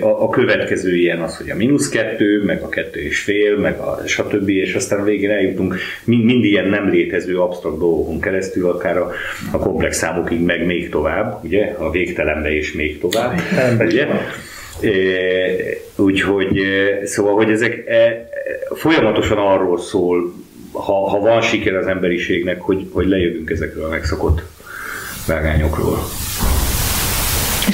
a, 0.00 0.22
a 0.22 0.28
következő 0.28 0.96
ilyen 0.96 1.22
az, 1.22 1.36
hogy 1.36 1.50
a 1.50 1.56
mínusz 1.56 1.88
kettő, 1.88 2.42
meg 2.44 2.62
a 2.62 2.68
kettő 2.68 3.00
és 3.00 3.20
fél, 3.20 3.56
meg 3.56 3.78
a 3.78 4.02
stb. 4.06 4.48
és 4.48 4.74
aztán 4.74 5.00
a 5.00 5.04
végén 5.04 5.30
eljutunk 5.30 5.76
mind, 6.04 6.24
mind 6.24 6.44
ilyen 6.44 6.68
nem 6.68 6.90
létező 6.90 7.38
absztrakt 7.38 7.78
dolgokon 7.78 8.20
keresztül, 8.20 8.68
akár 8.68 8.96
a, 8.96 9.10
a 9.50 9.58
komplex 9.58 10.02
számokig, 10.24 10.46
meg 10.46 10.66
még 10.66 10.88
tovább, 10.90 11.44
ugye, 11.44 11.74
a 11.78 11.90
végtelenbe 11.90 12.54
és 12.54 12.72
még 12.72 13.00
tovább, 13.00 13.40
ugye? 13.80 14.06
Úgyhogy, 15.96 16.60
szóval, 17.04 17.34
hogy 17.34 17.50
ezek 17.50 17.86
e, 17.86 18.28
folyamatosan 18.74 19.38
arról 19.38 19.78
szól 19.78 20.32
ha, 20.72 21.08
ha 21.08 21.18
van 21.18 21.40
siker 21.40 21.74
az 21.74 21.86
emberiségnek, 21.86 22.60
hogy, 22.60 22.88
hogy 22.92 23.06
lejövünk 23.06 23.50
ezekről 23.50 23.84
a 23.84 23.88
megszokott 23.88 24.42
vágányokról. 25.26 25.98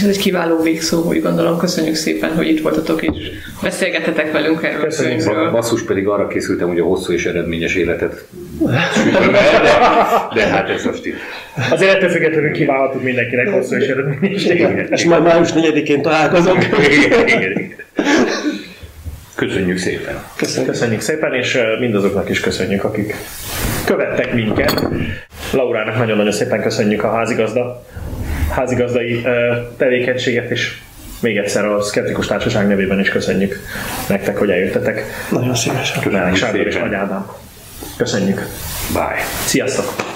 És 0.00 0.06
ez 0.06 0.12
egy 0.16 0.22
kiváló 0.22 0.62
végszó, 0.62 1.02
úgy 1.02 1.22
gondolom. 1.22 1.58
Köszönjük 1.58 1.94
szépen, 1.94 2.34
hogy 2.34 2.48
itt 2.48 2.62
voltatok, 2.62 3.02
és 3.02 3.30
beszélgetetek 3.62 4.32
velünk 4.32 4.62
erről 4.62 4.82
Köszönjük. 4.82 5.26
a. 5.26 5.50
Basszus 5.50 5.82
pedig 5.82 6.08
arra 6.08 6.26
készültem, 6.26 6.68
hogy 6.68 6.78
a 6.78 6.84
hosszú 6.84 7.12
és 7.12 7.26
eredményes 7.26 7.74
életet 7.74 8.24
de, 8.64 9.30
de 10.34 10.46
hát 10.46 10.68
ez 10.68 10.84
most 10.84 11.06
itt. 11.06 11.16
Azért 11.70 11.94
ettől 11.94 12.08
függetlenül 12.08 12.50
kívánhatunk 12.50 13.04
mindenkinek 13.04 13.48
hosszú 13.48 13.76
és 13.76 13.86
eredményes 13.86 14.44
életet. 14.44 14.90
És 14.90 15.04
majd 15.04 15.22
május 15.22 15.48
4-én 15.54 16.02
találkozunk. 16.02 16.66
igen, 17.04 17.26
igen, 17.28 17.50
igen. 17.50 17.74
Köszönjük 19.34 19.78
szépen. 19.78 20.22
Köszönjük. 20.36 20.70
köszönjük 20.70 21.00
szépen, 21.00 21.34
és 21.34 21.58
mindazoknak 21.80 22.28
is 22.28 22.40
köszönjük, 22.40 22.84
akik 22.84 23.14
követtek 23.84 24.34
minket. 24.34 24.86
Laurának 25.52 25.96
nagyon-nagyon 25.98 26.32
szépen 26.32 26.62
köszönjük 26.62 27.04
a 27.04 27.10
házigazda, 27.10 27.84
házigazdai 28.50 29.22
tevékenységet, 29.76 30.50
és 30.50 30.78
még 31.20 31.36
egyszer 31.36 31.64
a 31.64 31.82
Szkeptikus 31.82 32.26
Társaság 32.26 32.66
nevében 32.66 33.00
is 33.00 33.08
köszönjük 33.08 33.60
nektek, 34.08 34.36
hogy 34.36 34.50
eljöttetek. 34.50 35.04
Nagyon 35.30 35.54
szívesen. 35.54 36.02
Köszönjük 36.02 36.36
Sándor 36.36 36.66
és 36.66 36.76
Nagy 36.76 36.94
Ádám. 36.94 37.26
Köszönjük. 37.96 38.46
Bye. 38.92 39.22
Sziasztok! 39.44 40.09